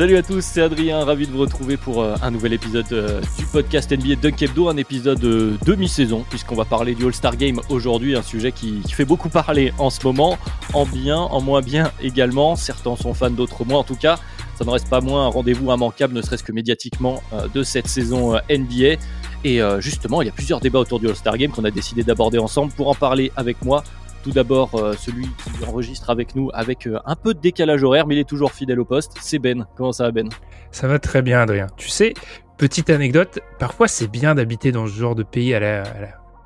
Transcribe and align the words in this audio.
Salut 0.00 0.16
à 0.16 0.22
tous, 0.22 0.42
c'est 0.42 0.62
Adrien, 0.62 1.04
ravi 1.04 1.26
de 1.26 1.32
vous 1.32 1.40
retrouver 1.40 1.76
pour 1.76 2.00
euh, 2.00 2.14
un 2.22 2.30
nouvel 2.30 2.54
épisode 2.54 2.90
euh, 2.90 3.20
du 3.38 3.44
podcast 3.44 3.92
NBA 3.92 4.14
Dunk 4.14 4.40
Hebdo, 4.40 4.70
un 4.70 4.78
épisode 4.78 5.22
euh, 5.22 5.58
demi-saison, 5.66 6.24
puisqu'on 6.30 6.54
va 6.54 6.64
parler 6.64 6.94
du 6.94 7.04
All-Star 7.04 7.36
Game 7.36 7.60
aujourd'hui, 7.68 8.16
un 8.16 8.22
sujet 8.22 8.50
qui, 8.50 8.80
fait 8.90 9.04
beaucoup 9.04 9.28
parler 9.28 9.74
en 9.76 9.90
ce 9.90 10.02
moment, 10.02 10.38
en 10.72 10.86
bien, 10.86 11.18
en 11.18 11.42
moins 11.42 11.60
bien 11.60 11.92
également. 12.00 12.56
Certains 12.56 12.96
sont 12.96 13.12
fans, 13.12 13.28
d'autres 13.28 13.66
moins. 13.66 13.80
En 13.80 13.84
tout 13.84 13.94
cas, 13.94 14.18
ça 14.56 14.64
ne 14.64 14.70
reste 14.70 14.88
pas 14.88 15.02
moins 15.02 15.26
un 15.26 15.28
rendez-vous 15.28 15.70
immanquable, 15.70 16.14
ne 16.14 16.22
serait-ce 16.22 16.44
que 16.44 16.52
médiatiquement, 16.52 17.22
de 17.52 17.62
cette 17.62 17.86
saison 17.86 18.40
NBA. 18.48 19.02
Et 19.44 19.60
justement, 19.80 20.22
il 20.22 20.26
y 20.26 20.28
a 20.30 20.32
plusieurs 20.32 20.60
débats 20.60 20.78
autour 20.78 20.98
du 20.98 21.08
All-Star 21.08 21.36
Game 21.36 21.50
qu'on 21.50 21.64
a 21.64 21.70
décidé 21.70 22.04
d'aborder 22.04 22.38
ensemble. 22.38 22.72
Pour 22.72 22.88
en 22.88 22.94
parler 22.94 23.32
avec 23.36 23.62
moi, 23.62 23.84
tout 24.22 24.30
d'abord, 24.30 24.74
euh, 24.74 24.94
celui 24.94 25.24
qui 25.24 25.64
enregistre 25.66 26.10
avec 26.10 26.34
nous 26.34 26.50
avec 26.52 26.86
euh, 26.86 26.98
un 27.06 27.16
peu 27.16 27.34
de 27.34 27.40
décalage 27.40 27.82
horaire, 27.82 28.06
mais 28.06 28.16
il 28.16 28.18
est 28.18 28.28
toujours 28.28 28.52
fidèle 28.52 28.80
au 28.80 28.84
poste, 28.84 29.14
c'est 29.20 29.38
Ben. 29.38 29.66
Comment 29.76 29.92
ça 29.92 30.04
va 30.04 30.10
Ben? 30.10 30.28
Ça 30.70 30.88
va 30.88 30.98
très 30.98 31.22
bien, 31.22 31.40
Adrien. 31.40 31.66
Tu 31.76 31.88
sais, 31.88 32.14
petite 32.58 32.90
anecdote, 32.90 33.40
parfois 33.58 33.88
c'est 33.88 34.08
bien 34.08 34.34
d'habiter 34.34 34.72
dans 34.72 34.86
ce 34.86 34.92
genre 34.92 35.14
de 35.14 35.22
pays 35.22 35.54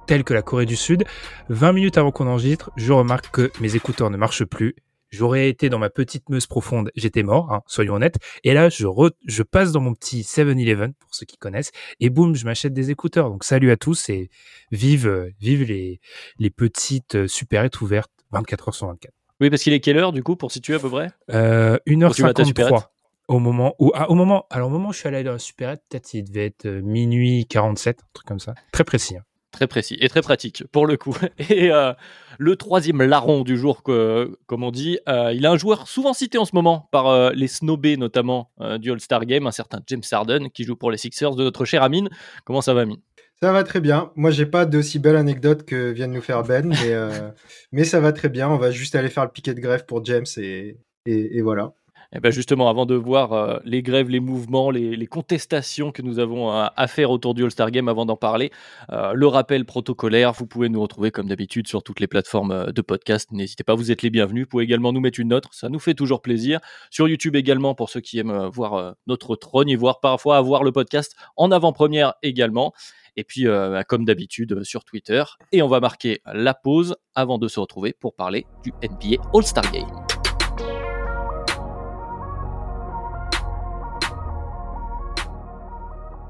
tel 0.06 0.24
que 0.24 0.34
la 0.34 0.42
Corée 0.42 0.66
du 0.66 0.76
Sud. 0.76 1.04
20 1.48 1.72
minutes 1.72 1.98
avant 1.98 2.10
qu'on 2.10 2.26
enregistre, 2.26 2.70
je 2.76 2.92
remarque 2.92 3.30
que 3.30 3.50
mes 3.60 3.76
écouteurs 3.76 4.10
ne 4.10 4.16
marchent 4.16 4.44
plus. 4.44 4.76
J'aurais 5.14 5.48
été 5.48 5.68
dans 5.68 5.78
ma 5.78 5.90
petite 5.90 6.28
meuse 6.28 6.46
profonde, 6.46 6.90
j'étais 6.96 7.22
mort, 7.22 7.52
hein, 7.52 7.62
soyons 7.66 7.94
honnêtes. 7.94 8.16
Et 8.42 8.52
là, 8.52 8.68
je, 8.68 8.86
re- 8.86 9.12
je 9.26 9.42
passe 9.42 9.72
dans 9.72 9.80
mon 9.80 9.94
petit 9.94 10.22
7-Eleven, 10.22 10.92
pour 10.94 11.14
ceux 11.14 11.24
qui 11.26 11.36
connaissent, 11.36 11.70
et 12.00 12.10
boum, 12.10 12.34
je 12.34 12.44
m'achète 12.44 12.72
des 12.72 12.90
écouteurs. 12.90 13.30
Donc 13.30 13.44
salut 13.44 13.70
à 13.70 13.76
tous 13.76 14.08
et 14.08 14.28
vive, 14.72 15.32
vive 15.40 15.62
les, 15.62 16.00
les 16.38 16.50
petites 16.50 17.14
euh, 17.14 17.28
supérettes 17.28 17.80
ouvertes 17.80 18.10
24 18.32 18.68
heures 18.68 18.74
sur 18.74 18.86
24. 18.88 19.12
Oui, 19.40 19.50
parce 19.50 19.62
qu'il 19.62 19.72
est 19.72 19.80
quelle 19.80 19.98
heure 19.98 20.12
du 20.12 20.22
coup, 20.22 20.36
pour 20.36 20.50
situer 20.52 20.74
à 20.74 20.78
peu 20.78 20.90
près? 20.90 21.10
Euh, 21.30 21.78
Quand 21.88 22.10
tu 22.10 22.22
vas 22.22 22.28
à 22.28 22.34
ta 22.34 22.44
supérette 22.44 22.72
1h53 22.74 22.86
au 23.26 23.38
moment 23.38 23.74
où 23.78 23.90
ah, 23.94 24.10
au 24.10 24.14
moment 24.14 24.44
alors 24.50 24.68
au 24.68 24.70
moment 24.70 24.90
où 24.90 24.92
je 24.92 24.98
suis 24.98 25.08
allé 25.08 25.22
dans 25.24 25.32
la 25.32 25.38
supérette 25.38 25.80
peut-être 25.88 26.12
il 26.12 26.24
devait 26.24 26.44
être 26.44 26.66
euh, 26.66 26.82
minuit 26.82 27.46
47 27.46 28.00
un 28.02 28.06
truc 28.12 28.26
comme 28.26 28.38
ça 28.38 28.52
très 28.70 28.84
précis 28.84 29.16
hein. 29.16 29.22
Très 29.54 29.68
précis 29.68 29.96
et 30.00 30.08
très 30.08 30.20
pratique 30.20 30.64
pour 30.72 30.84
le 30.84 30.96
coup. 30.96 31.16
Et 31.48 31.70
euh, 31.70 31.92
le 32.38 32.56
troisième 32.56 33.00
larron 33.02 33.44
du 33.44 33.56
jour, 33.56 33.84
comme 33.84 34.64
on 34.64 34.72
dit, 34.72 34.98
euh, 35.08 35.32
il 35.32 35.46
a 35.46 35.52
un 35.52 35.56
joueur 35.56 35.86
souvent 35.86 36.12
cité 36.12 36.38
en 36.38 36.44
ce 36.44 36.56
moment 36.56 36.88
par 36.90 37.06
euh, 37.06 37.30
les 37.36 37.46
snobés 37.46 37.96
notamment 37.96 38.50
du 38.80 38.90
All-Star 38.90 39.24
Game, 39.26 39.46
un 39.46 39.52
certain 39.52 39.78
James 39.86 40.02
Harden 40.10 40.48
qui 40.52 40.64
joue 40.64 40.74
pour 40.74 40.90
les 40.90 40.98
Sixers 40.98 41.36
de 41.36 41.44
notre 41.44 41.64
cher 41.64 41.84
Amine. 41.84 42.08
Comment 42.44 42.62
ça 42.62 42.74
va 42.74 42.80
Amine? 42.80 42.98
Ça 43.40 43.52
va 43.52 43.62
très 43.62 43.80
bien. 43.80 44.10
Moi, 44.16 44.32
j'ai 44.32 44.46
pas 44.46 44.66
d'aussi 44.66 44.98
belle 44.98 45.14
anecdote 45.14 45.64
que 45.64 45.92
vient 45.92 46.08
de 46.08 46.14
nous 46.14 46.20
faire 46.20 46.42
Ben, 46.42 46.66
mais, 46.66 46.96
mais 47.72 47.84
ça 47.84 48.00
va 48.00 48.12
très 48.12 48.28
bien. 48.28 48.48
On 48.48 48.58
va 48.58 48.72
juste 48.72 48.96
aller 48.96 49.08
faire 49.08 49.24
le 49.24 49.30
piquet 49.30 49.54
de 49.54 49.60
grève 49.60 49.86
pour 49.86 50.04
James 50.04 50.26
et, 50.36 50.78
et 51.06 51.42
voilà. 51.42 51.74
Eh 52.16 52.20
ben 52.20 52.30
justement, 52.30 52.68
avant 52.68 52.86
de 52.86 52.94
voir 52.94 53.32
euh, 53.32 53.58
les 53.64 53.82
grèves, 53.82 54.08
les 54.08 54.20
mouvements, 54.20 54.70
les, 54.70 55.06
contestations 55.06 55.90
que 55.90 56.00
nous 56.00 56.18
avons 56.18 56.50
à 56.50 56.86
faire 56.86 57.10
autour 57.10 57.34
du 57.34 57.44
All-Star 57.44 57.70
Game, 57.70 57.88
avant 57.88 58.06
d'en 58.06 58.16
parler, 58.16 58.50
euh, 58.90 59.12
le 59.12 59.26
rappel 59.26 59.64
protocolaire, 59.64 60.32
vous 60.32 60.46
pouvez 60.46 60.68
nous 60.68 60.80
retrouver 60.80 61.10
comme 61.10 61.26
d'habitude 61.26 61.66
sur 61.66 61.82
toutes 61.82 62.00
les 62.00 62.06
plateformes 62.06 62.52
euh, 62.52 62.72
de 62.72 62.82
podcast. 62.82 63.32
N'hésitez 63.32 63.64
pas, 63.64 63.74
vous 63.74 63.90
êtes 63.90 64.02
les 64.02 64.10
bienvenus. 64.10 64.44
Vous 64.44 64.48
pouvez 64.48 64.64
également 64.64 64.92
nous 64.92 65.00
mettre 65.00 65.18
une 65.18 65.28
note, 65.28 65.46
ça 65.50 65.68
nous 65.68 65.80
fait 65.80 65.94
toujours 65.94 66.22
plaisir. 66.22 66.60
Sur 66.90 67.08
YouTube 67.08 67.34
également, 67.34 67.74
pour 67.74 67.90
ceux 67.90 68.00
qui 68.00 68.18
aiment 68.18 68.46
voir 68.46 68.94
notre 69.06 69.34
trône 69.34 69.68
et 69.68 69.76
voir 69.76 70.00
parfois 70.00 70.36
avoir 70.36 70.62
le 70.62 70.70
podcast 70.70 71.16
en 71.36 71.50
avant-première 71.50 72.14
également. 72.22 72.72
Et 73.16 73.24
puis, 73.24 73.46
bah, 73.46 73.84
comme 73.84 74.04
d'habitude, 74.04 74.62
sur 74.64 74.84
Twitter. 74.84 75.24
Et 75.52 75.62
on 75.62 75.68
va 75.68 75.80
marquer 75.80 76.20
la 76.26 76.54
pause 76.54 76.96
avant 77.14 77.38
de 77.38 77.48
se 77.48 77.60
retrouver 77.60 77.92
pour 77.92 78.14
parler 78.14 78.46
du 78.62 78.72
NBA 78.82 79.22
All-Star 79.34 79.70
Game. 79.72 80.13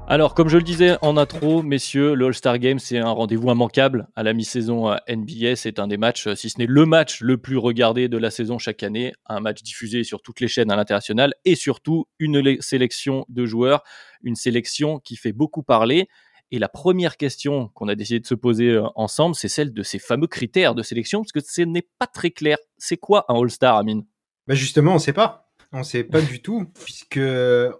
Alors, 0.07 0.35
comme 0.35 0.49
je 0.49 0.57
le 0.57 0.63
disais 0.63 0.97
en 1.01 1.17
intro, 1.17 1.63
messieurs, 1.63 2.13
le 2.13 2.27
All-Star 2.27 2.59
Game, 2.59 2.77
c'est 2.77 2.99
un 2.99 3.09
rendez-vous 3.09 3.49
immanquable 3.49 4.07
à 4.15 4.21
la 4.21 4.33
mi-saison 4.33 4.95
NBA. 5.09 5.55
C'est 5.55 5.79
un 5.79 5.87
des 5.87 5.97
matchs, 5.97 6.27
euh, 6.27 6.35
si 6.35 6.51
ce 6.51 6.59
n'est 6.59 6.67
le 6.67 6.85
match 6.85 7.21
le 7.21 7.37
plus 7.37 7.57
regardé 7.57 8.07
de 8.07 8.17
la 8.19 8.29
saison 8.29 8.59
chaque 8.59 8.83
année. 8.83 9.13
Un 9.25 9.39
match 9.39 9.63
diffusé 9.63 10.03
sur 10.03 10.21
toutes 10.21 10.41
les 10.41 10.47
chaînes 10.47 10.69
à 10.69 10.75
l'international 10.75 11.33
et 11.43 11.55
surtout 11.55 12.05
une 12.19 12.61
sélection 12.61 13.25
de 13.29 13.47
joueurs, 13.47 13.81
une 14.21 14.35
sélection 14.35 14.99
qui 14.99 15.15
fait 15.15 15.33
beaucoup 15.33 15.63
parler. 15.63 16.07
Et 16.51 16.59
la 16.59 16.69
première 16.69 17.17
question 17.17 17.69
qu'on 17.69 17.87
a 17.87 17.95
décidé 17.95 18.19
de 18.19 18.27
se 18.27 18.35
poser 18.35 18.73
euh, 18.73 18.83
ensemble, 18.93 19.33
c'est 19.33 19.47
celle 19.47 19.73
de 19.73 19.81
ces 19.81 19.97
fameux 19.97 20.27
critères 20.27 20.75
de 20.75 20.83
sélection, 20.83 21.21
parce 21.21 21.31
que 21.31 21.39
ce 21.39 21.63
n'est 21.63 21.87
pas 21.97 22.05
très 22.05 22.29
clair. 22.29 22.57
C'est 22.77 22.97
quoi 22.97 23.25
un 23.27 23.41
All-Star, 23.41 23.75
Amine? 23.75 24.05
Bah 24.45 24.53
justement, 24.53 24.93
on 24.93 24.99
sait 24.99 25.13
pas. 25.13 25.44
On 25.77 25.83
sait 25.83 26.05
pas 26.05 26.21
du 26.21 26.41
tout, 26.41 26.67
puisque 26.85 27.19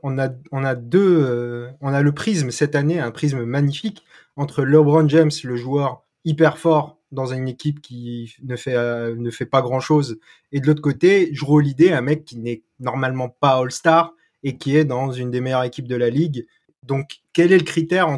on 0.03 0.17
a, 0.17 0.75
deux, 0.75 1.23
euh, 1.23 1.69
on 1.79 1.93
a 1.93 2.01
le 2.01 2.11
prisme 2.11 2.51
cette 2.51 2.75
année, 2.75 2.99
un 2.99 3.11
prisme 3.11 3.45
magnifique 3.45 4.03
entre 4.35 4.65
LeBron 4.65 5.07
James, 5.07 5.31
le 5.45 5.55
joueur 5.55 6.03
hyper 6.25 6.57
fort 6.57 6.99
dans 7.13 7.27
une 7.27 7.47
équipe 7.47 7.79
qui 7.79 8.35
ne 8.43 8.57
fait, 8.57 8.75
euh, 8.75 9.15
ne 9.15 9.45
pas 9.45 9.61
grand 9.61 9.79
chose, 9.79 10.19
et 10.51 10.59
de 10.59 10.67
l'autre 10.67 10.81
côté, 10.81 11.29
Jrue 11.33 11.59
Holiday, 11.59 11.93
un 11.93 12.01
mec 12.01 12.25
qui 12.25 12.37
n'est 12.37 12.63
normalement 12.81 13.29
pas 13.29 13.59
All-Star 13.59 14.13
et 14.43 14.57
qui 14.57 14.75
est 14.75 14.83
dans 14.83 15.13
une 15.13 15.31
des 15.31 15.39
meilleures 15.39 15.63
équipes 15.63 15.87
de 15.87 15.95
la 15.95 16.09
ligue. 16.09 16.45
Donc, 16.83 17.21
quel 17.31 17.53
est 17.53 17.57
le 17.57 17.63
critère 17.63 18.09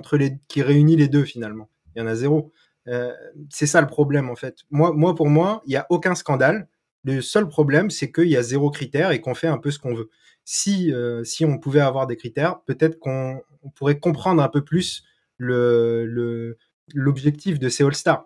qui 0.48 0.64
réunit 0.64 0.96
les 0.96 1.08
deux 1.08 1.24
finalement? 1.24 1.70
Il 1.96 2.00
y 2.00 2.02
en 2.02 2.08
a 2.08 2.16
zéro. 2.16 2.52
Euh, 2.88 3.14
c'est 3.52 3.68
ça 3.68 3.82
le 3.82 3.88
problème 3.88 4.32
en 4.32 4.36
fait. 4.36 4.56
Moi, 4.72 4.92
moi 4.92 5.14
pour 5.14 5.30
moi, 5.30 5.62
il 5.68 5.70
n'y 5.70 5.76
a 5.76 5.86
aucun 5.92 6.16
scandale. 6.16 6.68
Le 7.07 7.22
seul 7.22 7.47
problème, 7.47 7.90
c'est 7.90 8.12
qu'il 8.12 8.28
y 8.28 8.35
a 8.35 8.44
zéro 8.44 8.69
critère 8.69 9.12
et 9.12 9.22
qu'on 9.22 9.34
fait 9.34 9.47
un 9.47 9.57
peu 9.57 9.72
ce 9.72 9.79
qu'on 9.79 9.94
veut. 9.94 10.09
Si, 10.44 10.91
euh, 10.91 11.23
on 11.44 11.57
pouvait 11.57 11.79
avoir 11.79 12.06
des 12.06 12.18
critères, 12.18 12.59
peut-être 12.66 13.00
qu'on 13.00 13.41
on 13.63 13.69
pourrait 13.69 13.97
comprendre 13.97 14.44
un 14.44 14.50
peu 14.50 14.62
plus 14.62 15.06
l'objectif 16.94 17.59
de 17.59 17.69
ces 17.69 17.85
All-Stars. 17.85 18.25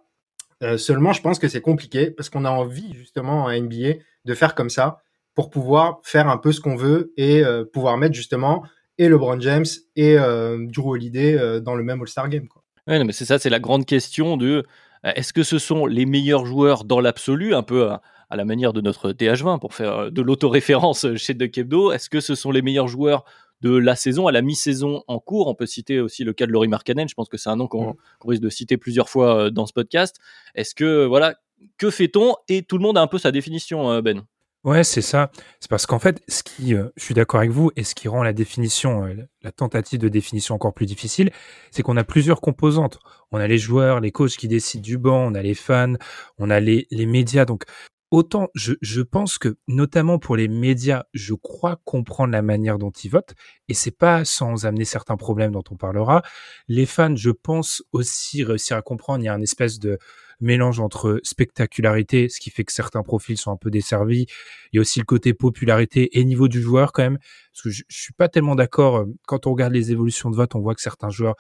Euh, 0.64 0.78
seulement, 0.78 1.14
je 1.14 1.22
pense 1.22 1.38
que 1.38 1.48
c'est 1.48 1.62
compliqué 1.62 2.10
parce 2.10 2.30
qu'on 2.30 2.44
a 2.44 2.50
envie 2.50 2.94
justement 2.96 3.44
en 3.44 3.52
NBA 3.52 4.00
de 4.26 4.34
faire 4.34 4.56
comme 4.56 4.72
ça 4.72 5.04
pour 5.36 5.52
pouvoir 5.52 6.00
faire 6.04 6.28
un 6.28 6.38
peu 6.38 6.52
ce 6.52 6.60
qu'on 6.60 6.76
veut 6.76 7.14
et 7.18 7.44
euh, 7.44 7.66
pouvoir 7.66 7.98
mettre 7.98 8.16
justement 8.16 8.64
et 8.98 9.10
LeBron 9.10 9.40
James 9.42 9.66
et 9.96 10.16
Drew 10.16 10.90
Holiday 10.90 11.62
dans 11.62 11.76
le 11.76 11.84
même 11.84 12.02
All-Star 12.02 12.30
Game. 12.30 12.48
Quoi. 12.48 12.64
Ouais, 12.88 12.98
non, 12.98 13.06
mais 13.06 13.14
c'est 13.14 13.26
ça, 13.26 13.38
c'est 13.38 13.50
la 13.50 13.60
grande 13.60 13.86
question 13.86 14.38
de 14.38 14.66
est-ce 15.04 15.34
que 15.34 15.44
ce 15.44 15.60
sont 15.60 15.86
les 15.86 16.06
meilleurs 16.06 16.46
joueurs 16.46 16.84
dans 16.84 17.00
l'absolu, 17.00 17.56
un 17.56 17.64
peu 17.64 17.92
à, 18.32 18.36
la 18.36 18.46
manière 18.46 18.74
de 18.74 18.82
notre 18.82 19.12
DH20 19.12 19.60
pour 19.60 19.74
faire 19.74 19.98
euh, 19.98 20.10
de 20.10 20.22
l'autoréférence 20.22 21.06
chez 21.16 21.34
De 21.34 21.46
Kebdo 21.46 21.92
Est-ce 21.92 22.10
que 22.10 22.20
ce 22.20 22.36
sont 22.36 22.52
les 22.52 22.62
meilleurs 22.62 22.88
joueurs 22.88 23.26
de 23.62 23.76
la 23.76 23.96
saison 23.96 24.28
à 24.28 24.32
la 24.32 24.42
mi-saison 24.42 25.04
en 25.08 25.20
cours? 25.20 25.48
On 25.48 25.56
peut 25.56 25.66
citer 25.66 26.00
aussi 26.00 26.24
le 26.24 26.34
cas 26.34 26.46
de 26.46 26.52
Laurie 26.52 26.68
Markkanen, 26.68 27.08
je 27.08 27.14
pense 27.14 27.30
que 27.30 27.38
c'est 27.38 27.50
un 27.50 27.56
nom 27.56 27.68
qu'on 27.68 27.96
risque 28.26 28.42
de 28.42 28.50
citer 28.50 28.78
plusieurs 28.78 29.10
fois 29.10 29.36
euh, 29.36 29.50
dans 29.50 29.66
ce 29.66 29.74
podcast. 29.74 30.18
Est-ce 30.56 30.76
que, 30.76 31.06
voilà, 31.06 31.36
que 31.78 31.90
fait-on? 31.90 32.36
Et 32.48 32.64
tout 32.64 32.78
le 32.78 32.84
monde 32.84 32.98
a 32.98 33.02
un 33.02 33.08
peu 33.08 33.18
sa 33.18 33.32
définition, 33.32 33.92
euh, 33.92 34.02
Ben. 34.02 34.24
Ouais, 34.64 34.84
c'est 34.84 35.02
ça. 35.02 35.32
C'est 35.60 35.70
parce 35.72 35.88
qu'en 35.88 35.98
fait, 35.98 36.22
ce 36.28 36.44
qui, 36.44 36.76
euh, 36.76 36.90
je 36.96 37.04
suis 37.04 37.16
d'accord 37.16 37.40
avec 37.40 37.50
vous, 37.50 37.72
et 37.76 37.84
ce 37.84 37.96
qui 37.96 38.08
rend 38.08 38.22
la 38.22 38.32
définition, 38.32 39.06
euh, 39.06 39.16
la 39.42 39.52
tentative 39.52 40.00
de 40.00 40.08
définition 40.08 40.54
encore 40.54 40.74
plus 40.76 40.86
difficile, 40.86 41.32
c'est 41.72 41.82
qu'on 41.82 41.98
a 41.98 42.04
plusieurs 42.04 42.42
composantes. 42.42 43.00
On 43.32 43.40
a 43.40 43.48
les 43.48 43.58
joueurs, 43.58 44.02
les 44.02 44.12
coachs 44.12 44.38
qui 44.38 44.48
décident 44.48 44.84
du 44.84 45.00
banc, 45.00 45.32
on 45.32 45.34
a 45.34 45.42
les 45.42 45.56
fans, 45.56 45.94
on 46.38 46.52
a 46.52 46.60
les, 46.60 46.88
les 46.92 47.08
médias. 47.08 47.46
Donc, 47.46 47.64
autant, 48.12 48.50
je, 48.54 48.74
je 48.82 49.02
pense 49.02 49.38
que, 49.38 49.58
notamment 49.68 50.20
pour 50.20 50.36
les 50.36 50.48
médias, 50.48 51.04
je 51.14 51.34
crois 51.34 51.80
comprendre 51.86 52.32
la 52.34 52.42
manière 52.42 52.78
dont 52.78 52.92
ils 52.92 53.10
votent, 53.10 53.34
et 53.68 53.74
c'est 53.74 53.98
pas 53.98 54.26
sans 54.26 54.66
amener 54.66 54.86
certains 54.86 55.18
problèmes 55.18 55.52
dont 55.52 55.64
on 55.72 55.76
parlera. 55.76 56.22
Les 56.68 56.86
fans, 56.86 57.16
je 57.16 57.32
pense 57.32 57.84
aussi 57.92 58.44
réussir 58.44 58.78
à 58.78 58.82
comprendre, 58.82 59.24
il 59.24 59.26
y 59.26 59.30
a 59.30 59.34
un 59.34 59.42
espèce 59.42 59.80
de, 59.80 59.98
mélange 60.42 60.80
entre 60.80 61.20
spectacularité, 61.24 62.28
ce 62.28 62.40
qui 62.40 62.50
fait 62.50 62.64
que 62.64 62.74
certains 62.74 63.04
profils 63.04 63.38
sont 63.38 63.52
un 63.52 63.58
peu 63.58 63.70
desservis, 63.70 64.26
et 64.74 64.80
aussi 64.80 65.00
le 65.00 65.06
côté 65.06 65.34
popularité 65.34 66.20
et 66.20 66.26
niveau 66.26 66.48
du 66.48 66.62
joueur 66.62 66.92
quand 66.92 67.04
même. 67.04 67.20
Parce 67.54 67.62
que 67.64 67.70
je, 67.70 67.84
je 67.88 68.02
suis 68.02 68.14
pas 68.14 68.28
tellement 68.28 68.56
d'accord. 68.56 68.98
euh, 68.98 69.06
Quand 69.28 69.48
on 69.48 69.52
regarde 69.52 69.74
les 69.74 69.92
évolutions 69.92 70.30
de 70.30 70.36
vote, 70.36 70.56
on 70.56 70.60
voit 70.60 70.76
que 70.76 70.82
certains 70.82 71.10
joueurs, 71.10 71.36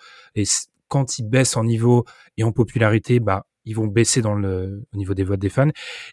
quand 0.91 1.17
ils 1.17 1.23
baissent 1.23 1.55
en 1.55 1.63
niveau 1.63 2.03
et 2.37 2.43
en 2.43 2.51
popularité, 2.51 3.21
bah 3.21 3.45
ils 3.63 3.75
vont 3.75 3.87
baisser 3.87 4.21
dans 4.21 4.35
le 4.35 4.83
au 4.93 4.97
niveau 4.97 5.13
des 5.13 5.23
votes 5.23 5.39
des 5.39 5.49
fans. 5.49 5.69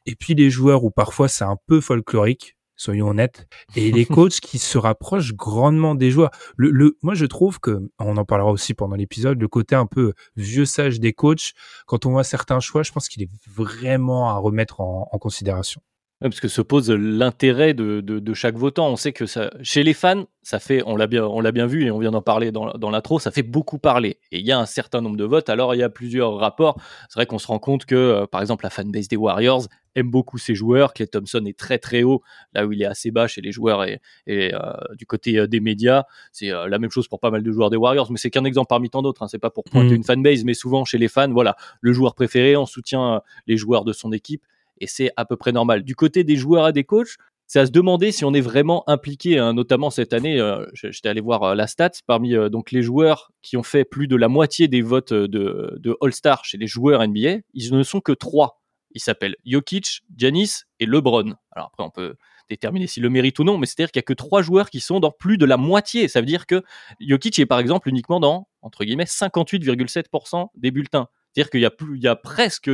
Et 0.06 0.14
puis 0.14 0.34
les 0.34 0.50
joueurs 0.50 0.84
où 0.84 0.90
parfois 0.90 1.28
c'est 1.28 1.44
un 1.44 1.56
peu 1.66 1.80
folklorique, 1.80 2.56
soyons 2.76 3.08
honnêtes, 3.08 3.48
et 3.74 3.90
les 3.90 4.06
coachs 4.06 4.40
qui 4.40 4.58
se 4.58 4.78
rapprochent 4.78 5.34
grandement 5.34 5.96
des 5.96 6.12
joueurs. 6.12 6.30
Le, 6.56 6.70
le, 6.70 6.96
moi, 7.02 7.14
je 7.14 7.26
trouve 7.26 7.58
que, 7.58 7.90
on 7.98 8.16
en 8.16 8.24
parlera 8.24 8.52
aussi 8.52 8.72
pendant 8.72 8.94
l'épisode, 8.94 9.40
le 9.40 9.48
côté 9.48 9.74
un 9.74 9.86
peu 9.86 10.12
vieux 10.36 10.64
sage 10.64 11.00
des 11.00 11.12
coachs, 11.12 11.52
quand 11.86 12.06
on 12.06 12.10
voit 12.12 12.24
certains 12.24 12.60
choix, 12.60 12.84
je 12.84 12.92
pense 12.92 13.08
qu'il 13.08 13.22
est 13.22 13.30
vraiment 13.48 14.30
à 14.30 14.36
remettre 14.36 14.80
en, 14.80 15.08
en 15.10 15.18
considération. 15.18 15.82
Ouais, 16.20 16.28
parce 16.28 16.40
que 16.40 16.48
se 16.48 16.60
pose 16.62 16.90
l'intérêt 16.90 17.74
de, 17.74 18.00
de, 18.00 18.18
de 18.18 18.34
chaque 18.34 18.56
votant. 18.56 18.88
On 18.88 18.96
sait 18.96 19.12
que 19.12 19.24
ça, 19.24 19.50
chez 19.62 19.84
les 19.84 19.94
fans, 19.94 20.24
ça 20.42 20.58
fait, 20.58 20.82
on 20.84 20.96
l'a 20.96 21.06
bien, 21.06 21.24
on 21.24 21.40
l'a 21.40 21.52
bien 21.52 21.66
vu 21.66 21.84
et 21.86 21.92
on 21.92 21.98
vient 22.00 22.10
d'en 22.10 22.22
parler 22.22 22.50
dans, 22.50 22.72
dans 22.72 22.90
l'intro, 22.90 23.20
ça 23.20 23.30
fait 23.30 23.44
beaucoup 23.44 23.78
parler. 23.78 24.18
Et 24.32 24.40
il 24.40 24.44
y 24.44 24.50
a 24.50 24.58
un 24.58 24.66
certain 24.66 25.00
nombre 25.00 25.16
de 25.16 25.22
votes. 25.22 25.48
Alors 25.48 25.76
il 25.76 25.78
y 25.78 25.82
a 25.84 25.88
plusieurs 25.88 26.34
rapports. 26.36 26.80
C'est 27.08 27.20
vrai 27.20 27.26
qu'on 27.26 27.38
se 27.38 27.46
rend 27.46 27.60
compte 27.60 27.84
que, 27.84 27.94
euh, 27.94 28.26
par 28.26 28.40
exemple, 28.40 28.64
la 28.64 28.70
fanbase 28.70 29.06
des 29.06 29.14
Warriors 29.16 29.68
aime 29.94 30.10
beaucoup 30.10 30.38
ses 30.38 30.56
joueurs. 30.56 30.92
Clay 30.92 31.06
Thompson 31.06 31.44
est 31.46 31.56
très 31.56 31.78
très 31.78 32.02
haut, 32.02 32.20
là 32.52 32.66
où 32.66 32.72
il 32.72 32.82
est 32.82 32.86
assez 32.86 33.12
bas 33.12 33.28
chez 33.28 33.40
les 33.40 33.52
joueurs 33.52 33.84
et, 33.84 34.00
et 34.26 34.52
euh, 34.54 34.58
du 34.96 35.06
côté 35.06 35.38
euh, 35.38 35.46
des 35.46 35.60
médias. 35.60 36.02
C'est 36.32 36.50
euh, 36.50 36.66
la 36.66 36.80
même 36.80 36.90
chose 36.90 37.06
pour 37.06 37.20
pas 37.20 37.30
mal 37.30 37.44
de 37.44 37.52
joueurs 37.52 37.70
des 37.70 37.76
Warriors, 37.76 38.10
mais 38.10 38.18
c'est 38.18 38.30
qu'un 38.30 38.44
exemple 38.44 38.66
parmi 38.70 38.90
tant 38.90 39.02
d'autres. 39.02 39.22
Hein. 39.22 39.28
C'est 39.28 39.38
pas 39.38 39.50
pour 39.50 39.62
pointer 39.62 39.90
Mhm. 39.90 39.94
une 39.98 40.04
fanbase, 40.04 40.42
mais 40.42 40.54
souvent 40.54 40.84
chez 40.84 40.98
les 40.98 41.06
fans, 41.06 41.30
voilà, 41.30 41.54
le 41.80 41.92
joueur 41.92 42.16
préféré, 42.16 42.56
on 42.56 42.66
soutient 42.66 43.22
les 43.46 43.56
joueurs 43.56 43.84
de 43.84 43.92
son 43.92 44.10
équipe 44.10 44.42
et 44.80 44.86
c'est 44.86 45.10
à 45.16 45.24
peu 45.24 45.36
près 45.36 45.52
normal. 45.52 45.82
Du 45.82 45.94
côté 45.94 46.24
des 46.24 46.36
joueurs 46.36 46.68
et 46.68 46.72
des 46.72 46.84
coachs, 46.84 47.16
c'est 47.48 47.60
à 47.60 47.66
se 47.66 47.70
demander 47.70 48.12
si 48.12 48.26
on 48.26 48.34
est 48.34 48.42
vraiment 48.42 48.84
impliqué, 48.88 49.38
hein, 49.38 49.54
notamment 49.54 49.88
cette 49.88 50.12
année. 50.12 50.38
euh, 50.38 50.66
J'étais 50.74 51.08
allé 51.08 51.22
voir 51.22 51.42
euh, 51.42 51.54
la 51.54 51.66
stat 51.66 51.92
parmi 52.06 52.34
euh, 52.34 52.50
donc 52.50 52.72
les 52.72 52.82
joueurs 52.82 53.32
qui 53.40 53.56
ont 53.56 53.62
fait 53.62 53.86
plus 53.86 54.06
de 54.06 54.16
la 54.16 54.28
moitié 54.28 54.68
des 54.68 54.82
votes 54.82 55.14
de, 55.14 55.96
All-Star 56.02 56.44
chez 56.44 56.58
les 56.58 56.66
joueurs 56.66 57.06
NBA. 57.06 57.38
Ils 57.54 57.74
ne 57.74 57.82
sont 57.82 58.00
que 58.00 58.12
trois. 58.12 58.60
Ils 58.90 59.00
s'appellent 59.00 59.36
Jokic, 59.46 60.02
Giannis 60.14 60.64
et 60.78 60.84
LeBron. 60.84 61.34
Alors 61.52 61.68
après, 61.68 61.84
on 61.84 61.90
peut 61.90 62.16
déterminer 62.50 62.86
s'ils 62.86 63.02
le 63.02 63.10
méritent 63.10 63.38
ou 63.38 63.44
non, 63.44 63.56
mais 63.56 63.66
c'est-à-dire 63.66 63.92
qu'il 63.92 63.98
y 64.00 64.04
a 64.04 64.06
que 64.06 64.12
trois 64.12 64.42
joueurs 64.42 64.68
qui 64.68 64.80
sont 64.80 65.00
dans 65.00 65.10
plus 65.10 65.38
de 65.38 65.46
la 65.46 65.56
moitié. 65.56 66.08
Ça 66.08 66.20
veut 66.20 66.26
dire 66.26 66.46
que 66.46 66.62
Jokic 67.00 67.38
est 67.38 67.46
par 67.46 67.60
exemple 67.60 67.88
uniquement 67.88 68.20
dans 68.20 68.46
entre 68.60 68.84
guillemets 68.84 69.04
58,7% 69.04 70.48
des 70.54 70.70
bulletins. 70.70 71.08
C'est-à-dire 71.32 71.50
qu'il 71.50 72.00
y 72.02 72.08
a 72.08 72.16
presque 72.16 72.70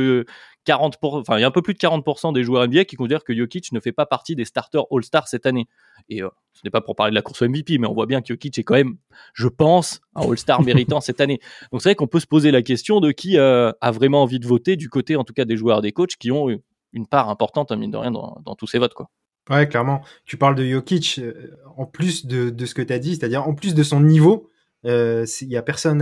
40 0.65 0.97
pour- 0.99 1.15
enfin 1.15 1.37
il 1.37 1.41
y 1.41 1.43
a 1.43 1.47
un 1.47 1.51
peu 1.51 1.61
plus 1.61 1.73
de 1.73 1.79
40% 1.79 2.33
des 2.33 2.43
joueurs 2.43 2.63
NBA 2.67 2.85
qui 2.85 2.95
considèrent 2.95 3.23
que 3.23 3.35
Jokic 3.35 3.71
ne 3.71 3.79
fait 3.79 3.91
pas 3.91 4.05
partie 4.05 4.35
des 4.35 4.45
starters 4.45 4.83
All-Star 4.91 5.27
cette 5.27 5.45
année. 5.45 5.67
Et 6.09 6.21
euh, 6.21 6.29
ce 6.53 6.61
n'est 6.63 6.71
pas 6.71 6.81
pour 6.81 6.95
parler 6.95 7.11
de 7.11 7.15
la 7.15 7.21
course 7.21 7.41
au 7.41 7.47
MVP, 7.47 7.77
mais 7.77 7.87
on 7.87 7.93
voit 7.93 8.07
bien 8.07 8.21
que 8.21 8.27
Jokic 8.27 8.57
est 8.57 8.63
quand 8.63 8.73
même, 8.73 8.97
je 9.33 9.47
pense, 9.47 10.01
un 10.15 10.29
All-Star 10.29 10.61
méritant 10.63 10.99
cette 11.01 11.21
année. 11.21 11.39
Donc 11.71 11.81
c'est 11.81 11.89
vrai 11.89 11.95
qu'on 11.95 12.07
peut 12.07 12.19
se 12.19 12.27
poser 12.27 12.51
la 12.51 12.61
question 12.61 12.99
de 12.99 13.11
qui 13.11 13.37
euh, 13.37 13.71
a 13.79 13.91
vraiment 13.91 14.23
envie 14.23 14.39
de 14.39 14.47
voter 14.47 14.75
du 14.75 14.89
côté, 14.89 15.15
en 15.15 15.23
tout 15.23 15.33
cas, 15.33 15.45
des 15.45 15.55
joueurs, 15.55 15.81
des 15.81 15.91
coachs 15.91 16.15
qui 16.17 16.31
ont 16.31 16.49
une 16.93 17.07
part 17.07 17.29
importante, 17.29 17.71
hein, 17.71 17.75
mine 17.75 17.91
de 17.91 17.97
rien, 17.97 18.11
dans, 18.11 18.55
tous 18.57 18.67
ces 18.67 18.79
votes, 18.79 18.93
quoi. 18.93 19.09
Ouais, 19.49 19.67
clairement. 19.67 20.01
Tu 20.25 20.37
parles 20.37 20.55
de 20.55 20.65
Jokic, 20.65 21.19
euh, 21.19 21.55
en 21.77 21.85
plus 21.85 22.25
de, 22.25 22.49
de 22.49 22.65
ce 22.65 22.73
que 22.73 22.81
tu 22.81 22.91
as 22.91 22.99
dit, 22.99 23.15
c'est-à-dire 23.15 23.47
en 23.47 23.53
plus 23.53 23.75
de 23.75 23.83
son 23.83 23.99
niveau, 23.99 24.49
il 24.85 25.47
y 25.49 25.57
a 25.57 25.61
personne, 25.61 25.99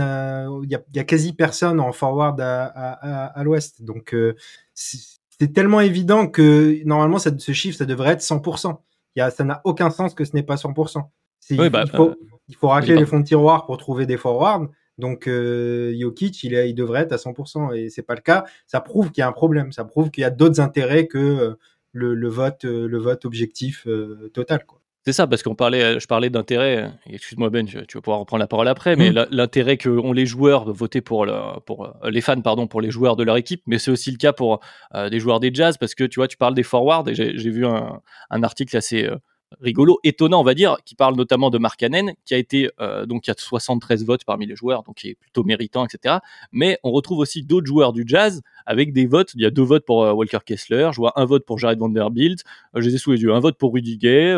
il 0.62 0.70
y 0.70 0.74
a, 0.74 0.82
il 0.90 0.96
y 0.96 1.00
a 1.00 1.04
quasi 1.04 1.32
personne 1.32 1.80
en 1.80 1.92
forward 1.92 2.40
à, 2.40 2.64
à, 2.66 2.90
à, 2.92 3.24
à 3.26 3.42
l'Ouest. 3.44 3.82
Donc 3.82 4.14
euh, 4.14 4.34
c'est 4.74 5.52
tellement 5.52 5.80
évident 5.80 6.26
que 6.28 6.82
normalement 6.84 7.18
ça, 7.18 7.30
ce 7.36 7.52
chiffre 7.52 7.76
ça 7.78 7.86
devrait 7.86 8.10
être 8.12 8.20
100%. 8.22 8.78
Il 9.16 9.20
y 9.20 9.22
a, 9.22 9.30
ça 9.30 9.44
n'a 9.44 9.60
aucun 9.64 9.90
sens 9.90 10.14
que 10.14 10.24
ce 10.24 10.32
n'est 10.34 10.42
pas 10.42 10.56
100%. 10.56 11.02
C'est- 11.40 11.58
Oui, 11.58 11.66
il, 11.66 11.70
bah, 11.70 11.84
il 11.86 11.90
faut, 11.96 12.10
euh, 12.10 12.14
il 12.48 12.56
faut 12.56 12.68
racler 12.68 12.94
oui, 12.94 13.00
les 13.00 13.06
fonds 13.06 13.20
de 13.20 13.24
tiroir 13.24 13.66
pour 13.66 13.76
trouver 13.78 14.06
des 14.06 14.16
forwards. 14.16 14.66
Donc 14.98 15.26
euh, 15.26 15.92
Jokic, 15.98 16.42
il, 16.44 16.54
est, 16.54 16.70
il 16.70 16.74
devrait 16.74 17.02
être 17.02 17.12
à 17.12 17.16
100% 17.16 17.72
et 17.74 17.90
c'est 17.90 18.02
pas 18.02 18.14
le 18.14 18.20
cas. 18.20 18.44
Ça 18.66 18.80
prouve 18.80 19.10
qu'il 19.10 19.22
y 19.22 19.24
a 19.24 19.28
un 19.28 19.32
problème. 19.32 19.72
Ça 19.72 19.84
prouve 19.84 20.10
qu'il 20.10 20.22
y 20.22 20.24
a 20.24 20.30
d'autres 20.30 20.60
intérêts 20.60 21.06
que 21.08 21.18
euh, 21.18 21.54
le, 21.92 22.14
le 22.14 22.28
vote, 22.28 22.64
euh, 22.64 22.86
le 22.86 22.98
vote 22.98 23.24
objectif 23.24 23.86
euh, 23.86 24.30
total. 24.34 24.64
Quoi. 24.66 24.80
C'est 25.06 25.12
ça, 25.12 25.26
parce 25.26 25.42
qu'on 25.42 25.54
parlait, 25.54 26.00
je 26.00 26.06
parlais 26.06 26.30
d'intérêt. 26.30 26.90
et 27.06 27.14
Excuse-moi 27.16 27.50
Ben, 27.50 27.66
tu, 27.66 27.76
vas 27.76 28.00
pouvoir 28.00 28.20
reprendre 28.20 28.40
la 28.40 28.46
parole 28.46 28.68
après, 28.68 28.96
mais 28.96 29.10
Mm. 29.10 29.14
la- 29.14 29.26
l'intérêt 29.30 29.76
que 29.76 29.90
ont 29.90 30.12
les 30.12 30.24
joueurs 30.24 30.64
de 30.64 30.72
voter 30.72 31.02
pour, 31.02 31.26
le, 31.26 31.34
pour 31.66 31.84
euh, 31.84 32.10
les 32.10 32.22
fans, 32.22 32.40
pardon, 32.40 32.66
pour 32.66 32.80
les 32.80 32.90
joueurs 32.90 33.14
de 33.16 33.22
leur 33.22 33.36
équipe, 33.36 33.60
mais 33.66 33.78
c'est 33.78 33.90
aussi 33.90 34.10
le 34.10 34.16
cas 34.16 34.32
pour 34.32 34.60
euh, 34.94 35.10
des 35.10 35.20
joueurs 35.20 35.40
des 35.40 35.50
Jazz, 35.52 35.76
parce 35.76 35.94
que 35.94 36.04
tu 36.04 36.20
vois, 36.20 36.28
tu 36.28 36.38
parles 36.38 36.54
des 36.54 36.62
forwards 36.62 37.06
et 37.08 37.14
j'ai 37.14 37.36
j'ai 37.36 37.50
vu 37.50 37.66
un, 37.66 38.00
un 38.30 38.42
article 38.42 38.74
assez 38.78 39.04
euh, 39.04 39.16
rigolo, 39.60 39.98
étonnant, 40.04 40.40
on 40.40 40.44
va 40.44 40.54
dire, 40.54 40.76
qui 40.84 40.94
parle 40.94 41.16
notamment 41.16 41.50
de 41.50 41.58
Mark 41.58 41.78
Cannon, 41.78 42.12
qui 42.24 42.34
a 42.34 42.38
été 42.38 42.70
euh, 42.80 43.06
donc 43.06 43.26
il 43.26 43.30
y 43.30 43.32
a 43.32 43.34
73 43.36 44.04
votes 44.04 44.24
parmi 44.24 44.46
les 44.46 44.56
joueurs, 44.56 44.82
donc 44.82 44.96
qui 44.96 45.10
est 45.10 45.14
plutôt 45.14 45.44
méritant, 45.44 45.84
etc. 45.84 46.16
Mais 46.52 46.78
on 46.82 46.90
retrouve 46.90 47.18
aussi 47.18 47.42
d'autres 47.42 47.66
joueurs 47.66 47.92
du 47.92 48.04
Jazz 48.06 48.42
avec 48.66 48.92
des 48.92 49.06
votes. 49.06 49.32
Il 49.34 49.42
y 49.42 49.46
a 49.46 49.50
deux 49.50 49.62
votes 49.62 49.84
pour 49.84 50.04
euh, 50.04 50.12
Walker 50.12 50.38
Kessler, 50.44 50.90
je 50.92 50.96
vois 50.96 51.12
un 51.16 51.24
vote 51.24 51.44
pour 51.44 51.58
Jared 51.58 51.78
Vanderbilt, 51.78 52.44
euh, 52.74 52.80
je 52.80 52.88
les 52.88 52.94
ai 52.94 52.98
sous 52.98 53.12
les 53.12 53.22
yeux, 53.22 53.32
un 53.32 53.40
vote 53.40 53.58
pour 53.58 53.72
Rudy 53.74 53.98
Gay. 53.98 54.34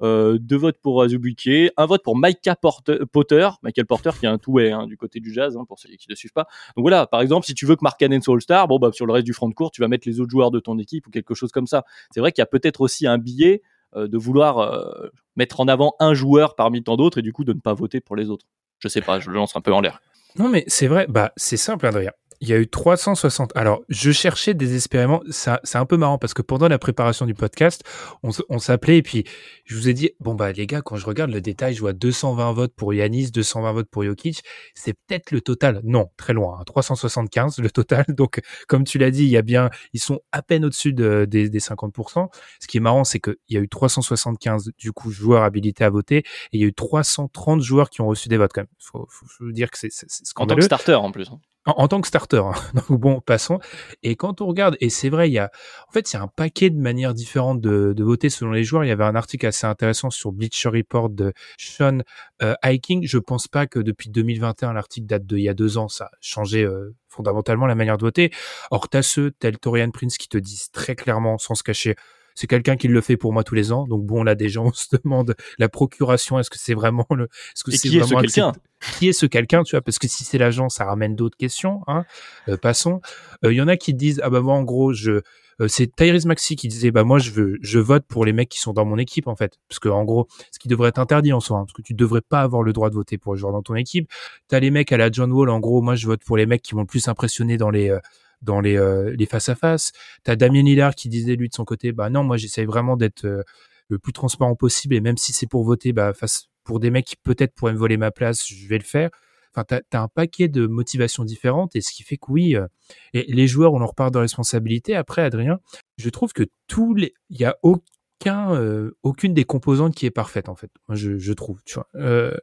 deux 0.00 0.56
votes 0.56 0.78
pour 0.82 1.02
Azubuike, 1.02 1.72
un 1.76 1.86
vote 1.86 2.02
pour 2.02 2.16
Micah 2.16 2.56
Porter, 2.56 2.98
Potter, 3.10 3.48
Michael 3.62 3.86
Porter 3.86 4.10
qui 4.18 4.26
est 4.26 4.28
un 4.28 4.38
two-way 4.38 4.70
hein, 4.70 4.86
du 4.86 4.96
côté 4.96 5.20
du 5.20 5.32
jazz, 5.32 5.56
hein, 5.56 5.64
pour 5.66 5.78
ceux 5.78 5.88
qui 5.90 6.06
ne 6.08 6.14
suivent 6.14 6.32
pas. 6.32 6.46
Donc 6.76 6.82
voilà, 6.82 7.06
par 7.06 7.20
exemple, 7.20 7.46
si 7.46 7.54
tu 7.54 7.66
veux 7.66 7.76
que 7.76 7.82
Mark 7.82 7.98
Cannon 7.98 8.20
soit 8.20 8.34
All-Star, 8.34 8.68
bon 8.68 8.78
bah 8.78 8.90
sur 8.92 9.06
le 9.06 9.12
reste 9.12 9.26
du 9.26 9.32
front 9.32 9.48
de 9.48 9.54
court, 9.54 9.70
tu 9.70 9.80
vas 9.80 9.88
mettre 9.88 10.08
les 10.08 10.20
autres 10.20 10.30
joueurs 10.30 10.50
de 10.50 10.60
ton 10.60 10.78
équipe 10.78 11.06
ou 11.06 11.10
quelque 11.10 11.34
chose 11.34 11.50
comme 11.52 11.66
ça. 11.66 11.84
C'est 12.10 12.20
vrai 12.20 12.32
qu'il 12.32 12.42
y 12.42 12.44
a 12.44 12.46
peut-être 12.46 12.80
aussi 12.80 13.06
un 13.06 13.18
euh, 13.44 13.58
de 13.94 14.18
vouloir 14.18 14.58
euh, 14.58 15.08
mettre 15.36 15.60
en 15.60 15.68
avant 15.68 15.94
un 16.00 16.14
joueur 16.14 16.54
parmi 16.54 16.82
tant 16.82 16.96
d'autres 16.96 17.18
et 17.18 17.22
du 17.22 17.32
coup 17.32 17.44
de 17.44 17.52
ne 17.52 17.60
pas 17.60 17.74
voter 17.74 18.00
pour 18.00 18.16
les 18.16 18.30
autres. 18.30 18.46
Je 18.78 18.88
sais 18.88 19.00
pas, 19.00 19.20
je 19.20 19.30
le 19.30 19.36
lance 19.36 19.56
un 19.56 19.60
peu 19.60 19.72
en 19.72 19.80
l'air. 19.80 20.00
Non, 20.38 20.48
mais 20.48 20.64
c'est 20.66 20.86
vrai, 20.86 21.06
bah, 21.08 21.32
c'est 21.36 21.56
simple, 21.56 21.86
Adrien. 21.86 22.12
Il 22.40 22.48
y 22.48 22.52
a 22.52 22.58
eu 22.58 22.68
360. 22.68 23.52
Alors, 23.56 23.82
je 23.88 24.10
cherchais 24.12 24.52
désespérément. 24.54 25.22
Ça, 25.30 25.60
c'est 25.64 25.78
un 25.78 25.86
peu 25.86 25.96
marrant 25.96 26.18
parce 26.18 26.34
que 26.34 26.42
pendant 26.42 26.68
la 26.68 26.78
préparation 26.78 27.24
du 27.26 27.34
podcast, 27.34 27.82
on, 28.22 28.58
s'appelait 28.58 28.98
et 28.98 29.02
puis 29.02 29.24
je 29.64 29.74
vous 29.76 29.88
ai 29.88 29.94
dit, 29.94 30.10
bon, 30.20 30.34
bah, 30.34 30.52
les 30.52 30.66
gars, 30.66 30.82
quand 30.82 30.96
je 30.96 31.06
regarde 31.06 31.30
le 31.30 31.40
détail, 31.40 31.74
je 31.74 31.80
vois 31.80 31.92
220 31.92 32.52
votes 32.52 32.74
pour 32.74 32.92
Yanis, 32.92 33.30
220 33.30 33.72
votes 33.72 33.88
pour 33.90 34.04
Jokic. 34.04 34.42
C'est 34.74 34.92
peut-être 34.92 35.30
le 35.30 35.40
total. 35.40 35.80
Non, 35.84 36.10
très 36.16 36.32
loin. 36.34 36.58
hein, 36.60 36.64
375 36.66 37.58
le 37.58 37.70
total. 37.70 38.04
Donc, 38.08 38.40
comme 38.68 38.84
tu 38.84 38.98
l'as 38.98 39.10
dit, 39.10 39.24
il 39.24 39.30
y 39.30 39.36
a 39.36 39.42
bien, 39.42 39.70
ils 39.92 40.00
sont 40.00 40.20
à 40.32 40.42
peine 40.42 40.64
au-dessus 40.64 40.92
de- 40.92 41.26
des, 41.28 41.48
des 41.48 41.60
50%. 41.60 42.28
Ce 42.60 42.66
qui 42.66 42.76
est 42.76 42.80
marrant, 42.80 43.04
c'est 43.04 43.20
qu'il 43.20 43.36
y 43.48 43.56
a 43.56 43.60
eu 43.60 43.68
375, 43.68 44.72
du 44.78 44.92
coup, 44.92 45.10
joueurs 45.10 45.42
habilités 45.42 45.84
à 45.84 45.90
voter 45.90 46.18
et 46.18 46.24
il 46.52 46.60
y 46.60 46.64
a 46.64 46.66
eu 46.66 46.74
330 46.74 47.60
joueurs 47.62 47.90
qui 47.90 48.00
ont 48.02 48.06
reçu 48.06 48.28
des 48.28 48.36
votes 48.36 48.52
quand 48.54 48.62
même. 48.62 48.68
Faut, 48.78 49.06
faut, 49.10 49.26
faut 49.26 49.50
dire 49.52 49.70
que 49.70 49.78
c'est, 49.78 49.88
c'est 49.90 50.06
En 50.36 50.46
tant 50.46 50.56
que 50.56 50.62
scandaleux. 50.62 50.62
starter 50.62 50.94
en 50.94 51.10
plus. 51.12 51.30
En, 51.66 51.88
tant 51.88 52.00
que 52.00 52.06
starter. 52.06 52.38
hein. 52.38 52.52
Donc 52.88 53.00
bon, 53.00 53.20
passons. 53.20 53.58
Et 54.02 54.14
quand 54.14 54.40
on 54.40 54.46
regarde, 54.46 54.76
et 54.80 54.88
c'est 54.88 55.08
vrai, 55.08 55.28
il 55.28 55.32
y 55.32 55.38
a, 55.38 55.50
en 55.88 55.92
fait, 55.92 56.12
il 56.12 56.16
y 56.16 56.18
un 56.18 56.28
paquet 56.28 56.70
de 56.70 56.78
manières 56.78 57.12
différentes 57.12 57.60
de, 57.60 57.94
voter 58.02 58.30
selon 58.30 58.52
les 58.52 58.62
joueurs. 58.62 58.84
Il 58.84 58.88
y 58.88 58.92
avait 58.92 59.04
un 59.04 59.16
article 59.16 59.46
assez 59.46 59.66
intéressant 59.66 60.10
sur 60.10 60.32
Bleacher 60.32 60.68
Report 60.68 61.10
de 61.10 61.32
Sean 61.58 61.98
euh, 62.42 62.54
Hiking. 62.64 63.06
Je 63.06 63.18
pense 63.18 63.48
pas 63.48 63.66
que 63.66 63.80
depuis 63.80 64.10
2021, 64.10 64.72
l'article 64.72 65.06
date 65.06 65.26
de 65.26 65.36
il 65.36 65.42
y 65.42 65.48
a 65.48 65.54
deux 65.54 65.76
ans, 65.76 65.88
ça 65.88 66.04
a 66.04 66.10
changé 66.20 66.62
euh, 66.62 66.94
fondamentalement 67.08 67.66
la 67.66 67.74
manière 67.74 67.98
de 67.98 68.02
voter. 68.02 68.30
Or, 68.70 68.88
t'as 68.88 69.02
ceux, 69.02 69.32
tel 69.32 69.58
Torian 69.58 69.90
Prince, 69.90 70.18
qui 70.18 70.28
te 70.28 70.38
disent 70.38 70.70
très 70.70 70.94
clairement, 70.94 71.38
sans 71.38 71.54
se 71.54 71.64
cacher, 71.64 71.96
c'est 72.36 72.46
quelqu'un 72.46 72.76
qui 72.76 72.86
le 72.86 73.00
fait 73.00 73.16
pour 73.16 73.32
moi 73.32 73.42
tous 73.42 73.56
les 73.56 73.72
ans. 73.72 73.84
Donc 73.88 74.04
bon, 74.04 74.22
là 74.22 74.36
déjà, 74.36 74.60
on 74.60 74.72
se 74.74 74.94
demande 74.96 75.34
la 75.58 75.68
procuration. 75.68 76.38
Est-ce 76.38 76.50
que 76.50 76.58
c'est 76.58 76.74
vraiment 76.74 77.06
le, 77.10 77.24
est-ce 77.24 77.64
que 77.64 77.72
c'est 77.72 77.88
qui 77.88 77.96
est 77.96 78.00
ce 78.00 78.04
vraiment 78.04 78.20
quelqu'un? 78.20 78.52
Qui 78.98 79.08
est 79.08 79.12
ce 79.12 79.26
quelqu'un, 79.26 79.64
tu 79.64 79.74
vois? 79.74 79.80
Parce 79.80 79.98
que 79.98 80.06
si 80.06 80.22
c'est 80.22 80.38
l'agent, 80.38 80.68
ça 80.68 80.84
ramène 80.84 81.16
d'autres 81.16 81.36
questions. 81.36 81.80
Hein 81.88 82.04
Euh, 82.48 82.56
passons. 82.56 83.00
Il 83.42 83.52
y 83.52 83.60
en 83.60 83.68
a 83.68 83.76
qui 83.76 83.94
disent 83.94 84.20
ah 84.22 84.30
bah 84.30 84.40
moi 84.40 84.54
en 84.54 84.62
gros 84.62 84.92
je 84.92 85.22
euh, 85.60 85.68
c'est 85.68 85.94
Tyrese 85.94 86.26
Maxi 86.26 86.54
qui 86.54 86.68
disait 86.68 86.90
bah 86.90 87.04
moi 87.04 87.18
je 87.18 87.30
veux 87.30 87.56
je 87.62 87.78
vote 87.78 88.04
pour 88.06 88.26
les 88.26 88.32
mecs 88.32 88.50
qui 88.50 88.60
sont 88.60 88.74
dans 88.74 88.84
mon 88.84 88.98
équipe 88.98 89.26
en 89.26 89.36
fait 89.36 89.58
parce 89.68 89.78
que 89.78 89.88
en 89.88 90.04
gros 90.04 90.28
ce 90.52 90.58
qui 90.58 90.68
devrait 90.68 90.90
être 90.90 90.98
interdit 90.98 91.32
en 91.32 91.40
soi 91.40 91.58
hein, 91.58 91.64
parce 91.64 91.72
que 91.72 91.82
tu 91.82 91.94
devrais 91.94 92.20
pas 92.20 92.42
avoir 92.42 92.62
le 92.62 92.74
droit 92.74 92.90
de 92.90 92.94
voter 92.94 93.16
pour 93.16 93.34
les 93.34 93.40
joueurs 93.40 93.52
dans 93.52 93.62
ton 93.62 93.74
équipe 93.74 94.10
t'as 94.48 94.60
les 94.60 94.70
mecs 94.70 94.92
à 94.92 94.98
la 94.98 95.10
John 95.10 95.32
Wall 95.32 95.48
en 95.48 95.58
gros 95.58 95.80
moi 95.80 95.94
je 95.94 96.06
vote 96.06 96.20
pour 96.24 96.36
les 96.36 96.44
mecs 96.44 96.60
qui 96.60 96.74
vont 96.74 96.80
le 96.80 96.86
plus 96.86 97.08
impressionner 97.08 97.56
dans 97.56 97.70
les 97.70 97.88
euh, 97.88 97.98
dans 98.46 98.60
les 98.60 98.78
euh, 98.78 99.14
les 99.18 99.26
face 99.26 99.50
à 99.50 99.54
face 99.54 99.92
t'as 100.22 100.36
Damien 100.36 100.62
Lillard 100.62 100.94
qui 100.94 101.10
disait 101.10 101.36
lui 101.36 101.48
de 101.50 101.54
son 101.54 101.64
côté 101.64 101.92
bah 101.92 102.08
non 102.08 102.24
moi 102.24 102.38
j'essaye 102.38 102.64
vraiment 102.64 102.96
d'être 102.96 103.26
euh, 103.26 103.42
le 103.88 103.98
plus 103.98 104.12
transparent 104.14 104.54
possible 104.54 104.94
et 104.94 105.00
même 105.02 105.18
si 105.18 105.34
c'est 105.34 105.46
pour 105.46 105.64
voter 105.64 105.92
bah 105.92 106.14
face 106.14 106.46
pour 106.64 106.80
des 106.80 106.90
mecs 106.90 107.04
qui 107.04 107.16
peut-être 107.16 107.54
pourraient 107.54 107.74
me 107.74 107.78
voler 107.78 107.98
ma 107.98 108.10
place 108.10 108.46
je 108.46 108.66
vais 108.66 108.78
le 108.78 108.84
faire 108.84 109.10
Enfin, 109.54 109.64
t'as 109.64 109.98
as 109.98 110.02
un 110.02 110.08
paquet 110.08 110.48
de 110.48 110.66
motivations 110.66 111.24
différentes 111.24 111.74
et 111.76 111.80
ce 111.80 111.90
qui 111.90 112.02
fait 112.02 112.18
que 112.18 112.30
oui, 112.30 112.56
euh, 112.56 112.66
et 113.14 113.22
les 113.32 113.46
joueurs 113.46 113.72
ont 113.72 113.78
leur 113.78 113.94
part 113.94 114.10
de 114.10 114.18
responsabilité. 114.18 114.94
Après, 114.94 115.22
Adrien, 115.22 115.60
je 115.96 116.10
trouve 116.10 116.34
que 116.34 116.42
tous 116.66 116.92
les, 116.92 117.14
il 117.30 117.40
y 117.40 117.46
a 117.46 117.56
aucun, 117.62 118.90
aucune 119.02 119.32
des 119.32 119.44
composantes 119.44 119.94
qui 119.94 120.04
est 120.04 120.10
parfaite 120.10 120.50
en 120.50 120.56
fait. 120.56 120.70
Je, 120.90 121.16
je 121.16 121.32
trouve. 121.32 121.62
Tu 121.64 121.78
vois, 121.78 122.36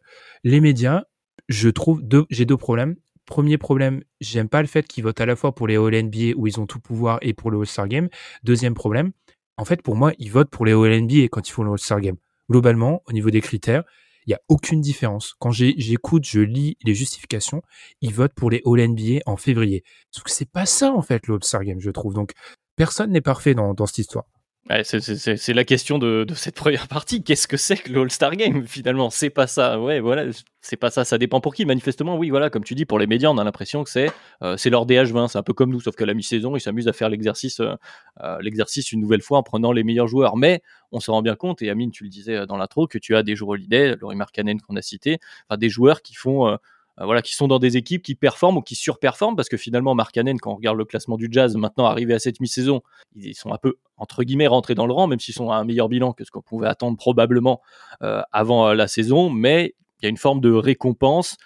les 0.44 0.60
médias, 0.60 1.04
je 1.50 1.70
trouve 1.70 2.02
deux, 2.02 2.26
j'ai 2.32 2.46
deux 2.46 2.58
problèmes. 2.58 2.96
Premier 3.26 3.58
problème, 3.58 4.04
j'aime 4.22 4.50
pas 4.50 4.62
le 4.62 4.68
fait 4.68 4.88
qu'ils 4.88 5.04
votent 5.04 5.22
à 5.22 5.26
la 5.26 5.36
fois 5.36 5.54
pour 5.54 5.68
les 5.68 5.76
All 5.76 6.04
NBA 6.04 6.36
où 6.36 6.48
ils 6.48 6.60
ont 6.60 6.66
tout 6.66 6.80
pouvoir 6.80 7.20
et 7.22 7.34
pour 7.34 7.52
le 7.52 7.60
All-Star 7.60 7.88
Game. 7.88 8.10
Deuxième 8.44 8.74
problème, 8.74 9.12
en 9.58 9.66
fait, 9.66 9.82
pour 9.82 9.96
moi, 9.96 10.14
ils 10.20 10.32
votent 10.32 10.50
pour 10.50 10.66
les 10.66 10.74
All 10.74 11.02
NBA 11.02 11.28
quand 11.32 11.48
ils 11.48 11.52
font 11.52 11.64
le 11.64 11.72
All-Star 11.72 12.02
Game. 12.02 12.18
Globalement, 12.50 13.02
au 13.08 13.14
niveau 13.14 13.30
des 13.30 13.42
critères, 13.42 13.84
il 14.26 14.30
n'y 14.30 14.36
a 14.36 14.42
aucune 14.48 14.82
différence. 14.82 15.36
Quand 15.40 15.52
j'écoute, 15.52 16.26
je 16.26 16.40
lis 16.40 16.78
les 16.84 16.96
justifications, 16.96 17.62
ils 18.02 18.14
votent 18.14 18.34
pour 18.34 18.50
les 18.50 18.62
All 18.66 18.88
NBA 18.88 19.22
en 19.26 19.38
février. 19.38 19.84
Sauf 20.12 20.24
que 20.24 20.32
c'est 20.32 20.50
pas 20.50 20.66
ça, 20.66 20.94
en 20.94 21.02
fait, 21.02 21.28
le 21.28 21.36
All-Star 21.36 21.64
Game, 21.64 21.80
je 21.80 21.92
trouve. 21.92 22.14
Donc, 22.14 22.32
personne 22.76 23.12
n'est 23.12 23.22
parfait 23.22 23.54
dans, 23.54 23.74
dans 23.74 23.86
cette 23.86 24.00
histoire. 24.00 24.26
C'est 24.70 25.54
la 25.54 25.66
question 25.66 26.00
de, 26.00 26.26
cette 26.36 26.56
première 26.56 26.88
partie. 26.88 27.22
Qu'est-ce 27.22 27.50
que 27.50 27.58
c'est 27.58 27.76
que 27.76 27.92
le 27.92 28.02
All-Star 28.02 28.34
Game 28.38 28.66
finalement? 28.66 29.10
C'est 29.10 29.30
pas 29.30 29.46
ça. 29.46 29.78
Ouais, 29.80 30.00
voilà, 30.00 30.32
c'est 30.62 30.78
pas 30.78 30.90
ça. 30.90 31.04
Ça 31.04 31.18
dépend 31.18 31.42
pour 31.42 31.54
qui. 31.54 31.66
Manifestement, 31.66 32.16
oui, 32.16 32.30
voilà, 32.30 32.50
comme 32.50 32.64
tu 32.64 32.74
dis, 32.74 32.86
pour 32.86 32.98
les 32.98 33.06
médias, 33.06 33.30
on 33.30 33.38
a 33.38 33.44
l'impression 33.44 33.84
que 33.84 33.90
c'est 33.90 34.10
euh, 34.42 34.56
leur 34.66 34.86
DH20. 34.86 35.28
C'est 35.28 35.38
un 35.38 35.44
peu 35.44 35.54
comme 35.54 35.70
nous, 35.70 35.82
sauf 35.82 35.96
qu'à 35.96 36.06
la 36.06 36.14
mi-saison, 36.14 36.56
ils 36.56 36.62
s'amusent 36.62 36.88
à 36.88 36.94
faire 36.94 37.10
l'exercice 37.10 37.60
euh, 37.60 37.76
euh, 38.22 38.38
l'exercice 38.40 38.94
une 38.94 39.02
nouvelle 39.02 39.22
fois 39.22 39.38
en 39.38 39.44
prenant 39.44 39.74
les 39.74 39.84
meilleurs 39.84 40.08
joueurs. 40.08 40.38
Mais 40.38 40.62
on 40.94 41.02
se 41.02 41.12
rend 41.12 41.22
bien 41.22 41.36
compte, 41.36 41.62
et 41.62 41.70
Amine, 41.70 41.92
tu 41.92 42.06
le 42.06 42.10
disais 42.10 42.46
dans 42.46 42.56
l'intro, 42.56 42.88
que 42.88 42.98
tu 42.98 43.18
as 43.18 43.24
des 43.24 43.36
joueurs 43.36 43.52
holiday, 43.52 43.98
Laurie 44.00 44.16
Markkanen 44.16 44.62
qu'on 44.62 44.78
a 44.78 44.82
cité, 44.82 45.18
enfin, 45.50 45.58
des 45.58 45.70
joueurs 45.70 46.02
qui 46.02 46.14
font 46.14 46.58
voilà, 46.98 47.22
qui 47.22 47.34
sont 47.34 47.48
dans 47.48 47.60
des 47.60 47.76
équipes 47.78 48.04
qui 48.04 48.16
performent 48.16 48.58
ou 48.58 48.62
qui 48.62 48.76
surperforment, 48.76 49.36
parce 49.36 49.50
que 49.50 49.58
finalement, 49.58 49.96
Markkanen, 49.96 50.40
quand 50.40 50.52
on 50.52 50.56
regarde 50.56 50.78
le 50.78 50.86
classement 50.86 51.18
du 51.18 51.28
Jazz, 51.32 51.56
maintenant 51.56 51.86
arrivé 51.86 52.14
à 52.14 52.20
cette 52.20 52.40
mi-saison, 52.40 52.82
ils 53.16 53.36
sont 53.36 53.52
un 53.52 53.58
peu, 53.58 53.76
entre 53.98 54.24
guillemets, 54.24 54.48
rentrés 54.48 54.76
dans 54.76 54.86
le 54.86 54.94
rang, 54.94 55.08
même 55.08 55.20
s'ils 55.20 55.34
sont 55.34 55.50
à 55.50 55.56
un 55.56 55.64
meilleur 55.64 55.90
bilan 55.90 56.14
que 56.14 56.24
ce 56.24 56.32
qu'on 56.32 56.42
pouvait 56.42 56.68
attendre 56.68 56.96
probablement 56.98 57.62
euh, 58.04 58.22
avant 58.32 58.68
euh, 58.68 58.74
la 58.76 58.88
saison, 58.88 59.30
mais 59.30 59.76
il 60.00 60.04
y 60.04 60.06
a 60.06 60.10
une 60.10 60.18
forme 60.18 60.42
de 60.42 60.52
récompense, 60.52 61.38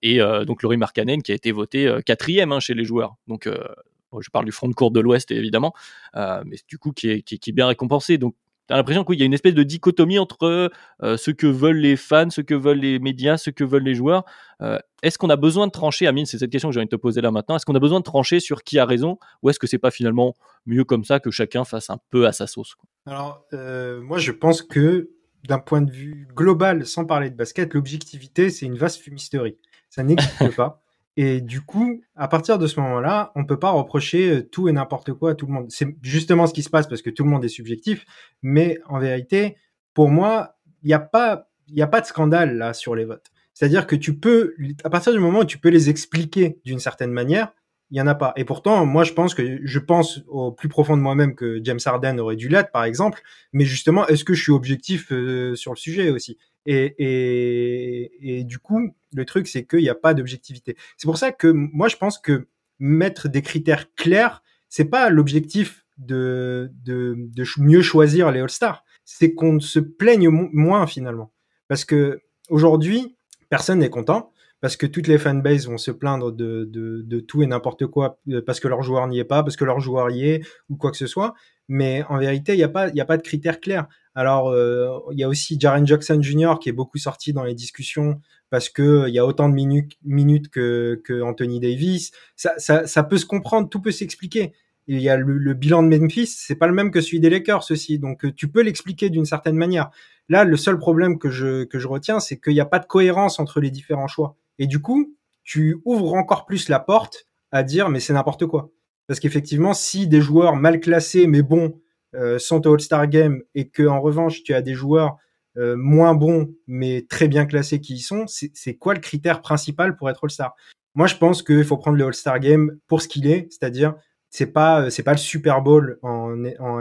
et 0.00 0.18
donc 0.46 0.62
Laurie 0.62 0.78
Markkanen 0.78 1.20
qui 1.20 1.32
a 1.32 1.34
été 1.34 1.52
voté 1.52 1.94
quatrième 2.06 2.52
hein, 2.52 2.60
chez 2.60 2.72
les 2.72 2.84
joueurs, 2.84 3.16
donc 3.26 3.46
je 3.46 4.30
parle 4.30 4.44
du 4.44 4.52
front 4.52 4.68
de 4.68 4.72
cour 4.72 4.92
de 4.92 5.00
l'Ouest 5.00 5.32
évidemment, 5.32 5.74
mais 6.14 6.56
du 6.68 6.78
coup 6.78 6.92
qui 6.92 7.10
est, 7.10 7.22
qui 7.22 7.34
est 7.34 7.52
bien 7.52 7.66
récompensé, 7.66 8.18
donc 8.18 8.34
T'as 8.68 8.76
l'impression 8.76 9.04
qu'il 9.04 9.18
y 9.18 9.22
a 9.22 9.26
une 9.26 9.34
espèce 9.34 9.54
de 9.54 9.62
dichotomie 9.62 10.18
entre 10.18 10.70
euh, 11.02 11.16
ce 11.16 11.30
que 11.30 11.46
veulent 11.46 11.78
les 11.78 11.96
fans, 11.96 12.30
ce 12.30 12.40
que 12.40 12.54
veulent 12.54 12.78
les 12.78 12.98
médias, 13.00 13.36
ce 13.36 13.50
que 13.50 13.64
veulent 13.64 13.82
les 13.82 13.94
joueurs. 13.94 14.24
Euh, 14.60 14.78
est-ce 15.02 15.18
qu'on 15.18 15.30
a 15.30 15.36
besoin 15.36 15.66
de 15.66 15.72
trancher, 15.72 16.06
Amine, 16.06 16.26
c'est 16.26 16.38
cette 16.38 16.50
question 16.50 16.68
que 16.68 16.74
j'ai 16.74 16.80
envie 16.80 16.86
de 16.86 16.96
te 16.96 17.00
poser 17.00 17.20
là 17.20 17.32
maintenant, 17.32 17.56
est-ce 17.56 17.66
qu'on 17.66 17.74
a 17.74 17.80
besoin 17.80 17.98
de 17.98 18.04
trancher 18.04 18.38
sur 18.38 18.62
qui 18.62 18.78
a 18.78 18.86
raison 18.86 19.18
ou 19.42 19.50
est-ce 19.50 19.58
que 19.58 19.66
c'est 19.66 19.78
pas 19.78 19.90
finalement 19.90 20.34
mieux 20.64 20.84
comme 20.84 21.04
ça 21.04 21.18
que 21.18 21.30
chacun 21.30 21.64
fasse 21.64 21.90
un 21.90 21.98
peu 22.10 22.26
à 22.26 22.32
sa 22.32 22.46
sauce 22.46 22.76
Alors, 23.06 23.44
euh, 23.52 24.00
moi 24.00 24.18
je 24.18 24.30
pense 24.30 24.62
que 24.62 25.10
d'un 25.48 25.58
point 25.58 25.82
de 25.82 25.90
vue 25.90 26.28
global, 26.36 26.86
sans 26.86 27.04
parler 27.04 27.30
de 27.30 27.36
basket, 27.36 27.74
l'objectivité 27.74 28.48
c'est 28.50 28.66
une 28.66 28.76
vaste 28.76 29.02
fumisterie. 29.02 29.58
Ça 29.90 30.04
n'existe 30.04 30.54
pas. 30.56 30.81
Et 31.16 31.40
du 31.40 31.60
coup, 31.60 32.00
à 32.16 32.26
partir 32.26 32.58
de 32.58 32.66
ce 32.66 32.80
moment-là, 32.80 33.32
on 33.34 33.44
peut 33.44 33.58
pas 33.58 33.70
reprocher 33.70 34.30
euh, 34.30 34.42
tout 34.42 34.68
et 34.68 34.72
n'importe 34.72 35.12
quoi 35.12 35.32
à 35.32 35.34
tout 35.34 35.46
le 35.46 35.52
monde. 35.52 35.66
C'est 35.68 35.88
justement 36.02 36.46
ce 36.46 36.54
qui 36.54 36.62
se 36.62 36.70
passe 36.70 36.86
parce 36.86 37.02
que 37.02 37.10
tout 37.10 37.24
le 37.24 37.30
monde 37.30 37.44
est 37.44 37.48
subjectif. 37.48 38.06
Mais 38.42 38.78
en 38.86 38.98
vérité, 38.98 39.56
pour 39.94 40.08
moi, 40.08 40.56
il 40.82 40.86
n'y 40.86 40.94
a 40.94 41.00
pas, 41.00 41.48
a 41.78 41.86
pas 41.86 42.00
de 42.00 42.06
scandale 42.06 42.56
là 42.56 42.72
sur 42.72 42.94
les 42.94 43.04
votes. 43.04 43.30
C'est-à-dire 43.52 43.86
que 43.86 43.96
tu 43.96 44.18
peux, 44.18 44.54
à 44.84 44.90
partir 44.90 45.12
du 45.12 45.18
moment 45.18 45.40
où 45.40 45.44
tu 45.44 45.58
peux 45.58 45.68
les 45.68 45.90
expliquer 45.90 46.58
d'une 46.64 46.78
certaine 46.78 47.12
manière, 47.12 47.52
il 47.90 47.98
y 47.98 48.00
en 48.00 48.06
a 48.06 48.14
pas. 48.14 48.32
Et 48.36 48.44
pourtant, 48.46 48.86
moi, 48.86 49.04
je 49.04 49.12
pense 49.12 49.34
que 49.34 49.60
je 49.62 49.78
pense 49.78 50.22
au 50.26 50.50
plus 50.50 50.70
profond 50.70 50.96
de 50.96 51.02
moi-même 51.02 51.34
que 51.34 51.60
James 51.62 51.78
Harden 51.84 52.18
aurait 52.18 52.36
dû 52.36 52.48
l'être, 52.48 52.72
par 52.72 52.84
exemple. 52.84 53.20
Mais 53.52 53.66
justement, 53.66 54.06
est-ce 54.06 54.24
que 54.24 54.32
je 54.32 54.42
suis 54.42 54.52
objectif 54.52 55.12
euh, 55.12 55.54
sur 55.54 55.72
le 55.72 55.76
sujet 55.76 56.08
aussi? 56.08 56.38
Et, 56.64 56.94
et, 56.98 58.38
et, 58.38 58.44
du 58.44 58.58
coup, 58.58 58.94
le 59.14 59.24
truc, 59.24 59.46
c'est 59.46 59.64
qu'il 59.64 59.80
n'y 59.80 59.88
a 59.88 59.94
pas 59.94 60.14
d'objectivité. 60.14 60.76
C'est 60.96 61.06
pour 61.06 61.18
ça 61.18 61.32
que 61.32 61.48
moi, 61.48 61.88
je 61.88 61.96
pense 61.96 62.18
que 62.18 62.46
mettre 62.78 63.28
des 63.28 63.42
critères 63.42 63.94
clairs, 63.94 64.42
c'est 64.68 64.86
pas 64.86 65.10
l'objectif 65.10 65.84
de, 65.98 66.70
de, 66.84 67.28
mieux 67.58 67.82
choisir 67.82 68.30
les 68.30 68.40
All-Stars. 68.40 68.84
C'est 69.04 69.34
qu'on 69.34 69.60
se 69.60 69.78
plaigne 69.78 70.28
moins 70.28 70.86
finalement. 70.86 71.32
Parce 71.68 71.84
que 71.84 72.20
aujourd'hui, 72.48 73.16
personne 73.48 73.80
n'est 73.80 73.90
content 73.90 74.32
parce 74.62 74.76
que 74.76 74.86
toutes 74.86 75.08
les 75.08 75.18
fanbases 75.18 75.66
vont 75.66 75.76
se 75.76 75.90
plaindre 75.90 76.30
de, 76.30 76.64
de, 76.70 77.02
de 77.02 77.20
tout 77.20 77.42
et 77.42 77.46
n'importe 77.46 77.88
quoi, 77.88 78.20
euh, 78.28 78.40
parce 78.46 78.60
que 78.60 78.68
leur 78.68 78.82
joueur 78.82 79.08
n'y 79.08 79.18
est 79.18 79.24
pas, 79.24 79.42
parce 79.42 79.56
que 79.56 79.64
leur 79.64 79.80
joueur 79.80 80.08
y 80.10 80.28
est, 80.28 80.46
ou 80.70 80.76
quoi 80.76 80.92
que 80.92 80.96
ce 80.96 81.08
soit. 81.08 81.34
Mais 81.66 82.04
en 82.08 82.16
vérité, 82.16 82.52
il 82.54 82.58
n'y 82.58 82.62
a, 82.62 82.68
pas, 82.68 82.88
y 82.90 83.00
a 83.00 83.04
pas 83.04 83.16
de 83.16 83.22
critères 83.22 83.58
clairs. 83.58 83.88
Alors, 84.14 84.50
euh, 84.50 85.00
il 85.10 85.18
y 85.18 85.24
a 85.24 85.28
aussi 85.28 85.58
Jaren 85.58 85.84
Jackson 85.84 86.22
Jr. 86.22 86.54
qui 86.60 86.68
est 86.68 86.72
beaucoup 86.72 86.98
sorti 86.98 87.32
dans 87.32 87.42
les 87.42 87.54
discussions 87.56 88.20
parce 88.52 88.68
que 88.68 88.82
euh, 88.82 89.08
il 89.08 89.14
y 89.14 89.18
a 89.18 89.24
autant 89.24 89.48
de 89.48 89.54
minutes, 89.54 90.50
que, 90.50 91.22
Anthony 91.22 91.58
Davis. 91.58 92.12
Ça, 92.36 93.02
peut 93.02 93.16
se 93.16 93.24
comprendre, 93.24 93.70
tout 93.70 93.80
peut 93.80 93.90
s'expliquer. 93.90 94.52
Il 94.86 95.00
y 95.00 95.08
a 95.08 95.16
le, 95.16 95.54
bilan 95.54 95.82
de 95.82 95.88
Memphis, 95.88 96.26
c'est 96.26 96.54
pas 96.54 96.66
le 96.66 96.74
même 96.74 96.90
que 96.90 97.00
celui 97.00 97.18
des 97.18 97.30
Lakers, 97.30 97.62
ceci. 97.62 97.98
Donc, 97.98 98.34
tu 98.34 98.48
peux 98.48 98.60
l'expliquer 98.60 99.08
d'une 99.08 99.24
certaine 99.24 99.56
manière. 99.56 99.90
Là, 100.28 100.44
le 100.44 100.58
seul 100.58 100.78
problème 100.78 101.18
que 101.18 101.30
je, 101.30 101.64
que 101.64 101.78
je 101.78 101.88
retiens, 101.88 102.20
c'est 102.20 102.38
qu'il 102.38 102.52
n'y 102.52 102.60
a 102.60 102.66
pas 102.66 102.78
de 102.78 102.84
cohérence 102.84 103.40
entre 103.40 103.58
les 103.58 103.70
différents 103.70 104.06
choix. 104.06 104.36
Et 104.58 104.66
du 104.66 104.82
coup, 104.82 105.16
tu 105.44 105.78
ouvres 105.86 106.12
encore 106.12 106.44
plus 106.44 106.68
la 106.68 106.78
porte 106.78 107.26
à 107.52 107.62
dire 107.62 107.88
mais 107.88 108.00
c'est 108.00 108.12
n'importe 108.12 108.44
quoi. 108.44 108.70
Parce 109.06 109.18
qu'effectivement, 109.18 109.72
si 109.72 110.06
des 110.06 110.20
joueurs 110.20 110.56
mal 110.56 110.78
classés 110.78 111.26
mais 111.26 111.40
bons 111.40 111.80
euh, 112.14 112.38
sont 112.38 112.66
au 112.66 112.74
All-Star 112.74 113.06
Game 113.08 113.42
et 113.54 113.68
que 113.68 113.86
en 113.86 114.02
revanche 114.02 114.42
tu 114.42 114.52
as 114.52 114.60
des 114.60 114.74
joueurs 114.74 115.16
euh, 115.56 115.76
moins 115.76 116.14
bons 116.14 116.54
mais 116.66 117.06
très 117.08 117.28
bien 117.28 117.46
classés 117.46 117.80
qui 117.80 117.94
y 117.94 118.00
sont, 118.00 118.24
c'est 118.26 118.76
quoi 118.76 118.94
le 118.94 119.00
critère 119.00 119.42
principal 119.42 119.96
pour 119.96 120.10
être 120.10 120.24
All-Star? 120.24 120.54
Moi, 120.94 121.06
je 121.06 121.16
pense 121.16 121.42
qu'il 121.42 121.64
faut 121.64 121.78
prendre 121.78 121.96
le 121.96 122.06
All-Star 122.06 122.38
Game 122.40 122.78
pour 122.86 123.02
ce 123.02 123.08
qu'il 123.08 123.26
est, 123.26 123.48
c'est-à-dire 123.50 123.94
c'est 124.30 124.46
pas 124.46 124.90
c'est 124.90 125.02
pas 125.02 125.12
le 125.12 125.18
Super 125.18 125.60
Bowl 125.60 125.98
en, 126.02 126.34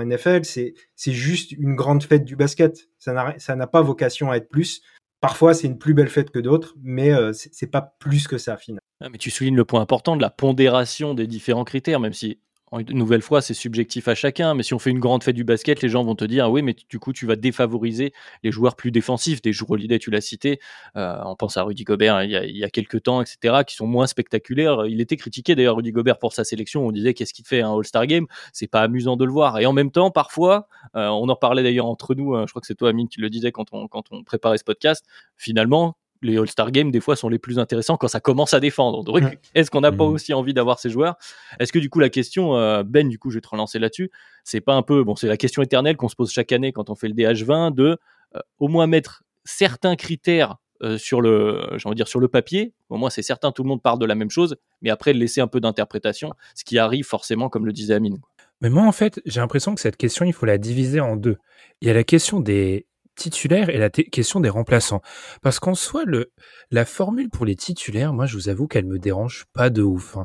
NFL, 0.05 0.45
c'est 0.45 0.73
c'est 0.95 1.11
juste 1.11 1.51
une 1.51 1.75
grande 1.75 2.03
fête 2.03 2.23
du 2.23 2.35
basket. 2.35 2.89
Ça 2.97 3.13
n'a 3.13 3.35
ça 3.37 3.55
n'a 3.55 3.67
pas 3.67 3.81
vocation 3.81 4.31
à 4.31 4.37
être 4.37 4.49
plus. 4.49 4.81
Parfois, 5.19 5.53
c'est 5.53 5.67
une 5.67 5.77
plus 5.77 5.93
belle 5.93 6.09
fête 6.09 6.31
que 6.31 6.39
d'autres, 6.39 6.75
mais 6.81 7.13
euh, 7.13 7.31
c'est 7.33 7.67
pas 7.67 7.95
plus 7.99 8.27
que 8.27 8.39
ça, 8.39 8.57
finalement. 8.57 8.81
Ah, 9.01 9.09
mais 9.09 9.19
tu 9.19 9.29
soulignes 9.29 9.55
le 9.55 9.65
point 9.65 9.79
important 9.79 10.15
de 10.15 10.21
la 10.21 10.31
pondération 10.31 11.13
des 11.13 11.27
différents 11.27 11.63
critères, 11.63 11.99
même 11.99 12.13
si 12.13 12.39
une 12.79 12.97
nouvelle 12.97 13.21
fois, 13.21 13.41
c'est 13.41 13.53
subjectif 13.53 14.07
à 14.07 14.15
chacun, 14.15 14.53
mais 14.53 14.63
si 14.63 14.73
on 14.73 14.79
fait 14.79 14.91
une 14.91 14.99
grande 14.99 15.23
fête 15.23 15.35
du 15.35 15.43
basket, 15.43 15.81
les 15.81 15.89
gens 15.89 16.03
vont 16.03 16.15
te 16.15 16.23
dire, 16.23 16.45
ah 16.45 16.49
oui, 16.49 16.61
mais 16.61 16.75
du 16.89 16.99
coup, 16.99 17.11
tu 17.11 17.25
vas 17.25 17.35
défavoriser 17.35 18.13
les 18.43 18.51
joueurs 18.51 18.75
plus 18.75 18.91
défensifs, 18.91 19.41
des 19.41 19.51
joueurs 19.51 19.71
Holiday, 19.71 19.99
tu 19.99 20.09
l'as 20.09 20.21
cité, 20.21 20.59
euh, 20.95 21.17
on 21.25 21.35
pense 21.35 21.57
à 21.57 21.63
Rudy 21.63 21.83
Gobert 21.83 22.15
hein, 22.15 22.23
il, 22.23 22.31
y 22.31 22.35
a, 22.35 22.45
il 22.45 22.71
quelques 22.71 23.03
temps, 23.03 23.21
etc., 23.21 23.63
qui 23.67 23.75
sont 23.75 23.87
moins 23.87 24.07
spectaculaires. 24.07 24.85
Il 24.85 25.01
était 25.01 25.17
critiqué 25.17 25.55
d'ailleurs, 25.55 25.75
Rudy 25.75 25.91
Gobert, 25.91 26.17
pour 26.17 26.33
sa 26.33 26.43
sélection, 26.43 26.85
on 26.85 26.91
disait, 26.91 27.13
qu'est-ce 27.13 27.33
qu'il 27.33 27.45
fait 27.45 27.61
un 27.61 27.75
All-Star 27.75 28.07
Game? 28.07 28.27
C'est 28.53 28.67
pas 28.67 28.81
amusant 28.81 29.17
de 29.17 29.25
le 29.25 29.31
voir. 29.31 29.59
Et 29.59 29.65
en 29.65 29.73
même 29.73 29.91
temps, 29.91 30.11
parfois, 30.11 30.67
euh, 30.95 31.07
on 31.07 31.27
en 31.29 31.35
parlait 31.35 31.63
d'ailleurs 31.63 31.87
entre 31.87 32.15
nous, 32.15 32.35
hein, 32.35 32.45
je 32.47 32.51
crois 32.51 32.61
que 32.61 32.67
c'est 32.67 32.75
toi, 32.75 32.89
Amine, 32.89 33.09
qui 33.09 33.19
le 33.19 33.29
disais 33.29 33.51
quand 33.51 33.65
on 33.73 34.23
préparait 34.23 34.57
ce 34.57 34.63
podcast, 34.63 35.05
finalement, 35.37 35.97
les 36.21 36.37
All-Star 36.37 36.71
Games, 36.71 36.91
des 36.91 36.99
fois, 36.99 37.15
sont 37.15 37.29
les 37.29 37.39
plus 37.39 37.59
intéressants 37.59 37.97
quand 37.97 38.07
ça 38.07 38.19
commence 38.19 38.53
à 38.53 38.59
défendre. 38.59 39.03
Donc, 39.03 39.23
est-ce 39.55 39.71
qu'on 39.71 39.81
n'a 39.81 39.91
pas 39.91 40.05
mmh. 40.05 40.13
aussi 40.13 40.33
envie 40.33 40.53
d'avoir 40.53 40.79
ces 40.79 40.89
joueurs? 40.89 41.15
Est-ce 41.59 41.71
que, 41.71 41.79
du 41.79 41.89
coup, 41.89 41.99
la 41.99 42.09
question, 42.09 42.55
euh, 42.55 42.83
Ben, 42.83 43.07
du 43.07 43.17
coup, 43.17 43.29
je 43.31 43.35
vais 43.37 43.41
te 43.41 43.49
relancer 43.49 43.79
là-dessus, 43.79 44.11
c'est 44.43 44.61
pas 44.61 44.73
un 44.73 44.83
peu, 44.83 45.03
bon, 45.03 45.15
c'est 45.15 45.27
la 45.27 45.37
question 45.37 45.61
éternelle 45.61 45.97
qu'on 45.97 46.09
se 46.09 46.15
pose 46.15 46.31
chaque 46.31 46.51
année 46.51 46.71
quand 46.71 46.89
on 46.89 46.95
fait 46.95 47.07
le 47.07 47.13
DH20, 47.13 47.73
de 47.73 47.97
euh, 48.35 48.39
au 48.59 48.67
moins 48.67 48.87
mettre 48.87 49.23
certains 49.43 49.95
critères 49.95 50.57
euh, 50.83 50.97
sur 50.97 51.21
le, 51.21 51.61
j'ai 51.77 51.89
dire, 51.93 52.07
sur 52.07 52.19
le 52.19 52.27
papier. 52.27 52.73
Au 52.89 52.97
moins, 52.97 53.09
c'est 53.09 53.21
certain, 53.21 53.51
tout 53.51 53.63
le 53.63 53.69
monde 53.69 53.81
part 53.81 53.97
de 53.97 54.05
la 54.05 54.15
même 54.15 54.29
chose, 54.29 54.55
mais 54.81 54.89
après, 54.89 55.13
laisser 55.13 55.41
un 55.41 55.47
peu 55.47 55.59
d'interprétation, 55.59 56.33
ce 56.55 56.63
qui 56.63 56.77
arrive 56.77 57.05
forcément, 57.05 57.49
comme 57.49 57.65
le 57.65 57.73
disait 57.73 57.93
Amine. 57.93 58.19
Mais 58.61 58.69
moi, 58.69 58.83
en 58.83 58.91
fait, 58.91 59.21
j'ai 59.25 59.39
l'impression 59.39 59.73
que 59.73 59.81
cette 59.81 59.97
question, 59.97 60.23
il 60.25 60.33
faut 60.33 60.45
la 60.45 60.59
diviser 60.59 60.99
en 60.99 61.15
deux. 61.15 61.37
Il 61.81 61.87
y 61.87 61.91
a 61.91 61.93
la 61.95 62.03
question 62.03 62.39
des, 62.39 62.85
titulaires 63.15 63.69
et 63.69 63.77
la 63.77 63.89
question 63.89 64.39
des 64.39 64.49
remplaçants. 64.49 65.01
Parce 65.41 65.59
qu'en 65.59 65.75
soi, 65.75 66.03
le, 66.05 66.31
la 66.71 66.85
formule 66.85 67.29
pour 67.29 67.45
les 67.45 67.55
titulaires, 67.55 68.13
moi, 68.13 68.25
je 68.25 68.35
vous 68.35 68.49
avoue 68.49 68.67
qu'elle 68.67 68.85
me 68.85 68.99
dérange 68.99 69.45
pas 69.53 69.69
de 69.69 69.81
ouf. 69.81 70.17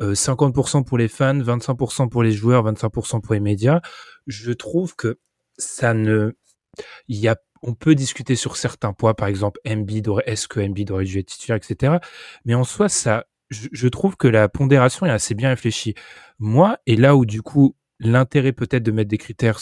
50% 0.00 0.76
hein. 0.76 0.80
euh, 0.80 0.84
pour 0.84 0.98
les 0.98 1.08
fans, 1.08 1.38
25% 1.38 2.08
pour 2.08 2.22
les 2.22 2.32
joueurs, 2.32 2.64
25% 2.64 3.20
pour 3.20 3.34
les 3.34 3.40
médias. 3.40 3.80
Je 4.26 4.52
trouve 4.52 4.96
que 4.96 5.18
ça 5.58 5.94
ne, 5.94 6.32
il 7.08 7.18
y 7.18 7.28
a, 7.28 7.36
on 7.62 7.74
peut 7.74 7.94
discuter 7.94 8.36
sur 8.36 8.56
certains 8.56 8.92
points, 8.92 9.14
par 9.14 9.28
exemple, 9.28 9.60
Embiid 9.66 10.08
est-ce 10.26 10.48
que 10.48 10.60
Embiid 10.60 10.90
aurait 10.90 11.04
dû 11.04 11.22
titulaire, 11.24 11.56
etc. 11.56 11.98
Mais 12.44 12.54
en 12.54 12.64
soi, 12.64 12.88
ça, 12.88 13.26
je, 13.50 13.68
je 13.72 13.88
trouve 13.88 14.16
que 14.16 14.28
la 14.28 14.48
pondération 14.48 15.06
est 15.06 15.10
assez 15.10 15.34
bien 15.34 15.50
réfléchie. 15.50 15.94
Moi, 16.38 16.78
et 16.86 16.96
là 16.96 17.16
où 17.16 17.26
du 17.26 17.42
coup, 17.42 17.76
l'intérêt 17.98 18.52
peut-être 18.52 18.82
de 18.82 18.92
mettre 18.92 19.10
des 19.10 19.18
critères 19.18 19.60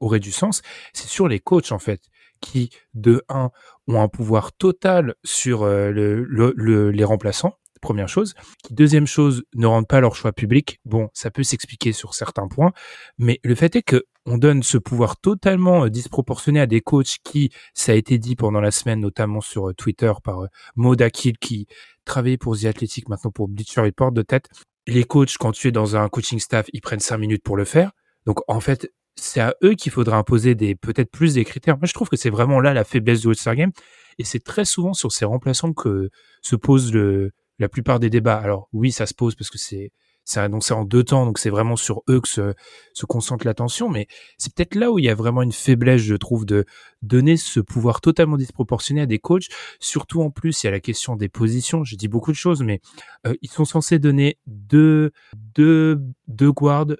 aurait 0.00 0.20
du 0.20 0.32
sens, 0.32 0.62
c'est 0.92 1.08
sur 1.08 1.28
les 1.28 1.40
coachs 1.40 1.72
en 1.72 1.78
fait, 1.78 2.00
qui 2.40 2.70
de 2.94 3.22
un 3.28 3.50
ont 3.88 4.00
un 4.00 4.08
pouvoir 4.08 4.52
total 4.52 5.14
sur 5.24 5.62
euh, 5.62 5.90
le, 5.90 6.90
les 6.90 7.04
remplaçants. 7.04 7.54
Première 7.82 8.08
chose. 8.08 8.34
Deuxième 8.70 9.06
chose, 9.06 9.44
ne 9.54 9.66
rendent 9.66 9.86
pas 9.86 10.00
leur 10.00 10.16
choix 10.16 10.32
public. 10.32 10.80
Bon, 10.84 11.08
ça 11.12 11.30
peut 11.30 11.42
s'expliquer 11.42 11.92
sur 11.92 12.14
certains 12.14 12.48
points, 12.48 12.72
mais 13.18 13.38
le 13.44 13.54
fait 13.54 13.76
est 13.76 13.82
que 13.82 14.04
on 14.28 14.38
donne 14.38 14.64
ce 14.64 14.76
pouvoir 14.76 15.18
totalement 15.18 15.84
euh, 15.84 15.90
disproportionné 15.90 16.58
à 16.58 16.66
des 16.66 16.80
coachs 16.80 17.18
qui, 17.22 17.50
ça 17.74 17.92
a 17.92 17.94
été 17.94 18.18
dit 18.18 18.34
pendant 18.34 18.60
la 18.60 18.72
semaine, 18.72 19.00
notamment 19.00 19.40
sur 19.40 19.68
euh, 19.68 19.74
Twitter 19.74 20.12
par 20.24 20.48
Maud 20.74 21.00
Akil, 21.00 21.38
qui 21.38 21.68
travaillé 22.04 22.36
pour 22.36 22.58
The 22.58 22.64
Athletic, 22.64 23.08
maintenant 23.08 23.30
pour 23.30 23.46
Bleacher 23.46 23.82
Report 23.82 24.10
de 24.10 24.22
tête. 24.22 24.48
Les 24.88 25.04
coachs, 25.04 25.36
quand 25.38 25.52
tu 25.52 25.68
es 25.68 25.72
dans 25.72 25.96
un 25.96 26.08
coaching 26.08 26.40
staff, 26.40 26.66
ils 26.72 26.80
prennent 26.80 27.00
cinq 27.00 27.18
minutes 27.18 27.42
pour 27.44 27.56
le 27.56 27.64
faire. 27.64 27.92
Donc 28.24 28.40
en 28.48 28.60
fait, 28.60 28.90
c'est 29.16 29.40
à 29.40 29.54
eux 29.62 29.74
qu'il 29.74 29.92
faudra 29.92 30.18
imposer 30.18 30.54
des 30.54 30.74
peut-être 30.74 31.10
plus 31.10 31.34
des 31.34 31.44
critères. 31.44 31.76
Moi, 31.78 31.86
je 31.86 31.94
trouve 31.94 32.08
que 32.08 32.16
c'est 32.16 32.30
vraiment 32.30 32.60
là 32.60 32.74
la 32.74 32.84
faiblesse 32.84 33.20
du 33.22 33.28
All-Star 33.28 33.56
Game, 33.56 33.72
et 34.18 34.24
c'est 34.24 34.42
très 34.42 34.64
souvent 34.64 34.94
sur 34.94 35.12
ces 35.12 35.24
remplaçants 35.24 35.72
que 35.72 36.10
se 36.42 36.56
pose 36.56 36.92
le, 36.92 37.32
la 37.58 37.68
plupart 37.68 38.00
des 38.00 38.10
débats. 38.10 38.36
Alors 38.38 38.68
oui, 38.72 38.92
ça 38.92 39.06
se 39.06 39.14
pose 39.14 39.34
parce 39.34 39.50
que 39.50 39.58
c'est 39.58 39.92
c'est 40.26 40.40
annoncé 40.40 40.74
en 40.74 40.84
deux 40.84 41.04
temps, 41.04 41.24
donc 41.24 41.38
c'est 41.38 41.50
vraiment 41.50 41.76
sur 41.76 42.02
eux 42.10 42.20
que 42.20 42.28
se, 42.28 42.52
se 42.92 43.06
concentre 43.06 43.46
l'attention, 43.46 43.88
mais 43.88 44.08
c'est 44.38 44.52
peut-être 44.52 44.74
là 44.74 44.90
où 44.90 44.98
il 44.98 45.04
y 45.04 45.08
a 45.08 45.14
vraiment 45.14 45.40
une 45.40 45.52
faiblesse, 45.52 46.02
je 46.02 46.16
trouve, 46.16 46.44
de 46.44 46.64
donner 47.00 47.36
ce 47.36 47.60
pouvoir 47.60 48.00
totalement 48.00 48.36
disproportionné 48.36 49.02
à 49.02 49.06
des 49.06 49.20
coachs, 49.20 49.46
surtout 49.78 50.22
en 50.22 50.30
plus, 50.30 50.64
il 50.64 50.66
y 50.66 50.68
a 50.68 50.72
la 50.72 50.80
question 50.80 51.14
des 51.14 51.28
positions, 51.28 51.84
j'ai 51.84 51.94
dit 51.94 52.08
beaucoup 52.08 52.32
de 52.32 52.36
choses, 52.36 52.64
mais 52.64 52.80
euh, 53.24 53.34
ils 53.40 53.48
sont 53.48 53.64
censés 53.64 54.00
donner 54.00 54.36
deux, 54.48 55.12
deux, 55.54 56.00
deux 56.26 56.50
guards, 56.50 56.96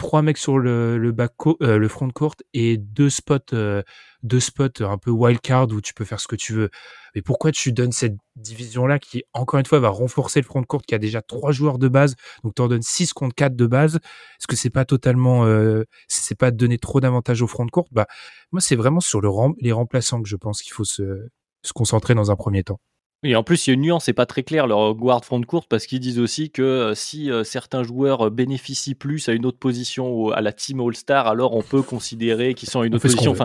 trois 0.00 0.22
mecs 0.22 0.38
sur 0.38 0.58
le, 0.58 0.96
le 0.96 1.12
back 1.12 1.32
euh, 1.60 1.76
le 1.76 1.88
front 1.88 2.08
court 2.08 2.34
et 2.54 2.78
deux 2.78 3.10
spots 3.10 3.52
euh, 3.52 3.82
deux 4.22 4.40
spots 4.40 4.80
un 4.80 4.96
peu 4.96 5.10
wildcard 5.10 5.68
où 5.68 5.82
tu 5.82 5.92
peux 5.92 6.06
faire 6.06 6.20
ce 6.20 6.26
que 6.26 6.36
tu 6.36 6.54
veux. 6.54 6.70
Mais 7.14 7.20
pourquoi 7.20 7.52
tu 7.52 7.70
donnes 7.72 7.92
cette 7.92 8.16
division 8.34 8.86
là 8.86 8.98
qui 8.98 9.24
encore 9.34 9.60
une 9.60 9.66
fois 9.66 9.78
va 9.78 9.90
renforcer 9.90 10.40
le 10.40 10.46
front 10.46 10.62
court 10.62 10.80
qui 10.82 10.94
a 10.94 10.98
déjà 10.98 11.20
trois 11.20 11.52
joueurs 11.52 11.78
de 11.78 11.88
base 11.88 12.14
donc 12.42 12.54
tu 12.54 12.62
en 12.62 12.68
donnes 12.68 12.82
6 12.82 13.12
contre 13.12 13.34
4 13.34 13.54
de 13.54 13.66
base? 13.66 13.96
Est-ce 13.96 14.46
que 14.46 14.56
c'est 14.56 14.70
pas 14.70 14.86
totalement 14.86 15.44
euh, 15.44 15.84
c'est 16.08 16.38
pas 16.38 16.50
donner 16.50 16.78
trop 16.78 17.00
d'avantages 17.00 17.42
au 17.42 17.46
front 17.46 17.66
court? 17.66 17.88
Bah 17.92 18.06
moi 18.52 18.62
c'est 18.62 18.76
vraiment 18.76 19.00
sur 19.00 19.20
le 19.20 19.28
les 19.60 19.72
remplaçants 19.72 20.22
que 20.22 20.28
je 20.28 20.36
pense 20.36 20.62
qu'il 20.62 20.72
faut 20.72 20.84
se, 20.84 21.28
se 21.62 21.72
concentrer 21.74 22.14
dans 22.14 22.30
un 22.30 22.36
premier 22.36 22.64
temps. 22.64 22.80
Et 23.22 23.36
en 23.36 23.42
plus, 23.42 23.66
il 23.66 23.70
y 23.70 23.72
a 23.72 23.74
une 23.74 23.82
nuance, 23.82 24.04
c'est 24.04 24.14
pas 24.14 24.24
très 24.24 24.42
clair 24.42 24.66
leur 24.66 24.94
guard 24.94 25.22
front 25.24 25.42
court 25.42 25.66
parce 25.68 25.84
qu'ils 25.84 26.00
disent 26.00 26.18
aussi 26.18 26.50
que 26.50 26.62
euh, 26.62 26.94
si 26.94 27.30
euh, 27.30 27.44
certains 27.44 27.82
joueurs 27.82 28.26
euh, 28.28 28.30
bénéficient 28.30 28.94
plus 28.94 29.28
à 29.28 29.32
une 29.32 29.44
autre 29.44 29.58
position 29.58 30.30
à 30.30 30.40
la 30.40 30.54
team 30.54 30.80
All-Star, 30.80 31.26
alors 31.26 31.54
on 31.54 31.62
peut 31.62 31.82
considérer 31.82 32.54
qu'ils 32.54 32.70
sont 32.70 32.80
à 32.80 32.86
une 32.86 32.94
autre 32.94 33.02
position. 33.02 33.32
Enfin, 33.32 33.44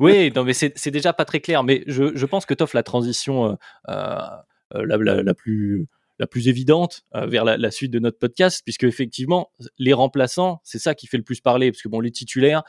oui, 0.00 0.32
non, 0.34 0.44
mais 0.44 0.54
c'est 0.54 0.90
déjà 0.90 1.12
pas 1.12 1.26
très 1.26 1.40
clair. 1.40 1.62
Mais 1.62 1.84
je, 1.86 2.16
je 2.16 2.26
pense 2.26 2.46
que 2.46 2.54
t'offres 2.54 2.76
la 2.76 2.82
transition 2.82 3.58
la, 3.86 4.46
la, 4.72 5.22
la, 5.22 5.34
plus 5.34 5.88
la 6.18 6.26
plus 6.26 6.48
évidente 6.48 7.04
euh, 7.14 7.26
vers 7.26 7.44
la, 7.44 7.70
suite 7.70 7.90
de 7.90 7.98
notre 7.98 8.18
podcast, 8.18 8.62
puisque 8.64 8.84
effectivement, 8.84 9.50
les 9.78 9.92
remplaçants, 9.92 10.60
c'est 10.64 10.78
ça 10.78 10.94
qui 10.94 11.06
fait 11.06 11.16
le 11.16 11.22
plus 11.22 11.40
parler, 11.40 11.70
parce 11.70 11.82
que 11.82 11.88
bon, 11.88 12.00
les 12.00 12.10
titulaires, 12.10 12.62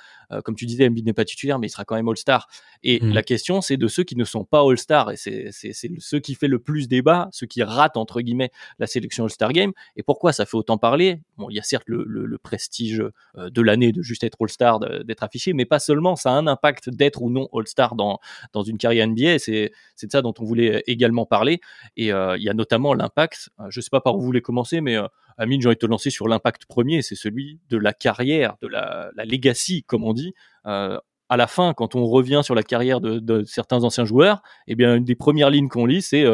comme 0.44 0.56
tu 0.56 0.66
disais, 0.66 0.88
Embiid 0.88 1.06
n'est 1.06 1.14
pas 1.14 1.26
titulaire, 1.26 1.60
mais 1.60 1.68
il 1.68 1.70
sera 1.70 1.86
quand 1.86 1.96
même 1.96 2.08
All-Star. 2.08 2.48
Et 2.84 3.00
mmh. 3.00 3.14
la 3.14 3.24
question, 3.24 3.62
c'est 3.62 3.78
de 3.78 3.88
ceux 3.88 4.04
qui 4.04 4.16
ne 4.16 4.24
sont 4.24 4.44
pas 4.44 4.62
All-Star, 4.62 5.12
et 5.12 5.18
c'est 5.18 5.52
ceux 6.00 6.20
qui 6.20 6.36
fait 6.36 6.48
le 6.48 6.60
plus 6.60 6.88
débat, 6.88 7.30
ceux 7.32 7.48
qui 7.48 7.64
ratent 7.64 7.98
entre 7.98 8.22
guillemets 8.22 8.52
la 8.80 8.88
sélection 8.88 9.26
All-Star 9.26 9.54
Game. 9.54 9.72
Et 9.96 10.04
pourquoi 10.04 10.34
ça 10.34 10.46
fait 10.46 10.58
autant 10.58 10.78
parler? 10.78 11.22
Bon, 11.38 11.50
il 11.50 11.56
y 11.56 11.60
a 11.60 11.64
certes 11.64 11.88
le, 11.88 12.04
le, 12.04 12.38
prestige 12.38 13.04
euh, 13.38 13.50
de 13.50 13.62
l'année 13.62 13.92
de 13.92 14.02
juste 14.02 14.24
être 14.24 14.38
All-Star, 14.40 14.80
d'être 14.80 15.24
affiché, 15.24 15.54
mais 15.54 15.66
pas 15.66 15.80
seulement. 15.80 16.16
Ça 16.16 16.32
a 16.32 16.34
un 16.34 16.48
impact 16.48 16.90
d'être 16.90 17.22
ou 17.22 17.30
non 17.30 17.48
All-Star 17.54 17.96
dans 17.96 18.20
dans 18.54 18.64
une 18.64 18.78
carrière 18.78 19.08
NBA. 19.08 19.40
C'est 19.40 19.72
c'est 19.96 20.08
de 20.08 20.12
ça 20.12 20.22
dont 20.22 20.34
on 20.40 20.44
voulait 20.44 20.84
également 20.88 21.26
parler. 21.26 21.60
Et 21.96 22.08
il 22.08 22.44
y 22.44 22.50
a 22.50 22.54
notamment 22.54 22.94
l'impact 22.94 23.38
euh, 23.60 23.68
je 23.70 23.80
ne 23.80 23.84
sais 23.84 23.90
pas 23.90 24.02
par 24.02 24.16
où 24.16 24.20
vous 24.20 24.26
voulez 24.26 24.42
commencer, 24.42 24.82
mais 24.82 24.96
euh, 24.96 25.08
Amine, 25.38 25.62
j'ai 25.62 25.68
envie 25.68 25.76
de 25.76 25.80
te 25.80 25.86
lancer 25.86 26.10
sur 26.10 26.28
l'impact 26.28 26.66
premier, 26.66 27.02
c'est 27.02 27.16
celui 27.16 27.60
de 27.70 27.78
la 27.78 27.94
carrière, 27.94 28.56
de 28.62 28.68
la, 28.68 29.12
legacy, 29.16 29.84
comme 29.84 30.04
on 30.04 30.14
dit. 30.14 30.34
Euh, 30.66 31.00
à 31.30 31.38
la 31.38 31.48
fin, 31.48 31.74
quand 31.74 31.96
on 31.96 32.06
revient 32.06 32.42
sur 32.44 32.56
la 32.56 32.64
carrière 32.64 33.02
de, 33.02 33.44
certains 33.44 33.84
anciens 33.84 34.06
joueurs, 34.06 34.42
eh 34.68 34.76
bien, 34.76 34.96
une 34.96 35.04
des 35.04 35.16
premières 35.16 35.50
lignes 35.50 35.68
qu'on 35.68 35.86
lit, 35.86 36.02
c'est 36.02 36.26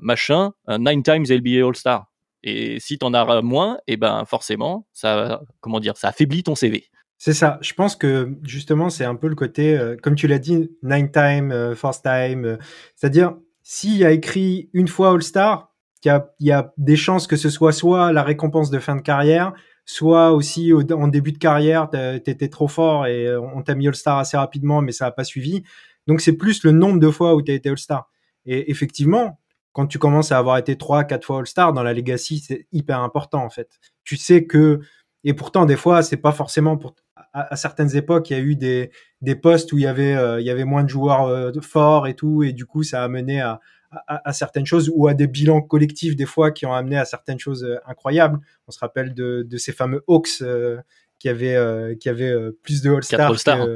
machin, 0.00 0.52
nine 0.68 1.02
times 1.02 1.24
NBA 1.28 1.66
All-Star. 1.66 2.06
Et 2.44 2.78
si 2.78 2.98
tu 2.98 3.04
en 3.04 3.14
as 3.14 3.42
moins, 3.42 3.78
eh 3.88 3.96
ben 3.96 4.24
forcément, 4.26 4.86
ça, 4.92 5.42
comment 5.60 5.80
dire, 5.80 5.96
ça 5.96 6.08
affaiblit 6.08 6.44
ton 6.44 6.54
CV. 6.54 6.84
C'est 7.16 7.34
ça. 7.34 7.58
Je 7.62 7.74
pense 7.74 7.96
que 7.96 8.38
justement, 8.44 8.90
c'est 8.90 9.04
un 9.04 9.16
peu 9.16 9.26
le 9.26 9.34
côté, 9.34 9.76
comme 10.04 10.14
tu 10.14 10.28
l'as 10.28 10.38
dit, 10.38 10.70
nine 10.84 11.10
time, 11.10 11.74
first 11.74 12.04
time. 12.04 12.58
C'est-à-dire, 12.94 13.34
s'il 13.64 13.96
y 13.96 14.04
a 14.04 14.12
écrit 14.12 14.70
une 14.72 14.88
fois 14.88 15.10
All-Star, 15.10 15.67
il 16.04 16.22
y 16.40 16.52
a, 16.52 16.72
des 16.76 16.96
chances 16.96 17.26
que 17.26 17.36
ce 17.36 17.50
soit 17.50 17.72
soit 17.72 18.12
la 18.12 18.22
récompense 18.22 18.70
de 18.70 18.78
fin 18.78 18.96
de 18.96 19.00
carrière, 19.00 19.52
soit 19.84 20.32
aussi 20.32 20.72
en 20.72 21.08
début 21.08 21.32
de 21.32 21.38
carrière, 21.38 21.88
tu 21.90 22.30
étais 22.30 22.48
trop 22.48 22.68
fort 22.68 23.06
et 23.06 23.26
euh, 23.26 23.40
on 23.40 23.62
t'a 23.62 23.74
mis 23.74 23.88
All-Star 23.88 24.18
assez 24.18 24.36
rapidement, 24.36 24.82
mais 24.82 24.92
ça 24.92 25.06
n'a 25.06 25.10
pas 25.12 25.24
suivi. 25.24 25.62
Donc 26.06 26.20
c'est 26.20 26.34
plus 26.34 26.62
le 26.64 26.72
nombre 26.72 27.00
de 27.00 27.10
fois 27.10 27.34
où 27.34 27.42
tu 27.42 27.50
as 27.52 27.54
été 27.54 27.68
All-Star. 27.68 28.10
Et 28.46 28.70
effectivement, 28.70 29.40
quand 29.72 29.86
tu 29.86 29.98
commences 29.98 30.32
à 30.32 30.38
avoir 30.38 30.58
été 30.58 30.76
3 30.76 31.04
quatre 31.04 31.24
fois 31.24 31.38
All-Star 31.38 31.72
dans 31.72 31.82
la 31.82 31.94
Legacy, 31.94 32.40
c'est 32.40 32.66
hyper 32.72 33.00
important 33.00 33.44
en 33.44 33.50
fait. 33.50 33.78
Tu 34.04 34.16
sais 34.16 34.44
que 34.44 34.80
et 35.24 35.34
pourtant 35.34 35.66
des 35.66 35.76
fois, 35.76 36.02
c'est 36.02 36.16
pas 36.16 36.32
forcément 36.32 36.76
pour 36.76 36.94
à, 37.32 37.56
certaines 37.56 37.96
époques, 37.96 38.30
il 38.30 38.36
y 38.36 38.40
a 38.40 38.42
eu 38.42 38.56
des, 38.56 38.90
des 39.20 39.34
postes 39.34 39.72
où 39.72 39.78
il 39.78 39.84
y 39.84 39.86
avait 39.86 40.14
euh, 40.14 40.40
il 40.40 40.46
y 40.46 40.50
avait 40.50 40.64
moins 40.64 40.84
de 40.84 40.88
joueurs 40.88 41.26
euh, 41.26 41.52
forts 41.60 42.06
et 42.06 42.14
tout 42.14 42.42
et 42.42 42.52
du 42.52 42.66
coup, 42.66 42.82
ça 42.82 43.02
a 43.02 43.08
mené 43.08 43.40
à 43.40 43.60
à, 43.90 44.32
certaines 44.32 44.66
choses 44.66 44.90
ou 44.94 45.08
à 45.08 45.14
des 45.14 45.26
bilans 45.26 45.62
collectifs 45.62 46.14
des 46.14 46.26
fois 46.26 46.50
qui 46.50 46.66
ont 46.66 46.72
amené 46.72 46.96
à 46.98 47.04
certaines 47.04 47.38
choses 47.38 47.64
euh, 47.64 47.76
incroyables. 47.86 48.38
On 48.66 48.70
se 48.70 48.78
rappelle 48.78 49.14
de, 49.14 49.46
de 49.48 49.56
ces 49.56 49.72
fameux 49.72 50.04
Hawks 50.06 50.42
euh, 50.42 50.78
qui 51.18 51.28
avaient 51.28 51.56
euh, 51.56 51.94
qui 51.94 52.08
avaient 52.08 52.34
plus 52.62 52.82
de 52.82 52.90
All-Star 52.90 53.32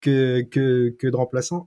que, 0.00 0.42
que, 0.42 0.90
que, 0.90 1.06
de 1.08 1.16
remplaçants. 1.16 1.66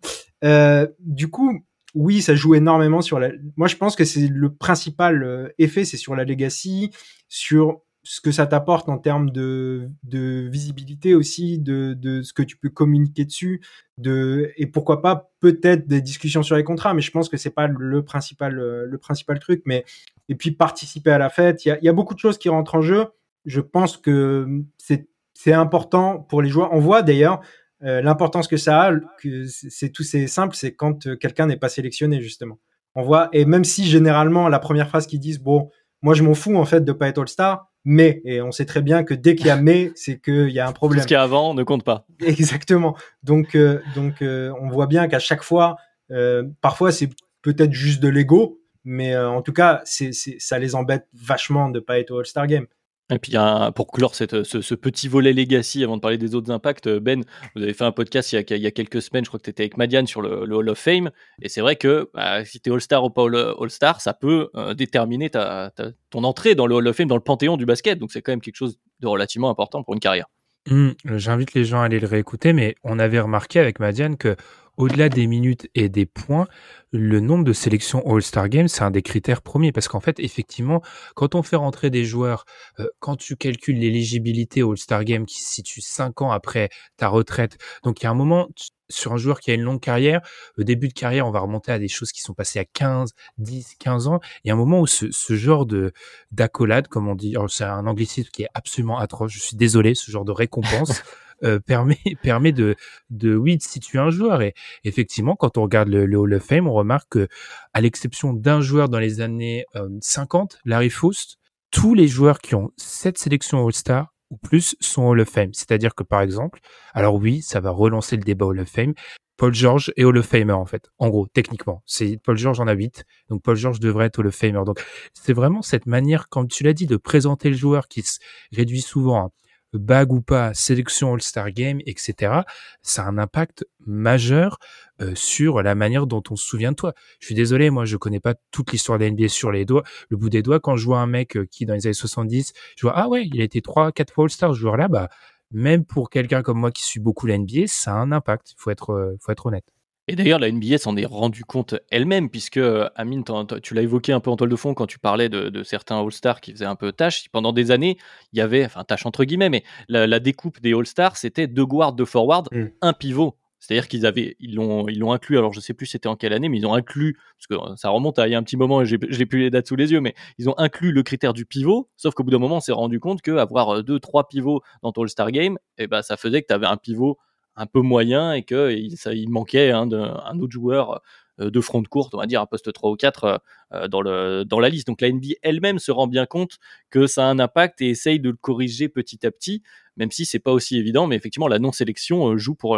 du 0.99 1.29
coup, 1.29 1.65
oui, 1.95 2.21
ça 2.21 2.35
joue 2.35 2.55
énormément 2.55 3.01
sur 3.01 3.19
la. 3.19 3.31
Moi, 3.57 3.67
je 3.67 3.75
pense 3.75 3.95
que 3.95 4.05
c'est 4.05 4.27
le 4.27 4.53
principal 4.53 5.53
effet, 5.57 5.83
c'est 5.83 5.97
sur 5.97 6.15
la 6.15 6.23
legacy, 6.23 6.91
sur 7.27 7.81
ce 8.12 8.22
que 8.22 8.32
ça 8.32 8.48
t'apporte 8.48 8.89
en 8.89 8.98
termes 8.98 9.30
de, 9.30 9.91
de 10.02 10.50
visibilité 10.50 11.13
aussi, 11.13 11.60
de, 11.60 11.93
de, 11.93 12.24
ce 12.24 12.34
que 12.34 12.41
tu 12.41 12.58
peux 12.58 12.69
communiquer 12.69 13.24
dessus, 13.24 13.62
de 14.00 14.52
et 14.58 14.65
pourquoi 14.65 15.04
pas 15.04 15.30
peut-être 15.41 15.88
des 15.88 16.02
discussions 16.02 16.41
sur 16.41 16.56
les 16.56 16.63
contrats, 16.63 16.95
mais 16.95 17.04
je 17.04 17.12
pense 17.12 17.30
que 17.30 17.38
c'est 17.38 17.52
pas 17.52 17.67
le 17.67 18.04
principal 18.04 18.56
le 18.56 18.98
principal 18.98 19.38
truc. 19.38 19.62
Mais 19.65 19.86
et 20.28 20.34
puis 20.34 20.50
participer 20.50 21.12
à 21.12 21.19
la 21.19 21.30
fête, 21.30 21.63
il 21.65 21.67
y 21.67 21.72
a, 21.72 21.78
y 21.84 21.88
a 21.88 21.93
beaucoup 21.93 22.15
de 22.15 22.19
choses 22.19 22.39
qui 22.39 22.50
rentrent 22.50 22.74
en 22.74 22.82
jeu. 22.82 23.06
Je 23.45 23.62
pense 23.62 23.95
que 23.95 24.63
c'est 24.80 25.54
important 25.54 26.17
pour 26.17 26.41
les 26.41 26.50
joueurs. 26.50 26.74
On 26.74 26.80
voit 26.80 27.04
d'ailleurs 27.04 27.41
euh, 27.84 28.02
l'importance 28.02 28.48
que 28.48 28.58
ça 28.58 28.86
a, 28.86 28.93
que 29.22 29.45
c'est 29.45 29.91
tout 29.91 30.02
c'est 30.02 30.26
simple, 30.26 30.56
c'est 30.56 30.74
quand 30.74 31.06
euh, 31.06 31.15
quelqu'un 31.15 31.45
n'est 31.45 31.58
pas 31.58 31.69
sélectionné 31.69 32.22
justement. 32.22 32.58
On 32.95 33.04
voit 33.04 33.30
et 33.34 33.45
même 33.45 33.65
si 33.65 33.86
généralement 33.86 34.50
la 34.50 34.58
première 34.58 34.89
phrase 34.89 35.06
qu'ils 35.06 35.19
disent 35.19 35.39
bon 35.39 35.69
moi 36.02 36.15
je 36.15 36.24
m'en 36.24 36.34
fous 36.34 36.56
en 36.56 36.65
fait 36.65 36.84
de 36.84 36.91
pas 36.91 37.08
être 37.08 37.19
All-Star, 37.22 37.68
mais, 37.85 38.21
et 38.25 38.41
on 38.41 38.51
sait 38.51 38.65
très 38.65 38.81
bien 38.81 39.03
que 39.03 39.13
dès 39.13 39.35
qu'il 39.35 39.47
y 39.47 39.51
a 39.51 39.55
mais, 39.61 39.91
c'est 39.95 40.19
qu'il 40.19 40.49
y 40.49 40.59
a 40.59 40.67
un 40.67 40.71
problème. 40.71 41.01
ce 41.01 41.07
qu'il 41.07 41.15
y 41.15 41.17
a 41.17 41.23
avant 41.23 41.53
ne 41.53 41.63
compte 41.63 41.83
pas. 41.83 42.05
Exactement. 42.21 42.95
Donc, 43.23 43.55
euh, 43.55 43.81
donc 43.95 44.21
euh, 44.21 44.53
on 44.61 44.69
voit 44.69 44.87
bien 44.87 45.07
qu'à 45.07 45.19
chaque 45.19 45.43
fois, 45.43 45.77
euh, 46.11 46.43
parfois 46.61 46.91
c'est 46.91 47.09
peut-être 47.41 47.73
juste 47.73 48.01
de 48.01 48.07
l'ego, 48.07 48.59
mais 48.83 49.15
en 49.17 49.41
tout 49.41 49.53
cas, 49.53 49.81
c'est, 49.85 50.11
ça 50.13 50.57
les 50.57 50.75
embête 50.75 51.07
vachement 51.13 51.69
de 51.69 51.79
pas 51.79 51.99
être 51.99 52.11
au 52.11 52.19
All-Star 52.19 52.47
Game. 52.47 52.65
Et 53.12 53.17
puis, 53.17 53.34
pour 53.76 53.88
clore 53.88 54.13
cette, 54.13 54.43
ce, 54.43 54.76
petit 54.76 55.08
volet 55.08 55.34
legacy, 55.34 55.84
avant 55.84 55.98
de 55.98 56.02
parler 56.02 56.17
des 56.17 56.36
autres 56.36 56.52
impacts, 56.52 56.88
euh, 56.88 57.00
Ben, 57.00 57.24
vous 57.56 57.63
avez 57.63 57.74
fait 57.74 57.84
un 57.84 57.91
podcast 57.91 58.32
il 58.34 58.36
y 58.36 58.67
a, 58.67 58.72
quelques 58.72 59.02
semaines, 59.02 59.26
je 59.26 59.30
crois 59.30 59.39
que 59.39 59.45
tu 59.45 59.50
étais 59.50 59.63
avec 59.63 59.78
Madiane 59.78 60.06
sur 60.06 60.22
le, 60.22 60.56
Hall 60.56 60.69
of 60.69 60.78
Fame. 60.78 61.10
Et 61.41 61.50
c'est 61.50 61.62
vrai 61.62 61.76
que 61.76 62.10
bah, 62.13 62.45
si 62.45 62.60
tu 62.60 62.69
es 62.69 62.74
All-Star 62.74 63.04
ou 63.04 63.10
pas 63.10 63.24
All-Star, 63.24 64.00
ça 64.02 64.13
peut 64.13 64.50
euh, 64.56 64.76
déterminer 64.76 65.32
ta, 65.32 65.72
ton 66.12 66.24
entrée 66.24 66.54
dans 66.54 66.67
le 66.67 66.76
Hall 66.76 66.88
of 66.88 66.95
Fame, 66.95 67.08
dans 67.08 67.15
le 67.15 67.22
panthéon 67.22 67.58
du 67.58 67.65
basket. 67.65 67.98
Donc, 67.98 68.12
c'est 68.12 68.22
quand 68.22 68.32
même 68.32 68.41
quelque 68.41 68.58
chose 68.58 68.78
de 69.00 69.08
relativement 69.08 69.50
important 69.50 69.84
pour 69.84 69.95
une 69.95 70.00
carrière. 70.00 70.28
Mmh, 70.69 70.89
j'invite 71.15 71.54
les 71.54 71.65
gens 71.65 71.82
à 71.82 71.86
aller 71.86 72.00
le 72.00 72.08
réécouter, 72.08 72.54
mais 72.54 72.76
on 72.84 73.00
avait 73.00 73.19
remarqué 73.19 73.60
avec 73.60 73.80
Madiane 73.80 74.17
que 74.17 74.36
au-delà 74.79 75.09
des 75.09 75.27
minutes 75.27 75.67
et 75.75 75.89
des 75.89 76.05
points, 76.05 76.47
le 76.91 77.19
nombre 77.19 77.43
de 77.43 77.51
sélections 77.51 78.01
All-Star 78.09 78.47
Games, 78.47 78.69
c'est 78.69 78.81
un 78.81 78.91
des 78.91 79.01
critères 79.01 79.41
premiers 79.41 79.73
parce 79.73 79.89
qu'en 79.89 79.99
fait, 79.99 80.19
effectivement, 80.21 80.81
quand 81.15 81.35
on 81.35 81.43
fait 81.43 81.57
rentrer 81.57 81.89
des 81.89 82.05
joueurs, 82.05 82.45
euh, 82.79 82.87
quand 82.99 83.17
tu 83.17 83.35
calcules 83.35 83.77
l'éligibilité 83.77 84.61
All-Star 84.61 85.03
Game 85.03 85.25
qui 85.25 85.41
se 85.41 85.53
situe 85.53 85.81
5 85.81 86.21
ans 86.21 86.31
après 86.31 86.69
ta 86.95 87.09
retraite, 87.09 87.57
donc 87.83 87.99
il 87.99 88.05
y 88.05 88.07
a 88.07 88.11
un 88.11 88.15
moment 88.15 88.47
sur 88.89 89.11
un 89.11 89.17
joueur 89.17 89.41
qui 89.41 89.51
a 89.51 89.53
une 89.53 89.61
longue 89.63 89.81
carrière, 89.81 90.21
au 90.57 90.63
début 90.63 90.87
de 90.87 90.93
carrière, 90.93 91.27
on 91.27 91.31
va 91.31 91.41
remonter 91.41 91.73
à 91.73 91.77
des 91.77 91.89
choses 91.89 92.13
qui 92.13 92.21
sont 92.21 92.33
passées 92.33 92.59
à 92.59 92.65
15, 92.65 93.11
10, 93.37 93.75
15 93.79 94.07
ans. 94.07 94.19
Il 94.43 94.47
y 94.47 94.51
a 94.51 94.53
un 94.53 94.57
moment 94.57 94.79
où 94.79 94.87
ce, 94.87 95.11
ce 95.11 95.35
genre 95.35 95.65
de 95.65 95.91
d'accolade, 96.31 96.87
comme 96.87 97.09
on 97.09 97.15
dit, 97.15 97.35
c'est 97.49 97.65
un 97.65 97.85
anglicisme 97.85 98.29
qui 98.31 98.43
est 98.43 98.49
absolument 98.53 98.97
atroce. 98.97 99.31
Je 99.31 99.39
suis 99.39 99.57
désolé, 99.57 99.93
ce 99.93 100.09
genre 100.09 100.25
de 100.25 100.31
récompense. 100.31 101.03
Euh, 101.43 101.60
permet 101.65 101.99
permet 102.21 102.52
de 102.52 102.75
de 103.10 103.36
oui 103.36 103.58
de 103.58 103.62
situer 103.62 103.99
un 103.99 104.10
joueur 104.10 104.41
et 104.41 104.54
effectivement 104.84 105.36
quand 105.36 105.58
on 105.58 105.63
regarde 105.63 105.88
le, 105.88 106.17
Hall 106.17 106.34
of 106.34 106.43
Fame 106.43 106.67
on 106.67 106.73
remarque 106.73 107.10
que 107.10 107.28
à 107.73 107.82
l'exception 107.82 108.34
d'un 108.34 108.60
joueur 108.60 108.89
dans 108.89 108.99
les 108.99 109.21
années 109.21 109.65
50 110.02 110.54
euh, 110.54 110.58
Larry 110.65 110.89
Faust 110.89 111.38
tous 111.71 111.93
les 111.93 112.08
joueurs 112.08 112.39
qui 112.39 112.56
ont 112.56 112.71
cette 112.75 113.17
sélection 113.17 113.65
All-Star 113.65 114.13
ou 114.32 114.38
plus 114.38 114.75
sont 114.82 115.08
Hall 115.08 115.21
of 115.21 115.30
Fame 115.30 115.54
c'est-à-dire 115.54 115.95
que 115.95 116.04
par 116.04 116.21
exemple 116.21 116.60
alors 116.93 117.15
oui 117.15 117.41
ça 117.41 117.62
va 117.62 117.69
relancer 117.69 118.17
le 118.17 118.23
débat 118.23 118.45
Hall 118.45 118.60
of 118.60 118.67
Fame 118.67 118.93
Paul 119.38 119.54
George 119.54 119.93
est 119.95 120.04
Hall 120.04 120.17
of 120.17 120.25
Famer 120.25 120.52
en 120.52 120.65
fait. 120.65 120.91
En 120.97 121.08
gros, 121.08 121.25
techniquement, 121.25 121.82
c'est 121.86 122.17
Paul 122.17 122.38
George 122.38 122.60
en 122.60 122.67
a 122.67 122.73
8, 122.73 123.06
donc 123.30 123.41
Paul 123.41 123.56
George 123.56 123.80
devrait 123.80 124.08
être 124.08 124.19
Hall 124.19 124.28
of 124.28 124.36
Famer. 124.36 124.65
Donc 124.65 124.84
c'est 125.13 125.32
vraiment 125.32 125.62
cette 125.62 125.86
manière, 125.86 126.28
comme 126.28 126.49
tu 126.49 126.65
l'as 126.65 126.73
dit, 126.73 126.88
de 126.88 126.97
présenter 126.97 127.49
le 127.49 127.56
joueur 127.56 127.88
qui 127.88 128.02
se 128.02 128.19
réduit 128.52 128.82
souvent 128.82 129.32
à 129.73 129.77
bag 129.77 130.12
ou 130.12 130.21
pas, 130.21 130.53
sélection 130.53 131.13
All-Star 131.13 131.51
Game, 131.51 131.79
etc. 131.86 132.41
Ça 132.82 133.03
a 133.03 133.08
un 133.08 133.17
impact 133.17 133.65
majeur 133.86 134.60
euh, 135.01 135.13
sur 135.15 135.62
la 135.62 135.75
manière 135.75 136.08
dont 136.08 136.23
on 136.29 136.36
se 136.36 136.45
souvient 136.45 136.71
de 136.71 136.75
toi. 136.75 136.93
Je 137.19 137.27
suis 137.27 137.36
désolé, 137.36 137.69
moi 137.69 137.86
je 137.86 137.97
connais 137.97 138.19
pas 138.19 138.36
toute 138.51 138.71
l'histoire 138.71 138.97
de 138.97 139.05
la 139.05 139.12
NBA 139.12 139.29
sur 139.29 139.51
les 139.51 139.65
doigts, 139.65 139.84
le 140.10 140.17
bout 140.17 140.29
des 140.29 140.41
doigts. 140.41 140.60
Quand 140.60 140.75
je 140.75 140.86
vois 140.86 140.99
un 140.99 141.08
mec 141.08 141.38
euh, 141.38 141.45
qui 141.45 141.65
dans 141.65 141.73
les 141.73 141.86
années 141.88 141.93
70, 141.93 142.53
je 142.75 142.82
vois 142.82 142.93
ah 142.95 143.08
ouais, 143.08 143.27
il 143.32 143.41
a 143.41 143.43
été 143.43 143.62
trois, 143.62 143.91
quatre 143.91 144.13
fois 144.13 144.25
All-Star, 144.25 144.53
joueur-là, 144.53 144.88
bah 144.88 145.10
même 145.51 145.86
pour 145.86 146.10
quelqu'un 146.10 146.43
comme 146.43 146.60
moi 146.60 146.71
qui 146.71 146.84
suit 146.84 146.99
beaucoup 146.99 147.27
la 147.27 147.38
NBA, 147.38 147.67
ça 147.67 147.93
a 147.93 147.95
un 147.95 148.12
impact. 148.12 148.53
Faut 148.58 148.71
être, 148.71 148.91
euh, 148.91 149.17
faut 149.19 149.32
être 149.32 149.45
honnête. 149.45 149.65
Et 150.10 150.15
d'ailleurs, 150.15 150.39
la 150.39 150.52
NBA 150.52 150.80
s'en 150.80 150.98
est 150.98 151.06
rendu 151.06 151.43
compte 151.45 151.76
elle-même, 151.91 152.32
puisque 152.32 152.58
euh, 152.58 152.89
Amine, 152.95 153.24
tu 153.62 153.76
l'as 153.76 153.84
évoqué 153.84 154.12
un 154.12 154.19
peu 154.19 154.32
en 154.32 154.38
toile 154.38 154.50
de 154.50 154.56
fond 154.56 154.74
quand 154.74 154.88
tu 154.88 154.98
parlais 154.98 155.30
de, 155.30 155.62
certains 155.62 156.02
All-Stars 156.02 156.41
qui 156.41 156.52
faisaient 156.52 156.65
un 156.65 156.76
peu 156.76 156.91
tâche. 156.91 157.30
Pendant 157.32 157.54
des 157.54 157.69
années, 157.69 157.95
il 158.34 158.39
y 158.39 158.41
avait, 158.41 158.65
enfin 158.65 158.84
tâche 158.84 159.06
entre 159.06 159.24
guillemets, 159.24 159.50
mais 159.50 159.63
la, 159.88 160.19
découpe 160.19 160.62
des 160.62 160.74
All-Stars, 160.74 161.15
c'était 161.15 161.45
deux 161.45 161.65
guards, 161.65 161.93
deux 161.93 162.06
forwards, 162.06 162.45
mm. 162.52 162.65
un 162.82 162.93
pivot. 162.93 163.36
C'est-à-dire 163.60 163.88
qu'ils 163.88 164.08
avaient, 164.08 164.36
ils 164.39 164.56
l'ont, 164.56 164.88
ils 164.88 164.98
l'ont 164.98 165.12
inclus. 165.12 165.38
Alors 165.38 165.54
je 165.54 165.60
sais 165.60 165.76
plus 165.76 165.86
c'était 165.86 166.08
en 166.08 166.15
quelle 166.15 166.34
année, 166.34 166.50
mais 166.50 166.58
ils 166.58 166.65
ont 166.65 166.74
inclus 166.74 167.19
parce 167.38 167.62
que 167.62 167.76
ça 167.76 167.89
remonte 167.89 168.17
à 168.17 168.28
il 168.28 168.32
y 168.32 168.36
a 168.36 168.39
un 168.39 168.43
petit 168.43 168.58
moment. 168.58 168.84
J'ai, 168.86 168.98
j'ai 169.10 169.26
plus 169.28 169.41
les 169.41 169.50
dates 169.52 169.67
sous 169.67 169.76
les 169.76 169.91
yeux, 169.91 170.02
mais 170.02 170.15
ils 170.39 170.50
ont 170.50 170.58
inclus 170.58 170.91
le 170.91 171.04
critère 171.04 171.34
du 171.34 171.45
pivot. 171.45 171.88
Sauf 171.98 172.15
qu'au 172.15 172.24
bout 172.24 172.32
d'un 172.32 172.39
moment, 172.39 172.58
on 172.58 172.62
s'est 172.62 172.72
rendu 172.72 173.00
compte 173.00 173.22
que 173.22 173.32
avoir 173.32 173.69
euh, 173.76 173.84
deux, 173.84 174.00
trois 174.00 174.28
pivots 174.28 174.62
dans 174.82 174.91
ton 174.91 175.04
All-Star 175.04 175.32
Game, 175.32 175.60
et 175.78 175.84
eh 175.84 175.88
ben 175.88 176.02
ça 176.02 176.17
faisait 176.17 176.41
que 176.41 176.48
tu 176.48 176.54
avais 176.54 176.67
un 176.67 176.78
pivot 176.78 177.17
un 177.60 177.65
peu 177.65 177.82
moyen 177.82 178.34
et 178.34 178.43
que 178.43 178.72
il, 178.72 179.30
manquait 179.30 179.72
un 179.72 180.39
autre 180.39 180.52
joueur 180.52 181.02
euh, 181.39 181.50
de 181.50 181.62
front 181.62 181.82
de 181.82 181.88
courte, 181.88 182.15
on 182.15 182.17
va 182.17 182.26
dire 182.26 182.41
un 182.41 182.45
poste 182.45 182.72
3 182.72 182.91
ou 182.91 182.95
4 182.95 183.41
euh, 183.74 183.88
dans, 183.88 184.02
le, 184.02 184.43
dans 184.45 184.60
la 184.60 184.69
liste. 184.69 184.88
Donc 184.88 185.02
la 185.02 185.12
NBA 185.12 185.36
elle-même 185.41 185.80
se 185.80 185.91
rend 185.91 186.08
bien 186.08 186.26
compte 186.26 186.58
que 186.89 187.06
ça 187.06 187.26
a 187.26 187.28
un 187.28 187.39
impact 187.39 187.82
et 187.82 187.89
essaye 187.89 188.19
de 188.19 188.30
le 188.30 188.38
corriger 188.38 188.89
petit 188.89 189.26
à 189.26 189.32
petit, 189.32 189.62
même 189.98 190.12
si 190.12 190.26
c'est 190.26 190.39
pas 190.39 190.52
aussi 190.52 190.78
évident. 190.78 191.08
Mais 191.08 191.15
effectivement, 191.15 191.48
la 191.48 191.60
non-sélection 191.60 192.38
joue 192.38 192.56
pour 192.56 192.78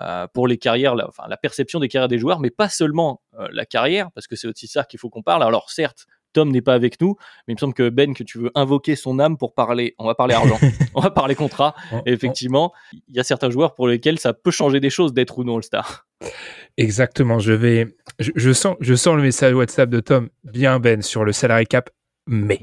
euh, 0.00 0.26
pour 0.32 0.48
les 0.48 0.58
carrières, 0.58 0.96
la, 0.96 1.08
la 1.28 1.36
perception 1.36 1.78
des 1.78 1.86
carrières 1.86 2.08
des 2.08 2.18
joueurs, 2.18 2.40
mais 2.40 2.50
pas 2.50 2.68
seulement 2.68 3.22
euh, 3.38 3.46
la 3.52 3.64
carrière, 3.64 4.10
parce 4.10 4.26
que 4.26 4.34
c'est 4.34 4.48
aussi 4.48 4.66
ça 4.66 4.82
qu'il 4.82 4.98
faut 4.98 5.08
qu'on 5.08 5.22
parle. 5.22 5.44
Alors 5.44 5.70
certes, 5.70 6.06
Tom 6.34 6.50
n'est 6.50 6.60
pas 6.60 6.74
avec 6.74 7.00
nous, 7.00 7.16
mais 7.46 7.52
il 7.52 7.54
me 7.54 7.58
semble 7.58 7.72
que 7.72 7.88
Ben, 7.88 8.12
que 8.12 8.22
tu 8.22 8.38
veux 8.38 8.50
invoquer 8.54 8.96
son 8.96 9.18
âme 9.18 9.38
pour 9.38 9.54
parler, 9.54 9.94
on 9.98 10.06
va 10.06 10.14
parler 10.14 10.34
argent, 10.34 10.58
on 10.94 11.00
va 11.00 11.10
parler 11.10 11.34
contrat. 11.34 11.74
Et 12.06 12.12
effectivement, 12.12 12.72
il 12.92 13.16
y 13.16 13.20
a 13.20 13.24
certains 13.24 13.50
joueurs 13.50 13.74
pour 13.74 13.88
lesquels 13.88 14.18
ça 14.18 14.34
peut 14.34 14.50
changer 14.50 14.80
des 14.80 14.90
choses 14.90 15.14
d'être 15.14 15.38
ou 15.38 15.44
non 15.44 15.56
All-Star. 15.56 16.06
Exactement, 16.76 17.38
je 17.38 17.52
vais, 17.52 17.96
je, 18.18 18.52
sens, 18.52 18.76
je 18.80 18.94
sens 18.94 19.16
le 19.16 19.22
message 19.22 19.54
WhatsApp 19.54 19.88
de 19.88 20.00
Tom, 20.00 20.28
bien 20.42 20.80
Ben, 20.80 21.02
sur 21.02 21.24
le 21.24 21.32
salary 21.32 21.66
cap, 21.66 21.90
mais 22.26 22.58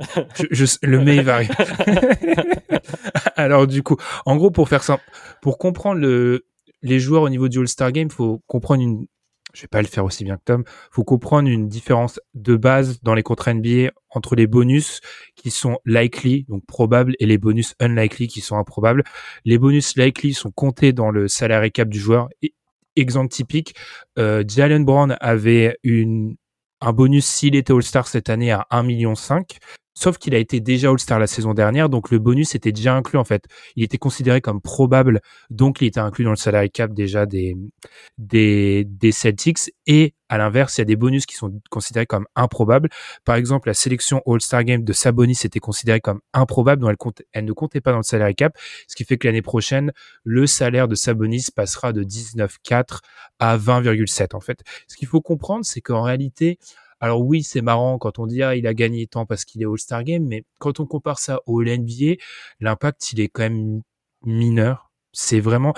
je, 0.51 0.65
le 0.83 0.99
mais 0.99 1.21
va 1.21 1.35
arriver. 1.35 1.53
Alors 3.35 3.67
du 3.67 3.83
coup, 3.83 3.97
en 4.25 4.35
gros, 4.35 4.51
pour 4.51 4.67
faire 4.67 4.83
simple, 4.83 5.03
pour 5.41 5.57
comprendre 5.57 6.01
le, 6.01 6.45
les 6.81 6.99
joueurs 6.99 7.23
au 7.23 7.29
niveau 7.29 7.47
du 7.47 7.59
All-Star 7.59 7.91
Game, 7.91 8.09
faut 8.09 8.41
comprendre 8.47 8.81
une, 8.81 9.05
je 9.53 9.61
vais 9.61 9.67
pas 9.67 9.81
le 9.81 9.87
faire 9.87 10.05
aussi 10.05 10.23
bien 10.23 10.37
que 10.37 10.43
Tom, 10.45 10.63
faut 10.91 11.03
comprendre 11.03 11.49
une 11.49 11.67
différence 11.67 12.19
de 12.33 12.55
base 12.55 13.01
dans 13.01 13.13
les 13.13 13.23
contrats 13.23 13.53
NBA 13.53 13.91
entre 14.09 14.35
les 14.35 14.47
bonus 14.47 15.01
qui 15.35 15.51
sont 15.51 15.79
likely, 15.85 16.45
donc 16.49 16.65
probables, 16.65 17.15
et 17.19 17.25
les 17.25 17.37
bonus 17.37 17.75
unlikely 17.79 18.27
qui 18.27 18.41
sont 18.41 18.57
improbables. 18.57 19.03
Les 19.45 19.57
bonus 19.57 19.95
likely 19.97 20.33
sont 20.33 20.51
comptés 20.51 20.93
dans 20.93 21.11
le 21.11 21.27
salaire 21.27 21.69
cap 21.71 21.89
du 21.89 21.99
joueur. 21.99 22.29
Exemple 22.95 23.29
typique, 23.29 23.75
euh, 24.19 24.43
Jalen 24.45 24.83
Brown 24.83 25.15
avait 25.21 25.77
un 26.81 26.93
bonus 26.93 27.25
s'il 27.25 27.55
était 27.55 27.71
All-Star 27.71 28.07
cette 28.07 28.29
année 28.29 28.51
à 28.51 28.67
1,5 28.71 28.85
million. 28.85 29.13
Sauf 29.93 30.17
qu'il 30.17 30.33
a 30.33 30.37
été 30.37 30.61
déjà 30.61 30.89
All-Star 30.89 31.19
la 31.19 31.27
saison 31.27 31.53
dernière, 31.53 31.89
donc 31.89 32.11
le 32.11 32.19
bonus 32.19 32.55
était 32.55 32.71
déjà 32.71 32.95
inclus 32.95 33.19
en 33.19 33.25
fait. 33.25 33.45
Il 33.75 33.83
était 33.83 33.97
considéré 33.97 34.39
comme 34.39 34.61
probable, 34.61 35.21
donc 35.49 35.81
il 35.81 35.87
était 35.87 35.99
inclus 35.99 36.23
dans 36.23 36.29
le 36.29 36.37
salary 36.37 36.71
cap 36.71 36.93
déjà 36.93 37.25
des, 37.25 37.57
des, 38.17 39.11
Celtics. 39.11 39.73
Et 39.87 40.13
à 40.29 40.37
l'inverse, 40.37 40.77
il 40.77 40.81
y 40.81 40.83
a 40.83 40.85
des 40.85 40.95
bonus 40.95 41.25
qui 41.25 41.35
sont 41.35 41.61
considérés 41.69 42.05
comme 42.05 42.25
improbables. 42.35 42.89
Par 43.25 43.35
exemple, 43.35 43.67
la 43.67 43.73
sélection 43.73 44.21
All-Star 44.25 44.63
Game 44.63 44.83
de 44.83 44.93
Sabonis 44.93 45.39
était 45.43 45.59
considérée 45.59 45.99
comme 45.99 46.21
improbable, 46.33 46.81
donc 46.83 46.91
elle, 46.91 47.25
elle 47.33 47.45
ne 47.45 47.51
comptait 47.51 47.81
pas 47.81 47.91
dans 47.91 47.97
le 47.97 48.03
salary 48.03 48.33
cap, 48.33 48.57
ce 48.87 48.95
qui 48.95 49.03
fait 49.03 49.17
que 49.17 49.27
l'année 49.27 49.41
prochaine, 49.41 49.91
le 50.23 50.47
salaire 50.47 50.87
de 50.87 50.95
Sabonis 50.95 51.47
passera 51.53 51.91
de 51.91 52.03
19,4 52.03 52.99
à 53.39 53.57
20,7 53.57 54.35
en 54.35 54.39
fait. 54.39 54.61
Ce 54.87 54.95
qu'il 54.95 55.09
faut 55.09 55.21
comprendre, 55.21 55.65
c'est 55.65 55.81
qu'en 55.81 56.03
réalité, 56.03 56.59
alors 57.01 57.21
oui, 57.21 57.41
c'est 57.43 57.61
marrant 57.61 57.97
quand 57.97 58.19
on 58.19 58.27
dit 58.27 58.43
ah 58.43 58.55
il 58.55 58.67
a 58.67 58.73
gagné 58.75 59.07
tant 59.07 59.25
parce 59.25 59.43
qu'il 59.43 59.61
est 59.61 59.65
All-Star 59.65 60.03
Game, 60.03 60.23
mais 60.25 60.45
quand 60.59 60.79
on 60.79 60.85
compare 60.85 61.19
ça 61.19 61.41
au 61.47 61.63
NBA, 61.63 62.15
l'impact 62.59 63.11
il 63.11 63.19
est 63.19 63.27
quand 63.27 63.43
même 63.43 63.81
mineur. 64.23 64.91
C'est 65.11 65.39
vraiment 65.39 65.73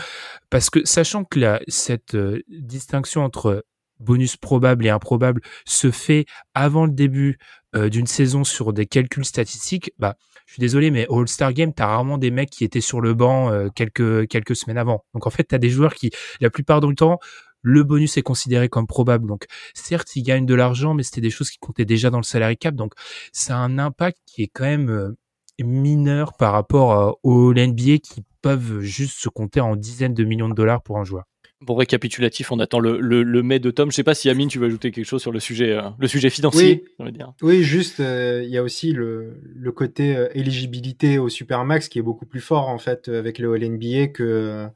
parce 0.50 0.70
que 0.70 0.86
sachant 0.86 1.24
que 1.24 1.40
la, 1.40 1.62
cette 1.68 2.14
euh, 2.14 2.44
distinction 2.50 3.24
entre 3.24 3.66
bonus 4.00 4.36
probable 4.36 4.86
et 4.86 4.90
improbable 4.90 5.42
se 5.66 5.92
fait 5.92 6.26
avant 6.54 6.86
le 6.86 6.92
début 6.92 7.40
euh, 7.76 7.90
d'une 7.90 8.06
saison 8.06 8.44
sur 8.44 8.74
des 8.74 8.86
calculs 8.86 9.26
statistiques, 9.26 9.94
bah 9.98 10.18
je 10.46 10.54
suis 10.54 10.60
désolé, 10.60 10.92
mais 10.92 11.08
All-Star 11.10 11.54
Game, 11.54 11.74
t'as 11.74 11.88
rarement 11.88 12.18
des 12.18 12.30
mecs 12.30 12.50
qui 12.50 12.64
étaient 12.66 12.82
sur 12.82 13.00
le 13.02 13.14
banc 13.14 13.50
euh, 13.50 13.70
quelques 13.74 14.28
quelques 14.28 14.56
semaines 14.56 14.78
avant. 14.78 15.06
Donc 15.14 15.26
en 15.26 15.30
fait, 15.30 15.46
t'as 15.46 15.58
des 15.58 15.70
joueurs 15.70 15.96
qui, 15.96 16.12
la 16.42 16.50
plupart 16.50 16.82
du 16.82 16.94
temps, 16.96 17.20
le 17.64 17.84
bonus 17.84 18.18
est 18.18 18.22
considéré 18.22 18.70
comme 18.70 18.86
probable. 18.86 19.26
Donc, 19.26 19.46
certes, 19.74 20.16
il 20.16 20.22
gagne 20.22 20.46
de 20.46 20.54
l'argent, 20.54 20.94
mais 20.94 21.02
c'était 21.02 21.22
des 21.22 21.32
choses 21.32 21.50
qui 21.50 21.58
comptaient 21.58 21.86
déjà 21.86 22.12
dans 22.12 22.18
le 22.18 22.24
salary 22.24 22.58
cap. 22.58 22.76
Donc, 22.76 22.94
c'est 23.32 23.54
un 23.54 23.80
impact 23.80 24.20
qui 24.28 24.44
est 24.44 24.52
quand 24.54 24.66
même 24.66 24.90
euh, 24.90 25.18
mineur 25.64 26.34
par 26.34 26.52
rapport 26.52 27.18
aux 27.24 27.54
NBA 27.54 27.98
qui 28.04 28.24
peuvent 28.42 28.82
juste 28.82 29.18
se 29.18 29.30
compter 29.30 29.62
en 29.62 29.76
dizaines 29.76 30.14
de 30.14 30.24
millions 30.26 30.50
de 30.50 30.54
dollars 30.54 30.84
pour 30.84 31.00
un 31.00 31.04
joueur. 31.04 31.24
Bon 31.62 31.76
récapitulatif, 31.76 32.52
on 32.52 32.60
attend 32.60 32.80
le, 32.80 33.00
le, 33.00 33.44
mai 33.44 33.60
de 33.60 33.72
Tom. 33.72 33.90
Je 33.90 33.96
sais 33.96 34.04
pas 34.04 34.16
si 34.16 34.30
Amine, 34.30 34.50
tu 34.50 34.60
veux 34.60 34.66
ajouter 34.66 34.92
quelque 34.92 35.06
chose 35.06 35.22
sur 35.22 35.32
le 35.32 35.40
sujet, 35.40 35.72
euh, 35.72 35.84
le 35.98 36.08
sujet 36.10 36.30
financier. 36.30 36.84
Oui, 37.00 37.14
oui 37.42 37.64
juste, 37.64 38.02
euh, 38.02 38.42
il 38.44 38.50
y 38.50 38.58
a 38.58 38.64
aussi 38.64 38.92
le, 38.92 39.40
le 39.56 39.72
côté 39.72 40.28
éligibilité 40.34 41.20
au 41.20 41.30
Supermax 41.30 41.88
qui 41.88 42.00
est 42.00 42.02
beaucoup 42.02 42.26
plus 42.26 42.42
fort 42.42 42.68
en 42.68 42.80
fait 42.80 43.08
avec 43.08 43.40
le 43.40 43.58
NBA 43.58 44.08
que 44.08 44.68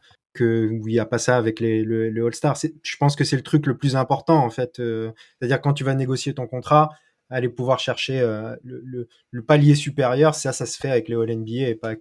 où 0.41 0.87
il 0.87 0.93
n'y 0.93 0.99
a 0.99 1.05
pas 1.05 1.17
ça 1.17 1.37
avec 1.37 1.59
les, 1.59 1.83
le, 1.83 2.25
All-Star. 2.25 2.57
Je 2.83 2.97
pense 2.97 3.15
que 3.15 3.23
c'est 3.23 3.35
le 3.35 3.43
truc 3.43 3.65
le 3.65 3.77
plus 3.77 3.95
important, 3.95 4.43
en 4.43 4.49
fait. 4.49 4.79
Euh, 4.79 5.11
c'est-à-dire, 5.39 5.61
quand 5.61 5.73
tu 5.73 5.83
vas 5.83 5.95
négocier 5.95 6.33
ton 6.33 6.47
contrat, 6.47 6.91
aller 7.29 7.49
pouvoir 7.49 7.79
chercher 7.79 8.19
euh, 8.19 8.55
le, 8.63 9.41
palier 9.41 9.75
supérieur, 9.75 10.35
ça, 10.35 10.53
ça 10.53 10.65
se 10.65 10.77
fait 10.77 10.89
avec 10.89 11.09
les 11.09 11.15
All-NBA 11.15 11.69
et 11.69 11.75
pas 11.75 11.95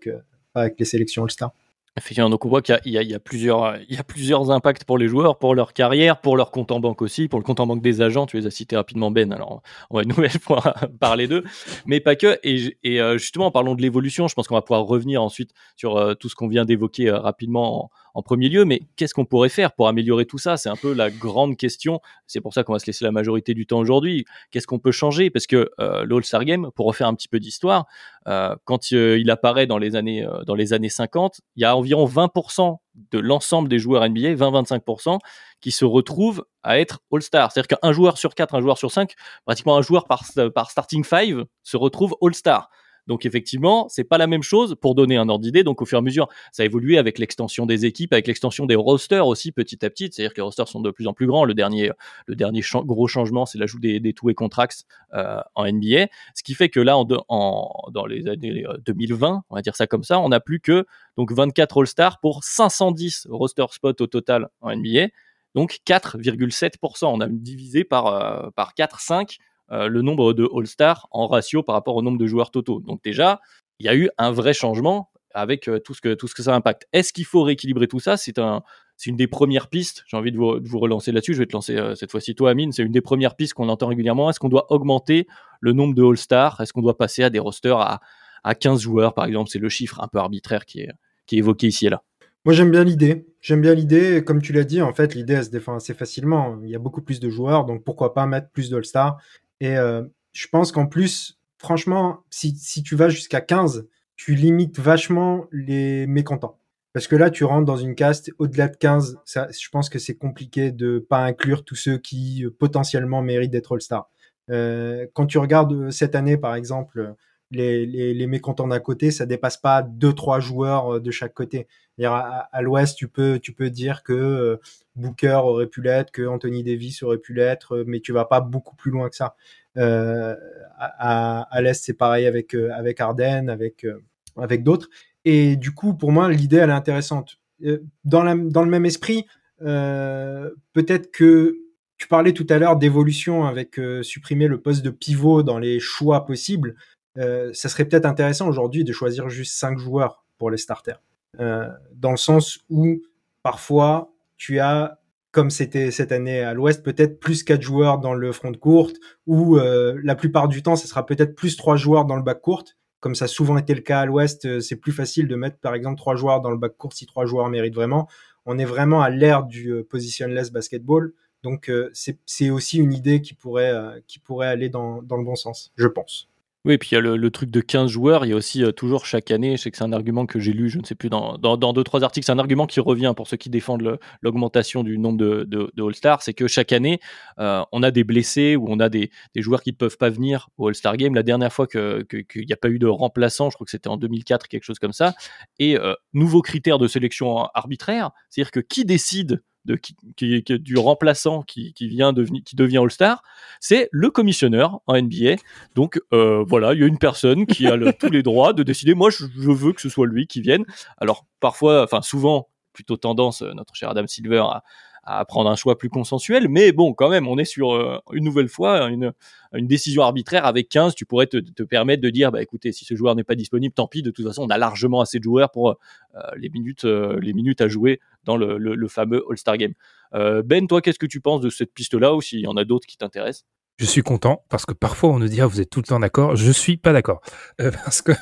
pas 0.52 0.62
avec 0.62 0.78
les 0.78 0.84
sélections 0.86 1.24
All-Star. 1.24 1.52
Effectivement, 1.98 2.28
donc 2.28 2.44
on 2.44 2.48
voit 2.48 2.60
qu'il 2.60 2.78
y, 2.84 2.90
y, 2.90 3.14
a 3.14 3.18
plusieurs, 3.18 3.78
y 3.88 3.96
a 3.96 4.04
plusieurs 4.04 4.50
impacts 4.50 4.84
pour 4.84 4.98
les 4.98 5.08
joueurs, 5.08 5.38
pour 5.38 5.54
leur 5.54 5.72
carrière, 5.72 6.20
pour 6.20 6.36
leur 6.36 6.50
compte 6.50 6.70
en 6.70 6.78
banque 6.78 7.00
aussi, 7.00 7.26
pour 7.26 7.38
le 7.38 7.44
compte 7.44 7.58
en 7.60 7.66
banque 7.66 7.80
des 7.80 8.02
agents. 8.02 8.26
Tu 8.26 8.36
les 8.36 8.46
as 8.46 8.50
cités 8.50 8.76
rapidement, 8.76 9.10
Ben. 9.10 9.32
Alors, 9.32 9.62
on 9.90 9.96
va 9.96 10.02
une 10.02 10.10
nouvelle 10.10 10.30
fois 10.30 10.62
parler 11.00 11.26
d'eux, 11.26 11.44
mais 11.86 12.00
pas 12.00 12.14
que. 12.14 12.38
Et, 12.42 12.76
et 12.84 13.00
justement, 13.18 13.46
en 13.46 13.50
parlant 13.50 13.74
de 13.74 13.82
l'évolution, 13.82 14.28
je 14.28 14.34
pense 14.34 14.46
qu'on 14.46 14.56
va 14.56 14.62
pouvoir 14.62 14.84
revenir 14.84 15.22
ensuite 15.22 15.52
sur 15.76 16.16
tout 16.18 16.28
ce 16.28 16.34
qu'on 16.34 16.48
vient 16.48 16.66
d'évoquer 16.66 17.10
rapidement 17.10 17.90
en 18.16 18.22
premier 18.22 18.48
lieu, 18.48 18.64
mais 18.64 18.80
qu'est-ce 18.96 19.12
qu'on 19.12 19.26
pourrait 19.26 19.50
faire 19.50 19.72
pour 19.72 19.88
améliorer 19.88 20.24
tout 20.24 20.38
ça? 20.38 20.56
C'est 20.56 20.70
un 20.70 20.76
peu 20.76 20.94
la 20.94 21.10
grande 21.10 21.58
question. 21.58 22.00
C'est 22.26 22.40
pour 22.40 22.54
ça 22.54 22.64
qu'on 22.64 22.72
va 22.72 22.78
se 22.78 22.86
laisser 22.86 23.04
la 23.04 23.12
majorité 23.12 23.52
du 23.52 23.66
temps 23.66 23.78
aujourd'hui. 23.78 24.24
Qu'est-ce 24.50 24.66
qu'on 24.66 24.78
peut 24.78 24.90
changer? 24.90 25.28
Parce 25.28 25.46
que 25.46 25.68
euh, 25.80 26.06
l'All-Star 26.06 26.46
Game, 26.46 26.70
pour 26.74 26.86
refaire 26.86 27.08
un 27.08 27.14
petit 27.14 27.28
peu 27.28 27.40
d'histoire, 27.40 27.80
euh, 27.80 28.15
quand 28.64 28.92
euh, 28.92 29.18
il 29.18 29.30
apparaît 29.30 29.66
dans 29.66 29.78
les 29.78 29.94
années 29.94 30.26
dans 30.46 30.54
les 30.54 30.72
années 30.72 30.88
50, 30.88 31.40
il 31.54 31.62
y 31.62 31.64
a 31.64 31.76
environ 31.76 32.06
20% 32.06 32.76
de 33.12 33.18
l'ensemble 33.18 33.68
des 33.68 33.78
joueurs 33.78 34.08
NBA, 34.08 34.34
20-25%, 34.34 35.18
qui 35.60 35.70
se 35.70 35.84
retrouvent 35.84 36.44
à 36.62 36.78
être 36.78 37.00
All-Star. 37.12 37.52
C'est-à-dire 37.52 37.78
qu'un 37.78 37.92
joueur 37.92 38.18
sur 38.18 38.34
quatre, 38.34 38.54
un 38.54 38.60
joueur 38.60 38.78
sur 38.78 38.90
cinq, 38.90 39.14
pratiquement 39.44 39.76
un 39.76 39.82
joueur 39.82 40.06
par, 40.06 40.24
par 40.54 40.70
starting 40.70 41.04
five 41.04 41.44
se 41.62 41.76
retrouve 41.76 42.16
All-Star. 42.20 42.68
Donc 43.06 43.26
effectivement, 43.26 43.88
c'est 43.88 44.04
pas 44.04 44.18
la 44.18 44.26
même 44.26 44.42
chose 44.42 44.76
pour 44.80 44.94
donner 44.94 45.16
un 45.16 45.28
ordre 45.28 45.42
d'idée. 45.42 45.64
Donc 45.64 45.82
au 45.82 45.86
fur 45.86 45.98
et 45.98 46.00
à 46.00 46.02
mesure, 46.02 46.28
ça 46.52 46.62
a 46.62 46.66
évolué 46.66 46.98
avec 46.98 47.18
l'extension 47.18 47.66
des 47.66 47.86
équipes, 47.86 48.12
avec 48.12 48.26
l'extension 48.26 48.66
des 48.66 48.74
rosters 48.74 49.26
aussi 49.26 49.52
petit 49.52 49.84
à 49.84 49.90
petit. 49.90 50.10
C'est-à-dire 50.12 50.32
que 50.32 50.38
les 50.38 50.44
rosters 50.44 50.68
sont 50.68 50.80
de 50.80 50.90
plus 50.90 51.06
en 51.06 51.12
plus 51.12 51.26
grands. 51.26 51.44
Le 51.44 51.54
dernier, 51.54 51.90
le 52.26 52.36
dernier 52.36 52.62
gros 52.84 53.06
changement, 53.06 53.46
c'est 53.46 53.58
l'ajout 53.58 53.78
des, 53.78 54.00
des 54.00 54.12
two-way 54.12 54.34
contracts 54.34 54.84
euh, 55.14 55.40
en 55.54 55.70
NBA, 55.70 56.08
ce 56.34 56.42
qui 56.42 56.54
fait 56.54 56.68
que 56.68 56.80
là, 56.80 56.98
en, 56.98 57.06
en, 57.28 57.90
dans 57.92 58.06
les 58.06 58.28
années 58.28 58.64
2020, 58.84 59.28
euh, 59.28 59.38
on 59.50 59.54
va 59.54 59.62
dire 59.62 59.76
ça 59.76 59.86
comme 59.86 60.04
ça, 60.04 60.18
on 60.18 60.28
n'a 60.28 60.40
plus 60.40 60.60
que 60.60 60.86
donc 61.16 61.32
24 61.32 61.80
All-Stars 61.80 62.18
pour 62.20 62.44
510 62.44 63.28
roster 63.30 63.66
spots 63.70 64.00
au 64.00 64.06
total 64.06 64.48
en 64.60 64.74
NBA. 64.74 65.08
Donc 65.54 65.78
4,7%. 65.86 67.06
On 67.06 67.20
a 67.20 67.28
divisé 67.28 67.84
par, 67.84 68.06
euh, 68.06 68.50
par 68.54 68.74
4, 68.74 69.00
5 69.00 69.38
euh, 69.72 69.88
le 69.88 70.02
nombre 70.02 70.32
de 70.32 70.48
All-Stars 70.54 71.08
en 71.10 71.26
ratio 71.26 71.62
par 71.62 71.74
rapport 71.74 71.96
au 71.96 72.02
nombre 72.02 72.18
de 72.18 72.26
joueurs 72.26 72.50
totaux. 72.50 72.80
Donc 72.80 73.02
déjà, 73.02 73.40
il 73.78 73.86
y 73.86 73.88
a 73.88 73.96
eu 73.96 74.10
un 74.18 74.30
vrai 74.30 74.52
changement 74.52 75.10
avec 75.34 75.68
euh, 75.68 75.78
tout, 75.78 75.92
ce 75.92 76.00
que, 76.00 76.14
tout 76.14 76.28
ce 76.28 76.34
que 76.34 76.42
ça 76.42 76.54
impacte. 76.54 76.86
Est-ce 76.92 77.12
qu'il 77.12 77.26
faut 77.26 77.42
rééquilibrer 77.42 77.88
tout 77.88 78.00
ça? 78.00 78.16
C'est 78.16 78.38
un, 78.38 78.62
une 79.04 79.16
des 79.16 79.26
premières 79.26 79.68
pistes. 79.68 80.04
J'ai 80.06 80.16
envie 80.16 80.32
de 80.32 80.38
vous, 80.38 80.78
relancer 80.78 81.12
là-dessus. 81.12 81.34
Je 81.34 81.40
vais 81.40 81.46
te 81.46 81.52
lancer 81.52 81.76
euh, 81.76 81.94
cette 81.94 82.10
fois-ci 82.10 82.34
toi, 82.34 82.50
Amine. 82.50 82.72
C'est 82.72 82.82
une 82.82 82.92
des 82.92 83.02
premières 83.02 83.36
pistes 83.36 83.54
qu'on 83.54 83.68
entend 83.68 83.88
régulièrement. 83.88 84.30
Est-ce 84.30 84.40
qu'on 84.40 84.48
doit 84.48 84.72
augmenter 84.72 85.26
le 85.60 85.72
nombre 85.72 85.94
de 85.94 86.02
All-Stars 86.02 86.60
Est-ce 86.60 86.72
qu'on 86.72 86.82
doit 86.82 86.96
passer 86.96 87.22
à 87.22 87.30
des 87.30 87.38
rosters 87.38 87.78
à, 87.78 88.00
à 88.44 88.54
15 88.54 88.80
joueurs, 88.80 89.14
par 89.14 89.26
exemple? 89.26 89.50
C'est 89.50 89.58
le 89.58 89.68
chiffre 89.68 90.00
un 90.00 90.08
peu 90.08 90.18
arbitraire 90.18 90.64
qui 90.64 90.80
est, 90.80 90.92
qui 91.26 91.36
est 91.36 91.38
évoqué 91.38 91.66
ici 91.66 91.86
et 91.86 91.90
là. 91.90 92.02
Moi, 92.46 92.54
j'aime 92.54 92.70
bien 92.70 92.84
l'idée. 92.84 93.26
J'aime 93.40 93.60
bien 93.60 93.74
l'idée. 93.74 94.22
Comme 94.24 94.40
tu 94.40 94.52
l'as 94.52 94.64
dit, 94.64 94.80
en 94.80 94.94
fait, 94.94 95.14
l'idée, 95.14 95.34
elle 95.34 95.44
se 95.44 95.50
défend 95.50 95.74
assez 95.74 95.94
facilement. 95.94 96.58
Il 96.62 96.70
y 96.70 96.76
a 96.76 96.78
beaucoup 96.78 97.02
plus 97.02 97.18
de 97.18 97.28
joueurs, 97.28 97.64
donc 97.64 97.84
pourquoi 97.84 98.14
pas 98.14 98.24
mettre 98.26 98.50
plus 98.50 98.70
d'All-Stars 98.70 99.18
Et 99.60 99.76
euh, 99.76 100.02
je 100.32 100.46
pense 100.48 100.72
qu'en 100.72 100.86
plus, 100.86 101.38
franchement, 101.58 102.24
si, 102.30 102.82
tu 102.82 102.96
vas 102.96 103.08
jusqu'à 103.08 103.40
15, 103.40 103.88
tu 104.16 104.34
limites 104.34 104.78
vachement 104.78 105.46
les 105.52 106.06
mécontents. 106.06 106.58
Parce 106.92 107.08
que 107.08 107.16
là, 107.16 107.30
tu 107.30 107.44
rentres 107.44 107.66
dans 107.66 107.76
une 107.76 107.94
caste 107.94 108.30
au-delà 108.38 108.68
de 108.68 108.76
15. 108.76 109.18
Ça, 109.24 109.48
je 109.50 109.68
pense 109.70 109.90
que 109.90 109.98
c'est 109.98 110.16
compliqué 110.16 110.72
de 110.72 110.98
pas 110.98 111.18
inclure 111.18 111.64
tous 111.64 111.74
ceux 111.74 111.98
qui 111.98 112.44
euh, 112.44 112.50
potentiellement 112.50 113.22
méritent 113.22 113.50
d'être 113.50 113.74
All-Star. 113.74 114.10
Euh, 114.50 115.06
quand 115.12 115.26
tu 115.26 115.38
regardes 115.38 115.90
cette 115.90 116.14
année, 116.14 116.36
par 116.36 116.54
exemple, 116.54 117.14
les 117.50 118.26
mécontents 118.26 118.68
d'un 118.68 118.80
côté, 118.80 119.10
ça 119.10 119.26
dépasse 119.26 119.56
pas 119.56 119.82
deux 119.82 120.12
trois 120.12 120.40
joueurs 120.40 121.00
de 121.00 121.10
chaque 121.10 121.34
côté. 121.34 121.68
À, 122.04 122.60
l'Ouest, 122.60 122.96
tu 122.96 123.08
peux 123.08 123.70
dire 123.70 124.02
que 124.02 124.60
Booker 124.96 125.40
aurait 125.42 125.66
pu 125.66 125.80
l'être, 125.80 126.10
que 126.10 126.26
Anthony 126.26 126.62
Davis 126.62 127.02
aurait 127.02 127.18
pu 127.18 127.32
l'être, 127.32 127.84
mais 127.86 128.00
tu 128.00 128.12
vas 128.12 128.26
pas 128.26 128.40
beaucoup 128.40 128.76
plus 128.76 128.90
loin 128.90 129.08
que 129.08 129.16
ça. 129.16 129.34
Euh, 129.78 130.34
à, 130.78 131.60
l'Est, 131.62 131.84
c'est 131.84 131.94
pareil 131.94 132.26
avec 132.26 133.00
Arden, 133.00 133.48
avec 133.48 134.62
d'autres. 134.62 134.88
Et 135.24 135.56
du 135.56 135.72
coup, 135.72 135.94
pour 135.94 136.12
moi, 136.12 136.30
l'idée, 136.30 136.58
elle 136.58 136.70
est 136.70 136.72
intéressante. 136.72 137.40
Euh, 137.64 137.78
dans, 138.04 138.22
le 138.22 138.70
même 138.70 138.86
esprit, 138.86 139.26
euh, 139.62 140.50
peut-être 140.72 141.10
que 141.10 141.58
tu 141.98 142.06
parlais 142.06 142.32
tout 142.32 142.46
à 142.48 142.58
l'heure 142.58 142.76
d'évolution 142.76 143.44
avec 143.44 143.78
euh, 143.78 144.02
supprimer 144.02 144.46
le 144.46 144.60
poste 144.60 144.84
de 144.84 144.90
pivot 144.90 145.42
dans 145.42 145.58
les 145.58 145.80
choix 145.80 146.26
possibles. 146.26 146.76
Euh, 147.18 147.50
ça 147.54 147.68
serait 147.68 147.86
peut-être 147.86 148.06
intéressant 148.06 148.48
aujourd'hui 148.48 148.84
de 148.84 148.92
choisir 148.92 149.28
juste 149.28 149.58
cinq 149.58 149.78
joueurs 149.78 150.24
pour 150.38 150.50
les 150.50 150.58
starters. 150.58 151.00
Euh, 151.40 151.68
dans 151.94 152.10
le 152.10 152.16
sens 152.16 152.60
où 152.70 153.02
parfois 153.42 154.12
tu 154.36 154.58
as, 154.58 155.00
comme 155.30 155.50
c'était 155.50 155.90
cette 155.90 156.12
année 156.12 156.40
à 156.40 156.54
l'Ouest, 156.54 156.82
peut-être 156.82 157.20
plus 157.20 157.42
quatre 157.42 157.62
joueurs 157.62 157.98
dans 157.98 158.14
le 158.14 158.32
front 158.32 158.50
de 158.50 158.56
courte, 158.56 158.96
ou 159.26 159.56
la 159.56 160.14
plupart 160.14 160.48
du 160.48 160.62
temps, 160.62 160.76
ce 160.76 160.88
sera 160.88 161.04
peut-être 161.04 161.34
plus 161.34 161.56
trois 161.56 161.76
joueurs 161.76 162.04
dans 162.04 162.16
le 162.16 162.22
back 162.22 162.40
courte 162.40 162.76
comme 163.00 163.14
ça 163.14 163.26
a 163.26 163.28
souvent 163.28 163.56
été 163.56 163.72
le 163.74 163.82
cas 163.82 164.00
à 164.00 164.06
l'Ouest, 164.06 164.46
euh, 164.46 164.60
c'est 164.60 164.74
plus 164.74 164.92
facile 164.92 165.28
de 165.28 165.36
mettre 165.36 165.58
par 165.58 165.74
exemple 165.74 165.96
trois 165.96 166.16
joueurs 166.16 166.40
dans 166.40 166.50
le 166.50 166.56
bac 166.56 166.76
court 166.76 166.92
si 166.92 167.06
trois 167.06 167.26
joueurs 167.26 167.48
méritent 167.48 167.76
vraiment. 167.76 168.08
On 168.46 168.58
est 168.58 168.64
vraiment 168.64 169.00
à 169.00 169.10
l'ère 169.10 169.44
du 169.44 169.70
euh, 169.70 169.84
positionless 169.84 170.50
basketball, 170.50 171.12
donc 171.42 171.68
euh, 171.70 171.90
c'est 171.92 172.50
aussi 172.50 172.78
une 172.78 172.92
idée 172.92 173.20
qui 173.20 173.34
pourrait, 173.34 174.02
qui 174.08 174.18
pourrait 174.18 174.48
aller 174.48 174.68
dans, 174.68 175.02
dans 175.02 175.16
le 175.16 175.24
bon 175.24 175.36
sens, 175.36 175.72
je 175.76 175.86
pense. 175.86 176.28
Oui, 176.66 176.74
et 176.74 176.78
puis 176.78 176.88
il 176.90 176.94
y 176.96 176.98
a 176.98 177.00
le, 177.00 177.30
truc 177.30 177.48
de 177.48 177.60
15 177.60 177.88
joueurs. 177.88 178.26
Il 178.26 178.30
y 178.30 178.32
a 178.32 178.36
aussi 178.36 178.64
euh, 178.64 178.72
toujours 178.72 179.06
chaque 179.06 179.30
année, 179.30 179.56
je 179.56 179.62
sais 179.62 179.70
que 179.70 179.76
c'est 179.76 179.84
un 179.84 179.92
argument 179.92 180.26
que 180.26 180.40
j'ai 180.40 180.52
lu, 180.52 180.68
je 180.68 180.80
ne 180.80 180.84
sais 180.84 180.96
plus, 180.96 181.08
dans, 181.08 181.36
deux, 181.56 181.84
trois 181.84 182.02
articles, 182.02 182.26
c'est 182.26 182.32
un 182.32 182.40
argument 182.40 182.66
qui 182.66 182.80
revient 182.80 183.12
pour 183.16 183.28
ceux 183.28 183.36
qui 183.36 183.50
défendent 183.50 184.00
l'augmentation 184.20 184.82
du 184.82 184.98
nombre 184.98 185.16
de, 185.16 185.44
de, 185.44 185.70
de 185.72 185.82
All-Star. 185.84 186.22
C'est 186.22 186.34
que 186.34 186.48
chaque 186.48 186.72
année, 186.72 186.98
euh, 187.38 187.62
on 187.70 187.84
a 187.84 187.92
des 187.92 188.02
blessés 188.02 188.56
ou 188.56 188.66
on 188.68 188.80
a 188.80 188.88
des, 188.88 189.10
joueurs 189.36 189.62
qui 189.62 189.70
ne 189.70 189.76
peuvent 189.76 189.96
pas 189.96 190.10
venir 190.10 190.48
au 190.58 190.66
All-Star 190.66 190.96
Game. 190.96 191.14
La 191.14 191.22
dernière 191.22 191.52
fois 191.52 191.68
qu'il 191.68 192.04
n'y 192.34 192.52
a 192.52 192.56
pas 192.56 192.68
eu 192.68 192.80
de 192.80 192.88
remplaçant, 192.88 193.48
je 193.48 193.54
crois 193.54 193.64
que 193.64 193.70
c'était 193.70 193.88
en 193.88 193.96
2004, 193.96 194.48
quelque 194.48 194.64
chose 194.64 194.80
comme 194.80 194.92
ça. 194.92 195.14
Et 195.60 195.78
euh, 195.78 195.94
nouveau 196.14 196.42
critère 196.42 196.78
de 196.78 196.88
sélection 196.88 197.44
arbitraire, 197.54 198.10
c'est-à-dire 198.28 198.50
que 198.50 198.60
qui 198.60 198.84
décide 198.84 199.40
de, 199.66 199.76
qui, 200.16 200.42
du 200.42 200.78
remplaçant 200.78 201.42
qui, 201.42 201.72
qui 201.72 201.88
vient 201.88 202.14
qui 202.44 202.56
devient 202.56 202.78
All-Star, 202.78 203.22
c'est 203.60 203.88
le 203.92 204.10
commissionneur 204.10 204.80
en 204.86 205.00
NBA. 205.00 205.36
Donc 205.74 206.00
euh, 206.12 206.44
voilà, 206.46 206.72
il 206.72 206.80
y 206.80 206.84
a 206.84 206.86
une 206.86 206.98
personne 206.98 207.46
qui 207.46 207.66
a 207.66 207.76
tous 207.92 208.10
les 208.10 208.22
droits 208.22 208.52
de 208.52 208.62
décider. 208.62 208.94
Moi, 208.94 209.10
je, 209.10 209.26
veux 209.36 209.72
que 209.72 209.80
ce 209.80 209.88
soit 209.88 210.06
lui 210.06 210.26
qui 210.26 210.40
vienne. 210.40 210.64
Alors 210.98 211.26
parfois, 211.40 211.82
enfin 211.82 212.02
souvent, 212.02 212.48
plutôt 212.72 212.96
tendance, 212.96 213.42
euh, 213.42 213.52
notre 213.54 213.74
cher 213.74 213.90
Adam 213.90 214.06
Silver 214.06 214.38
a 214.38 214.62
à 215.06 215.24
prendre 215.24 215.48
un 215.48 215.56
choix 215.56 215.78
plus 215.78 215.88
consensuel. 215.88 216.48
Mais 216.48 216.72
bon, 216.72 216.92
quand 216.92 217.08
même, 217.08 217.28
on 217.28 217.38
est 217.38 217.44
sur 217.44 217.72
euh, 217.72 217.98
une 218.12 218.24
nouvelle 218.24 218.48
fois 218.48 218.88
une, 218.88 219.12
décision 219.54 220.02
arbitraire 220.02 220.44
avec 220.44 220.68
15. 220.68 220.94
Tu 220.94 221.06
pourrais 221.06 221.28
te, 221.28 221.62
permettre 221.62 222.02
de 222.02 222.10
dire, 222.10 222.32
bah 222.32 222.42
écoutez, 222.42 222.72
si 222.72 222.84
ce 222.84 222.94
joueur 222.94 223.14
n'est 223.14 223.24
pas 223.24 223.36
disponible, 223.36 223.72
tant 223.72 223.86
pis. 223.86 224.02
De 224.02 224.10
toute 224.10 224.26
façon, 224.26 224.42
on 224.42 224.50
a 224.50 224.58
largement 224.58 225.00
assez 225.00 225.18
de 225.18 225.24
joueurs 225.24 225.50
pour 225.52 225.70
euh, 225.70 226.20
les 226.36 226.50
minutes, 226.50 226.84
euh, 226.84 227.18
les 227.20 227.32
minutes 227.32 227.60
à 227.60 227.68
jouer 227.68 228.00
dans 228.24 228.36
le, 228.36 228.58
le, 228.58 228.88
fameux 228.88 229.24
All-Star 229.30 229.56
Game. 229.56 229.74
ben, 230.12 230.66
toi, 230.66 230.82
qu'est-ce 230.82 230.98
que 230.98 231.06
tu 231.06 231.20
penses 231.20 231.40
de 231.40 231.50
cette 231.50 231.72
piste-là 231.72 232.14
ou 232.14 232.20
s'il 232.20 232.40
y 232.40 232.46
en 232.48 232.56
a 232.56 232.64
d'autres 232.64 232.86
qui 232.86 232.96
t'intéressent? 232.96 233.46
Je 233.78 233.84
suis 233.84 234.02
content 234.02 234.42
parce 234.48 234.64
que 234.64 234.72
parfois 234.72 235.10
on 235.10 235.18
nous 235.18 235.28
dit 235.28 235.42
ah, 235.42 235.46
vous 235.46 235.60
êtes 235.60 235.68
tout 235.68 235.80
le 235.80 235.86
temps 235.86 236.00
d'accord. 236.00 236.34
Je 236.34 236.50
suis 236.50 236.78
pas 236.78 236.94
d'accord 236.94 237.20
parce 237.58 238.00
que 238.00 238.12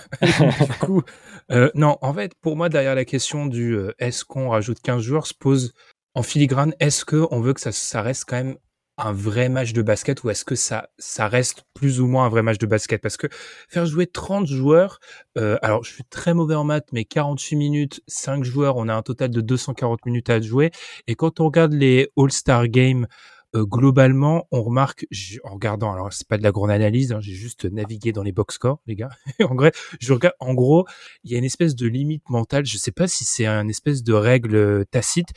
du 0.67 0.73
coup 0.81 1.03
non 1.77 1.97
en 2.03 2.13
fait 2.13 2.35
pour 2.41 2.57
moi 2.57 2.69
derrière 2.69 2.97
la 2.97 3.05
question 3.05 3.47
du 3.47 3.79
est-ce 4.01 4.25
qu'on 4.25 4.49
rajoute 4.49 4.81
15 4.81 5.01
joueurs 5.01 5.29
se 5.29 5.35
pose 5.35 5.73
en 6.15 6.23
filigrane, 6.23 6.75
est-ce 6.81 7.05
que 7.05 7.27
on 7.31 7.41
veut 7.41 7.55
que 7.55 7.61
ça, 7.61 7.73
ça 7.73 8.03
reste 8.03 8.25
quand 8.27 8.37
même 8.37 8.57
un 8.97 9.13
vrai 9.13 9.49
match 9.49 9.73
de 9.73 9.83
basket 9.83 10.23
ou 10.23 10.31
est-ce 10.31 10.45
que 10.45 10.55
ça, 10.55 10.89
ça 10.99 11.27
reste 11.27 11.65
plus 11.75 12.01
ou 12.01 12.07
moins 12.07 12.27
un 12.27 12.29
vrai 12.29 12.43
match 12.43 12.59
de 12.59 12.67
basket? 12.67 13.03
Parce 13.03 13.17
que 13.17 13.27
faire 13.69 13.87
jouer 13.87 14.07
30 14.07 14.47
joueurs, 14.47 15.01
euh, 15.37 15.59
alors 15.63 15.83
je 15.83 15.93
suis 15.93 16.05
très 16.05 16.33
mauvais 16.33 16.55
en 16.55 16.65
maths, 16.65 16.89
mais 16.93 17.05
48 17.05 17.57
minutes, 17.57 18.01
5 18.07 18.45
joueurs, 18.45 18.77
on 18.77 18.89
a 18.89 18.95
un 18.95 19.03
total 19.03 19.31
de 19.31 19.41
240 19.41 20.07
minutes 20.07 20.31
à 20.31 20.41
jouer. 20.41 20.71
Et 21.09 21.17
quand 21.17 21.41
on 21.41 21.47
regarde 21.47 21.73
les 21.73 22.09
All-Star 22.17 22.69
Games 22.69 23.07
euh, 23.55 23.65
globalement, 23.65 24.47
on 24.51 24.63
remarque, 24.63 25.07
en 25.45 25.55
regardant, 25.55 25.93
alors 25.93 26.13
c'est 26.13 26.27
pas 26.27 26.39
de 26.39 26.43
la 26.43 26.51
grande 26.51 26.71
analyse, 26.71 27.13
hein, 27.13 27.21
j'ai 27.21 27.35
juste 27.35 27.65
navigué 27.65 28.13
dans 28.13 28.23
les 28.23 28.33
box 28.33 28.57
scores, 28.57 28.81
les 28.87 28.97
gars. 28.97 29.11
en, 29.41 29.55
vrai, 29.55 29.73
je 30.01 30.13
regarde, 30.13 30.35
en 30.41 30.55
gros, 30.55 30.87
il 31.23 31.31
y 31.31 31.35
a 31.35 31.39
une 31.39 31.45
espèce 31.45 31.77
de 31.77 31.87
limite 31.87 32.29
mentale. 32.29 32.67
Je 32.67 32.77
sais 32.79 32.91
pas 32.91 33.07
si 33.07 33.25
c'est 33.25 33.47
un 33.47 33.69
espèce 33.69 34.03
de 34.03 34.13
règle 34.13 34.57
euh, 34.57 34.85
tacite. 34.91 35.29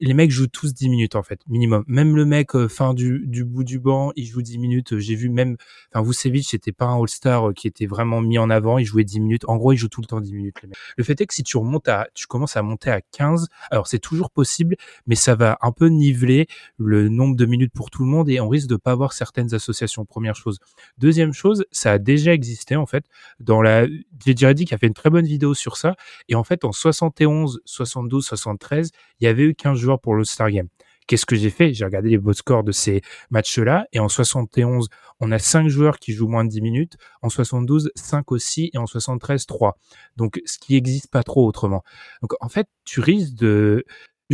Les 0.00 0.14
mecs 0.14 0.30
jouent 0.30 0.46
tous 0.46 0.72
10 0.72 0.88
minutes 0.88 1.16
en 1.16 1.22
fait, 1.22 1.40
minimum. 1.48 1.84
Même 1.88 2.16
le 2.16 2.24
mec 2.24 2.54
euh, 2.54 2.68
fin 2.68 2.94
du, 2.94 3.24
du 3.26 3.44
bout 3.44 3.64
du 3.64 3.78
banc, 3.78 4.12
il 4.16 4.26
joue 4.26 4.42
10 4.42 4.58
minutes. 4.58 4.98
J'ai 4.98 5.16
vu 5.16 5.28
même, 5.28 5.56
enfin 5.92 6.04
Vucevic, 6.06 6.48
c'était 6.48 6.72
pas 6.72 6.86
un 6.86 7.00
All-Star 7.00 7.54
qui 7.54 7.66
était 7.66 7.86
vraiment 7.86 8.20
mis 8.20 8.38
en 8.38 8.50
avant. 8.50 8.78
Il 8.78 8.84
jouait 8.84 9.04
10 9.04 9.20
minutes. 9.20 9.44
En 9.48 9.56
gros, 9.56 9.72
il 9.72 9.76
joue 9.76 9.88
tout 9.88 10.00
le 10.00 10.06
temps 10.06 10.20
10 10.20 10.32
minutes. 10.32 10.56
Les 10.62 10.68
mecs. 10.68 10.78
Le 10.96 11.04
fait 11.04 11.20
est 11.20 11.26
que 11.26 11.34
si 11.34 11.42
tu 11.42 11.56
remontes 11.56 11.88
à, 11.88 12.06
tu 12.14 12.26
commences 12.26 12.56
à 12.56 12.62
monter 12.62 12.90
à 12.90 13.00
15, 13.00 13.48
alors 13.70 13.86
c'est 13.88 13.98
toujours 13.98 14.30
possible, 14.30 14.76
mais 15.06 15.16
ça 15.16 15.34
va 15.34 15.58
un 15.60 15.72
peu 15.72 15.88
niveler 15.88 16.46
le 16.78 17.08
nombre 17.08 17.36
de 17.36 17.46
minutes 17.46 17.63
pour 17.72 17.90
tout 17.90 18.04
le 18.04 18.08
monde 18.08 18.28
et 18.28 18.40
on 18.40 18.48
risque 18.48 18.68
de 18.68 18.76
pas 18.76 18.92
avoir 18.92 19.12
certaines 19.12 19.54
associations. 19.54 20.04
Première 20.04 20.36
chose. 20.36 20.58
Deuxième 20.98 21.32
chose, 21.32 21.64
ça 21.70 21.92
a 21.92 21.98
déjà 21.98 22.32
existé 22.32 22.76
en 22.76 22.86
fait 22.86 23.04
dans 23.40 23.62
la. 23.62 23.86
J'ai 24.24 24.34
dit 24.54 24.64
qui 24.64 24.74
a 24.74 24.78
fait 24.78 24.86
une 24.86 24.94
très 24.94 25.10
bonne 25.10 25.26
vidéo 25.26 25.54
sur 25.54 25.76
ça 25.76 25.94
et 26.28 26.34
en 26.34 26.44
fait 26.44 26.64
en 26.64 26.72
71, 26.72 27.60
72, 27.64 28.24
73, 28.24 28.90
il 29.20 29.24
y 29.24 29.26
avait 29.26 29.44
eu 29.44 29.54
15 29.54 29.78
joueurs 29.78 30.00
pour 30.00 30.14
le 30.14 30.24
Star 30.24 30.50
Game. 30.50 30.68
Qu'est-ce 31.06 31.26
que 31.26 31.36
j'ai 31.36 31.50
fait? 31.50 31.74
J'ai 31.74 31.84
regardé 31.84 32.08
les 32.08 32.18
beaux 32.18 32.32
scores 32.32 32.64
de 32.64 32.72
ces 32.72 33.02
matchs-là 33.30 33.86
et 33.92 34.00
en 34.00 34.08
71, 34.08 34.88
on 35.20 35.32
a 35.32 35.38
5 35.38 35.68
joueurs 35.68 35.98
qui 35.98 36.12
jouent 36.12 36.28
moins 36.28 36.44
de 36.44 36.48
10 36.48 36.62
minutes, 36.62 36.96
en 37.20 37.28
72, 37.28 37.90
5 37.94 38.32
aussi 38.32 38.70
et 38.72 38.78
en 38.78 38.86
73, 38.86 39.44
3. 39.44 39.76
Donc 40.16 40.40
ce 40.46 40.58
qui 40.58 40.72
n'existe 40.74 41.08
pas 41.10 41.22
trop 41.22 41.46
autrement. 41.46 41.82
Donc 42.22 42.32
en 42.40 42.48
fait, 42.48 42.68
tu 42.84 43.00
risques 43.00 43.34
de 43.34 43.84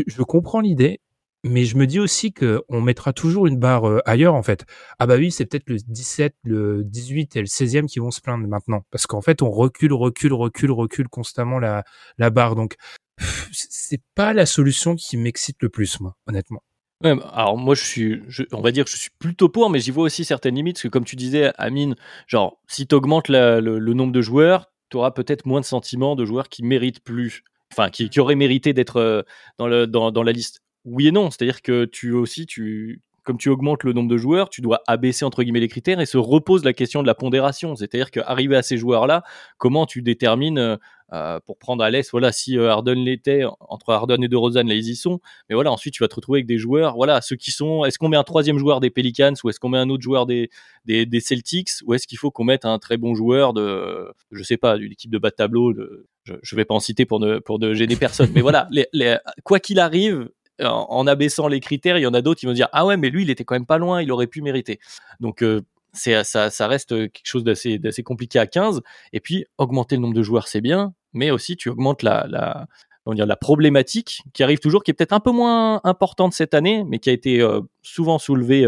je 0.07 0.23
comprends 0.23 0.61
l'idée, 0.61 1.01
mais 1.45 1.65
je 1.65 1.77
me 1.77 1.87
dis 1.87 1.99
aussi 1.99 2.33
que 2.33 2.63
on 2.69 2.81
mettra 2.81 3.13
toujours 3.13 3.47
une 3.47 3.59
barre 3.59 3.89
euh, 3.89 4.01
ailleurs 4.05 4.35
en 4.35 4.43
fait. 4.43 4.65
Ah 4.99 5.07
bah 5.07 5.17
oui, 5.17 5.31
c'est 5.31 5.47
peut-être 5.47 5.69
le 5.69 5.77
17, 5.77 6.35
le 6.45 6.85
18 6.85 7.37
et 7.37 7.41
le 7.41 7.47
16e 7.47 7.87
qui 7.87 7.99
vont 7.99 8.11
se 8.11 8.21
plaindre 8.21 8.47
maintenant 8.47 8.85
parce 8.91 9.07
qu'en 9.07 9.23
fait 9.23 9.43
on 9.43 9.51
recule, 9.51 9.93
recule, 9.93 10.33
recule, 10.33 10.71
recule 10.71 11.09
constamment 11.09 11.59
la 11.59 12.31
barre. 12.31 12.57
Donc 12.57 12.77
c'est 13.53 14.03
pas 14.15 14.33
la 14.33 14.47
solution 14.47 14.97
qui 14.97 15.17
m'excite 15.17 15.57
le 15.61 15.69
plus 15.69 16.01
moi, 16.01 16.17
honnêtement. 16.27 16.63
Bah, 17.03 17.17
alors 17.33 17.57
moi 17.57 17.75
je 17.75 17.83
suis, 17.83 18.23
on 18.53 18.61
va 18.61 18.73
dire 18.73 18.85
que 18.85 18.91
je 18.91 18.97
suis 18.97 19.11
plutôt 19.19 19.49
pour, 19.49 19.71
mais 19.71 19.81
j'y 19.81 19.91
vois 19.91 20.05
aussi 20.05 20.25
certaines 20.25 20.55
limites 20.55 20.77
parce 20.77 20.83
que 20.83 20.89
comme 20.89 21.05
tu 21.05 21.17
disais, 21.17 21.51
Amine, 21.57 21.97
genre 22.27 22.61
si 22.69 22.87
tu 22.87 22.95
augmentes 22.95 23.29
le, 23.29 23.79
nombre 23.95 24.13
de 24.13 24.21
joueurs, 24.21 24.71
tu 24.91 24.99
auras 24.99 25.11
peut-être 25.11 25.47
moins 25.47 25.61
de 25.61 25.65
sentiments 25.65 26.17
de 26.17 26.27
joueurs 26.27 26.49
qui 26.49 26.63
méritent 26.63 27.03
plus, 27.03 27.43
enfin 27.73 27.89
qui, 27.89 28.11
auraient 28.21 28.35
mérité 28.35 28.75
d'être 28.75 28.97
euh, 28.99 29.23
dans 29.59 30.23
la 30.23 30.33
liste 30.33 30.61
oui 30.85 31.09
et 31.09 31.13
non. 31.13 31.31
C'est-à-dire 31.31 31.63
que 31.63 31.85
tu 31.85 32.13
aussi, 32.13 32.47
tu, 32.47 33.03
comme 33.23 33.39
tu 33.39 33.49
augmentes 33.49 33.85
le 33.85 33.93
nombre 33.93 34.09
de 34.09 34.17
joueurs, 34.17 34.49
tu 34.49 34.61
dois 34.61 34.83
abaisser 34.87 35.25
entre 35.25 35.43
guillemets 35.43 35.61
les 35.61 35.69
critères 35.69 36.01
et 36.01 36.07
se 36.07 36.19
repose 36.19 36.65
la 36.65 36.73
question 36.73 37.03
de 37.03 37.07
la 37.07 37.15
pondération. 37.15 37.77
C'est-à-dire 37.77 38.11
qu'arriver 38.11 38.57
à 38.57 38.63
ces 38.63 38.77
joueurs-là, 38.77 39.23
comment 39.59 39.87
tu 39.87 40.03
détermines 40.03 40.59
euh, 40.59 40.77
euh, 41.13 41.41
pour 41.45 41.59
prendre 41.59 41.83
à 41.83 41.91
l'aise, 41.91 42.09
voilà, 42.13 42.31
si 42.31 42.57
euh, 42.57 42.71
Harden 42.71 42.95
l'était, 42.95 43.43
entre 43.61 43.93
Harden 43.93 44.23
et 44.23 44.29
DeRozan, 44.29 44.63
là, 44.65 44.75
ils 44.75 44.91
y 44.91 44.97
sont. 44.97 45.21
Mais 45.49 45.57
voilà, 45.57 45.73
ensuite, 45.73 45.93
tu 45.95 46.05
vas 46.05 46.09
te 46.09 46.15
retrouver 46.15 46.39
avec 46.39 46.47
des 46.47 46.59
joueurs, 46.59 46.95
voilà, 46.95 47.21
ceux 47.21 47.35
qui 47.35 47.51
sont, 47.51 47.85
est-ce 47.85 47.99
qu'on 47.99 48.09
met 48.09 48.17
un 48.17 48.23
troisième 48.23 48.59
joueur 48.59 48.79
des 48.79 48.91
Pelicans 48.91 49.35
ou 49.43 49.51
est-ce 49.51 49.59
qu'on 49.59 49.71
met 49.71 49.79
un 49.79 49.91
autre 49.91 50.03
joueur 50.03 50.27
des, 50.27 50.51
des, 50.85 51.21
Celtics 51.21 51.71
ou 51.85 51.95
est-ce 51.95 52.07
qu'il 52.07 52.19
faut 52.19 52.31
qu'on 52.31 52.45
mette 52.45 52.65
un 52.65 52.79
très 52.79 52.97
bon 52.97 53.15
joueur 53.15 53.53
de, 53.55 54.13
je 54.31 54.43
sais 54.45 54.57
pas, 54.57 54.79
d'une 54.79 54.93
équipe 54.93 55.11
de 55.11 55.19
bas 55.19 55.31
de 55.31 55.35
tableau, 55.35 55.75
je, 56.25 56.35
je 56.41 56.57
vais 56.57 56.65
pas 56.65 56.75
en 56.75 56.81
citer 56.81 57.07
pour 57.07 57.19
ne, 57.19 57.41
pour 57.41 57.59
ne 57.59 57.75
gêner 57.75 57.97
personne. 57.97 58.31
mais 58.33 58.41
voilà, 58.41 58.69
les, 58.71 59.17
quoi 59.43 59.59
qu'il 59.59 59.81
arrive, 59.81 60.29
en, 60.63 61.07
abaissant 61.07 61.49
les 61.49 61.61
critères, 61.61 61.99
il 61.99 62.03
y 62.03 62.07
en 62.07 62.15
a 62.15 62.23
d'autres 62.23 62.41
qui 62.41 62.47
vont 62.47 62.53
dire 62.53 62.69
ah 62.73 62.87
ouais, 62.87 62.97
mais 62.97 63.11
lui, 63.11 63.23
il 63.23 63.31
était 63.31 63.45
quand 63.45 63.55
même 63.55 63.67
pas 63.67 63.79
loin, 63.79 64.03
il 64.03 64.11
aurait 64.13 64.27
pu 64.27 64.43
mériter. 64.43 64.81
Donc 65.21 65.45
c'est 65.93 66.23
ça, 66.25 66.51
ça 66.51 66.69
reste 66.69 66.91
quelque 66.91 67.21
chose 67.25 67.45
d'assez 67.45 68.03
compliqué 68.05 68.39
à 68.39 68.47
15. 68.47 68.83
Et 69.13 69.21
puis 69.21 69.47
augmenter 69.59 69.97
le 69.97 70.03
nombre 70.03 70.15
de 70.15 70.23
joueurs, 70.23 70.49
c'est 70.49 70.61
bien, 70.61 70.95
mais 71.13 71.31
aussi 71.31 71.57
tu 71.57 71.69
augmentes 71.69 72.03
la, 72.03 72.67
dire 73.15 73.27
la 73.27 73.37
problématique 73.37 74.23
qui 74.33 74.43
arrive 74.43 74.59
toujours, 74.59 74.83
qui 74.83 74.91
est 74.91 74.95
peut-être 74.95 75.13
un 75.13 75.21
peu 75.21 75.33
moins 75.33 75.81
importante 75.85 76.33
cette 76.33 76.55
année, 76.55 76.85
mais 76.85 76.99
qui 76.99 77.11
a 77.11 77.13
été 77.13 77.47
souvent 77.83 78.19
soulevée 78.19 78.67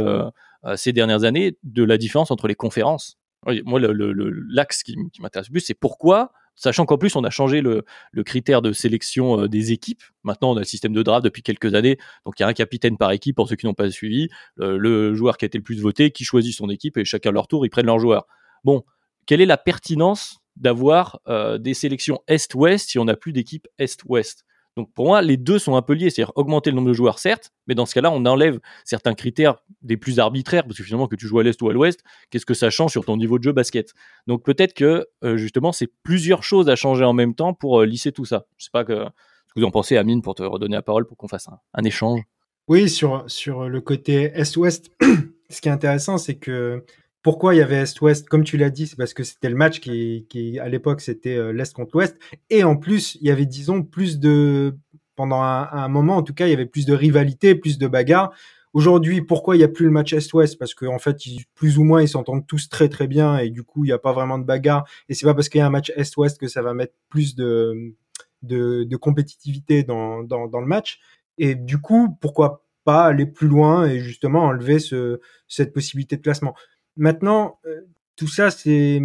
ces 0.76 0.92
dernières 0.92 1.24
années, 1.24 1.56
de 1.62 1.84
la 1.84 1.98
différence 1.98 2.30
entre 2.30 2.48
les 2.48 2.54
conférences. 2.54 3.18
Moi, 3.64 3.80
l'axe 3.80 4.82
le, 4.86 4.92
qui, 4.92 5.10
qui 5.12 5.20
m'intéresse 5.20 5.48
le 5.48 5.52
plus, 5.52 5.60
c'est 5.60 5.74
pourquoi 5.74 6.32
Sachant 6.54 6.84
qu'en 6.84 6.98
plus, 6.98 7.16
on 7.16 7.24
a 7.24 7.30
changé 7.30 7.60
le, 7.60 7.84
critère 8.24 8.62
de 8.62 8.72
sélection 8.72 9.40
euh, 9.40 9.48
des 9.48 9.72
équipes. 9.72 10.02
Maintenant, 10.22 10.52
on 10.52 10.56
a 10.56 10.60
le 10.60 10.64
système 10.64 10.92
de 10.92 11.02
draft 11.02 11.24
depuis 11.24 11.42
quelques 11.42 11.74
années. 11.74 11.98
Donc, 12.24 12.38
il 12.38 12.42
y 12.42 12.44
a 12.44 12.48
un 12.48 12.52
capitaine 12.52 12.96
par 12.96 13.10
équipe 13.12 13.36
pour 13.36 13.48
ceux 13.48 13.56
qui 13.56 13.66
n'ont 13.66 13.74
pas 13.74 13.90
suivi. 13.90 14.28
le 14.56 15.14
joueur 15.14 15.36
qui 15.36 15.44
a 15.44 15.46
été 15.46 15.58
le 15.58 15.64
plus 15.64 15.80
voté, 15.80 16.10
qui 16.10 16.24
choisit 16.24 16.54
son 16.54 16.68
équipe 16.68 16.96
et 16.96 17.04
chacun 17.04 17.30
leur 17.30 17.48
tour, 17.48 17.66
ils 17.66 17.70
prennent 17.70 17.86
leur 17.86 17.98
joueur. 17.98 18.26
Bon, 18.64 18.84
quelle 19.26 19.40
est 19.40 19.46
la 19.46 19.56
pertinence 19.56 20.38
d'avoir 20.56 21.20
euh, 21.28 21.58
des 21.58 21.74
sélections 21.74 22.20
Est-Ouest 22.28 22.90
si 22.90 22.98
on 22.98 23.04
n'a 23.04 23.16
plus 23.16 23.32
d'équipe 23.32 23.68
Est-Ouest? 23.78 24.44
Donc 24.76 24.92
pour 24.94 25.06
moi, 25.06 25.20
les 25.20 25.36
deux 25.36 25.58
sont 25.58 25.76
un 25.76 25.82
peu 25.82 25.92
liés, 25.92 26.08
c'est-à-dire 26.08 26.32
augmenter 26.34 26.70
le 26.70 26.76
nombre 26.76 26.88
de 26.88 26.94
joueurs, 26.94 27.18
certes, 27.18 27.52
mais 27.66 27.74
dans 27.74 27.84
ce 27.84 27.94
cas-là, 27.94 28.10
on 28.10 28.24
enlève 28.24 28.58
certains 28.84 29.14
critères 29.14 29.56
des 29.82 29.98
plus 29.98 30.18
arbitraires, 30.18 30.64
parce 30.64 30.78
que 30.78 30.84
finalement, 30.84 31.08
que 31.08 31.16
tu 31.16 31.26
joues 31.26 31.38
à 31.40 31.42
l'Est 31.42 31.60
ou 31.60 31.68
à 31.68 31.72
l'Ouest, 31.74 32.02
qu'est-ce 32.30 32.46
que 32.46 32.54
ça 32.54 32.70
change 32.70 32.92
sur 32.92 33.04
ton 33.04 33.16
niveau 33.18 33.38
de 33.38 33.44
jeu 33.44 33.52
basket? 33.52 33.92
Donc 34.26 34.42
peut-être 34.42 34.72
que 34.72 35.06
euh, 35.24 35.36
justement, 35.36 35.72
c'est 35.72 35.90
plusieurs 36.02 36.42
choses 36.42 36.70
à 36.70 36.76
changer 36.76 37.04
en 37.04 37.12
même 37.12 37.34
temps 37.34 37.52
pour 37.52 37.80
euh, 37.80 37.86
lisser 37.86 38.12
tout 38.12 38.24
ça. 38.24 38.46
Je 38.56 38.64
sais 38.64 38.70
pas 38.72 38.84
que, 38.84 38.94
ce 38.94 39.54
que 39.54 39.60
vous 39.60 39.66
en 39.66 39.70
pensez, 39.70 39.98
Amine, 39.98 40.22
pour 40.22 40.34
te 40.34 40.42
redonner 40.42 40.76
la 40.76 40.82
parole, 40.82 41.06
pour 41.06 41.18
qu'on 41.18 41.28
fasse 41.28 41.48
un, 41.74 41.84
échange. 41.84 42.22
Oui, 42.68 42.88
sur, 42.88 43.24
sur 43.26 43.68
le 43.68 43.80
côté 43.82 44.30
Est-Ouest, 44.34 44.90
ce 45.50 45.60
qui 45.60 45.68
est 45.68 45.72
intéressant, 45.72 46.16
c'est 46.16 46.36
que 46.36 46.84
pourquoi 47.22 47.54
il 47.54 47.58
y 47.58 47.62
avait 47.62 47.82
Est-Ouest 47.82 48.28
Comme 48.28 48.44
tu 48.44 48.56
l'as 48.56 48.70
dit, 48.70 48.86
c'est 48.86 48.96
parce 48.96 49.14
que 49.14 49.22
c'était 49.22 49.48
le 49.48 49.56
match 49.56 49.80
qui, 49.80 50.26
qui 50.28 50.58
à 50.58 50.68
l'époque, 50.68 51.00
c'était 51.00 51.36
euh, 51.36 51.52
l'Est 51.52 51.72
contre 51.72 51.90
l'Ouest. 51.94 52.18
Et 52.50 52.64
en 52.64 52.76
plus, 52.76 53.16
il 53.20 53.28
y 53.28 53.30
avait, 53.30 53.46
disons, 53.46 53.82
plus 53.82 54.18
de... 54.18 54.76
Pendant 55.14 55.42
un, 55.42 55.88
moment, 55.88 56.16
en 56.16 56.22
tout 56.22 56.32
cas, 56.32 56.46
il 56.46 56.50
y 56.50 56.54
avait 56.54 56.66
plus 56.66 56.86
de 56.86 56.94
rivalité, 56.94 57.54
plus 57.54 57.78
de 57.78 57.86
bagarres. 57.86 58.32
Aujourd'hui, 58.72 59.20
pourquoi 59.20 59.54
il 59.54 59.58
n'y 59.58 59.64
a 59.64 59.68
plus 59.68 59.84
le 59.84 59.90
match 59.90 60.14
Est-Ouest? 60.14 60.58
Parce 60.58 60.72
qu'en 60.74 60.94
en 60.94 60.98
fait, 60.98 61.18
plus 61.54 61.78
ou 61.78 61.84
moins, 61.84 62.00
ils 62.00 62.08
s'entendent 62.08 62.46
tous 62.46 62.70
très 62.70 62.88
très 62.88 63.06
bien 63.06 63.36
et 63.36 63.50
du 63.50 63.62
coup, 63.62 63.84
il 63.84 63.88
n'y 63.88 63.92
a 63.92 63.98
pas 63.98 64.12
vraiment 64.12 64.38
de 64.38 64.44
bagarre. 64.44 64.88
Et 65.10 65.14
c'est 65.14 65.26
pas 65.26 65.34
parce 65.34 65.50
qu'il 65.50 65.58
y 65.58 65.62
a 65.62 65.66
un 65.66 65.70
match 65.70 65.92
Est-Ouest 65.96 66.40
que 66.40 66.48
ça 66.48 66.62
va 66.62 66.72
mettre 66.72 66.94
plus 67.10 67.36
de, 67.36 67.94
de, 68.40 68.84
de 68.84 68.96
compétitivité 68.96 69.82
dans, 69.82 70.22
dans, 70.22 70.48
dans, 70.48 70.60
le 70.60 70.66
match. 70.66 70.98
Et 71.36 71.54
du 71.54 71.78
coup, 71.78 72.16
pourquoi 72.20 72.64
pas 72.84 73.04
aller 73.04 73.26
plus 73.26 73.48
loin 73.48 73.86
et 73.86 74.00
justement 74.00 74.44
enlever 74.44 74.78
ce, 74.78 75.20
cette 75.46 75.74
possibilité 75.74 76.16
de 76.16 76.22
classement? 76.22 76.54
Maintenant, 76.96 77.58
euh, 77.66 77.82
tout 78.16 78.28
ça, 78.28 78.50
c'est 78.50 79.00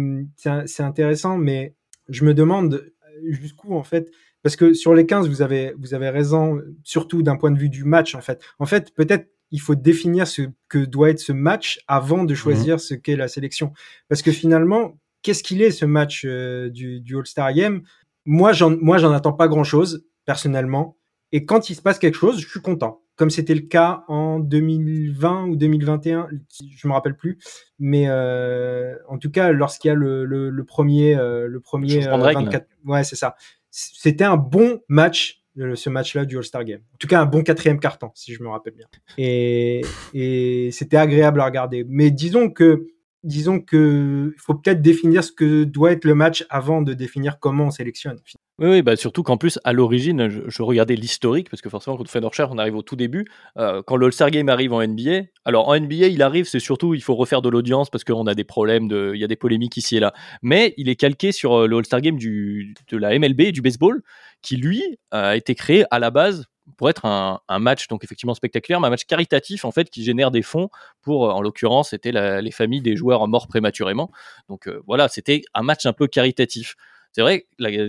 intéressant, 0.78 1.38
mais 1.38 1.74
je 2.08 2.24
me 2.24 2.34
demande 2.34 2.74
euh, 2.74 3.32
jusqu'où, 3.32 3.74
en 3.74 3.82
fait, 3.82 4.10
parce 4.42 4.56
que 4.56 4.74
sur 4.74 4.94
les 4.94 5.06
15, 5.06 5.28
vous 5.28 5.42
avez, 5.42 5.74
vous 5.78 5.94
avez 5.94 6.10
raison, 6.10 6.60
surtout 6.84 7.22
d'un 7.22 7.36
point 7.36 7.50
de 7.50 7.58
vue 7.58 7.68
du 7.68 7.84
match, 7.84 8.14
en 8.14 8.20
fait. 8.20 8.42
En 8.58 8.66
fait, 8.66 8.94
peut-être 8.94 9.28
il 9.50 9.60
faut 9.60 9.74
définir 9.74 10.26
ce 10.26 10.42
que 10.68 10.78
doit 10.78 11.10
être 11.10 11.20
ce 11.20 11.32
match 11.32 11.80
avant 11.88 12.24
de 12.24 12.34
choisir 12.34 12.76
mmh 12.76 12.80
ce 12.80 12.94
qu'est 12.94 13.16
la 13.16 13.28
sélection. 13.28 13.72
Parce 14.08 14.22
que 14.22 14.30
finalement, 14.30 14.98
qu'est-ce 15.22 15.42
qu'il 15.42 15.62
est 15.62 15.70
ce 15.70 15.86
match 15.86 16.24
euh, 16.26 16.68
du, 16.68 17.00
du 17.00 17.16
All-Star 17.16 17.52
Game? 17.54 17.82
Moi, 18.26 18.52
j'en 18.52 19.12
attends 19.12 19.32
pas 19.32 19.48
grand-chose 19.48 20.04
personnellement. 20.26 20.98
Et 21.32 21.46
quand 21.46 21.70
il 21.70 21.74
se 21.74 21.82
passe 21.82 21.98
quelque 21.98 22.16
chose, 22.16 22.40
je 22.40 22.48
suis 22.48 22.60
content 22.60 23.02
comme 23.18 23.30
c'était 23.30 23.54
le 23.54 23.62
cas 23.62 24.04
en 24.06 24.38
2020 24.38 25.48
ou 25.48 25.56
2021, 25.56 26.28
je 26.76 26.88
me 26.88 26.92
rappelle 26.92 27.16
plus, 27.16 27.38
mais 27.80 28.04
euh, 28.06 28.94
en 29.08 29.18
tout 29.18 29.30
cas 29.30 29.50
lorsqu'il 29.50 29.88
y 29.88 29.92
a 29.92 29.94
le, 29.94 30.24
le, 30.24 30.64
premier, 30.64 31.16
euh, 31.16 31.48
le 31.48 31.60
premier 31.60 31.98
24, 31.98 32.54
euh, 32.54 32.90
ouais 32.90 33.02
c'est 33.02 33.16
ça, 33.16 33.34
c'était 33.70 34.24
un 34.24 34.36
bon 34.36 34.80
match 34.88 35.42
ce 35.74 35.90
match-là 35.90 36.24
du 36.24 36.36
All-Star 36.36 36.64
Game. 36.64 36.82
En 36.94 36.96
tout 37.00 37.08
cas, 37.08 37.20
un 37.20 37.26
bon 37.26 37.42
quatrième 37.42 37.80
carton, 37.80 38.12
si 38.14 38.32
je 38.32 38.40
me 38.44 38.48
rappelle 38.48 38.74
bien. 38.74 38.86
Et, 39.16 39.80
et 40.14 40.70
c'était 40.70 40.96
agréable 40.96 41.40
à 41.40 41.46
regarder. 41.46 41.84
Mais 41.88 42.12
disons 42.12 42.48
que 42.48 42.86
disons 43.24 43.58
que 43.58 44.32
il 44.36 44.40
faut 44.40 44.54
peut-être 44.54 44.80
définir 44.80 45.24
ce 45.24 45.32
que 45.32 45.64
doit 45.64 45.90
être 45.90 46.04
le 46.04 46.14
match 46.14 46.46
avant 46.48 46.80
de 46.80 46.94
définir 46.94 47.40
comment 47.40 47.64
on 47.64 47.70
sélectionne. 47.72 48.20
Oui, 48.58 48.82
bah 48.82 48.96
surtout 48.96 49.22
qu'en 49.22 49.36
plus, 49.36 49.60
à 49.62 49.72
l'origine, 49.72 50.28
je, 50.28 50.62
regardais 50.62 50.96
l'historique, 50.96 51.48
parce 51.48 51.62
que 51.62 51.68
forcément, 51.68 51.96
quand 51.96 52.02
on 52.02 52.06
fait 52.06 52.20
nos 52.20 52.28
recherches, 52.28 52.50
on 52.52 52.58
arrive 52.58 52.74
au 52.74 52.82
tout 52.82 52.96
début. 52.96 53.24
Euh, 53.56 53.82
quand 53.86 53.94
le 53.94 54.06
All-Star 54.06 54.32
Game 54.32 54.48
arrive 54.48 54.72
en 54.72 54.84
NBA, 54.84 55.26
alors 55.44 55.68
en 55.68 55.78
NBA, 55.78 56.08
il 56.08 56.22
arrive, 56.22 56.46
c'est 56.46 56.58
surtout, 56.58 56.92
il 56.94 57.02
faut 57.02 57.14
refaire 57.14 57.40
de 57.40 57.48
l'audience, 57.48 57.88
parce 57.88 58.02
qu'on 58.02 58.26
a 58.26 58.34
des 58.34 58.42
problèmes, 58.42 58.88
de, 58.88 59.12
il 59.14 59.20
y 59.20 59.24
a 59.24 59.28
des 59.28 59.36
polémiques 59.36 59.76
ici 59.76 59.96
et 59.96 60.00
là. 60.00 60.12
Mais 60.42 60.74
il 60.76 60.88
est 60.88 60.96
calqué 60.96 61.30
sur 61.30 61.54
euh, 61.54 61.66
le 61.68 61.76
All-Star 61.76 62.00
Game 62.00 62.18
de 62.18 62.96
la 62.96 63.16
MLB, 63.16 63.52
du 63.52 63.62
baseball, 63.62 64.02
qui 64.42 64.56
lui 64.56 64.82
a 65.12 65.36
été 65.36 65.54
créé 65.54 65.84
à 65.92 66.00
la 66.00 66.10
base 66.10 66.46
pour 66.76 66.90
être 66.90 67.06
un, 67.06 67.40
match 67.58 67.88
donc 67.88 68.04
effectivement 68.04 68.34
spectaculaire, 68.34 68.80
mais 68.80 68.88
un 68.88 68.90
match 68.90 69.04
caritatif 69.04 69.64
en 69.64 69.70
fait 69.70 69.88
qui 69.90 70.04
génère 70.04 70.30
des 70.30 70.42
fonds 70.42 70.68
pour, 71.02 71.34
en 71.34 71.40
l'occurrence, 71.40 71.90
c'était 71.90 72.12
les 72.12 72.50
familles 72.50 72.82
des 72.82 72.96
joueurs 72.96 73.26
morts 73.28 73.48
prématurément. 73.48 74.10
Donc 74.48 74.68
euh, 74.68 74.82
voilà, 74.86 75.08
c'était 75.08 75.42
un 75.54 75.62
match 75.62 75.86
un 75.86 75.92
peu 75.92 76.06
caritatif. 76.06 76.76
C'est 77.12 77.22
vrai, 77.22 77.46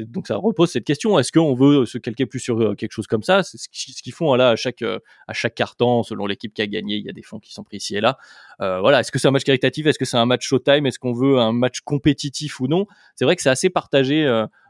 donc 0.08 0.28
ça 0.28 0.38
repose 0.38 0.72
cette 0.72 0.86
question 0.86 1.20
est-ce 1.20 1.32
qu'on 1.32 1.54
veut 1.54 1.86
se 1.86 1.98
calquer 1.98 2.26
plus 2.26 2.40
sur 2.40 2.60
euh, 2.60 2.74
quelque 2.74 2.94
chose 2.94 3.06
comme 3.06 3.22
ça? 3.22 3.44
C'est 3.44 3.58
ce 3.58 3.68
qu'ils 4.02 4.14
font 4.14 4.34
là 4.36 4.52
à 4.52 4.56
chaque 4.56 4.82
euh, 4.82 5.00
à 5.28 5.34
chaque 5.34 5.56
carton, 5.56 6.04
selon 6.04 6.26
l'équipe 6.26 6.54
qui 6.54 6.62
a 6.62 6.68
gagné, 6.68 6.96
il 6.96 7.06
y 7.06 7.10
a 7.10 7.14
des 7.14 7.22
fonds 7.22 7.40
qui 7.40 7.54
sont 7.54 7.64
pris 7.64 7.78
ici 7.78 7.96
et 7.96 8.02
là. 8.02 8.18
voilà, 8.60 9.02
est-ce 9.02 9.12
que 9.12 9.20
c'est 9.20 9.28
un 9.28 9.32
match 9.32 9.44
caritatif? 9.44 9.86
Est-ce 9.86 10.00
que 10.00 10.06
c'est 10.06 10.18
un 10.18 10.26
match 10.26 10.48
showtime? 10.48 10.86
Est-ce 10.86 11.00
qu'on 11.00 11.14
veut 11.14 11.38
un 11.38 11.52
match 11.52 11.82
compétitif 11.82 12.60
ou 12.60 12.68
non? 12.68 12.88
C'est 13.16 13.26
vrai 13.26 13.36
que 13.36 13.42
c'est 13.42 13.50
assez 13.50 13.70
partagé. 13.70 14.28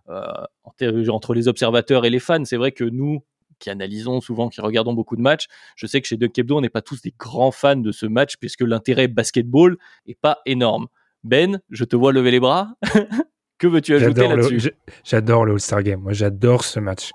entre 0.08 1.34
les 1.34 1.48
observateurs 1.48 2.06
et 2.06 2.10
les 2.10 2.20
fans, 2.20 2.44
c'est 2.44 2.58
vrai 2.58 2.72
que 2.72 2.84
nous, 2.84 3.24
qui 3.60 3.70
analysons 3.70 4.22
souvent, 4.22 4.50
qui 4.50 4.62
regardons 4.62 4.94
beaucoup 4.94 5.16
de 5.16 5.22
matchs. 5.22 5.48
Je 5.76 5.86
sais 5.86 6.02
que 6.02 6.08
chez 6.08 6.18
Dunk 6.18 6.38
Hebdo, 6.38 6.58
on 6.58 6.62
n'est 6.62 6.70
pas 6.70 6.82
tous 6.82 7.02
des 7.02 7.14
grands 7.18 7.52
fans 7.52 7.76
de 7.76 7.92
ce 7.92 8.06
match 8.06 8.38
puisque 8.38 8.62
l'intérêt 8.62 9.08
basketball 9.08 9.78
est 10.08 10.20
pas 10.20 10.40
énorme. 10.46 10.88
Ben, 11.24 11.62
je 11.70 11.84
te 11.84 11.96
vois 11.96 12.14
lever 12.14 12.32
les 12.32 12.40
bras. 12.40 12.76
que 13.60 13.68
veux-tu 13.68 13.96
ajouter 13.96 14.28
là-dessus? 14.28 14.72
J'adore 15.04 15.46
le 15.46 15.54
All-Star 15.54 15.84
Game. 15.84 16.02
Moi, 16.02 16.14
j'adore 16.14 16.64
ce 16.64 16.80
match. 16.80 17.12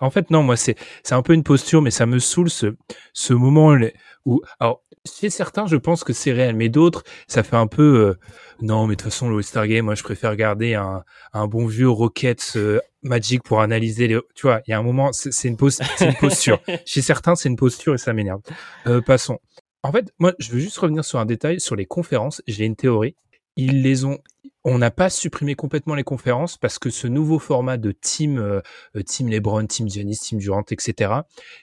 En 0.00 0.10
fait, 0.10 0.30
non, 0.30 0.42
moi, 0.42 0.56
c'est 0.56 0.76
un 1.10 1.22
peu 1.22 1.34
une 1.34 1.42
posture, 1.42 1.82
mais 1.82 1.90
ça 1.90 2.06
me 2.06 2.18
saoule 2.18 2.50
ce 2.50 2.74
ce 3.12 3.32
moment 3.34 3.76
où 4.24 4.40
alors 4.60 4.82
chez 5.04 5.30
certains, 5.30 5.66
je 5.66 5.76
pense 5.76 6.04
que 6.04 6.12
c'est 6.12 6.32
réel, 6.32 6.54
mais 6.54 6.68
d'autres, 6.68 7.02
ça 7.26 7.42
fait 7.42 7.56
un 7.56 7.66
peu 7.66 7.82
euh, 7.82 8.14
non, 8.60 8.86
mais 8.86 8.94
de 8.94 9.02
toute 9.02 9.10
façon, 9.10 9.28
le 9.28 9.36
All-Star 9.36 9.66
Game, 9.66 9.84
moi, 9.84 9.96
je 9.96 10.04
préfère 10.04 10.30
regarder 10.30 10.74
un, 10.74 11.02
un 11.32 11.48
bon 11.48 11.66
vieux 11.66 11.88
Rockets 11.88 12.52
euh, 12.54 12.78
Magic 13.02 13.42
pour 13.42 13.60
analyser 13.60 14.06
les. 14.06 14.18
Tu 14.36 14.46
vois, 14.46 14.60
il 14.66 14.70
y 14.70 14.74
a 14.74 14.78
un 14.78 14.82
moment, 14.82 15.10
c'est 15.12 15.48
une 15.48 15.56
posture. 15.56 16.60
chez 16.86 17.02
certains, 17.02 17.34
c'est 17.34 17.48
une 17.48 17.56
posture 17.56 17.94
et 17.94 17.98
ça 17.98 18.12
m'énerve. 18.12 18.40
Euh, 18.86 19.00
passons. 19.00 19.40
En 19.82 19.90
fait, 19.90 20.12
moi, 20.20 20.32
je 20.38 20.52
veux 20.52 20.60
juste 20.60 20.78
revenir 20.78 21.04
sur 21.04 21.18
un 21.18 21.26
détail 21.26 21.58
sur 21.58 21.74
les 21.74 21.86
conférences. 21.86 22.40
J'ai 22.46 22.64
une 22.64 22.76
théorie. 22.76 23.16
Ils 23.56 23.82
les 23.82 24.04
ont. 24.04 24.18
On 24.64 24.78
n'a 24.78 24.90
pas 24.92 25.10
supprimé 25.10 25.56
complètement 25.56 25.94
les 25.94 26.04
conférences 26.04 26.56
parce 26.56 26.78
que 26.78 26.88
ce 26.88 27.08
nouveau 27.08 27.38
format 27.40 27.78
de 27.78 27.90
team, 27.90 28.38
euh, 28.38 28.60
team 29.04 29.28
LeBron, 29.28 29.66
team 29.66 29.88
Giannis, 29.88 30.18
team 30.18 30.38
Durant, 30.38 30.64
etc. 30.70 31.12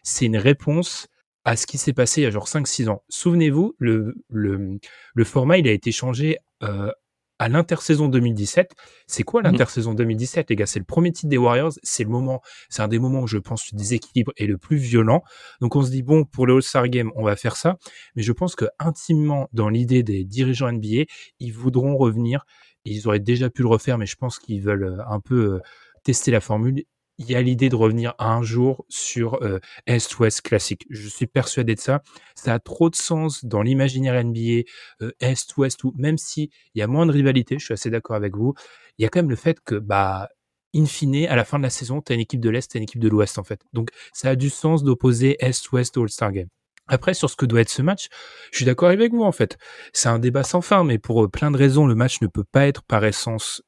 C'est 0.04 0.25
une 0.25 0.38
réponse 0.38 1.08
à 1.45 1.56
ce 1.56 1.65
qui 1.65 1.78
s'est 1.78 1.93
passé 1.93 2.21
il 2.21 2.23
y 2.25 2.28
a 2.28 2.32
genre 2.32 2.47
5-6 2.47 2.89
ans. 2.89 3.04
Souvenez-vous, 3.08 3.75
le, 3.80 4.15
le, 4.30 4.80
le, 5.13 5.23
format, 5.23 5.58
il 5.58 5.67
a 5.67 5.71
été 5.71 5.91
changé 5.91 6.38
euh, 6.62 6.91
à 7.39 7.49
l'intersaison 7.49 8.08
2017. 8.10 8.75
C'est 9.08 9.23
quoi 9.23 9.41
mmh. 9.41 9.45
l'intersaison 9.45 9.93
2017, 9.93 10.49
les 10.49 10.56
gars? 10.56 10.65
C'est 10.65 10.80
le 10.80 10.86
premier 10.86 11.12
titre 11.12 11.30
des 11.30 11.38
Warriors. 11.38 11.71
C'est 11.82 12.04
le 12.04 12.10
moment, 12.10 12.41
c'est 12.69 12.82
un 12.82 12.88
des 12.88 12.99
moments 12.99 13.21
où 13.21 13.28
je 13.28 13.38
pense 13.38 13.71
le 13.71 13.78
déséquilibre 13.78 14.34
est 14.38 14.45
le 14.45 14.58
plus 14.58 14.78
violent. 14.78 15.23
Donc 15.62 15.75
on 15.75 15.82
se 15.82 15.89
dit 15.89 16.04
bon, 16.04 16.25
pour 16.25 16.45
le 16.45 16.56
All-Star 16.56 16.88
Game, 16.89 17.12
on 17.15 17.23
va 17.23 17.36
faire 17.36 17.56
ça. 17.56 17.78
Mais 18.15 18.21
je 18.21 18.32
pense 18.34 18.56
que 18.56 18.65
intimement, 18.78 19.47
dans 19.54 19.69
l'idée 19.69 20.04
des 20.04 20.25
dirigeants 20.25 20.71
NBA, 20.71 21.06
ils 21.39 21.54
voudront 21.54 21.97
revenir. 21.97 22.45
Ils 22.86 23.08
auraient 23.08 23.19
déjà 23.19 23.50
pu 23.50 23.62
le 23.62 23.69
refaire, 23.69 23.98
mais 23.98 24.06
je 24.06 24.15
pense 24.15 24.40
qu'ils 24.40 24.62
veulent 24.62 24.83
euh, 24.83 25.04
un 25.08 25.19
peu 25.19 25.56
euh, 25.56 25.60
tester 26.04 26.31
la 26.31 26.42
formule 26.42 26.83
il 27.19 27.29
y 27.29 27.35
a 27.35 27.41
l'idée 27.41 27.67
de 27.67 27.75
revenir 27.75 28.15
un 28.17 28.41
jour 28.41 28.85
sur 28.87 29.43
euh, 29.43 29.59
Est-Ouest 29.85 30.41
classique. 30.41 30.85
Je 30.89 31.07
suis 31.07 31.27
persuadé 31.27 31.75
de 31.75 31.79
ça. 31.79 32.01
Ça 32.33 32.53
a 32.53 32.59
trop 32.59 32.89
de 32.89 32.95
sens 32.95 33.43
dans 33.43 33.61
l'imaginaire 33.61 34.23
NBA, 34.23 34.63
euh, 35.01 35.11
Est-Ouest, 35.19 35.83
ou 35.83 35.93
même 35.97 36.17
si 36.17 36.49
il 36.73 36.79
y 36.79 36.81
a 36.81 36.87
moins 36.87 37.05
de 37.05 37.11
rivalité, 37.11 37.59
je 37.59 37.65
suis 37.65 37.73
assez 37.73 37.89
d'accord 37.89 38.15
avec 38.15 38.37
vous, 38.37 38.53
il 38.97 39.03
y 39.03 39.05
a 39.05 39.09
quand 39.09 39.19
même 39.19 39.29
le 39.29 39.35
fait 39.35 39.59
que, 39.59 39.75
bah, 39.75 40.29
in 40.73 40.85
fine, 40.85 41.27
à 41.27 41.35
la 41.35 41.43
fin 41.43 41.57
de 41.57 41.63
la 41.63 41.69
saison, 41.69 42.01
tu 42.01 42.13
as 42.13 42.15
une 42.15 42.21
équipe 42.21 42.39
de 42.39 42.49
l'Est 42.49 42.73
et 42.73 42.79
une 42.79 42.83
équipe 42.83 43.01
de 43.01 43.09
l'Ouest, 43.09 43.37
en 43.37 43.43
fait. 43.43 43.61
Donc, 43.73 43.89
ça 44.13 44.29
a 44.29 44.35
du 44.37 44.49
sens 44.49 44.83
d'opposer 44.83 45.35
Est-Ouest 45.43 45.97
All-Star 45.97 46.31
Game. 46.31 46.47
Après, 46.87 47.13
sur 47.13 47.29
ce 47.29 47.35
que 47.35 47.45
doit 47.45 47.61
être 47.61 47.69
ce 47.69 47.81
match, 47.81 48.07
je 48.51 48.57
suis 48.57 48.65
d'accord 48.65 48.89
avec 48.89 49.11
vous, 49.11 49.23
en 49.23 49.33
fait. 49.33 49.57
C'est 49.91 50.09
un 50.09 50.19
débat 50.19 50.43
sans 50.43 50.61
fin, 50.61 50.85
mais 50.85 50.97
pour 50.97 51.25
euh, 51.25 51.27
plein 51.27 51.51
de 51.51 51.57
raisons, 51.57 51.85
le 51.85 51.95
match 51.95 52.21
ne 52.21 52.27
peut 52.27 52.45
pas 52.49 52.65
être 52.65 52.81
par 52.83 53.03
essence 53.03 53.61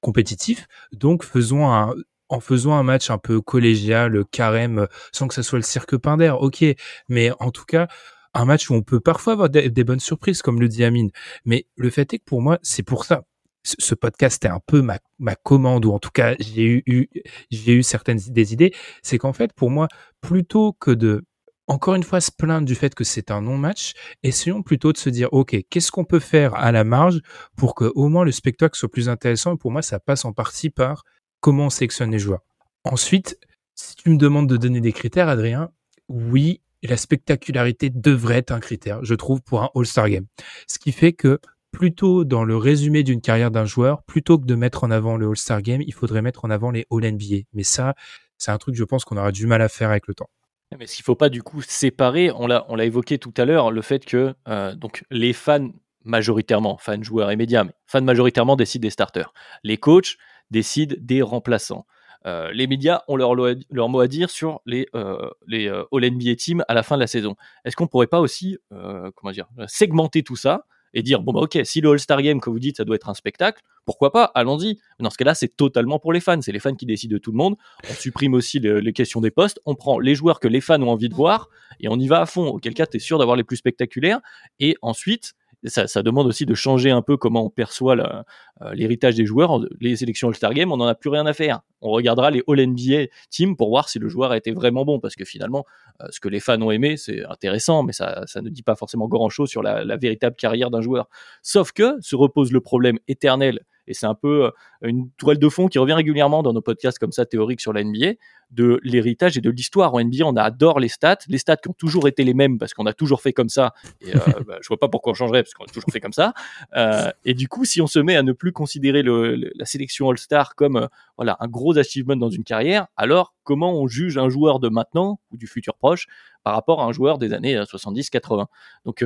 compétitif. 0.00 0.66
Donc, 0.92 1.24
faisons 1.24 1.70
un, 1.70 1.94
en 2.32 2.40
faisant 2.40 2.72
un 2.72 2.82
match 2.82 3.10
un 3.10 3.18
peu 3.18 3.42
collégial, 3.42 4.24
carême, 4.30 4.86
sans 5.12 5.28
que 5.28 5.34
ça 5.34 5.42
soit 5.42 5.58
le 5.58 5.64
cirque 5.64 5.98
Pinder, 5.98 6.30
ok. 6.30 6.64
Mais 7.10 7.30
en 7.40 7.50
tout 7.50 7.66
cas, 7.66 7.88
un 8.32 8.46
match 8.46 8.70
où 8.70 8.74
on 8.74 8.80
peut 8.80 9.00
parfois 9.00 9.34
avoir 9.34 9.50
des, 9.50 9.84
bonnes 9.84 10.00
surprises, 10.00 10.40
comme 10.40 10.58
le 10.58 10.66
dit 10.66 10.82
Amine. 10.82 11.10
Mais 11.44 11.66
le 11.76 11.90
fait 11.90 12.14
est 12.14 12.18
que 12.18 12.24
pour 12.24 12.40
moi, 12.40 12.58
c'est 12.62 12.82
pour 12.82 13.04
ça. 13.04 13.24
Ce 13.64 13.94
podcast 13.94 14.44
est 14.46 14.48
un 14.48 14.60
peu 14.66 14.80
ma, 14.80 14.98
ma 15.18 15.36
commande, 15.36 15.84
ou 15.84 15.92
en 15.92 15.98
tout 15.98 16.10
cas, 16.10 16.34
j'ai 16.40 16.82
eu, 16.86 17.08
j'ai 17.50 17.74
eu 17.74 17.82
certaines 17.82 18.18
des 18.18 18.54
idées. 18.54 18.72
C'est 19.02 19.18
qu'en 19.18 19.34
fait, 19.34 19.52
pour 19.52 19.70
moi, 19.70 19.86
plutôt 20.22 20.72
que 20.72 20.90
de 20.90 21.24
encore 21.68 21.94
une 21.94 22.02
fois 22.02 22.20
se 22.20 22.30
plaindre 22.32 22.66
du 22.66 22.74
fait 22.74 22.94
que 22.94 23.04
c'est 23.04 23.30
un 23.30 23.42
non-match, 23.42 23.92
essayons 24.22 24.62
plutôt 24.62 24.92
de 24.92 24.98
se 24.98 25.10
dire, 25.10 25.28
OK, 25.32 25.54
qu'est-ce 25.70 25.92
qu'on 25.92 26.04
peut 26.04 26.18
faire 26.18 26.54
à 26.54 26.72
la 26.72 26.82
marge 26.82 27.20
pour 27.56 27.74
que 27.74 27.92
au 27.94 28.08
moins 28.08 28.24
le 28.24 28.32
spectacle 28.32 28.76
soit 28.76 28.90
plus 28.90 29.10
intéressant? 29.10 29.54
Et 29.54 29.58
pour 29.58 29.70
moi, 29.70 29.82
ça 29.82 30.00
passe 30.00 30.24
en 30.24 30.32
partie 30.32 30.70
par 30.70 31.04
comment 31.42 31.66
on 31.66 31.70
sélectionne 31.70 32.10
les 32.10 32.18
joueurs. 32.18 32.40
Ensuite, 32.84 33.38
si 33.74 33.96
tu 33.96 34.08
me 34.08 34.16
demandes 34.16 34.48
de 34.48 34.56
donner 34.56 34.80
des 34.80 34.92
critères, 34.92 35.28
Adrien, 35.28 35.70
oui, 36.08 36.62
la 36.82 36.96
spectacularité 36.96 37.90
devrait 37.90 38.38
être 38.38 38.52
un 38.52 38.60
critère, 38.60 39.04
je 39.04 39.14
trouve, 39.14 39.42
pour 39.42 39.62
un 39.62 39.70
All-Star 39.74 40.08
Game. 40.08 40.26
Ce 40.66 40.78
qui 40.78 40.92
fait 40.92 41.12
que 41.12 41.38
plutôt 41.70 42.24
dans 42.24 42.44
le 42.44 42.56
résumé 42.56 43.02
d'une 43.02 43.20
carrière 43.20 43.50
d'un 43.50 43.64
joueur, 43.64 44.02
plutôt 44.02 44.38
que 44.38 44.46
de 44.46 44.54
mettre 44.54 44.84
en 44.84 44.90
avant 44.90 45.16
le 45.16 45.28
All-Star 45.28 45.62
Game, 45.62 45.82
il 45.82 45.92
faudrait 45.92 46.22
mettre 46.22 46.44
en 46.44 46.50
avant 46.50 46.70
les 46.70 46.86
All-NBA. 46.90 47.44
Mais 47.52 47.62
ça, 47.62 47.94
c'est 48.38 48.50
un 48.50 48.58
truc, 48.58 48.74
je 48.74 48.84
pense, 48.84 49.04
qu'on 49.04 49.16
aura 49.16 49.32
du 49.32 49.46
mal 49.46 49.62
à 49.62 49.68
faire 49.68 49.90
avec 49.90 50.06
le 50.06 50.14
temps. 50.14 50.30
Mais 50.78 50.86
ce 50.86 50.94
qu'il 50.96 51.02
ne 51.02 51.06
faut 51.06 51.16
pas 51.16 51.28
du 51.28 51.42
coup 51.42 51.60
séparer, 51.60 52.30
on 52.32 52.46
l'a, 52.46 52.64
évoqué 52.84 53.18
tout 53.18 53.34
à 53.36 53.44
l'heure, 53.44 53.70
le 53.70 53.82
fait 53.82 54.04
que 54.04 54.34
euh, 54.48 54.74
donc 54.74 55.04
les 55.10 55.32
fans 55.32 55.68
majoritairement, 56.04 56.78
fans 56.78 57.02
joueurs 57.02 57.30
et 57.30 57.36
médias, 57.36 57.64
mais 57.64 57.72
fans 57.86 58.00
majoritairement 58.02 58.56
décident 58.56 58.82
des 58.82 58.90
starters. 58.90 59.32
Les 59.62 59.76
coachs 59.76 60.16
décident 60.52 60.94
des 61.00 61.22
remplaçants. 61.22 61.86
Euh, 62.26 62.52
les 62.52 62.66
médias 62.66 63.02
ont 63.08 63.16
leur, 63.16 63.34
leur, 63.34 63.88
mot 63.88 64.00
à 64.00 64.06
dire 64.06 64.30
sur 64.30 64.60
les, 64.64 64.86
euh, 64.94 65.28
les 65.48 65.66
euh, 65.66 65.82
All-NBA 65.92 66.36
Teams 66.36 66.64
à 66.68 66.74
la 66.74 66.82
fin 66.82 66.94
de 66.94 67.00
la 67.00 67.08
saison. 67.08 67.34
Est-ce 67.64 67.74
qu'on 67.74 67.88
pourrait 67.88 68.06
pas 68.06 68.20
aussi 68.20 68.58
comment 68.70 69.32
dire, 69.32 69.48
segmenter 69.66 70.22
tout 70.22 70.36
ça 70.36 70.66
et 70.94 71.02
dire 71.02 71.22
bon 71.22 71.32
bah 71.32 71.40
ok 71.40 71.58
si 71.64 71.80
le 71.80 71.90
All-Star 71.90 72.20
Game 72.20 72.38
que 72.38 72.50
vous 72.50 72.58
dites 72.58 72.76
ça 72.76 72.84
doit 72.84 72.96
être 72.96 73.08
un 73.08 73.14
spectacle 73.14 73.62
pourquoi 73.86 74.12
pas 74.12 74.24
allons-y. 74.34 74.78
Dans 75.00 75.08
ce 75.08 75.16
cas-là 75.16 75.34
c'est 75.34 75.56
totalement 75.56 75.98
pour 75.98 76.12
les 76.12 76.20
fans. 76.20 76.40
C'est 76.40 76.52
les 76.52 76.60
fans 76.60 76.74
qui 76.74 76.86
décident 76.86 77.14
de 77.14 77.18
tout 77.18 77.32
le 77.32 77.38
monde. 77.38 77.56
On 77.90 77.94
supprime 77.94 78.34
aussi 78.34 78.60
les 78.60 78.92
questions 78.92 79.20
des 79.20 79.32
postes. 79.32 79.60
On 79.66 79.74
prend 79.74 79.98
les 79.98 80.14
joueurs 80.14 80.38
que 80.38 80.48
les 80.48 80.60
fans 80.60 80.80
ont 80.82 80.90
envie 80.90 81.08
de 81.08 81.14
voir 81.14 81.48
et 81.80 81.88
on 81.88 81.98
y 81.98 82.06
va 82.06 82.20
à 82.20 82.26
fond. 82.26 82.46
Auquel 82.46 82.74
cas 82.74 82.86
tu 82.86 82.98
es 82.98 83.00
sûr 83.00 83.18
d'avoir 83.18 83.36
les 83.36 83.42
plus 83.42 83.56
spectaculaires. 83.56 84.20
Et 84.60 84.76
ensuite 84.82 85.34
ça, 85.64 86.02
demande 86.02 86.26
aussi 86.26 86.46
de 86.46 86.54
changer 86.54 86.90
un 86.90 87.02
peu 87.02 87.16
comment 87.16 87.46
on 87.46 87.50
perçoit 87.50 87.96
euh, 87.96 88.74
l'héritage 88.74 89.14
des 89.14 89.26
joueurs. 89.26 89.60
Les 89.80 89.96
sélections 89.96 90.28
All-Star 90.28 90.54
Game, 90.54 90.72
on 90.72 90.76
n'en 90.76 90.86
a 90.86 90.94
plus 90.94 91.10
rien 91.10 91.26
à 91.26 91.32
faire. 91.32 91.60
On 91.80 91.90
regardera 91.90 92.30
les 92.30 92.42
All-NBA 92.48 93.06
Team 93.30 93.56
pour 93.56 93.68
voir 93.68 93.88
si 93.88 93.98
le 93.98 94.08
joueur 94.08 94.32
a 94.32 94.36
été 94.36 94.52
vraiment 94.52 94.84
bon, 94.84 94.98
parce 94.98 95.14
que 95.14 95.24
finalement, 95.24 95.64
euh, 96.00 96.06
ce 96.10 96.20
que 96.20 96.28
les 96.28 96.40
fans 96.40 96.60
ont 96.60 96.70
aimé, 96.70 96.96
c'est 96.96 97.24
intéressant, 97.24 97.82
mais 97.82 97.92
ça, 97.92 98.24
ne 98.36 98.48
dit 98.48 98.62
pas 98.62 98.74
forcément 98.74 99.08
grand-chose 99.08 99.48
sur 99.48 99.62
la, 99.62 99.84
la 99.84 99.96
véritable 99.96 100.36
carrière 100.36 100.70
d'un 100.70 100.80
joueur. 100.80 101.08
Sauf 101.42 101.72
que 101.72 101.96
se 102.00 102.16
repose 102.16 102.52
le 102.52 102.60
problème 102.60 102.98
éternel 103.08 103.60
et 103.86 103.94
c'est 103.94 104.06
un 104.06 104.14
peu 104.14 104.44
euh, 104.44 104.50
une 104.82 105.10
toile 105.12 105.38
de 105.38 105.48
fond 105.48 105.68
qui 105.68 105.78
revient 105.78 105.92
régulièrement 105.92 106.42
dans 106.42 106.52
nos 106.52 106.62
podcasts 106.62 106.98
comme 106.98 107.12
ça 107.12 107.26
théoriques 107.26 107.60
sur 107.60 107.72
la 107.72 107.82
NBA, 107.84 108.14
de 108.52 108.78
l'héritage 108.82 109.38
et 109.38 109.40
de 109.40 109.50
l'histoire. 109.50 109.94
En 109.94 110.04
NBA, 110.04 110.24
on 110.24 110.36
adore 110.36 110.78
les 110.78 110.88
stats, 110.88 111.18
les 111.28 111.38
stats 111.38 111.56
qui 111.56 111.68
ont 111.70 111.74
toujours 111.74 112.06
été 112.06 112.22
les 112.22 112.34
mêmes 112.34 112.58
parce 112.58 112.74
qu'on 112.74 112.86
a 112.86 112.92
toujours 112.92 113.22
fait 113.22 113.32
comme 113.32 113.48
ça. 113.48 113.72
Et 114.00 114.14
euh, 114.14 114.18
bah, 114.46 114.58
je 114.60 114.68
vois 114.68 114.78
pas 114.78 114.88
pourquoi 114.88 115.12
on 115.12 115.14
changerait 115.14 115.42
parce 115.42 115.54
qu'on 115.54 115.64
a 115.64 115.68
toujours 115.68 115.90
fait 115.90 116.00
comme 116.00 116.12
ça. 116.12 116.34
Euh, 116.76 117.10
et 117.24 117.34
du 117.34 117.48
coup, 117.48 117.64
si 117.64 117.80
on 117.80 117.86
se 117.86 117.98
met 117.98 118.16
à 118.16 118.22
ne 118.22 118.32
plus 118.32 118.52
considérer 118.52 119.02
la 119.02 119.64
sélection 119.64 120.10
All-Star 120.10 120.54
comme 120.54 120.76
euh, 120.76 120.86
voilà 121.16 121.36
un 121.40 121.48
gros 121.48 121.78
achievement 121.78 122.16
dans 122.16 122.30
une 122.30 122.44
carrière, 122.44 122.86
alors 122.96 123.34
comment 123.42 123.74
on 123.74 123.86
juge 123.86 124.18
un 124.18 124.28
joueur 124.28 124.60
de 124.60 124.68
maintenant 124.68 125.18
ou 125.30 125.36
du 125.36 125.46
futur 125.46 125.74
proche 125.74 126.06
par 126.42 126.54
rapport 126.54 126.80
à 126.80 126.84
un 126.84 126.92
joueur 126.92 127.18
des 127.18 127.32
années 127.32 127.56
70-80 127.56 128.46
Donc 128.84 129.02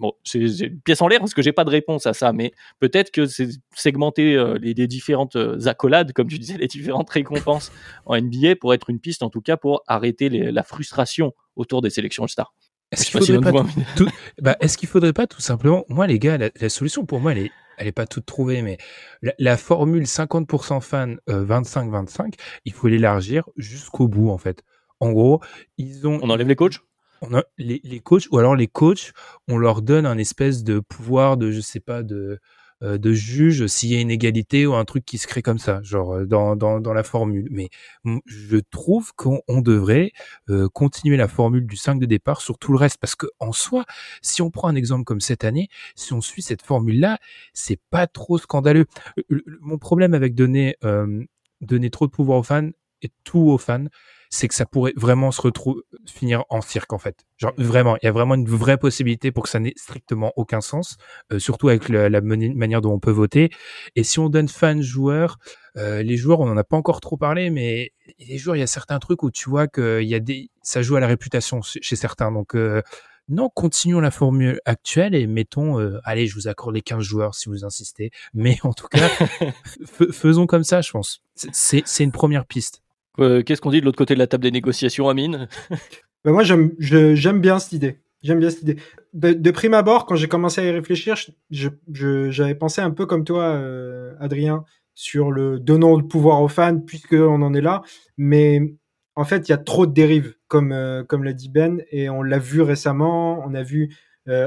Bon, 0.00 0.14
c'est 0.24 0.38
une 0.38 0.80
pièce 0.80 1.02
en 1.02 1.08
l'air 1.08 1.20
parce 1.20 1.34
que 1.34 1.42
j'ai 1.42 1.52
pas 1.52 1.64
de 1.64 1.70
réponse 1.70 2.06
à 2.06 2.14
ça, 2.14 2.32
mais 2.32 2.52
peut-être 2.78 3.10
que 3.10 3.26
c'est 3.26 3.48
segmenter 3.74 4.34
euh, 4.34 4.56
les, 4.58 4.72
différentes 4.86 5.36
euh, 5.36 5.66
accolades, 5.66 6.14
comme 6.14 6.26
tu 6.26 6.38
disais, 6.38 6.56
les 6.56 6.68
différentes 6.68 7.10
récompenses 7.10 7.70
en 8.06 8.18
NBA 8.18 8.56
pour 8.58 8.72
être 8.72 8.88
une 8.88 8.98
piste, 8.98 9.22
en 9.22 9.28
tout 9.28 9.42
cas, 9.42 9.58
pour 9.58 9.82
arrêter 9.86 10.30
la 10.30 10.62
frustration 10.62 11.34
autour 11.54 11.82
des 11.82 11.90
sélections 11.90 12.22
All-Star. 12.22 12.54
Est-ce 12.92 13.10
qu'il 13.10 13.20
faudrait, 13.20 13.52
pas 13.52 13.66
tout, 13.94 14.08
bah, 14.40 14.56
est 14.58 14.74
qu'il 14.74 14.88
faudrait 14.88 15.12
pas 15.12 15.26
tout 15.26 15.42
simplement, 15.42 15.84
moi 15.88 16.06
les 16.06 16.18
gars, 16.18 16.38
la, 16.38 16.68
solution 16.68 17.04
pour 17.04 17.20
moi 17.20 17.32
elle 17.32 17.38
est, 17.38 17.50
elle 17.76 17.86
est 17.86 17.92
pas 17.92 18.06
toute 18.06 18.26
trouvée, 18.26 18.62
mais 18.62 18.78
la, 19.38 19.56
formule 19.56 20.04
50% 20.04 20.80
fan, 20.80 21.18
25-25, 21.28 22.20
euh, 22.20 22.28
il 22.64 22.72
faut 22.72 22.88
l'élargir 22.88 23.48
jusqu'au 23.56 24.08
bout 24.08 24.30
en 24.30 24.38
fait. 24.38 24.64
En 25.00 25.12
gros, 25.12 25.40
ils 25.78 26.06
ont. 26.06 26.18
On 26.22 26.30
enlève 26.30 26.48
les 26.48 26.56
coachs? 26.56 26.80
on 27.22 27.34
a 27.34 27.44
les, 27.58 27.82
les, 27.84 28.00
coachs 28.00 28.28
ou 28.30 28.38
alors 28.38 28.56
les 28.56 28.66
coachs, 28.66 29.12
on 29.46 29.58
leur 29.58 29.82
donne 29.82 30.06
un 30.06 30.16
espèce 30.16 30.64
de 30.64 30.80
pouvoir 30.80 31.36
de 31.36 31.50
je 31.50 31.60
sais 31.60 31.78
pas 31.80 32.02
de 32.02 32.40
euh, 32.82 32.96
de 32.96 33.12
juge 33.12 33.66
s'il 33.66 33.90
y 33.90 33.96
a 33.96 34.00
une 34.00 34.10
égalité 34.10 34.66
ou 34.66 34.72
un 34.72 34.86
truc 34.86 35.04
qui 35.04 35.18
se 35.18 35.26
crée 35.26 35.42
comme 35.42 35.58
ça, 35.58 35.82
genre 35.82 36.14
euh, 36.14 36.24
dans, 36.24 36.56
dans, 36.56 36.80
dans 36.80 36.94
la 36.94 37.02
formule. 37.02 37.46
Mais 37.50 37.68
je 38.24 38.56
trouve 38.56 39.12
qu'on 39.14 39.42
devrait 39.48 40.12
euh, 40.48 40.66
continuer 40.70 41.18
la 41.18 41.28
formule 41.28 41.66
du 41.66 41.76
5 41.76 42.00
de 42.00 42.06
départ 42.06 42.40
sur 42.40 42.56
tout 42.56 42.72
le 42.72 42.78
reste 42.78 42.96
parce 42.98 43.16
que 43.16 43.26
en 43.38 43.52
soi, 43.52 43.84
si 44.22 44.40
on 44.40 44.50
prend 44.50 44.68
un 44.68 44.76
exemple 44.76 45.04
comme 45.04 45.20
cette 45.20 45.44
année, 45.44 45.68
si 45.94 46.14
on 46.14 46.22
suit 46.22 46.40
cette 46.40 46.62
formule-là, 46.62 47.18
c'est 47.52 47.80
pas 47.90 48.06
trop 48.06 48.38
scandaleux. 48.38 48.86
mon 49.60 49.76
problème 49.76 50.14
avec 50.14 50.34
donner 50.34 50.76
donner 51.60 51.90
trop 51.90 52.06
de 52.06 52.12
pouvoir 52.12 52.38
aux 52.38 52.42
fans 52.42 52.70
et 53.02 53.10
tout 53.24 53.40
aux 53.40 53.58
fans, 53.58 53.86
c'est 54.30 54.46
que 54.46 54.54
ça 54.54 54.64
pourrait 54.64 54.92
vraiment 54.96 55.32
se 55.32 55.42
retrouver 55.42 55.82
finir 56.06 56.44
en 56.50 56.60
cirque 56.60 56.92
en 56.92 56.98
fait. 56.98 57.26
Genre 57.36 57.52
vraiment, 57.58 57.96
il 57.96 58.06
y 58.06 58.08
a 58.08 58.12
vraiment 58.12 58.36
une 58.36 58.46
vraie 58.46 58.78
possibilité 58.78 59.32
pour 59.32 59.42
que 59.42 59.48
ça 59.48 59.58
n'ait 59.58 59.74
strictement 59.76 60.32
aucun 60.36 60.60
sens, 60.60 60.96
euh, 61.32 61.40
surtout 61.40 61.68
avec 61.68 61.88
la 61.88 62.20
manière 62.20 62.80
dont 62.80 62.92
on 62.92 63.00
peut 63.00 63.10
voter. 63.10 63.50
Et 63.96 64.04
si 64.04 64.20
on 64.20 64.28
donne 64.28 64.48
fan 64.48 64.82
joueur, 64.82 65.38
euh, 65.76 66.02
les 66.04 66.16
joueurs, 66.16 66.40
on 66.40 66.46
n'en 66.46 66.56
a 66.56 66.62
pas 66.62 66.76
encore 66.76 67.00
trop 67.00 67.16
parlé, 67.16 67.50
mais 67.50 67.92
les 68.20 68.38
joueurs, 68.38 68.54
il 68.54 68.60
y 68.60 68.62
a 68.62 68.68
certains 68.68 69.00
trucs 69.00 69.24
où 69.24 69.32
tu 69.32 69.50
vois 69.50 69.66
que 69.66 70.00
il 70.00 70.08
y 70.08 70.14
a 70.14 70.20
des, 70.20 70.50
ça 70.62 70.80
joue 70.80 70.94
à 70.94 71.00
la 71.00 71.08
réputation 71.08 71.60
chez 71.62 71.96
certains. 71.96 72.30
Donc 72.30 72.54
euh, 72.54 72.82
non, 73.28 73.48
continuons 73.48 74.00
la 74.00 74.12
formule 74.12 74.60
actuelle 74.64 75.16
et 75.16 75.26
mettons, 75.26 75.78
allez, 76.04 76.28
je 76.28 76.36
vous 76.36 76.46
accorde 76.46 76.74
les 76.74 76.82
15 76.82 77.02
joueurs 77.02 77.34
si 77.34 77.48
vous 77.48 77.64
insistez. 77.64 78.12
Mais 78.32 78.58
en 78.62 78.72
tout 78.72 78.88
cas, 78.88 79.08
faisons 80.12 80.46
comme 80.46 80.64
ça, 80.64 80.82
je 80.82 80.92
pense. 80.92 81.22
C'est 81.34 82.04
une 82.04 82.12
première 82.12 82.46
piste. 82.46 82.82
Euh, 83.18 83.42
qu'est-ce 83.42 83.60
qu'on 83.60 83.70
dit 83.70 83.80
de 83.80 83.84
l'autre 83.84 83.98
côté 83.98 84.14
de 84.14 84.18
la 84.18 84.26
table 84.26 84.44
des 84.44 84.50
négociations, 84.50 85.08
Amine? 85.08 85.48
Ben 86.22 86.32
Moi, 86.32 86.42
j'aime 86.42 87.40
bien 87.40 87.58
cette 87.58 87.72
idée. 87.72 88.00
J'aime 88.22 88.40
bien 88.40 88.50
cette 88.50 88.60
idée. 88.60 88.76
De, 89.14 89.50
prime 89.50 89.72
abord, 89.72 90.04
quand 90.04 90.16
j'ai 90.16 90.28
commencé 90.28 90.60
à 90.60 90.64
y 90.64 90.70
réfléchir, 90.70 91.16
j'avais 91.50 92.54
pensé 92.54 92.82
un 92.82 92.90
peu 92.90 93.06
comme 93.06 93.24
toi, 93.24 93.44
euh, 93.44 94.14
Adrien, 94.20 94.64
sur 94.94 95.30
le 95.30 95.58
donnant 95.58 95.96
de 95.96 96.02
pouvoir 96.02 96.42
aux 96.42 96.48
fans, 96.48 96.78
puisqu'on 96.78 97.40
en 97.40 97.54
est 97.54 97.62
là. 97.62 97.80
Mais 98.18 98.60
en 99.16 99.24
fait, 99.24 99.48
il 99.48 99.50
y 99.50 99.54
a 99.54 99.58
trop 99.58 99.86
de 99.86 99.94
dérives, 99.94 100.34
comme, 100.46 100.72
euh, 100.72 101.04
comme 101.04 101.24
l'a 101.24 101.32
dit 101.32 101.48
Ben, 101.48 101.82
et 101.90 102.10
on 102.10 102.22
l'a 102.22 102.38
vu 102.38 102.60
récemment. 102.60 103.42
On 103.46 103.54
a 103.54 103.62
vu 103.62 103.96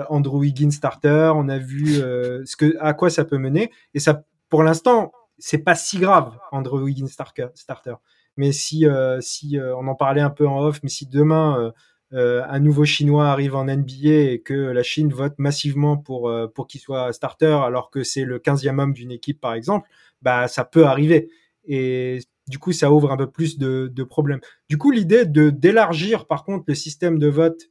Andrew 0.10 0.38
Wiggins 0.38 0.72
starter, 0.72 1.32
on 1.36 1.50
a 1.50 1.58
vu 1.58 1.96
ce 1.96 2.56
que, 2.56 2.78
à 2.80 2.94
quoi 2.94 3.10
ça 3.10 3.26
peut 3.26 3.40
mener. 3.40 3.72
Et 3.96 4.00
ça, 4.00 4.24
pour 4.48 4.62
l'instant, 4.62 5.12
c'est 5.40 5.58
pas 5.58 5.74
si 5.74 5.98
grave, 5.98 6.38
Andrew 6.52 6.84
Wiggins 6.84 7.08
starter. 7.08 7.48
Mais 8.38 8.52
si, 8.52 8.86
euh, 8.86 9.20
si 9.22 9.58
euh, 9.60 9.76
on 9.76 9.88
en 9.88 9.96
parlait 9.96 10.22
un 10.22 10.30
peu 10.30 10.48
en 10.48 10.60
off, 10.64 10.80
mais 10.84 10.90
si 10.90 11.06
demain 11.08 11.74
euh, 12.14 12.44
un 12.48 12.60
nouveau 12.60 12.86
Chinois 12.86 13.28
arrive 13.28 13.56
en 13.56 13.66
NBA 13.66 14.32
et 14.32 14.42
que 14.44 14.54
la 14.54 14.84
Chine 14.84 15.12
vote 15.12 15.34
massivement 15.38 15.98
pour, 15.98 16.32
pour 16.54 16.68
qu'il 16.68 16.80
soit 16.80 17.12
starter 17.12 17.60
alors 17.66 17.90
que 17.90 18.04
c'est 18.04 18.24
le 18.24 18.40
15e 18.40 18.80
homme 18.80 18.94
d'une 18.94 19.12
équipe 19.12 19.42
par 19.42 19.54
exemple, 19.54 19.90
bah 20.22 20.48
ça 20.48 20.64
peut 20.64 20.86
arriver. 20.86 21.30
Et 21.66 22.20
du 22.48 22.60
coup, 22.60 22.72
ça 22.72 22.92
ouvre 22.92 23.12
un 23.12 23.18
peu 23.18 23.28
plus 23.28 23.58
de, 23.58 23.90
de 23.92 24.04
problèmes. 24.04 24.42
Du 24.70 24.78
coup, 24.78 24.92
l'idée 24.92 25.26
de 25.26 25.50
d'élargir 25.50 26.28
par 26.28 26.44
contre 26.44 26.66
le 26.68 26.76
système 26.76 27.18
de 27.18 27.28
vote 27.28 27.70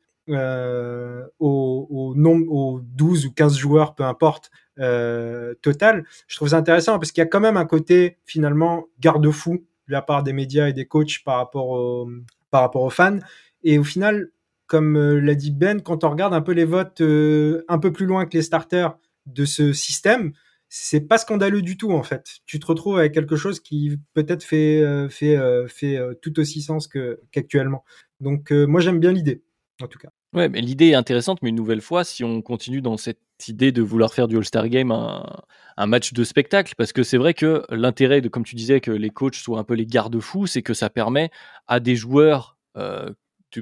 au, 1.39 2.15
nombre, 2.17 2.53
aux 2.53 2.81
12 2.81 3.27
ou 3.27 3.33
15 3.33 3.57
joueurs, 3.57 3.95
peu 3.95 4.05
importe, 4.05 4.51
total, 4.77 6.05
je 6.27 6.37
trouve 6.37 6.49
ça 6.49 6.57
intéressant 6.57 6.99
parce 6.99 7.13
qu'il 7.13 7.21
y 7.21 7.27
a 7.27 7.29
quand 7.29 7.41
même 7.41 7.57
un 7.57 7.67
côté 7.67 8.19
finalement 8.25 8.87
garde-fou 8.99 9.65
la 9.93 10.03
part 10.03 10.23
des 10.23 10.33
médias 10.33 10.69
et 10.69 10.73
des 10.73 10.87
coachs 10.87 11.23
par 11.25 11.37
rapport, 11.37 12.07
par 12.51 12.63
rapport 12.63 12.83
aux 12.83 12.91
fans. 12.91 13.19
Et 13.63 13.79
au 13.79 13.85
final, 13.85 14.31
comme 14.73 14.97
euh, 14.97 15.21
l'a 15.21 15.35
dit 15.35 15.51
Ben, 15.51 15.83
quand 15.83 16.03
on 16.03 16.09
regarde 16.09 16.33
un 16.33 16.41
peu 16.41 16.53
les 16.53 16.65
votes 16.65 17.03
euh, 17.03 17.63
un 17.69 17.79
peu 17.79 17.93
plus 17.93 18.07
loin 18.07 18.25
que 18.25 18.35
les 18.35 18.43
starters 18.43 18.97
de 19.27 19.45
ce 19.45 19.75
système, 19.75 20.33
c'est 20.71 21.03
pas 21.03 21.19
scandaleux 21.19 21.61
du 21.61 21.77
tout 21.77 21.93
en 21.93 22.03
fait. 22.03 22.39
Tu 22.47 22.59
te 22.59 22.65
retrouves 22.65 22.99
avec 22.99 23.13
quelque 23.13 23.37
chose 23.37 23.61
qui 23.61 23.99
peut-être 24.15 24.43
fait 24.43 24.81
euh, 24.81 25.11
fait 25.11 25.37
fait 25.69 25.99
tout 26.23 26.41
aussi 26.41 26.63
sens 26.63 26.89
qu'actuellement. 27.31 27.85
Donc 28.21 28.51
moi 28.51 28.81
j'aime 28.81 28.99
bien 28.99 29.13
l'idée 29.13 29.43
en 29.83 29.89
tout 29.89 29.99
cas. 29.99 30.09
Ouais, 30.33 30.49
mais 30.49 30.63
l'idée 30.63 30.89
est 30.89 30.95
intéressante, 30.95 31.43
mais 31.43 31.51
une 31.51 31.57
nouvelle 31.57 31.83
fois, 31.83 32.05
si 32.05 32.25
on 32.25 32.41
continue 32.41 32.81
dans 32.81 32.97
cette 32.97 33.21
idée 33.49 33.73
de 33.73 33.83
vouloir 33.83 34.13
faire 34.15 34.29
du 34.29 34.37
All-Star 34.37 34.69
Game 34.69 34.91
un, 34.91 35.87
match 35.87 36.13
de 36.13 36.25
spectacle 36.25 36.75
parce 36.77 36.93
que 36.93 37.03
c'est 37.03 37.17
vrai 37.17 37.35
que 37.35 37.65
l'intérêt 37.71 38.21
de, 38.21 38.29
comme 38.29 38.45
tu 38.45 38.55
disais, 38.55 38.81
que 38.81 38.91
les 38.91 39.11
coachs 39.11 39.35
soient 39.35 39.59
un 39.59 39.65
peu 39.65 39.75
les 39.75 39.87
garde-fous, 39.87 40.47
c'est 40.47 40.63
que 40.63 40.75
ça 40.75 40.91
permet 40.91 41.31
à 41.67 41.81
des 41.81 41.97
joueurs 41.97 42.57
euh, 42.77 43.11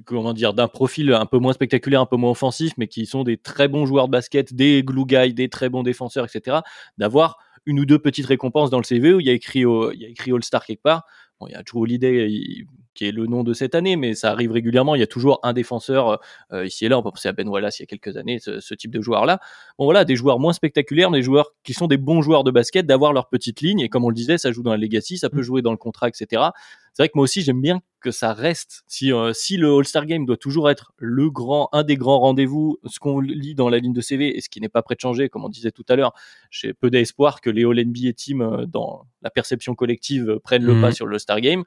comment 0.05 0.33
dire, 0.33 0.55
d'un 0.55 0.69
profil 0.69 1.13
un 1.13 1.27
peu 1.27 1.39
moins 1.39 1.53
spectaculaire, 1.53 2.01
un 2.01 2.07
peu 2.07 2.17
moins 2.17 2.31
offensif, 2.31 2.73
mais 2.77 2.87
qui 2.87 3.07
sont 3.07 3.25
des 3.25 3.37
très 3.37 3.67
bons 3.67 3.87
joueurs 3.87 4.07
de 4.07 4.13
basket, 4.13 4.55
des 4.55 4.83
glue 4.85 5.07
guys, 5.07 5.35
des 5.35 5.49
très 5.49 5.69
bons 5.69 5.83
défenseurs, 5.83 6.25
etc., 6.25 6.59
d'avoir 6.99 7.39
une 7.67 7.81
ou 7.81 7.85
deux 7.85 7.99
petites 7.99 8.27
récompenses 8.27 8.71
dans 8.71 8.79
le 8.79 8.85
CV 8.85 9.13
où 9.13 9.21
il 9.21 9.27
y 9.27 9.31
a 9.31 9.33
écrit, 9.33 9.61
il 9.61 10.01
y 10.01 10.05
a 10.05 10.09
écrit 10.09 10.33
All-Star 10.33 10.65
quelque 10.65 10.83
part. 10.83 11.05
Bon, 11.41 11.47
il 11.49 11.53
y 11.53 11.55
a 11.55 11.63
Drew 11.63 11.83
Holiday 11.83 12.65
qui 12.95 13.07
est 13.07 13.13
le 13.13 13.27
nom 13.27 13.45
de 13.45 13.53
cette 13.53 13.75
année, 13.75 13.97
mais 13.97 14.15
ça 14.15 14.31
arrive 14.31 14.53
régulièrement. 14.53 14.95
Il 14.95 15.01
y 15.01 15.05
a 15.05 15.07
toujours 15.07 15.41
un 15.43 15.53
défenseur 15.53 16.21
euh, 16.53 16.67
ici 16.67 16.87
et 16.87 16.89
là. 16.89 16.99
On 16.99 17.03
peut 17.03 17.11
penser 17.11 17.29
à 17.29 17.33
Ben 17.33 17.49
Wallace 17.49 17.79
il 17.79 17.83
y 17.83 17.85
a 17.85 17.87
quelques 17.87 18.17
années, 18.17 18.39
ce, 18.39 18.75
type 18.75 18.91
de 18.91 19.01
joueur-là. 19.01 19.41
Bon 19.79 19.85
voilà, 19.85 20.05
des 20.05 20.17
joueurs 20.17 20.39
moins 20.39 20.53
spectaculaires, 20.53 21.11
des 21.11 21.23
joueurs 21.23 21.53
qui 21.63 21.73
sont 21.73 21.87
des 21.87 21.97
bons 21.97 22.23
joueurs 22.23 22.45
de 22.45 22.51
basket, 22.51 22.87
d'avoir 22.87 23.13
leur 23.13 23.29
petite 23.29 23.61
ligne. 23.61 23.81
Et 23.81 23.89
comme 23.89 24.05
on 24.05 24.09
le 24.09 24.15
disait, 24.15 24.39
ça 24.39 24.53
joue 24.53 24.63
dans 24.63 24.73
la 24.73 24.77
legacy, 24.77 25.19
ça 25.19 25.31
peut 25.31 25.39
mmh. 25.39 25.43
jouer 25.43 25.63
dans 25.63 25.73
le 25.73 25.77
contrat, 25.77 26.09
etc 26.09 26.51
c'est 26.93 27.03
vrai 27.03 27.09
que 27.09 27.13
moi 27.17 27.25
aussi 27.25 27.43
j'aime 27.43 27.61
bien 27.61 27.81
que 28.01 28.11
ça 28.11 28.33
reste. 28.33 28.83
Si, 28.87 29.13
euh, 29.13 29.33
si 29.35 29.59
le 29.59 29.71
All-Star 29.77 30.07
Game 30.07 30.25
doit 30.25 30.39
toujours 30.39 30.71
être 30.71 30.93
le 30.97 31.31
grand, 31.31 31.69
un 31.73 31.83
des 31.83 31.97
grands 31.97 32.19
rendez-vous, 32.19 32.79
ce 32.87 32.99
qu'on 32.99 33.21
lit 33.21 33.55
dans 33.55 33.69
la 33.69 33.79
ligne 33.79 33.93
de 33.93 34.01
CV 34.01 34.37
et 34.37 34.41
ce 34.41 34.49
qui 34.49 34.61
n'est 34.61 34.71
pas 34.71 34.83
prêt 34.83 34.95
de 34.95 35.01
changer, 35.01 35.29
comme 35.29 35.45
on 35.45 35.51
disait 35.51 35.71
tout 35.71 35.85
à 35.89 35.97
l'heure, 35.97 36.15
j'ai 36.51 36.73
peu 36.73 36.91
d'espoir 36.91 37.43
que 37.43 37.51
les 37.51 37.65
All-NBA 37.65 38.15
Teams, 38.15 38.41
euh, 38.41 38.67
dans 38.67 39.07
la 39.23 39.31
perception 39.31 39.75
collective, 39.75 40.31
euh, 40.31 40.39
prennent 40.41 40.65
le 40.65 40.81
pas 40.81 40.89
mhm. 40.89 40.93
sur 40.93 41.07
le 41.07 41.15
All-Star 41.15 41.41
Game. 41.41 41.65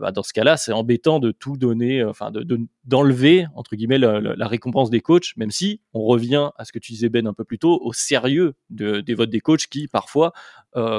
Bah, 0.00 0.12
dans 0.12 0.22
ce 0.22 0.32
cas-là, 0.32 0.56
c'est 0.56 0.72
embêtant 0.72 1.18
de 1.18 1.30
tout 1.30 1.56
donner, 1.56 2.02
enfin 2.04 2.30
de, 2.30 2.44
d'enlever 2.84 3.46
la, 3.98 4.48
récompense 4.48 4.90
des 4.90 5.00
coachs, 5.00 5.36
même 5.36 5.50
si 5.50 5.80
on 5.94 6.02
revient 6.02 6.50
à 6.56 6.64
ce 6.64 6.72
que 6.72 6.78
tu 6.78 6.92
disais 6.92 7.08
Ben 7.08 7.26
un 7.26 7.32
peu 7.32 7.44
plus 7.44 7.58
tôt, 7.58 7.80
au 7.82 7.92
sérieux 7.92 8.54
de, 8.70 9.00
des 9.00 9.14
votes 9.14 9.30
des 9.30 9.40
coachs 9.40 9.66
qui 9.66 9.88
parfois, 9.88 10.32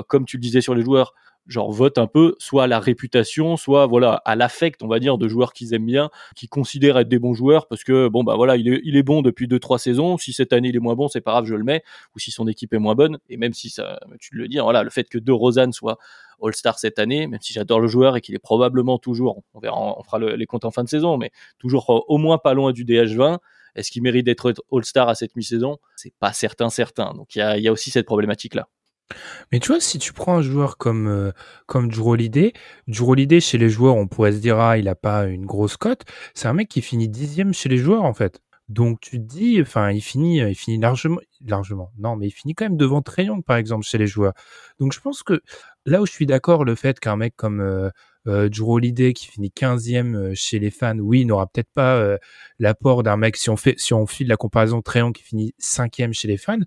comme 0.08 0.26
tu 0.26 0.38
le 0.38 0.42
disais 0.42 0.62
sur 0.62 0.76
les 0.76 0.84
joueurs, 0.84 1.14
genre 1.48 1.72
vote 1.72 1.98
un 1.98 2.08
peu 2.08 2.36
soit 2.40 2.66
à 2.66 2.68
la 2.68 2.80
réputation, 2.80 3.58
soit 3.58 3.86
voilà 3.86 4.22
à 4.26 4.36
l'affect, 4.36 4.84
on 4.84 4.88
va 4.88 5.00
dire, 5.00 5.18
de 5.18 5.28
joueurs 5.28 5.54
qu'ils 5.54 5.74
aiment 5.74 5.86
bien, 5.86 6.10
qui 6.36 6.48
considèrent 6.48 6.98
être 6.98 7.08
des 7.08 7.20
bons 7.20 7.34
joueurs 7.34 7.68
parce 7.68 7.84
que 7.84 8.08
bon 8.08 8.24
bah 8.24 8.36
voilà, 8.36 8.58
il 8.58 8.68
est, 8.68 8.82
il 8.84 8.96
est 8.96 9.04
bon 9.04 9.22
depuis 9.22 9.48
deux 9.48 9.60
trois 9.60 9.80
saisons. 9.80 10.18
Si 10.18 10.34
cette 10.34 10.54
année 10.54 10.70
il 10.70 10.76
est 10.76 10.80
moins 10.80 10.96
bon, 10.96 11.08
c'est 11.08 11.22
pas 11.22 11.32
grave, 11.32 11.46
je 11.46 11.56
le 11.56 11.64
mets. 11.64 11.84
Ou 12.16 12.20
si 12.20 12.32
son 12.32 12.48
équipe 12.48 12.74
est 12.74 12.80
moins 12.80 12.96
bonne, 12.96 13.18
et 13.30 13.38
même 13.38 13.54
si 13.54 13.70
ça, 13.70 14.00
tu 14.20 14.36
le 14.36 14.48
dis, 14.48 14.60
voilà, 14.60 14.84
le 14.84 14.90
fait 14.90 15.10
que 15.10 15.18
De 15.18 15.32
Rosanne 15.32 15.74
soit 15.74 15.98
All-Star 16.42 16.78
cette 16.80 17.00
année, 17.00 17.28
même 17.28 17.42
si 17.42 17.54
j'adore 17.54 17.80
le 17.80 17.88
joueur 17.88 18.16
et 18.16 18.22
qu'il 18.22 18.36
est 18.36 18.40
probablement 18.40 18.98
toujours, 18.98 19.44
on 19.54 19.60
verra, 19.60 19.98
on 19.98 20.04
fera 20.04 20.20
les 20.20 20.46
comptes 20.46 20.66
en 20.66 20.72
fin 20.72 20.84
de 20.84 20.90
saison, 20.90 21.18
mais 21.18 21.32
toujours 21.58 21.90
euh, 21.90 22.00
au 22.08 22.18
moins 22.18 22.38
pas 22.38 22.54
loin 22.54 22.72
du 22.72 22.86
DH20. 22.86 23.38
Est-ce 23.76 23.92
qu'il 23.92 24.02
mérite 24.02 24.26
d'être 24.26 24.54
All-Star 24.72 25.08
à 25.08 25.16
cette 25.16 25.36
mi-saison? 25.36 25.78
C'est 25.96 26.14
pas 26.20 26.34
certain, 26.34 26.70
certain. 26.70 27.14
Donc 27.14 27.36
il 27.36 27.40
y 27.40 27.42
a, 27.42 27.58
y 27.58 27.68
a 27.68 27.72
aussi 27.72 27.92
cette 27.92 28.06
problématique 28.06 28.56
là. 28.56 28.68
Mais 29.52 29.60
tu 29.60 29.70
vois, 29.70 29.80
si 29.80 30.00
tu 30.00 30.14
prends 30.14 30.38
un 30.38 30.42
joueur 30.42 30.78
comme 30.78 31.08
euh, 31.08 31.32
comme 31.66 31.90
Drew 31.90 32.10
Holiday, 32.10 32.54
chez 33.40 33.58
les 33.58 33.70
joueurs, 33.70 33.96
on 33.96 34.08
pourrait 34.08 34.34
se 34.34 34.40
dire 34.40 34.60
ah 34.60 34.78
il 34.78 34.88
a 34.88 34.96
pas 34.96 35.26
une 35.26 35.46
grosse 35.46 35.78
cote. 35.78 36.04
C'est 36.34 36.48
un 36.48 36.54
mec 36.54 36.70
qui 36.70 36.82
finit 36.82 37.10
dixième 37.10 37.54
chez 37.54 37.70
les 37.70 37.78
joueurs 37.78 38.04
en 38.04 38.14
fait. 38.14 38.42
Donc 38.70 39.00
tu 39.00 39.12
te 39.18 39.24
dis, 39.24 39.62
enfin 39.62 39.92
il 39.92 40.02
finit, 40.02 40.40
il 40.40 40.56
finit 40.56 40.78
largement, 40.78 41.20
largement. 41.46 41.92
Non, 41.98 42.18
mais 42.18 42.28
il 42.28 42.32
finit 42.32 42.54
quand 42.54 42.66
même 42.66 42.78
devant 42.78 43.02
Trayon 43.02 43.42
par 43.42 43.58
exemple 43.58 43.86
chez 43.86 43.98
les 43.98 44.08
joueurs. 44.08 44.34
Donc 44.80 44.94
je 44.94 45.00
pense 45.00 45.24
que 45.24 45.42
là 45.86 46.02
où 46.02 46.06
je 46.06 46.12
suis 46.12 46.26
d'accord, 46.26 46.66
le 46.66 46.76
fait 46.76 47.00
qu'un 47.00 47.16
mec 47.16 47.34
comme 47.38 47.62
euh, 47.62 47.90
euh, 48.28 48.50
qui 48.50 49.28
finit 49.28 49.52
15e 49.56 50.16
euh, 50.16 50.32
chez 50.36 50.60
les 50.60 50.70
fans, 50.70 50.98
oui, 51.00 51.26
n'aura 51.26 51.48
peut-être 51.48 51.72
pas 51.74 51.96
euh, 51.96 52.18
l'apport 52.60 53.04
d'un 53.04 53.18
mec 53.18 53.38
si 53.38 53.50
on 53.50 53.56
fait 53.58 53.76
si 53.78 53.94
on 53.94 54.06
file 54.06 54.28
la 54.28 54.38
comparaison 54.38 54.82
Trayon 54.82 55.12
qui 55.12 55.24
finit 55.24 55.54
5e 55.62 56.14
chez 56.14 56.28
les 56.28 56.38
fans. 56.38 56.60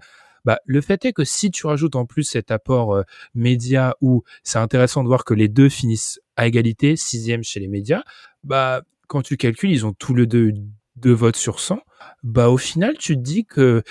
Bah, 0.45 0.59
le 0.64 0.80
fait 0.80 1.05
est 1.05 1.12
que 1.12 1.24
si 1.24 1.51
tu 1.51 1.66
rajoutes 1.66 1.97
en 1.97 2.07
plus 2.07 2.24
cet 2.24 2.51
apport 2.51 2.95
euh, 2.95 3.03
média 3.34 3.95
où 4.01 4.22
c'est 4.43 4.59
intéressant 4.59 5.03
de 5.03 5.09
voir 5.09 5.24
que 5.24 5.34
les 5.34 5.49
deux 5.49 5.68
finissent 5.68 6.20
à 6.36 6.47
égalité, 6.47 6.97
sixième 6.97 7.43
chez 7.43 7.61
les 7.61 7.68
médias, 7.68 8.03
bah, 8.45 8.82
quand 9.09 9.22
tu 9.22 9.36
calcules, 9.36 9.70
ils 9.70 9.86
ont 9.86 9.93
tous 9.93 10.14
les 10.14 10.26
deux 10.26 10.53
deux 10.97 11.12
votes 11.12 11.36
sur 11.36 11.61
100. 11.61 11.80
Bah, 12.22 12.49
au 12.49 12.59
final, 12.59 12.97
tu 12.99 13.16
te 13.16 13.20
dis 13.20 13.45
que 13.45 13.82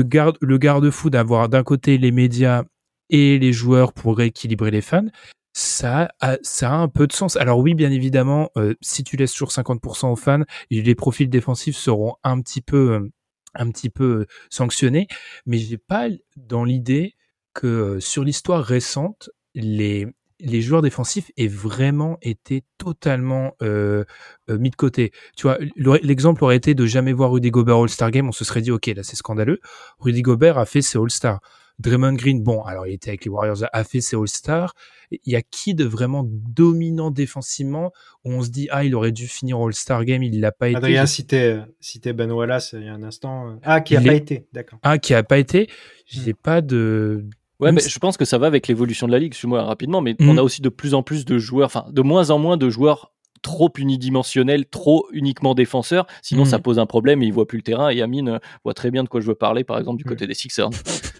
le 0.00 0.58
garde-fou 0.58 1.10
d'avoir 1.10 1.48
d'un 1.48 1.62
côté 1.62 1.98
les 1.98 2.10
médias 2.10 2.64
et 3.10 3.38
les 3.38 3.52
joueurs 3.52 3.92
pour 3.92 4.16
rééquilibrer 4.16 4.70
les 4.70 4.80
fans, 4.80 5.06
ça 5.52 6.12
a, 6.20 6.38
ça 6.42 6.72
a 6.72 6.74
un 6.74 6.88
peu 6.88 7.06
de 7.06 7.12
sens. 7.12 7.36
Alors 7.36 7.58
oui, 7.58 7.74
bien 7.74 7.90
évidemment, 7.90 8.50
euh, 8.56 8.74
si 8.80 9.04
tu 9.04 9.16
laisses 9.16 9.32
toujours 9.32 9.50
50% 9.50 10.10
aux 10.10 10.16
fans, 10.16 10.42
les 10.70 10.94
profils 10.94 11.28
défensifs 11.28 11.76
seront 11.76 12.16
un 12.24 12.40
petit 12.40 12.62
peu 12.62 12.92
euh, 12.92 13.12
un 13.54 13.70
petit 13.70 13.90
peu 13.90 14.26
sanctionné, 14.50 15.08
mais 15.46 15.58
j'ai 15.58 15.78
pas 15.78 16.08
dans 16.36 16.64
l'idée 16.64 17.14
que 17.54 18.00
sur 18.00 18.24
l'histoire 18.24 18.64
récente, 18.64 19.30
les 19.54 20.06
les 20.44 20.60
joueurs 20.60 20.82
défensifs 20.82 21.30
aient 21.36 21.46
vraiment 21.46 22.18
été 22.20 22.64
totalement 22.76 23.54
mis 23.60 24.70
de 24.70 24.76
côté. 24.76 25.12
Tu 25.36 25.44
vois, 25.44 25.56
l'exemple 25.76 26.42
aurait 26.42 26.56
été 26.56 26.74
de 26.74 26.84
jamais 26.84 27.12
voir 27.12 27.30
Rudy 27.30 27.50
Gobert 27.52 27.76
All-Star 27.76 28.10
Game, 28.10 28.28
on 28.28 28.32
se 28.32 28.44
serait 28.44 28.60
dit 28.60 28.72
ok 28.72 28.86
là 28.88 29.04
c'est 29.04 29.14
scandaleux. 29.16 29.60
Rudy 30.00 30.22
Gobert 30.22 30.58
a 30.58 30.66
fait 30.66 30.82
ses 30.82 30.98
All-Star. 30.98 31.40
Draymond 31.78 32.14
Green, 32.14 32.42
bon, 32.42 32.62
alors 32.62 32.86
il 32.86 32.94
était 32.94 33.10
avec 33.10 33.24
les 33.24 33.30
Warriors, 33.30 33.64
a 33.72 33.84
fait 33.84 34.00
ses 34.00 34.16
All-Stars. 34.16 34.74
Il 35.10 35.32
y 35.32 35.36
a 35.36 35.42
qui 35.42 35.74
de 35.74 35.84
vraiment 35.84 36.24
dominant 36.26 37.10
défensivement 37.10 37.92
où 38.24 38.32
on 38.32 38.42
se 38.42 38.48
dit 38.48 38.68
ah 38.70 38.84
il 38.84 38.94
aurait 38.94 39.12
dû 39.12 39.26
finir 39.26 39.58
All-Star 39.58 40.04
Game, 40.04 40.22
il 40.22 40.40
l'a 40.40 40.52
pas 40.52 40.68
été. 40.68 40.76
Adrien 40.76 41.06
citait, 41.06 41.60
citait 41.80 42.12
Ben 42.12 42.30
Wallace 42.30 42.74
il 42.78 42.84
y 42.84 42.88
a 42.88 42.94
un 42.94 43.02
instant. 43.02 43.58
Ah 43.62 43.80
qui 43.80 43.96
a 43.96 44.00
pas 44.00 44.14
été, 44.14 44.46
d'accord. 44.52 44.78
Ah 44.82 44.98
qui 44.98 45.12
a 45.12 45.22
pas 45.22 45.38
été. 45.38 45.68
J'ai 46.06 46.32
hmm. 46.32 46.36
pas 46.42 46.60
de 46.60 47.24
Ouais, 47.60 47.70
mais 47.70 47.80
je 47.80 47.98
pense 48.00 48.16
que 48.16 48.24
ça 48.24 48.38
va 48.38 48.48
avec 48.48 48.66
l'évolution 48.66 49.06
de 49.06 49.12
la 49.12 49.20
ligue, 49.20 49.34
suis-moi 49.34 49.62
rapidement, 49.62 50.00
mais 50.00 50.16
on 50.18 50.34
hmm. 50.34 50.38
a 50.38 50.42
aussi 50.42 50.62
de 50.62 50.68
plus 50.68 50.94
en 50.94 51.04
plus 51.04 51.24
de 51.24 51.38
joueurs, 51.38 51.66
enfin 51.66 51.86
de 51.90 52.02
moins 52.02 52.30
en 52.30 52.38
moins 52.38 52.56
de 52.56 52.68
joueurs 52.68 53.12
trop 53.42 53.70
unidimensionnels, 53.76 54.66
trop 54.66 55.06
uniquement 55.12 55.54
défenseurs. 55.54 56.06
Sinon, 56.22 56.44
ça 56.44 56.58
hmm. 56.58 56.62
pose 56.62 56.78
un 56.78 56.86
problème 56.86 57.22
et 57.22 57.26
il 57.26 57.32
voit 57.32 57.46
plus 57.46 57.58
le 57.58 57.62
terrain. 57.62 57.90
Et 57.90 58.02
Amine 58.02 58.40
voit 58.64 58.74
très 58.74 58.90
bien 58.90 59.04
de 59.04 59.08
quoi 59.08 59.20
je 59.20 59.26
veux 59.26 59.34
parler, 59.34 59.64
par 59.64 59.78
exemple, 59.78 59.98
du 59.98 60.04
côté 60.04 60.26
des 60.26 60.34
Sixers. 60.34 60.70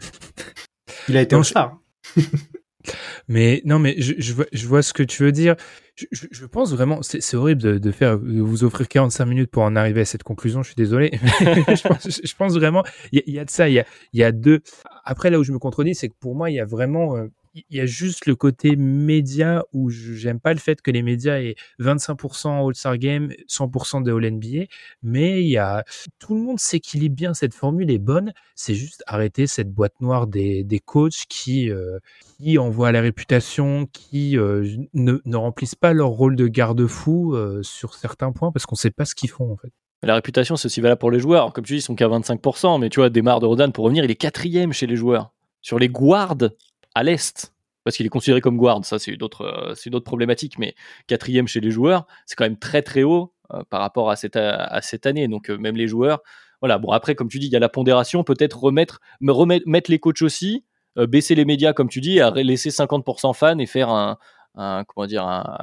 Il 1.09 1.16
a 1.16 1.22
été 1.22 1.36
en 1.36 1.42
star. 1.42 1.78
mais 3.28 3.62
non, 3.64 3.78
mais 3.78 3.94
je, 3.98 4.14
je, 4.18 4.32
vois, 4.32 4.46
je, 4.53 4.66
vois, 4.66 4.82
ce 4.82 4.92
que 4.92 5.03
tu 5.03 5.22
veux 5.22 5.32
dire. 5.32 5.57
Je, 5.94 6.07
je 6.30 6.46
pense 6.46 6.72
vraiment, 6.72 7.00
c'est 7.03 7.36
horrible 7.36 7.61
de, 7.61 7.78
de, 7.78 7.90
faire, 7.92 8.18
de 8.18 8.40
vous 8.40 8.64
offrir 8.64 8.88
45 8.88 9.26
minutes 9.26 9.50
pour 9.50 9.62
en 9.62 9.76
arriver 9.76 10.00
à 10.00 10.05
cette 10.05 10.22
conclusion. 10.22 10.62
Je 10.62 10.68
suis 10.68 10.76
désolé. 10.76 11.11
je, 11.30 12.34
pense, 12.34 12.55
vraiment, 12.55 12.82
il 13.12 13.22
y, 13.26 13.32
y, 13.32 13.38
a 13.38 13.44
de 13.44 13.50
ça. 13.50 13.68
Il 13.68 13.74
y 13.74 13.80
a, 13.80 13.86
y 14.12 14.22
a 14.22 14.32
deux. 14.32 14.61
Après, 15.05 15.30
là 15.30 15.38
où 15.38 15.44
je 15.44 15.53
me 15.53 15.59
contredis, 15.59 15.94
c'est 15.94 16.09
que 16.09 16.16
pour 16.18 16.34
moi, 16.34 16.50
il 16.50 16.55
y 16.55 16.61
a 16.61 16.64
vraiment 16.64 17.16
euh, 17.16 17.26
il 17.55 17.64
y 17.70 17.80
a 17.80 17.86
juste 17.86 18.26
le 18.26 18.34
côté 18.34 18.76
média 18.76 19.62
où 19.72 19.90
j'aime 19.90 20.40
pas 20.40 20.55
le 20.55 20.59
fait 20.59 20.80
que 20.80 20.90
les 20.90 21.03
médias 21.03 21.38
aient 21.38 21.55
25% 21.80 22.68
All-Star 22.68 22.98
Game, 22.98 23.30
100% 23.48 24.03
de 24.03 24.12
All-NBA, 24.12 24.66
mais 25.03 25.42
il 25.42 25.48
y 25.48 25.59
a, 25.59 25.84
tout 26.18 26.34
le 26.34 26.40
monde 26.40 26.59
s'équilibre 26.59 27.14
bien, 27.14 27.34
cette 27.34 27.55
formule 27.55 27.90
est 27.90 27.98
bonne, 27.98 28.32
c'est 28.55 28.74
juste 28.74 29.03
arrêter 29.07 29.46
cette 29.46 29.70
boîte 29.70 30.00
noire 30.00 30.26
des, 30.26 30.64
des 30.64 30.78
coachs 30.78 31.24
qui, 31.28 31.70
euh, 31.70 31.98
qui 32.38 32.59
envoient 32.59 32.92
la 32.92 33.00
réputation, 33.00 33.86
qui 33.92 34.38
euh, 34.38 34.66
ne, 34.94 35.20
ne, 35.24 35.36
remplissent 35.36 35.74
pas 35.74 35.92
leur 35.92 36.09
rôle 36.09 36.36
de 36.36 36.46
garde-fou 36.46 37.34
euh, 37.34 37.62
sur 37.62 37.94
certains 37.94 38.32
points 38.32 38.53
parce 38.53 38.66
qu'on 38.66 38.76
sait 38.76 38.90
pas 38.90 39.05
ce 39.05 39.14
qu'ils 39.14 39.30
font 39.30 39.53
en 39.53 39.57
fait. 39.57 39.72
La 40.05 40.14
réputation, 40.16 40.57
c'est 40.57 40.66
aussi 40.66 40.80
valable 40.80 40.98
pour 40.98 41.12
les 41.12 41.20
joueurs. 41.20 41.53
Comme 41.53 41.64
tu 41.64 41.74
dis, 41.74 41.78
ils 41.78 41.82
sont 41.82 41.94
qu'à 41.94 42.09
25%, 42.09 42.80
mais 42.80 42.88
tu 42.88 42.98
vois, 42.98 43.09
Demar 43.09 43.38
de 43.38 43.46
Rodan, 43.46 43.70
pour 43.70 43.84
revenir, 43.84 44.03
il 44.03 44.11
est 44.11 44.16
quatrième 44.16 44.72
chez 44.72 44.88
les 44.88 44.96
joueurs. 44.96 45.32
Sur 45.61 45.78
les 45.78 45.88
guards, 45.88 46.50
à 46.95 47.03
l'Est, 47.03 47.53
parce 47.84 47.97
qu'il 47.97 48.07
est 48.07 48.11
considéré 48.11 48.40
comme 48.40 48.57
guard, 48.57 48.84
ça 48.84 48.99
c'est 48.99 49.11
une 49.11 49.22
autre, 49.22 49.43
euh, 49.43 49.74
c'est 49.74 49.90
une 49.90 49.97
autre 49.97 50.05
problématique, 50.05 50.59
mais 50.59 50.74
quatrième 51.07 51.49
chez 51.49 51.61
les 51.61 51.70
joueurs, 51.70 52.07
c'est 52.26 52.36
quand 52.36 52.45
même 52.45 52.59
très 52.59 52.82
très 52.82 53.03
haut 53.03 53.32
euh, 53.53 53.62
par 53.68 53.80
rapport 53.80 54.11
à 54.11 54.16
cette, 54.16 54.36
à, 54.36 54.80
cette 54.82 55.07
année. 55.07 55.28
Donc 55.28 55.51
euh, 55.51 55.59
même 55.59 55.76
les 55.76 55.88
joueurs, 55.88 56.20
voilà. 56.61 56.78
Bon 56.78 56.90
après, 56.90 57.14
comme 57.14 57.28
tu 57.28 57.38
dis, 57.38 57.47
il 57.47 57.53
y 57.53 57.57
a 57.57 57.61
la 57.61 57.68
pondération, 57.68 58.24
peut-être 58.24 58.62
remettre, 58.62 59.01
me 59.20 59.32
remettre, 59.32 59.66
mettre 59.66 59.90
les 59.90 59.99
coachs 59.99 60.22
aussi, 60.22 60.64
baisser 60.97 61.34
les 61.34 61.45
médias 61.45 61.72
comme 61.72 61.88
tu 61.88 62.01
dis, 62.01 62.20
à 62.20 62.30
laisser 62.30 62.70
50% 62.70 63.34
fans 63.34 63.59
et 63.59 63.66
faire 63.66 63.88
un, 63.88 64.18
un 64.55 64.84
comment 64.84 65.07
dire, 65.07 65.26
un, 65.26 65.59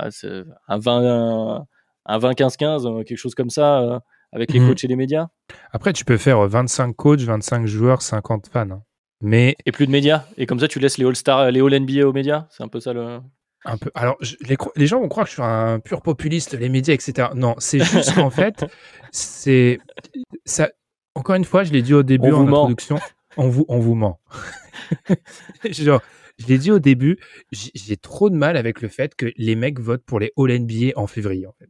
un 0.67 0.77
20, 0.77 1.65
un 2.05 2.19
20-15-15, 2.19 3.05
quelque 3.05 3.17
chose 3.17 3.35
comme 3.35 3.49
ça 3.49 4.01
avec 4.31 4.51
les 4.51 4.59
mhm. 4.59 4.69
coachs 4.69 4.83
et 4.83 4.87
les 4.87 4.95
médias. 4.95 5.27
Après, 5.71 5.93
tu 5.93 6.05
peux 6.05 6.17
faire 6.17 6.45
25 6.47 6.95
coachs, 6.95 7.21
25 7.21 7.65
joueurs, 7.65 8.01
50 8.01 8.47
fans. 8.51 8.81
Mais 9.21 9.55
et 9.65 9.71
plus 9.71 9.85
de 9.85 9.91
médias. 9.91 10.25
Et 10.37 10.45
comme 10.45 10.59
ça, 10.59 10.67
tu 10.67 10.79
laisses 10.79 10.97
les 10.97 11.05
All-Star, 11.05 11.51
les 11.51 11.61
All-NBA 11.61 12.07
aux 12.07 12.13
médias. 12.13 12.47
C'est 12.51 12.63
un 12.63 12.67
peu 12.67 12.79
ça 12.79 12.93
le. 12.93 13.19
Un 13.65 13.77
peu. 13.77 13.91
Alors, 13.93 14.17
les, 14.47 14.55
les, 14.77 14.87
gens 14.87 15.01
vont 15.01 15.09
croire 15.09 15.25
que 15.25 15.31
je 15.31 15.33
suis 15.33 15.43
un 15.43 15.79
pur 15.79 16.01
populiste, 16.01 16.53
les 16.53 16.69
médias, 16.69 16.93
etc. 16.93 17.29
Non, 17.35 17.55
c'est 17.57 17.79
juste 17.79 18.15
qu'en 18.15 18.29
fait, 18.29 18.65
c'est 19.11 19.79
ça. 20.45 20.69
Encore 21.15 21.35
une 21.35 21.43
fois, 21.43 21.63
je 21.65 21.73
l'ai 21.73 21.81
dit 21.81 21.93
au 21.93 22.03
début 22.03 22.31
en 22.31 22.47
introduction. 22.47 22.99
On 23.35 23.49
vous, 23.49 23.65
on 23.67 23.79
vous 23.79 23.95
ment. 23.95 24.21
Genre, 25.69 26.01
je 26.37 26.47
l'ai 26.47 26.57
dit 26.57 26.71
au 26.71 26.79
début, 26.79 27.19
j'ai 27.51 27.97
trop 27.97 28.29
de 28.29 28.35
mal 28.35 28.55
avec 28.55 28.81
le 28.81 28.87
fait 28.87 29.15
que 29.15 29.33
les 29.35 29.55
mecs 29.55 29.79
votent 29.79 30.05
pour 30.05 30.21
les 30.21 30.31
All 30.37 30.57
NBA 30.57 30.93
en 30.95 31.07
février. 31.07 31.45
En 31.45 31.53
fait. 31.53 31.67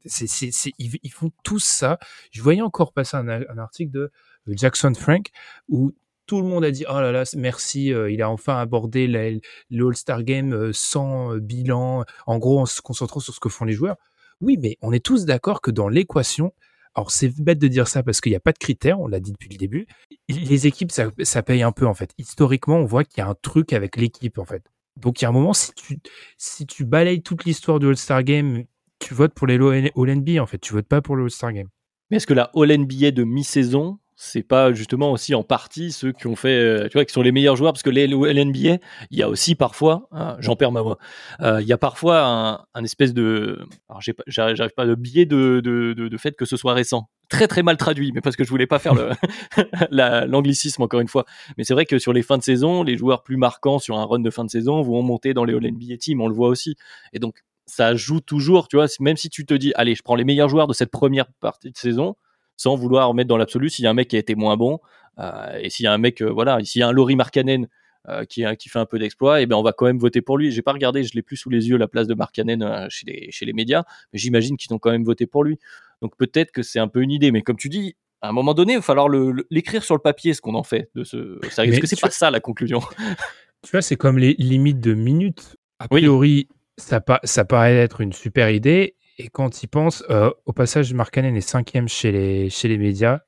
ils, 0.77 0.99
ils, 1.01 1.11
font 1.11 1.31
tous 1.43 1.63
ça. 1.63 1.97
Je 2.31 2.43
voyais 2.43 2.61
encore 2.61 2.93
passer 2.93 3.17
un, 3.17 3.27
un 3.27 3.57
article 3.57 3.91
de 3.91 4.11
Jackson 4.47 4.93
Frank 4.93 5.29
où 5.67 5.91
tout 6.29 6.43
le 6.43 6.47
monde 6.47 6.63
a 6.63 6.69
dit 6.69 6.85
oh 6.87 7.01
là 7.01 7.11
là 7.11 7.23
merci 7.35 7.91
euh, 7.91 8.11
il 8.11 8.21
a 8.21 8.29
enfin 8.29 8.59
abordé 8.59 9.07
le 9.07 9.87
All-Star 9.87 10.21
Game 10.21 10.53
euh, 10.53 10.69
sans 10.71 11.33
euh, 11.33 11.39
bilan. 11.39 12.05
En 12.27 12.37
gros 12.37 12.59
en 12.59 12.67
se 12.67 12.83
concentrant 12.83 13.19
sur 13.19 13.33
ce 13.33 13.39
que 13.39 13.49
font 13.49 13.65
les 13.65 13.73
joueurs. 13.73 13.95
Oui 14.39 14.59
mais 14.61 14.77
on 14.83 14.93
est 14.93 15.03
tous 15.03 15.25
d'accord 15.25 15.59
que 15.59 15.71
dans 15.71 15.89
l'équation 15.89 16.53
alors 16.93 17.09
c'est 17.09 17.29
bête 17.41 17.57
de 17.57 17.67
dire 17.67 17.87
ça 17.87 18.03
parce 18.03 18.21
qu'il 18.21 18.31
n'y 18.31 18.35
a 18.35 18.39
pas 18.39 18.51
de 18.51 18.59
critères 18.59 18.99
on 18.99 19.07
l'a 19.07 19.19
dit 19.19 19.31
depuis 19.31 19.49
le 19.49 19.57
début 19.57 19.87
les 20.27 20.67
équipes 20.67 20.91
ça, 20.91 21.09
ça 21.23 21.41
paye 21.41 21.63
un 21.63 21.71
peu 21.71 21.87
en 21.87 21.95
fait. 21.95 22.11
Historiquement 22.19 22.77
on 22.77 22.85
voit 22.85 23.03
qu'il 23.03 23.17
y 23.17 23.21
a 23.21 23.27
un 23.27 23.35
truc 23.41 23.73
avec 23.73 23.97
l'équipe 23.97 24.37
en 24.37 24.45
fait. 24.45 24.63
Donc 24.97 25.19
il 25.19 25.23
y 25.23 25.25
a 25.25 25.29
un 25.29 25.33
moment 25.33 25.53
si 25.53 25.73
tu 25.73 25.99
si 26.37 26.67
tu 26.67 26.85
balayes 26.85 27.23
toute 27.23 27.45
l'histoire 27.45 27.79
du 27.79 27.87
All-Star 27.87 28.23
Game 28.23 28.65
tu 28.99 29.15
votes 29.15 29.33
pour 29.33 29.47
les 29.47 29.55
All-NBA 29.55 30.39
en 30.39 30.45
fait. 30.45 30.59
Tu 30.59 30.73
votes 30.73 30.87
pas 30.87 31.01
pour 31.01 31.15
le 31.15 31.23
All-Star 31.23 31.53
Game. 31.53 31.69
Mais 32.11 32.17
est-ce 32.17 32.27
que 32.27 32.35
la 32.35 32.51
All-NBA 32.53 33.11
de 33.11 33.23
mi-saison 33.23 33.97
c'est 34.21 34.43
pas 34.43 34.73
justement 34.73 35.13
aussi 35.13 35.33
en 35.33 35.43
partie 35.43 35.93
ceux 35.93 36.11
qui 36.11 36.27
ont 36.27 36.35
fait, 36.35 36.49
euh, 36.49 36.89
tu 36.89 36.97
vois, 36.97 37.05
qui 37.05 37.13
sont 37.13 37.21
les 37.21 37.31
meilleurs 37.31 37.55
joueurs 37.55 37.71
parce 37.71 37.83
que 37.83 37.89
les 37.89 38.05
LNBA, 38.05 38.77
il 39.11 39.17
y 39.17 39.23
a 39.23 39.29
aussi 39.29 39.55
parfois, 39.55 40.09
hein, 40.11 40.35
j'en 40.39 40.57
perds 40.57 40.73
ma 40.73 40.81
voix, 40.81 40.97
euh, 41.39 41.61
il 41.61 41.67
y 41.67 41.71
a 41.71 41.77
parfois 41.77 42.65
un, 42.73 42.83
espèce 42.83 43.13
de, 43.13 43.65
alors 43.87 44.01
j'arrive 44.27 44.73
pas 44.75 44.85
de 44.85 44.93
biais 44.93 45.25
de, 45.25 45.61
de, 45.61 45.93
de, 45.93 46.17
fait 46.17 46.35
que 46.35 46.43
ce 46.43 46.57
soit 46.57 46.73
récent, 46.73 47.09
très 47.29 47.47
très 47.47 47.63
mal 47.63 47.77
traduit, 47.77 48.11
mais 48.11 48.19
parce 48.19 48.35
que 48.35 48.43
je 48.43 48.49
voulais 48.49 48.67
pas 48.67 48.77
faire 48.77 48.93
le 48.93 49.11
l'anglicisme 50.27 50.81
encore 50.81 50.99
une 50.99 51.07
fois. 51.07 51.23
Mais 51.57 51.63
c'est 51.63 51.73
vrai 51.73 51.85
que 51.85 51.97
sur 51.97 52.11
les 52.11 52.21
fins 52.21 52.37
de 52.37 52.43
saison, 52.43 52.83
les 52.83 52.97
joueurs 52.97 53.23
plus 53.23 53.37
marquants 53.37 53.79
sur 53.79 53.97
un 53.97 54.03
run 54.03 54.19
de 54.19 54.29
fin 54.29 54.43
de 54.43 54.49
saison 54.49 54.81
vont 54.81 55.01
monter 55.01 55.33
dans 55.33 55.45
les 55.45 55.53
All 55.53 55.65
NBA 55.65 55.95
teams, 55.97 56.19
on 56.19 56.27
le 56.27 56.35
voit 56.35 56.49
aussi, 56.49 56.75
et 57.13 57.19
donc 57.19 57.37
ça 57.67 57.95
joue 57.95 58.19
toujours, 58.19 58.67
tu 58.67 58.75
vois, 58.75 58.87
même 58.99 59.15
si 59.15 59.29
tu 59.29 59.45
te 59.45 59.53
dis, 59.53 59.71
allez, 59.75 59.95
je 59.95 60.03
prends 60.03 60.15
les 60.15 60.25
meilleurs 60.25 60.49
joueurs 60.49 60.67
de 60.67 60.73
cette 60.73 60.91
première 60.91 61.27
partie 61.39 61.71
de 61.71 61.77
saison 61.77 62.17
sans 62.59 62.75
vouloir 62.75 63.07
remettre 63.07 63.29
dans 63.29 63.37
l'absolu 63.37 63.69
s'il 63.69 63.83
y 63.83 63.87
a 63.87 63.91
un 63.91 63.93
mec 63.93 64.09
qui 64.09 64.17
a 64.17 64.19
été 64.19 64.35
moins 64.35 64.57
bon 64.57 64.79
euh, 65.17 65.57
et 65.61 65.69
s'il 65.69 65.85
y 65.85 65.87
a 65.87 65.93
un 65.93 65.97
mec, 65.97 66.21
euh, 66.21 66.29
voilà, 66.29 66.59
s'il 66.63 66.79
y 66.79 66.83
a 66.83 66.87
un 66.87 66.91
Laurie 66.91 67.15
Markkanen 67.15 67.67
euh, 68.09 68.25
qui, 68.25 68.43
qui 68.57 68.69
fait 68.69 68.79
un 68.79 68.85
peu 68.85 68.99
d'exploit, 68.99 69.39
et 69.39 69.43
eh 69.43 69.45
ben 69.45 69.55
on 69.55 69.63
va 69.63 69.71
quand 69.71 69.85
même 69.85 69.97
voter 69.97 70.21
pour 70.21 70.37
lui. 70.37 70.51
J'ai 70.51 70.61
pas 70.61 70.73
regardé, 70.73 71.03
je 71.03 71.13
l'ai 71.13 71.21
plus 71.21 71.37
sous 71.37 71.49
les 71.49 71.69
yeux 71.69 71.77
la 71.77 71.87
place 71.87 72.07
de 72.07 72.13
Markkanen 72.13 72.87
chez 72.89 73.05
les 73.05 73.31
chez 73.31 73.45
les 73.45 73.53
médias, 73.53 73.83
mais 74.11 74.19
j'imagine 74.19 74.57
qu'ils 74.57 74.73
ont 74.73 74.79
quand 74.79 74.91
même 74.91 75.05
voté 75.05 75.25
pour 75.25 75.45
lui. 75.45 75.57
Donc 76.01 76.17
peut-être 76.17 76.51
que 76.51 76.61
c'est 76.61 76.79
un 76.79 76.89
peu 76.89 77.01
une 77.01 77.11
idée, 77.11 77.31
mais 77.31 77.41
comme 77.43 77.57
tu 77.57 77.69
dis, 77.69 77.95
à 78.21 78.29
un 78.29 78.31
moment 78.33 78.53
donné, 78.53 78.73
il 78.73 78.77
va 78.77 78.81
falloir 78.81 79.07
l'écrire 79.49 79.83
sur 79.83 79.95
le 79.95 80.01
papier 80.01 80.33
ce 80.33 80.41
qu'on 80.41 80.55
en 80.55 80.63
fait 80.63 80.89
de 80.95 81.05
ce. 81.05 81.39
Est-ce 81.45 81.79
que 81.79 81.87
c'est 81.87 81.99
pas 81.99 82.09
ça 82.09 82.29
la 82.29 82.41
conclusion 82.41 82.81
Tu 83.63 83.71
vois, 83.71 83.81
c'est 83.81 83.97
comme 83.97 84.17
les 84.17 84.35
limites 84.37 84.79
de 84.79 84.93
minutes. 84.93 85.57
A 85.79 85.87
priori, 85.87 86.47
ça, 86.77 87.03
ça 87.23 87.45
paraît 87.45 87.75
être 87.75 88.01
une 88.01 88.13
super 88.13 88.49
idée. 88.49 88.95
Et 89.19 89.27
quand 89.27 89.63
il 89.63 89.67
pense, 89.67 90.03
euh, 90.09 90.31
au 90.45 90.53
passage, 90.53 90.93
Markkanen 90.93 91.35
est 91.35 91.41
cinquième 91.41 91.89
chez 91.89 92.13
les, 92.13 92.49
chez 92.49 92.69
les 92.69 92.77
médias. 92.77 93.19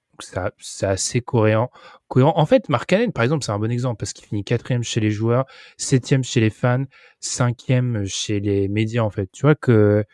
C'est 0.57 0.85
assez 0.85 1.19
cohérent, 1.19 1.69
cohérent. 2.07 2.33
En 2.37 2.45
fait, 2.45 2.69
Markkanen, 2.69 3.11
par 3.11 3.23
exemple, 3.23 3.43
c'est 3.43 3.51
un 3.51 3.59
bon 3.59 3.69
exemple 3.69 3.97
parce 3.97 4.13
qu'il 4.13 4.25
finit 4.25 4.43
quatrième 4.45 4.83
chez 4.83 5.01
les 5.01 5.11
joueurs, 5.11 5.45
septième 5.77 6.23
chez 6.23 6.39
les 6.39 6.49
fans, 6.49 6.85
cinquième 7.19 8.05
chez 8.05 8.39
les 8.39 8.69
médias, 8.69 9.01
en 9.01 9.09
fait. 9.09 9.29
Tu 9.33 9.41
vois 9.41 9.55
que 9.55 10.05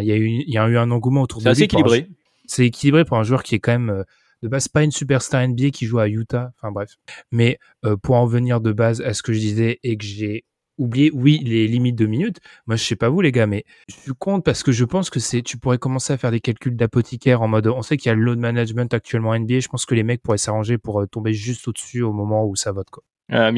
il 0.00 0.06
y, 0.06 0.12
a 0.12 0.16
eu, 0.16 0.28
il 0.28 0.52
y 0.52 0.58
a 0.58 0.66
eu 0.68 0.76
un 0.76 0.90
engouement 0.90 1.22
autour 1.22 1.42
de 1.42 1.48
lui. 1.48 1.56
C'est 1.56 1.64
équilibré. 1.64 2.08
C'est 2.46 2.66
équilibré 2.66 3.04
pour 3.04 3.18
un 3.18 3.22
joueur 3.22 3.42
qui 3.42 3.54
est 3.54 3.58
quand 3.58 3.72
même 3.72 3.90
euh, 3.90 4.04
de 4.42 4.48
base 4.48 4.68
pas 4.68 4.82
une 4.82 4.90
superstar 4.90 5.46
NBA 5.46 5.70
qui 5.70 5.86
joue 5.86 5.98
à 5.98 6.08
Utah. 6.08 6.52
Enfin 6.56 6.72
bref. 6.72 6.96
Mais 7.32 7.58
euh, 7.84 7.96
pour 7.96 8.16
en 8.16 8.26
venir 8.26 8.60
de 8.60 8.72
base 8.72 9.00
à 9.00 9.12
ce 9.12 9.22
que 9.22 9.32
je 9.32 9.38
disais 9.38 9.78
et 9.82 9.96
que 9.96 10.04
j'ai 10.04 10.44
oublier, 10.78 11.10
oui, 11.12 11.40
les 11.44 11.66
limites 11.66 11.96
de 11.96 12.06
minutes. 12.06 12.38
Moi, 12.66 12.76
je 12.76 12.84
sais 12.84 12.96
pas 12.96 13.08
vous, 13.08 13.20
les 13.20 13.32
gars, 13.32 13.46
mais 13.46 13.64
je 13.88 13.94
suis 13.94 14.12
contre 14.18 14.44
parce 14.44 14.62
que 14.62 14.72
je 14.72 14.84
pense 14.84 15.10
que 15.10 15.20
c'est, 15.20 15.42
tu 15.42 15.58
pourrais 15.58 15.78
commencer 15.78 16.12
à 16.12 16.16
faire 16.16 16.30
des 16.30 16.40
calculs 16.40 16.76
d'apothicaire 16.76 17.42
en 17.42 17.48
mode, 17.48 17.66
on 17.66 17.82
sait 17.82 17.96
qu'il 17.96 18.08
y 18.08 18.12
a 18.12 18.14
le 18.14 18.22
load 18.22 18.38
management 18.38 18.92
actuellement 18.94 19.30
en 19.30 19.38
NBA. 19.38 19.60
Je 19.60 19.68
pense 19.68 19.84
que 19.86 19.94
les 19.94 20.02
mecs 20.02 20.22
pourraient 20.22 20.38
s'arranger 20.38 20.78
pour 20.78 21.00
euh, 21.00 21.06
tomber 21.06 21.32
juste 21.32 21.68
au-dessus 21.68 22.02
au 22.02 22.12
moment 22.12 22.46
où 22.46 22.56
ça 22.56 22.72
vote, 22.72 22.90
quoi. 22.90 23.02
Ah, 23.30 23.50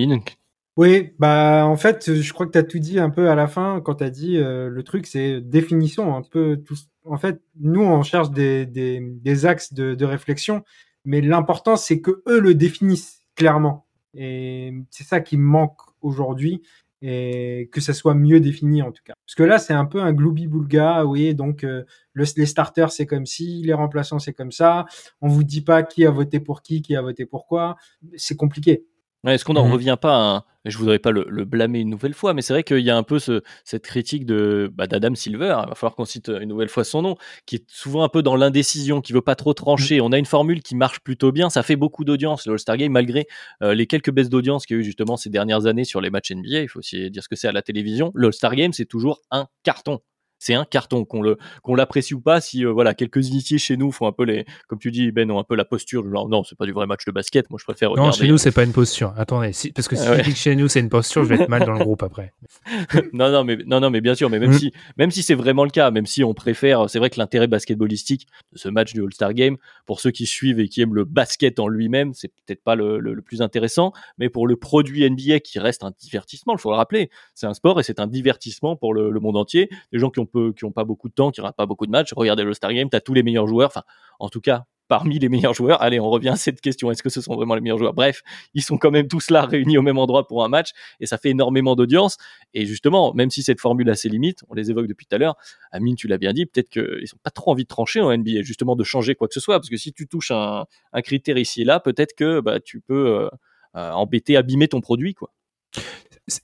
oui, 0.76 1.12
bah 1.18 1.66
en 1.66 1.76
fait, 1.76 2.14
je 2.14 2.32
crois 2.32 2.46
que 2.46 2.52
tu 2.52 2.58
as 2.58 2.62
tout 2.62 2.78
dit 2.78 2.98
un 2.98 3.10
peu 3.10 3.28
à 3.28 3.34
la 3.34 3.48
fin 3.48 3.80
quand 3.84 3.96
tu 3.96 4.04
as 4.04 4.10
dit 4.10 4.38
euh, 4.38 4.68
le 4.70 4.82
truc, 4.82 5.06
c'est 5.06 5.40
définition 5.40 6.16
un 6.16 6.22
peu 6.22 6.56
tout. 6.64 6.76
En 7.04 7.18
fait, 7.18 7.42
nous 7.58 7.82
on 7.82 8.02
cherche 8.02 8.30
des, 8.30 8.66
des, 8.66 9.00
des 9.00 9.46
axes 9.46 9.74
de, 9.74 9.94
de 9.94 10.04
réflexion, 10.04 10.62
mais 11.04 11.20
l'important 11.20 11.76
c'est 11.76 12.00
que 12.00 12.22
eux 12.26 12.40
le 12.40 12.54
définissent 12.54 13.26
clairement. 13.34 13.86
Et 14.14 14.72
c'est 14.90 15.04
ça 15.04 15.20
qui 15.20 15.36
manque 15.36 15.78
aujourd'hui 16.00 16.62
et 17.02 17.68
que 17.72 17.80
ça 17.80 17.94
soit 17.94 18.14
mieux 18.14 18.40
défini 18.40 18.82
en 18.82 18.92
tout 18.92 19.02
cas. 19.04 19.14
Parce 19.26 19.34
que 19.34 19.42
là, 19.42 19.58
c'est 19.58 19.72
un 19.72 19.86
peu 19.86 20.00
un 20.00 20.12
gloubi-boulga, 20.12 21.06
oui, 21.06 21.34
donc 21.34 21.64
euh, 21.64 21.84
le, 22.12 22.24
les 22.36 22.46
starters 22.46 22.92
c'est 22.92 23.06
comme 23.06 23.26
si, 23.26 23.62
les 23.62 23.72
remplaçants 23.72 24.18
c'est 24.18 24.34
comme 24.34 24.52
ça, 24.52 24.86
on 25.20 25.28
vous 25.28 25.44
dit 25.44 25.62
pas 25.62 25.82
qui 25.82 26.04
a 26.04 26.10
voté 26.10 26.40
pour 26.40 26.62
qui, 26.62 26.82
qui 26.82 26.96
a 26.96 27.02
voté 27.02 27.26
pour 27.26 27.46
quoi, 27.46 27.76
c'est 28.16 28.36
compliqué. 28.36 28.84
Est-ce 29.26 29.44
qu'on 29.44 29.52
n'en 29.52 29.68
mmh. 29.68 29.72
revient 29.72 29.96
pas 30.00 30.14
à 30.14 30.36
un... 30.36 30.44
Je 30.66 30.76
voudrais 30.76 30.98
pas 30.98 31.10
le, 31.10 31.44
blâmer 31.46 31.80
une 31.80 31.88
nouvelle 31.88 32.12
fois, 32.12 32.34
mais 32.34 32.42
c'est 32.42 32.52
vrai 32.52 32.62
qu'il 32.62 32.80
y 32.80 32.90
a 32.90 32.96
un 32.96 33.02
peu 33.02 33.18
ce, 33.18 33.40
cette 33.64 33.84
critique 33.84 34.26
de 34.26 34.70
bah, 34.74 34.86
d'Adam 34.86 35.14
Silver. 35.14 35.56
Il 35.64 35.68
va 35.70 35.74
falloir 35.74 35.94
qu'on 35.94 36.04
cite 36.04 36.28
une 36.28 36.50
nouvelle 36.50 36.68
fois 36.68 36.84
son 36.84 37.00
nom, 37.00 37.16
qui 37.46 37.56
est 37.56 37.64
souvent 37.66 38.02
un 38.02 38.10
peu 38.10 38.22
dans 38.22 38.36
l'indécision, 38.36 39.00
qui 39.00 39.14
veut 39.14 39.22
pas 39.22 39.36
trop 39.36 39.54
trancher. 39.54 40.00
Mmh. 40.00 40.04
On 40.04 40.12
a 40.12 40.18
une 40.18 40.26
formule 40.26 40.62
qui 40.62 40.74
marche 40.74 41.00
plutôt 41.00 41.32
bien, 41.32 41.48
ça 41.48 41.62
fait 41.62 41.76
beaucoup 41.76 42.04
d'audience 42.04 42.46
le 42.46 42.52
All-Star 42.52 42.76
Game, 42.76 42.92
malgré 42.92 43.26
euh, 43.62 43.74
les 43.74 43.86
quelques 43.86 44.10
baisses 44.10 44.28
d'audience 44.28 44.66
qu'il 44.66 44.76
y 44.76 44.78
a 44.78 44.82
eu 44.82 44.84
justement 44.84 45.16
ces 45.16 45.30
dernières 45.30 45.64
années 45.64 45.84
sur 45.84 46.02
les 46.02 46.10
matchs 46.10 46.32
NBA. 46.32 46.60
Il 46.60 46.68
faut 46.68 46.80
aussi 46.80 47.10
dire 47.10 47.22
ce 47.22 47.28
que 47.28 47.36
c'est 47.36 47.48
à 47.48 47.52
la 47.52 47.62
télévision. 47.62 48.12
Le 48.14 48.26
All-Star 48.26 48.54
Game, 48.54 48.74
c'est 48.74 48.84
toujours 48.84 49.22
un 49.30 49.46
carton 49.62 50.00
c'est 50.40 50.54
un 50.54 50.64
carton 50.64 51.04
qu'on 51.04 51.22
le 51.22 51.38
qu'on 51.62 51.76
l'apprécie 51.76 52.14
ou 52.14 52.20
pas 52.20 52.40
si 52.40 52.64
euh, 52.64 52.72
voilà 52.72 52.94
quelques 52.94 53.28
initiés 53.28 53.58
chez 53.58 53.76
nous 53.76 53.92
font 53.92 54.08
un 54.08 54.12
peu 54.12 54.24
les 54.24 54.44
comme 54.66 54.80
tu 54.80 54.90
dis 54.90 55.12
Ben 55.12 55.30
ont 55.30 55.38
un 55.38 55.44
peu 55.44 55.54
la 55.54 55.64
posture 55.64 56.04
genre 56.10 56.28
non 56.28 56.42
c'est 56.42 56.58
pas 56.58 56.66
du 56.66 56.72
vrai 56.72 56.86
match 56.86 57.04
de 57.04 57.12
basket 57.12 57.48
moi 57.50 57.58
je 57.60 57.64
préfère 57.64 57.94
non 57.94 58.10
chez 58.10 58.26
nous 58.26 58.38
c'est 58.38 58.50
pas 58.50 58.64
une 58.64 58.72
posture. 58.72 59.14
Attendez 59.16 59.52
si, 59.52 59.70
parce 59.70 59.86
que 59.86 59.94
si 59.94 60.04
tu 60.04 60.22
dis 60.22 60.32
que 60.32 60.38
chez 60.38 60.56
nous 60.56 60.66
c'est 60.66 60.80
une 60.80 60.88
posture 60.88 61.22
je 61.22 61.28
vais 61.28 61.42
être 61.42 61.48
mal 61.48 61.64
dans 61.64 61.74
le 61.74 61.78
groupe 61.84 62.02
après. 62.02 62.32
Non 63.12 63.30
non 63.30 63.44
mais 63.44 63.58
non 63.66 63.80
non 63.80 63.90
mais 63.90 64.00
bien 64.00 64.14
sûr 64.14 64.30
mais 64.30 64.38
même 64.38 64.50
mm. 64.50 64.58
si 64.58 64.72
même 64.96 65.10
si 65.10 65.22
c'est 65.22 65.34
vraiment 65.34 65.64
le 65.64 65.70
cas 65.70 65.90
même 65.90 66.06
si 66.06 66.24
on 66.24 66.34
préfère 66.34 66.88
c'est 66.88 66.98
vrai 66.98 67.10
que 67.10 67.18
l'intérêt 67.18 67.46
basketballistique 67.46 68.26
de 68.52 68.58
ce 68.58 68.68
match 68.68 68.92
du 68.92 69.02
All-Star 69.02 69.34
Game 69.34 69.56
pour 69.86 70.00
ceux 70.00 70.10
qui 70.10 70.26
suivent 70.26 70.58
et 70.58 70.68
qui 70.68 70.80
aiment 70.80 70.94
le 70.94 71.04
basket 71.04 71.60
en 71.60 71.68
lui-même 71.68 72.14
c'est 72.14 72.28
peut-être 72.28 72.62
pas 72.62 72.74
le, 72.74 72.98
le, 72.98 73.20
plus 73.20 73.42
intéressant 73.42 73.92
mais 74.18 74.28
pour 74.28 74.46
le 74.46 74.56
produit 74.56 75.08
NBA 75.08 75.40
qui 75.40 75.58
reste 75.58 75.84
un 75.84 75.92
divertissement 75.98 76.54
il 76.54 76.60
faut 76.60 76.70
le 76.70 76.76
rappeler 76.76 77.10
c'est 77.34 77.46
un 77.46 77.54
sport 77.54 77.78
et 77.80 77.82
c'est 77.82 78.00
un 78.00 78.06
divertissement 78.06 78.76
pour 78.76 78.94
le, 78.94 79.10
le 79.10 79.20
monde 79.20 79.36
entier. 79.36 79.68
Des 79.92 79.98
gens 79.98 80.10
qui 80.10 80.20
ont 80.20 80.26
qui 80.30 80.64
n'ont 80.64 80.72
pas 80.72 80.84
beaucoup 80.84 81.08
de 81.08 81.14
temps, 81.14 81.30
qui 81.30 81.40
n'ont 81.40 81.52
pas 81.52 81.66
beaucoup 81.66 81.86
de 81.86 81.90
matchs. 81.90 82.12
Regardez 82.14 82.42
le 82.42 82.54
Star 82.54 82.72
Game, 82.72 82.88
tu 82.90 82.96
as 82.96 83.00
tous 83.00 83.14
les 83.14 83.22
meilleurs 83.22 83.46
joueurs. 83.46 83.68
Enfin, 83.68 83.82
en 84.18 84.28
tout 84.28 84.40
cas, 84.40 84.64
parmi 84.90 85.20
les 85.20 85.28
meilleurs 85.28 85.54
joueurs. 85.54 85.80
Allez, 85.80 86.00
on 86.00 86.10
revient 86.10 86.30
à 86.30 86.36
cette 86.36 86.60
question. 86.60 86.90
Est-ce 86.90 87.02
que 87.02 87.10
ce 87.10 87.20
sont 87.20 87.36
vraiment 87.36 87.54
les 87.54 87.60
meilleurs 87.60 87.78
joueurs? 87.78 87.94
Bref, 87.94 88.22
ils 88.54 88.62
sont 88.62 88.76
quand 88.76 88.90
même 88.90 89.06
tous 89.06 89.30
là 89.30 89.46
réunis 89.46 89.78
au 89.78 89.82
même 89.82 89.98
endroit 89.98 90.26
pour 90.26 90.44
un 90.44 90.48
match 90.48 90.70
et 90.98 91.06
ça 91.06 91.16
fait 91.16 91.30
énormément 91.30 91.76
d'audience. 91.76 92.16
Et 92.54 92.66
justement, 92.66 93.14
même 93.14 93.30
si 93.30 93.44
cette 93.44 93.60
formule 93.60 93.88
a 93.88 93.94
ses 93.94 94.08
limites, 94.08 94.40
on 94.48 94.54
les 94.54 94.68
évoque 94.70 94.88
depuis 94.88 95.06
tout 95.06 95.14
à 95.14 95.18
l'heure. 95.18 95.36
Amine, 95.70 95.94
tu 95.94 96.08
l'as 96.08 96.18
bien 96.18 96.32
dit, 96.32 96.44
peut-être 96.44 96.68
qu'ils 96.68 96.82
n'ont 96.82 97.20
pas 97.22 97.30
trop 97.30 97.52
envie 97.52 97.62
de 97.62 97.68
trancher 97.68 98.00
en 98.00 98.14
NBA, 98.14 98.42
justement 98.42 98.74
de 98.74 98.82
changer 98.82 99.14
quoi 99.14 99.28
que 99.28 99.34
ce 99.34 99.40
soit. 99.40 99.60
Parce 99.60 99.70
que 99.70 99.76
si 99.76 99.92
tu 99.92 100.08
touches 100.08 100.32
un, 100.32 100.66
critère 101.04 101.38
ici 101.38 101.62
et 101.62 101.64
là, 101.64 101.78
peut-être 101.78 102.14
que 102.16 102.40
bah, 102.40 102.58
tu 102.58 102.80
peux 102.80 103.06
euh, 103.06 103.28
euh, 103.76 103.92
embêter, 103.92 104.36
abîmer 104.36 104.66
ton 104.66 104.80
produit. 104.80 105.14
quoi. 105.14 105.30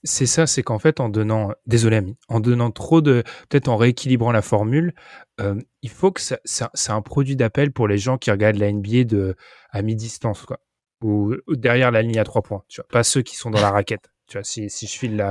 C'est 0.02 0.26
ça, 0.26 0.46
c'est 0.46 0.62
qu'en 0.62 0.78
fait, 0.78 1.00
en 1.00 1.08
donnant, 1.08 1.52
désolé 1.66 1.96
ami, 1.96 2.16
en 2.28 2.40
donnant 2.40 2.70
trop 2.70 3.00
de, 3.00 3.22
peut-être 3.48 3.68
en 3.68 3.76
rééquilibrant 3.76 4.32
la 4.32 4.42
formule, 4.42 4.94
euh, 5.40 5.60
il 5.82 5.90
faut 5.90 6.10
que 6.12 6.20
ça, 6.20 6.38
c'est 6.44 6.92
un 6.92 7.02
produit 7.02 7.36
d'appel 7.36 7.72
pour 7.72 7.88
les 7.88 7.98
gens 7.98 8.18
qui 8.18 8.30
regardent 8.30 8.56
la 8.56 8.72
NBA 8.72 9.04
de 9.04 9.36
à 9.70 9.82
mi-distance, 9.82 10.42
quoi, 10.44 10.60
ou, 11.02 11.34
derrière 11.48 11.90
la 11.90 12.02
ligne 12.02 12.18
à 12.18 12.24
trois 12.24 12.42
points, 12.42 12.62
tu 12.68 12.80
vois, 12.80 12.88
pas 12.88 13.02
ceux 13.04 13.22
qui 13.22 13.36
sont 13.36 13.50
dans 13.50 13.60
la 13.60 13.70
raquette. 13.70 14.10
Tu 14.28 14.38
vois, 14.38 14.44
si, 14.44 14.68
si 14.70 14.86
je 14.88 14.98
file 14.98 15.16
la, 15.16 15.30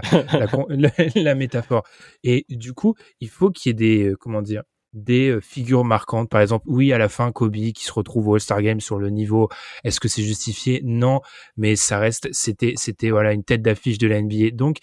la, 0.70 0.90
la, 1.16 1.36
métaphore. 1.36 1.84
Et 2.24 2.46
du 2.50 2.74
coup, 2.74 2.96
il 3.20 3.30
faut 3.30 3.50
qu'il 3.52 3.70
y 3.70 3.72
ait 3.72 3.74
des, 3.74 4.10
euh, 4.12 4.16
comment 4.16 4.42
dire, 4.42 4.64
des 4.96 5.30
euh, 5.30 5.42
figures 5.42 5.84
marquantes. 5.84 6.30
Par 6.30 6.42
exemple, 6.42 6.66
oui, 6.68 6.92
à 6.94 6.98
la 6.98 7.10
fin, 7.10 7.32
Kobe 7.32 7.56
qui 7.56 7.84
se 7.86 7.92
retrouve 7.92 8.30
au 8.30 8.34
All-Star 8.36 8.62
Game 8.62 8.80
sur 8.80 8.98
le 8.98 9.10
niveau. 9.10 9.50
Est-ce 9.84 10.00
que 10.00 10.08
c'est 10.08 10.24
justifié? 10.24 10.82
Non, 10.84 11.22
mais 11.58 11.76
ça 11.76 12.00
reste, 12.00 12.30
c'était, 12.32 12.74
c'était 12.78 13.12
voilà 13.12 13.34
une 13.34 13.44
tête 13.44 13.62
d'affiche 13.62 13.98
de 13.98 14.08
la 14.08 14.22
NBA. 14.22 14.52
Donc, 14.54 14.78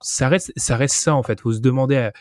ça 0.00 0.28
reste, 0.28 0.52
ça 0.56 0.76
reste 0.76 0.96
ça 0.96 1.14
en 1.14 1.22
fait. 1.22 1.40
Faut 1.40 1.52
se 1.52 1.60
demander 1.60 1.96
à, 1.96 2.12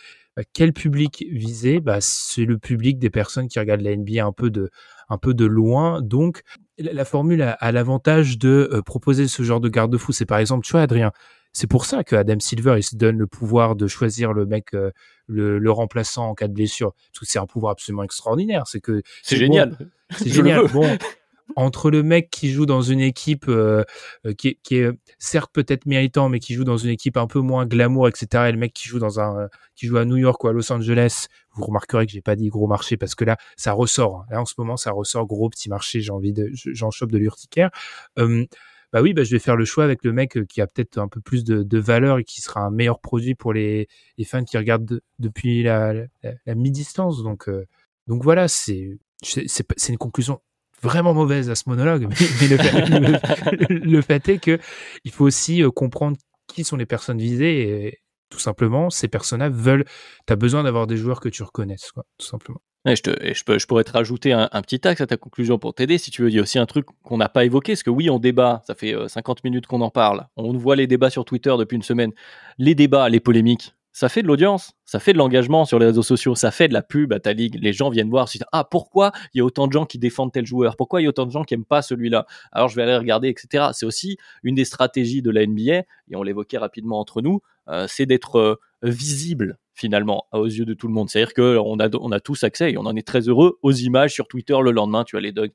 quel 0.53 0.71
public 0.71 1.25
viser. 1.31 1.79
Bah, 1.79 1.97
c'est 1.99 2.45
le 2.45 2.59
public 2.59 2.99
des 2.99 3.09
personnes 3.09 3.47
qui 3.47 3.59
regardent 3.59 3.81
la 3.81 3.95
NBA 3.95 4.23
un 4.23 4.31
peu 4.31 4.51
de, 4.51 4.69
un 5.09 5.17
peu 5.17 5.33
de 5.33 5.45
loin. 5.45 6.01
Donc, 6.03 6.43
la, 6.77 7.05
formule 7.05 7.41
a, 7.41 7.71
l'avantage 7.71 8.37
de 8.37 8.69
euh, 8.71 8.81
proposer 8.83 9.27
ce 9.27 9.41
genre 9.41 9.59
de 9.59 9.69
garde-fou. 9.69 10.11
C'est 10.11 10.27
par 10.27 10.37
exemple, 10.37 10.63
tu 10.63 10.73
vois, 10.73 10.81
Adrien, 10.81 11.11
c'est 11.53 11.67
pour 11.67 11.85
ça 11.85 12.03
que 12.03 12.15
Adam 12.15 12.39
Silver 12.39 12.75
il 12.77 12.83
se 12.83 12.95
donne 12.95 13.17
le 13.17 13.27
pouvoir 13.27 13.75
de 13.75 13.87
choisir 13.87 14.33
le 14.33 14.45
mec, 14.45 14.73
euh, 14.73 14.91
le, 15.27 15.71
remplaçant 15.71 16.29
en 16.29 16.35
cas 16.35 16.47
de 16.47 16.53
blessure, 16.53 16.93
parce 16.93 17.19
que 17.19 17.25
c'est 17.25 17.39
un 17.39 17.45
pouvoir 17.45 17.71
absolument 17.71 18.03
extraordinaire. 18.03 18.63
C'est 18.67 18.81
que 18.81 19.01
c'est 19.23 19.37
génial. 19.37 19.77
c'est 20.11 20.29
génial. 20.29 20.67
Bon, 20.73 20.85
entre 21.55 21.89
le 21.89 22.03
mec 22.03 22.29
qui 22.29 22.51
joue 22.51 22.65
dans 22.65 22.81
une 22.81 22.99
équipe 22.99 23.47
euh, 23.47 23.83
euh, 24.25 24.33
qui, 24.33 24.57
est, 24.71 24.91
certes 25.17 25.51
peut-être 25.53 25.85
méritant, 25.85 26.29
mais 26.29 26.39
qui 26.39 26.53
joue 26.53 26.63
dans 26.63 26.77
une 26.77 26.89
équipe 26.89 27.17
un 27.17 27.27
peu 27.27 27.39
moins 27.39 27.65
glamour, 27.65 28.07
etc., 28.07 28.45
et 28.49 28.51
le 28.51 28.57
mec 28.57 28.73
qui 28.73 28.87
joue 28.87 28.99
dans 28.99 29.19
un 29.19 29.47
qui 29.75 29.87
joue 29.87 29.97
à 29.97 30.05
New 30.05 30.17
York 30.17 30.43
ou 30.43 30.47
à 30.47 30.53
Los 30.53 30.71
Angeles, 30.71 31.27
vous 31.53 31.65
remarquerez 31.65 32.05
que 32.05 32.11
j'ai 32.11 32.21
pas 32.21 32.35
dit 32.35 32.49
gros 32.49 32.67
marché 32.67 32.97
parce 32.97 33.15
que 33.15 33.23
là 33.23 33.37
ça 33.55 33.71
ressort. 33.71 34.25
Là 34.29 34.41
en 34.41 34.45
ce 34.45 34.55
moment 34.57 34.77
ça 34.77 34.91
ressort 34.91 35.25
gros 35.25 35.49
petit 35.49 35.69
marché. 35.69 36.01
J'ai 36.01 36.11
envie 36.11 36.33
de 36.33 36.49
j'en 36.53 36.91
chope 36.91 37.11
de 37.11 37.17
l'urticaire 37.17 37.69
bah 38.93 39.01
oui, 39.01 39.13
bah 39.13 39.23
je 39.23 39.31
vais 39.31 39.39
faire 39.39 39.55
le 39.55 39.65
choix 39.65 39.83
avec 39.83 40.03
le 40.03 40.13
mec 40.13 40.45
qui 40.47 40.61
a 40.61 40.67
peut-être 40.67 40.97
un 40.97 41.07
peu 41.07 41.19
plus 41.21 41.43
de, 41.43 41.77
valeur 41.77 42.19
et 42.19 42.23
qui 42.23 42.41
sera 42.41 42.61
un 42.61 42.71
meilleur 42.71 42.99
produit 42.99 43.35
pour 43.35 43.53
les, 43.53 43.87
fans 44.25 44.43
qui 44.43 44.57
regardent 44.57 45.01
depuis 45.19 45.63
la, 45.63 45.93
mi-distance. 46.47 47.23
Donc, 47.23 47.49
donc 48.07 48.23
voilà, 48.23 48.47
c'est 48.47 48.97
une 49.89 49.97
conclusion 49.97 50.41
vraiment 50.81 51.13
mauvaise 51.13 51.49
à 51.49 51.55
ce 51.55 51.63
monologue, 51.67 52.07
mais, 52.07 52.47
le, 53.69 54.01
fait, 54.01 54.29
est 54.29 54.37
que 54.39 54.59
il 55.03 55.11
faut 55.11 55.25
aussi 55.25 55.63
comprendre 55.75 56.17
qui 56.47 56.63
sont 56.63 56.77
les 56.77 56.85
personnes 56.85 57.17
visées 57.17 57.87
et 57.87 57.99
tout 58.29 58.39
simplement, 58.39 58.89
ces 58.89 59.07
personnes-là 59.07 59.49
veulent, 59.49 59.85
tu 60.25 60.33
as 60.33 60.35
besoin 60.35 60.63
d'avoir 60.63 60.87
des 60.87 60.97
joueurs 60.97 61.19
que 61.19 61.29
tu 61.29 61.43
reconnaisses, 61.43 61.91
quoi, 61.91 62.05
tout 62.17 62.25
simplement. 62.25 62.61
Je, 62.85 63.01
peux, 63.43 63.57
je, 63.59 63.65
pourrais 63.65 63.83
te 63.83 63.91
rajouter 63.91 64.31
un, 64.31 64.47
petit 64.61 64.87
axe 64.87 65.01
à 65.01 65.07
ta 65.07 65.17
conclusion 65.17 65.57
pour 65.59 65.73
t'aider. 65.73 65.97
Si 65.97 66.11
tu 66.11 66.21
veux, 66.21 66.29
il 66.29 66.35
y 66.35 66.39
a 66.39 66.41
aussi 66.41 66.59
un 66.59 66.65
truc 66.65 66.85
qu'on 67.03 67.17
n'a 67.17 67.29
pas 67.29 67.43
évoqué, 67.43 67.73
parce 67.73 67.83
que 67.83 67.89
oui, 67.89 68.09
on 68.09 68.19
débat, 68.19 68.61
ça 68.65 68.75
fait 68.75 68.95
50 69.07 69.43
minutes 69.43 69.67
qu'on 69.67 69.81
en 69.81 69.89
parle, 69.89 70.27
on 70.37 70.53
voit 70.53 70.75
les 70.75 70.87
débats 70.87 71.09
sur 71.09 71.25
Twitter 71.25 71.53
depuis 71.57 71.75
une 71.75 71.83
semaine. 71.83 72.11
Les 72.57 72.75
débats, 72.75 73.09
les 73.09 73.19
polémiques, 73.19 73.73
ça 73.97 74.09
fait 74.09 74.21
de 74.21 74.27
l'audience, 74.27 74.73
ça 74.85 74.99
fait 74.99 75.11
de 75.11 75.17
l'engagement 75.17 75.65
sur 75.65 75.79
les 75.79 75.87
réseaux 75.87 76.03
sociaux, 76.03 76.35
ça 76.35 76.51
fait 76.51 76.67
de 76.67 76.73
la 76.73 76.83
pub 76.83 77.13
à 77.13 77.19
ta 77.19 77.33
ligue. 77.33 77.57
Les 77.59 77.73
gens 77.73 77.89
viennent 77.89 78.11
voir, 78.11 78.29
ah 78.51 78.63
pourquoi 78.63 79.11
il 79.33 79.39
y 79.39 79.41
a 79.41 79.43
autant 79.43 79.65
de 79.65 79.73
gens 79.73 79.87
qui 79.87 79.97
défendent 79.97 80.31
tel 80.31 80.45
joueur, 80.45 80.77
pourquoi 80.77 81.01
il 81.01 81.05
y 81.05 81.07
a 81.07 81.09
autant 81.09 81.25
de 81.25 81.31
gens 81.31 81.43
qui 81.43 81.55
aiment 81.55 81.65
pas 81.65 81.81
celui-là? 81.81 82.27
Alors 82.51 82.67
je 82.67 82.75
vais 82.75 82.83
aller 82.83 82.95
regarder, 82.95 83.27
etc. 83.27 83.69
C'est 83.73 83.87
aussi 83.87 84.17
une 84.43 84.53
des 84.53 84.65
stratégies 84.65 85.23
de 85.23 85.31
la 85.31 85.47
NBA 85.47 85.77
et 86.09 86.15
on 86.15 86.21
l'évoquait 86.21 86.59
rapidement 86.59 86.99
entre 86.99 87.23
nous, 87.23 87.41
euh, 87.69 87.87
c'est 87.89 88.05
d'être 88.05 88.35
euh, 88.37 88.55
visible 88.83 89.57
finalement 89.77 90.25
aux 90.33 90.45
yeux 90.45 90.65
de 90.65 90.73
tout 90.73 90.87
le 90.87 90.93
monde. 90.93 91.09
C'est-à-dire 91.09 91.33
qu'on 91.33 91.79
a, 91.79 91.89
on 91.97 92.11
a 92.11 92.19
tous 92.19 92.43
accès 92.43 92.71
et 92.71 92.77
on 92.77 92.85
en 92.85 92.95
est 92.95 93.05
très 93.05 93.21
heureux 93.21 93.59
aux 93.61 93.71
images 93.71 94.13
sur 94.13 94.27
Twitter 94.27 94.57
le 94.61 94.71
lendemain. 94.71 95.03
Tu 95.03 95.15
as 95.15 95.19
les 95.19 95.31
dogs, 95.31 95.51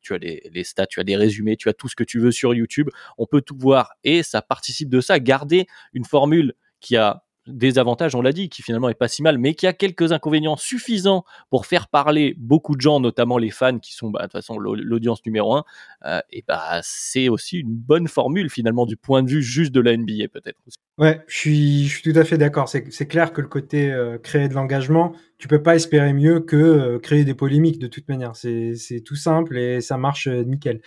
tu 0.00 0.14
as 0.14 0.18
les, 0.18 0.64
stats, 0.64 0.86
tu 0.86 1.00
as 1.00 1.04
des 1.04 1.16
résumés, 1.16 1.56
tu 1.56 1.68
as 1.68 1.74
tout 1.74 1.88
ce 1.88 1.96
que 1.96 2.04
tu 2.04 2.20
veux 2.20 2.30
sur 2.30 2.54
YouTube. 2.54 2.88
On 3.18 3.26
peut 3.26 3.40
tout 3.40 3.56
voir 3.58 3.94
et 4.04 4.22
ça 4.22 4.42
participe 4.42 4.88
de 4.88 5.00
ça. 5.00 5.18
Garder 5.18 5.66
une 5.92 6.04
formule 6.04 6.54
qui 6.80 6.96
a 6.96 7.24
des 7.46 7.78
avantages, 7.78 8.14
on 8.14 8.22
l'a 8.22 8.32
dit, 8.32 8.48
qui 8.48 8.62
finalement 8.62 8.88
est 8.88 8.94
pas 8.94 9.08
si 9.08 9.22
mal, 9.22 9.38
mais 9.38 9.54
qui 9.54 9.66
a 9.66 9.72
quelques 9.72 10.12
inconvénients 10.12 10.56
suffisants 10.56 11.24
pour 11.50 11.66
faire 11.66 11.88
parler 11.88 12.34
beaucoup 12.38 12.74
de 12.74 12.80
gens, 12.80 13.00
notamment 13.00 13.38
les 13.38 13.50
fans 13.50 13.78
qui 13.78 13.92
sont 13.92 14.10
bah, 14.10 14.20
de 14.20 14.24
toute 14.24 14.32
façon 14.32 14.58
l'audience 14.58 15.24
numéro 15.26 15.54
un. 15.54 15.64
Euh, 16.06 16.20
et 16.30 16.44
bah 16.46 16.80
c'est 16.82 17.28
aussi 17.28 17.58
une 17.58 17.74
bonne 17.74 18.08
formule 18.08 18.50
finalement 18.50 18.86
du 18.86 18.96
point 18.96 19.22
de 19.22 19.30
vue 19.30 19.42
juste 19.42 19.72
de 19.72 19.80
la 19.80 19.96
NBA 19.96 20.28
peut-être. 20.32 20.58
Ouais, 20.98 21.22
je 21.26 21.36
suis, 21.36 21.86
je 21.86 21.98
suis 21.98 22.12
tout 22.12 22.18
à 22.18 22.24
fait 22.24 22.38
d'accord. 22.38 22.68
C'est 22.68 23.06
clair 23.06 23.32
que 23.32 23.40
le 23.40 23.48
côté 23.48 23.92
euh, 23.92 24.18
créer 24.18 24.48
de 24.48 24.54
l'engagement, 24.54 25.12
tu 25.38 25.48
peux 25.48 25.62
pas 25.62 25.74
espérer 25.74 26.12
mieux 26.12 26.40
que 26.40 26.56
euh, 26.56 26.98
créer 26.98 27.24
des 27.24 27.34
polémiques 27.34 27.78
de 27.78 27.88
toute 27.88 28.08
manière. 28.08 28.36
C'est 28.36 29.02
tout 29.04 29.16
simple 29.16 29.58
et 29.58 29.80
ça 29.80 29.98
marche 29.98 30.28
nickel. 30.28 30.80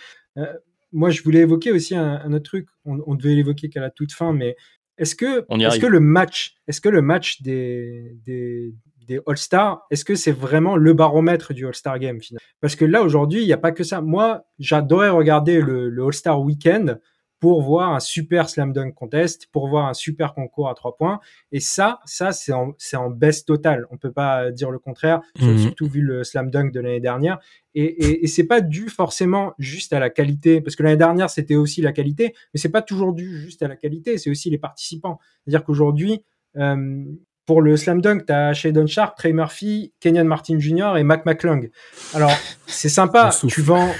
moi, 0.92 1.10
je 1.10 1.22
voulais 1.22 1.40
évoquer 1.40 1.70
aussi 1.70 1.94
un, 1.94 2.32
autre 2.32 2.44
truc. 2.44 2.68
On, 2.84 2.98
on 3.06 3.14
devait 3.14 3.34
l'évoquer 3.34 3.68
qu'à 3.68 3.80
la 3.80 3.90
toute 3.90 4.12
fin, 4.12 4.32
mais 4.32 4.56
est-ce 4.98 5.14
que, 5.14 5.40
est 5.40 5.80
que 5.80 5.86
le 5.86 6.00
match, 6.00 6.56
est-ce 6.66 6.80
que 6.80 6.88
le 6.88 7.02
match 7.02 7.42
des, 7.42 8.16
des, 8.26 8.74
des 9.06 9.20
All-Stars, 9.26 9.86
est-ce 9.90 10.04
que 10.04 10.14
c'est 10.14 10.32
vraiment 10.32 10.76
le 10.76 10.92
baromètre 10.92 11.54
du 11.54 11.66
All-Star 11.66 11.98
Game 11.98 12.20
finalement? 12.20 12.44
Parce 12.60 12.76
que 12.76 12.84
là 12.84 13.02
aujourd'hui, 13.02 13.40
il 13.40 13.46
n'y 13.46 13.52
a 13.52 13.58
pas 13.58 13.72
que 13.72 13.84
ça. 13.84 14.00
Moi, 14.00 14.44
j'adorais 14.58 15.08
regarder 15.08 15.60
le, 15.60 15.88
le 15.88 16.04
All-Star 16.04 16.40
Weekend 16.40 17.00
pour 17.40 17.62
voir 17.62 17.92
un 17.94 18.00
super 18.00 18.48
slam 18.48 18.72
dunk 18.72 18.94
contest, 18.94 19.46
pour 19.52 19.68
voir 19.68 19.86
un 19.86 19.94
super 19.94 20.34
concours 20.34 20.68
à 20.68 20.74
trois 20.74 20.96
points. 20.96 21.20
Et 21.52 21.60
ça, 21.60 22.00
ça 22.04 22.32
c'est 22.32 22.52
en, 22.52 23.10
baisse 23.10 23.44
totale. 23.44 23.86
On 23.90 23.96
peut 23.96 24.12
pas 24.12 24.50
dire 24.50 24.70
le 24.70 24.78
contraire, 24.78 25.20
mhm. 25.40 25.58
surtout 25.58 25.86
vu 25.86 26.00
le 26.00 26.24
slam 26.24 26.50
dunk 26.50 26.72
de 26.72 26.80
l'année 26.80 27.00
dernière. 27.00 27.38
Et, 27.74 27.84
et, 27.84 28.24
et 28.24 28.26
c'est 28.26 28.44
pas 28.44 28.60
dû 28.60 28.88
forcément 28.88 29.52
juste 29.58 29.92
à 29.92 30.00
la 30.00 30.10
qualité, 30.10 30.60
parce 30.60 30.74
que 30.74 30.82
l'année 30.82 30.96
dernière 30.96 31.30
c'était 31.30 31.56
aussi 31.56 31.80
la 31.80 31.92
qualité, 31.92 32.34
mais 32.52 32.60
c'est 32.60 32.70
pas 32.70 32.82
toujours 32.82 33.12
dû 33.12 33.40
juste 33.40 33.62
à 33.62 33.68
la 33.68 33.76
qualité, 33.76 34.18
c'est 34.18 34.30
aussi 34.30 34.50
les 34.50 34.58
participants. 34.58 35.18
C'est-à-dire 35.44 35.64
qu'aujourd'hui, 35.64 36.24
euh, 36.56 37.04
pour 37.48 37.62
le 37.62 37.78
slam 37.78 38.02
dunk, 38.02 38.26
tu 38.26 38.32
as 38.32 38.52
Shadon 38.52 38.86
Sharp, 38.86 39.16
Trey 39.16 39.32
Murphy, 39.32 39.94
Kenyon 40.00 40.24
Martin 40.24 40.58
Jr. 40.58 40.98
et 40.98 41.02
Mac 41.02 41.24
McClung. 41.24 41.70
Alors, 42.12 42.30
c'est 42.66 42.90
sympa, 42.90 43.30
tu 43.48 43.62
vends, 43.62 43.90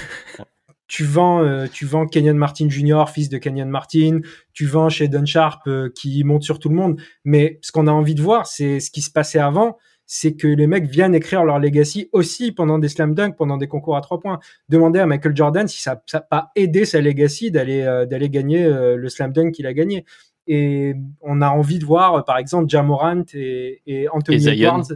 tu 0.89 1.05
vends, 1.05 1.43
euh, 1.43 1.67
tu 1.71 1.85
vends 1.85 2.07
Kenyon 2.07 2.33
Martin 2.33 2.67
Jr., 2.67 3.05
fils 3.13 3.29
de 3.29 3.37
Kenyon 3.37 3.67
Martin, 3.67 4.19
tu 4.53 4.65
vends 4.65 4.89
chez 4.89 5.07
Sharp 5.25 5.61
euh, 5.67 5.89
qui 5.95 6.23
monte 6.23 6.41
sur 6.41 6.59
tout 6.59 6.67
le 6.67 6.75
monde. 6.75 6.99
Mais 7.23 7.59
ce 7.61 7.71
qu'on 7.71 7.85
a 7.87 7.91
envie 7.91 8.15
de 8.15 8.21
voir, 8.21 8.47
c'est 8.47 8.79
ce 8.79 8.89
qui 8.89 9.01
se 9.01 9.11
passait 9.11 9.39
avant, 9.39 9.77
c'est 10.07 10.33
que 10.33 10.47
les 10.47 10.65
mecs 10.65 10.87
viennent 10.87 11.13
écrire 11.13 11.45
leur 11.45 11.59
legacy 11.59 12.09
aussi 12.11 12.51
pendant 12.51 12.79
des 12.79 12.89
slam 12.89 13.13
dunk, 13.13 13.35
pendant 13.37 13.57
des 13.57 13.67
concours 13.67 13.95
à 13.95 14.01
trois 14.01 14.19
points. 14.19 14.39
Demandez 14.67 14.99
à 14.99 15.05
Michael 15.05 15.35
Jordan 15.35 15.67
si 15.67 15.79
ça 15.79 16.01
n'a 16.11 16.21
pas 16.21 16.51
aidé 16.55 16.85
sa 16.85 16.99
legacy 16.99 17.51
d'aller 17.51 17.83
euh, 17.83 18.07
d'aller 18.07 18.31
gagner 18.31 18.67
le 18.67 19.09
slam 19.09 19.31
dunk 19.31 19.51
qu'il 19.51 19.67
a 19.67 19.73
gagné. 19.73 20.05
Et 20.47 20.95
on 21.21 21.43
a 21.43 21.49
envie 21.49 21.77
de 21.77 21.85
voir, 21.85 22.25
par 22.25 22.39
exemple, 22.39 22.67
Jamorant 22.67 23.25
et, 23.35 23.83
et 23.85 24.09
Anthony 24.09 24.47
Edwards 24.47 24.87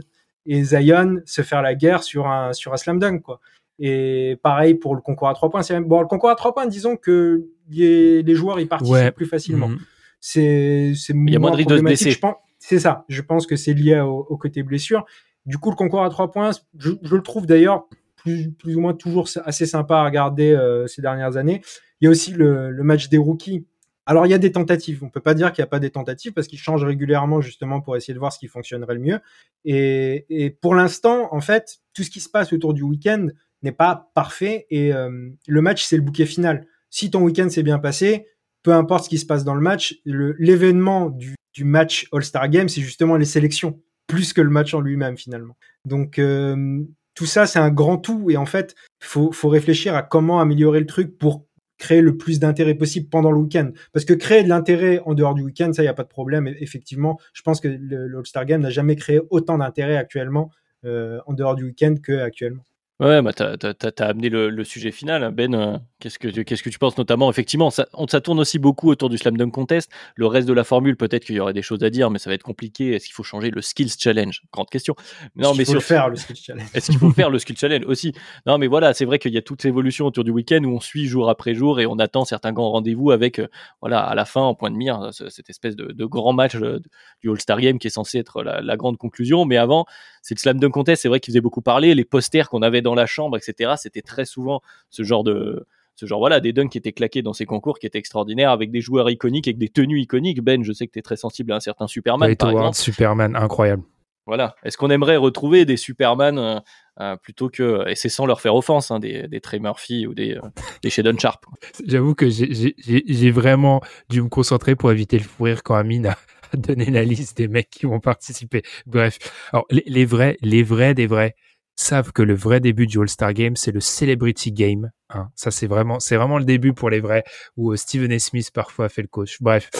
et 0.46 0.64
Zion 0.64 1.22
se 1.24 1.42
faire 1.42 1.62
la 1.62 1.76
guerre 1.76 2.02
sur 2.02 2.26
un 2.26 2.52
sur 2.52 2.72
un 2.72 2.76
slam 2.76 2.98
dunk 2.98 3.22
quoi. 3.22 3.40
Et 3.78 4.38
pareil 4.42 4.74
pour 4.74 4.94
le 4.94 5.00
concours 5.00 5.28
à 5.28 5.34
trois 5.34 5.50
points. 5.50 5.62
Même... 5.70 5.84
Bon, 5.84 6.00
le 6.00 6.06
concours 6.06 6.30
à 6.30 6.36
trois 6.36 6.54
points, 6.54 6.66
disons 6.66 6.96
que 6.96 7.46
les, 7.68 8.22
les 8.22 8.34
joueurs 8.34 8.60
y 8.60 8.66
participent 8.66 9.14
plus 9.14 9.26
facilement. 9.26 9.68
Mhm. 9.68 9.78
C'est, 10.20 10.92
Il 11.08 11.30
y 11.30 11.36
a 11.36 11.38
moins 11.38 11.50
de 11.50 11.56
risque 11.56 11.68
de 11.68 11.76
se 11.76 11.82
blesser. 11.82 12.16
C'est 12.58 12.78
ça. 12.78 13.04
Je 13.08 13.20
pense 13.20 13.46
que 13.46 13.56
c'est 13.56 13.74
lié 13.74 14.00
au, 14.00 14.38
côté 14.38 14.62
blessure. 14.62 15.04
Du 15.44 15.58
coup, 15.58 15.70
le 15.70 15.76
concours 15.76 16.02
à 16.02 16.08
trois 16.08 16.30
points, 16.30 16.52
je, 16.78 16.92
je 17.02 17.14
le 17.14 17.22
trouve 17.22 17.44
d'ailleurs 17.44 17.84
plus, 18.16 18.50
plus, 18.52 18.76
ou 18.76 18.80
moins 18.80 18.94
toujours 18.94 19.28
assez 19.44 19.66
sympa 19.66 19.98
à 19.98 20.04
regarder 20.04 20.52
euh, 20.52 20.86
ces 20.86 21.02
dernières 21.02 21.36
années. 21.36 21.60
Il 22.00 22.06
y 22.06 22.08
a 22.08 22.10
aussi 22.10 22.32
le, 22.32 22.70
le, 22.70 22.82
match 22.82 23.10
des 23.10 23.18
rookies. 23.18 23.66
Alors, 24.06 24.24
il 24.24 24.30
y 24.30 24.34
a 24.34 24.38
des 24.38 24.50
tentatives. 24.50 25.04
On 25.04 25.10
peut 25.10 25.20
pas 25.20 25.34
dire 25.34 25.52
qu'il 25.52 25.60
n'y 25.60 25.66
a 25.66 25.70
pas 25.70 25.78
des 25.78 25.90
tentatives 25.90 26.32
parce 26.32 26.46
qu'ils 26.46 26.58
changent 26.58 26.84
régulièrement 26.84 27.42
justement 27.42 27.82
pour 27.82 27.94
essayer 27.94 28.14
de 28.14 28.18
voir 28.18 28.32
ce 28.32 28.38
qui 28.38 28.48
fonctionnerait 28.48 28.94
le 28.94 29.00
mieux. 29.00 29.20
Et, 29.66 30.24
et 30.30 30.48
pour 30.48 30.74
l'instant, 30.74 31.28
en 31.34 31.42
fait, 31.42 31.80
tout 31.92 32.02
ce 32.02 32.08
qui 32.08 32.20
se 32.20 32.30
passe 32.30 32.54
autour 32.54 32.72
du 32.72 32.82
week-end, 32.82 33.28
n'est 33.64 33.72
pas 33.72 34.10
parfait 34.14 34.66
et 34.70 34.92
euh, 34.92 35.30
le 35.46 35.62
match 35.62 35.84
c'est 35.84 35.96
le 35.96 36.02
bouquet 36.02 36.26
final. 36.26 36.66
Si 36.90 37.10
ton 37.10 37.22
week-end 37.22 37.48
s'est 37.48 37.62
bien 37.62 37.78
passé, 37.78 38.26
peu 38.62 38.72
importe 38.72 39.04
ce 39.04 39.08
qui 39.08 39.18
se 39.18 39.26
passe 39.26 39.44
dans 39.44 39.54
le 39.54 39.60
match, 39.60 39.96
l'événement 40.04 41.10
du, 41.10 41.34
match 41.60 42.08
All-Star 42.12 42.48
Game 42.48 42.68
c'est 42.68 42.80
justement 42.80 43.16
les 43.16 43.24
sélections 43.24 43.80
plus 44.06 44.32
que 44.32 44.40
le 44.40 44.50
match 44.50 44.74
en 44.74 44.80
lui-même 44.80 45.16
finalement. 45.16 45.56
Donc 45.86 46.18
euh, 46.18 46.82
tout 47.14 47.26
ça 47.26 47.46
c'est 47.46 47.58
un 47.58 47.70
grand 47.70 47.98
tout 47.98 48.30
et 48.30 48.36
en 48.36 48.46
fait 48.46 48.74
faut 49.00 49.32
faut 49.32 49.48
réfléchir 49.48 49.94
à 49.94 50.02
comment 50.02 50.40
améliorer 50.40 50.80
le 50.80 50.86
truc 50.86 51.18
pour 51.18 51.46
créer 51.78 52.00
le 52.00 52.16
plus 52.16 52.38
d'intérêt 52.38 52.74
possible 52.74 53.08
pendant 53.08 53.30
le 53.30 53.38
week-end. 53.38 53.70
Parce 53.92 54.04
que 54.04 54.14
créer 54.14 54.42
de 54.42 54.48
l'intérêt 54.48 55.00
en 55.04 55.14
dehors 55.14 55.34
du 55.34 55.42
week-end, 55.42 55.72
ça, 55.72 55.82
il 55.82 55.86
n'y 55.86 55.90
a 55.90 55.94
pas 55.94 56.04
de 56.04 56.08
problème. 56.08 56.46
effectivement, 56.60 57.18
je 57.32 57.42
pense 57.42 57.60
que 57.60 57.68
le, 57.68 58.16
All-Star 58.16 58.44
Game 58.44 58.60
n'a 58.60 58.70
jamais 58.70 58.96
créé 58.96 59.20
autant 59.30 59.58
d'intérêt 59.58 59.96
actuellement 59.96 60.50
euh, 60.84 61.18
en 61.26 61.32
dehors 61.32 61.54
du 61.54 61.64
week-end 61.64 61.94
qu'actuellement. 62.02 62.64
Ouais, 63.00 63.20
bah 63.22 63.32
t'as, 63.32 63.56
as, 63.56 64.04
amené 64.04 64.28
le, 64.28 64.64
sujet 64.64 64.92
final, 64.92 65.24
hein. 65.24 65.32
Ben. 65.32 65.52
Euh, 65.52 65.78
qu'est-ce 65.98 66.16
que 66.16 66.28
qu'est-ce 66.28 66.62
que 66.62 66.70
tu 66.70 66.78
penses 66.78 66.96
notamment? 66.96 67.28
Effectivement, 67.28 67.70
ça, 67.70 67.86
on, 67.92 68.06
ça 68.06 68.20
tourne 68.20 68.38
aussi 68.38 68.60
beaucoup 68.60 68.88
autour 68.88 69.08
du 69.08 69.18
slam 69.18 69.36
dunk 69.36 69.50
contest. 69.50 69.90
Le 70.14 70.26
reste 70.26 70.46
de 70.46 70.52
la 70.52 70.62
formule, 70.62 70.96
peut-être 70.96 71.24
qu'il 71.24 71.34
y 71.34 71.40
aurait 71.40 71.54
des 71.54 71.62
choses 71.62 71.82
à 71.82 71.90
dire, 71.90 72.10
mais 72.10 72.20
ça 72.20 72.30
va 72.30 72.34
être 72.34 72.44
compliqué. 72.44 72.94
Est-ce 72.94 73.06
qu'il 73.06 73.14
faut 73.14 73.24
changer 73.24 73.50
le 73.50 73.62
skills 73.62 73.90
challenge? 73.98 74.42
Grande 74.52 74.70
question. 74.70 74.94
Non, 75.34 75.54
mais 75.54 75.64
faut 75.64 75.80
faire 75.80 76.08
le 76.08 76.14
skills 76.14 76.36
challenge? 76.36 76.68
Est-ce 76.74 76.92
qu'il 76.92 77.00
faut 77.00 77.10
faire 77.10 77.30
le 77.30 77.38
skills 77.40 77.56
challenge 77.56 77.84
aussi? 77.86 78.12
Non, 78.46 78.58
mais 78.58 78.68
voilà, 78.68 78.94
c'est 78.94 79.06
vrai 79.06 79.18
qu'il 79.18 79.32
y 79.32 79.38
a 79.38 79.42
toute 79.42 79.64
l'évolution 79.64 80.06
autour 80.06 80.22
du 80.22 80.30
week-end 80.30 80.62
où 80.62 80.76
on 80.76 80.80
suit 80.80 81.06
jour 81.06 81.28
après 81.28 81.54
jour 81.54 81.80
et 81.80 81.86
on 81.86 81.98
attend 81.98 82.24
certains 82.24 82.52
grands 82.52 82.70
rendez-vous 82.70 83.10
avec, 83.10 83.40
euh, 83.40 83.48
voilà, 83.80 84.02
à 84.02 84.14
la 84.14 84.24
fin 84.24 84.42
en 84.42 84.54
point 84.54 84.70
de 84.70 84.76
mire, 84.76 85.10
cette 85.10 85.50
espèce 85.50 85.74
de, 85.74 86.04
grand 86.04 86.32
match 86.32 86.54
euh, 86.54 86.78
du 87.22 87.30
All-Star 87.30 87.60
Game 87.60 87.80
qui 87.80 87.88
est 87.88 87.90
censé 87.90 88.18
être 88.18 88.44
la, 88.44 88.60
la 88.60 88.76
grande 88.76 88.98
conclusion. 88.98 89.46
Mais 89.46 89.56
avant, 89.56 89.84
c'est 90.22 90.34
le 90.34 90.40
slam 90.40 90.60
dunk 90.60 90.70
contest. 90.70 91.02
C'est 91.02 91.08
vrai 91.08 91.18
qu'il 91.18 91.32
faisait 91.32 91.40
beaucoup 91.40 91.60
parler. 91.60 91.94
Les 91.94 92.04
posters 92.04 92.48
qu'on 92.48 92.62
avait 92.62 92.82
dans 92.84 92.94
la 92.94 93.06
chambre, 93.06 93.36
etc 93.36 93.72
c'était 93.76 94.02
très 94.02 94.24
souvent 94.24 94.60
ce 94.90 95.02
genre 95.02 95.24
de 95.24 95.66
ce 95.96 96.06
genre 96.06 96.18
voilà 96.18 96.40
des 96.40 96.52
dunks 96.52 96.70
qui 96.70 96.78
étaient 96.78 96.92
claqués 96.92 97.22
dans 97.22 97.32
ces 97.32 97.46
concours 97.46 97.78
qui 97.78 97.86
étaient 97.86 97.98
extraordinaires 97.98 98.50
avec 98.50 98.70
des 98.70 98.80
joueurs 98.80 99.10
iconiques 99.10 99.48
avec 99.48 99.58
des 99.58 99.68
tenues 99.68 100.00
iconiques. 100.00 100.40
Ben 100.42 100.62
je 100.64 100.72
sais 100.72 100.86
que 100.86 100.92
tu 100.92 100.98
es 100.98 101.02
très 101.02 101.16
sensible 101.16 101.52
à 101.52 101.56
un 101.56 101.60
certain 101.60 101.86
Superman 101.86 102.34
par 102.36 102.50
exemple. 102.50 102.76
Superman 102.76 103.36
incroyable. 103.36 103.82
Voilà. 104.26 104.54
Est-ce 104.64 104.78
qu'on 104.78 104.88
aimerait 104.88 105.16
retrouver 105.16 105.66
des 105.66 105.76
Superman 105.76 106.38
euh, 106.38 106.58
euh, 107.00 107.16
plutôt 107.16 107.50
que 107.50 107.86
et 107.88 107.94
c'est 107.94 108.08
sans 108.08 108.24
leur 108.24 108.40
faire 108.40 108.54
offense 108.54 108.90
hein, 108.90 108.98
des, 108.98 109.28
des 109.28 109.40
Trey 109.40 109.58
Murphy 109.58 110.06
ou 110.06 110.14
des, 110.14 110.36
euh, 110.36 110.40
des 110.82 110.90
Shadon 110.90 111.18
Sharp 111.18 111.44
j'avoue 111.84 112.14
que 112.14 112.28
j'ai 112.30 113.30
vraiment 113.30 113.82
dû 114.08 114.22
me 114.22 114.28
concentrer 114.28 114.76
pour 114.76 114.92
éviter 114.92 115.18
le 115.18 115.24
fou 115.24 115.44
rire 115.44 115.62
quand 115.62 115.74
Amine 115.74 116.06
a 116.06 116.16
donné 116.56 116.86
la 116.86 117.04
liste 117.04 117.36
des 117.36 117.48
mecs 117.48 117.68
qui 117.68 117.84
vont 117.86 118.00
participer. 118.00 118.62
Bref. 118.86 119.18
Alors 119.52 119.66
les, 119.70 119.82
les 119.86 120.04
vrais 120.04 120.38
les 120.40 120.62
vrais 120.62 120.94
des 120.94 121.06
vrais 121.06 121.34
savent 121.76 122.12
que 122.12 122.22
le 122.22 122.34
vrai 122.34 122.60
début 122.60 122.86
du 122.86 123.00
All-Star 123.00 123.32
Game, 123.32 123.56
c'est 123.56 123.72
le 123.72 123.80
Celebrity 123.80 124.52
Game. 124.52 124.90
Hein. 125.10 125.28
Ça, 125.34 125.50
c'est 125.50 125.66
vraiment, 125.66 126.00
c'est 126.00 126.16
vraiment 126.16 126.38
le 126.38 126.44
début 126.44 126.72
pour 126.72 126.90
les 126.90 127.00
vrais, 127.00 127.24
où 127.56 127.72
euh, 127.72 127.76
Stephen 127.76 128.12
A. 128.12 128.18
Smith 128.18 128.50
parfois 128.52 128.88
fait 128.88 129.02
le 129.02 129.08
coach. 129.08 129.38
Bref. 129.40 129.70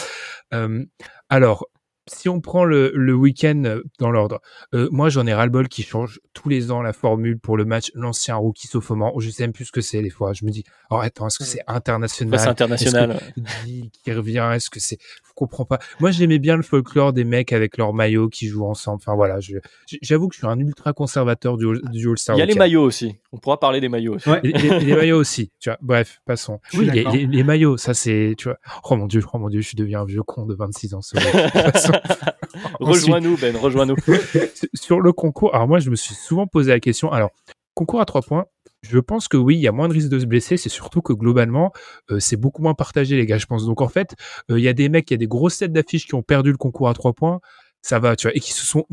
Euh, 0.53 0.85
alors, 1.29 1.67
si 2.07 2.29
on 2.29 2.39
prend 2.41 2.65
le, 2.65 2.91
le 2.93 3.13
week-end 3.13 3.61
euh, 3.65 3.83
dans 3.99 4.11
l'ordre, 4.11 4.41
euh, 4.73 4.87
moi 4.91 5.09
j'en 5.09 5.25
ai 5.25 5.33
ras-le-bol 5.33 5.67
qui 5.67 5.83
change 5.83 6.19
tous 6.33 6.49
les 6.49 6.71
ans 6.71 6.81
la 6.81 6.93
formule 6.93 7.39
pour 7.39 7.57
le 7.57 7.65
match 7.65 7.91
l'ancien 7.95 8.35
rookie 8.35 8.67
sauf 8.67 8.91
au 8.91 8.95
moment. 8.95 9.13
Je 9.19 9.29
sais 9.29 9.43
même 9.43 9.53
plus 9.53 9.65
ce 9.65 9.71
que 9.71 9.81
c'est 9.81 10.01
des 10.01 10.09
fois. 10.09 10.33
Je 10.33 10.45
me 10.45 10.51
dis, 10.51 10.63
oh 10.91 10.97
attends, 10.97 11.27
est-ce 11.27 11.39
que 11.39 11.43
c'est 11.45 11.61
international? 11.67 12.39
C'est 12.39 12.47
international. 12.47 13.11
Est-ce 13.37 13.81
que 13.83 13.87
qui 14.03 14.11
revient 14.13 14.49
Est-ce 14.53 14.69
que 14.69 14.79
c'est 14.79 14.97
Je 14.99 15.31
comprends 15.35 15.65
pas. 15.65 15.79
Moi 15.99 16.11
j'aimais 16.11 16.39
bien 16.39 16.57
le 16.57 16.63
folklore 16.63 17.13
des 17.13 17.23
mecs 17.23 17.53
avec 17.53 17.77
leurs 17.77 17.93
maillots 17.93 18.29
qui 18.29 18.47
jouent 18.47 18.65
ensemble. 18.65 18.97
Enfin 19.01 19.15
voilà, 19.15 19.39
je- 19.39 19.57
j'avoue 20.01 20.27
que 20.27 20.35
je 20.35 20.39
suis 20.39 20.47
un 20.47 20.59
ultra 20.59 20.93
conservateur 20.93 21.57
du, 21.57 21.65
du 21.91 22.09
All-Star 22.09 22.35
Il 22.35 22.39
y 22.39 22.41
a 22.41 22.45
les 22.45 22.55
maillots 22.55 22.83
aussi. 22.83 23.15
On 23.31 23.37
pourra 23.37 23.59
parler 23.59 23.81
des 23.81 23.89
maillots 23.89 24.15
aussi. 24.15 24.29
Ouais. 24.29 24.39
Les, 24.43 24.79
les 24.79 24.95
maillots 24.95 25.17
aussi, 25.19 25.51
tu 25.59 25.69
vois. 25.69 25.77
Bref, 25.81 26.21
passons. 26.25 26.59
Oui, 26.73 26.89
les 26.91 27.43
maillots, 27.43 27.77
ça 27.77 27.93
c'est, 27.93 28.35
tu 28.37 28.45
vois. 28.49 28.57
Oh 28.89 28.95
mon 28.95 29.07
dieu, 29.07 29.21
oh 29.33 29.37
mon 29.39 29.49
dieu, 29.49 29.61
je 29.61 29.75
deviens 29.75 30.01
un 30.01 30.05
vieux 30.05 30.23
con 30.23 30.45
de 30.45 30.53
26 30.55 30.93
ans. 30.93 31.01
ce 31.01 31.15
Rejoins-nous, 32.79 33.37
Ben, 33.37 33.55
rejoins-nous. 33.55 33.95
Sur 34.73 35.01
le 35.01 35.11
concours, 35.13 35.53
alors 35.55 35.67
moi 35.67 35.79
je 35.79 35.89
me 35.89 35.95
suis 35.95 36.15
souvent 36.15 36.47
posé 36.47 36.71
la 36.71 36.79
question. 36.79 37.11
Alors, 37.11 37.31
concours 37.73 38.01
à 38.01 38.05
trois 38.05 38.21
points. 38.21 38.45
Je 38.81 38.99
pense 38.99 39.27
que 39.27 39.37
oui, 39.37 39.55
il 39.55 39.61
y 39.61 39.67
a 39.67 39.71
moins 39.71 39.87
de 39.87 39.93
risques 39.93 40.09
de 40.09 40.19
se 40.19 40.25
blesser. 40.25 40.57
C'est 40.57 40.69
surtout 40.69 41.01
que 41.01 41.11
globalement, 41.11 41.71
euh, 42.11 42.19
c'est 42.19 42.35
beaucoup 42.35 42.61
moins 42.61 42.75
partagé, 42.75 43.15
les 43.15 43.25
gars. 43.25 43.39
Je 43.39 43.47
pense. 43.47 43.65
Donc 43.65 43.81
en 43.81 43.87
fait, 43.87 44.15
euh, 44.51 44.59
il 44.59 44.63
y 44.63 44.67
a 44.67 44.73
des 44.73 44.89
mecs, 44.89 45.09
il 45.09 45.13
y 45.13 45.15
a 45.15 45.17
des 45.17 45.27
grosses 45.27 45.57
têtes 45.57 45.73
d'affiches 45.73 46.05
qui 46.05 46.13
ont 46.13 46.21
perdu 46.21 46.51
le 46.51 46.57
concours 46.57 46.87
à 46.87 46.93
trois 46.93 47.13
points. 47.13 47.39
Ça 47.81 47.99
va, 47.99 48.15
tu 48.15 48.27
vois, 48.27 48.35
et 48.35 48.39
qui 48.39 48.53
se 48.53 48.65
sont 48.65 48.85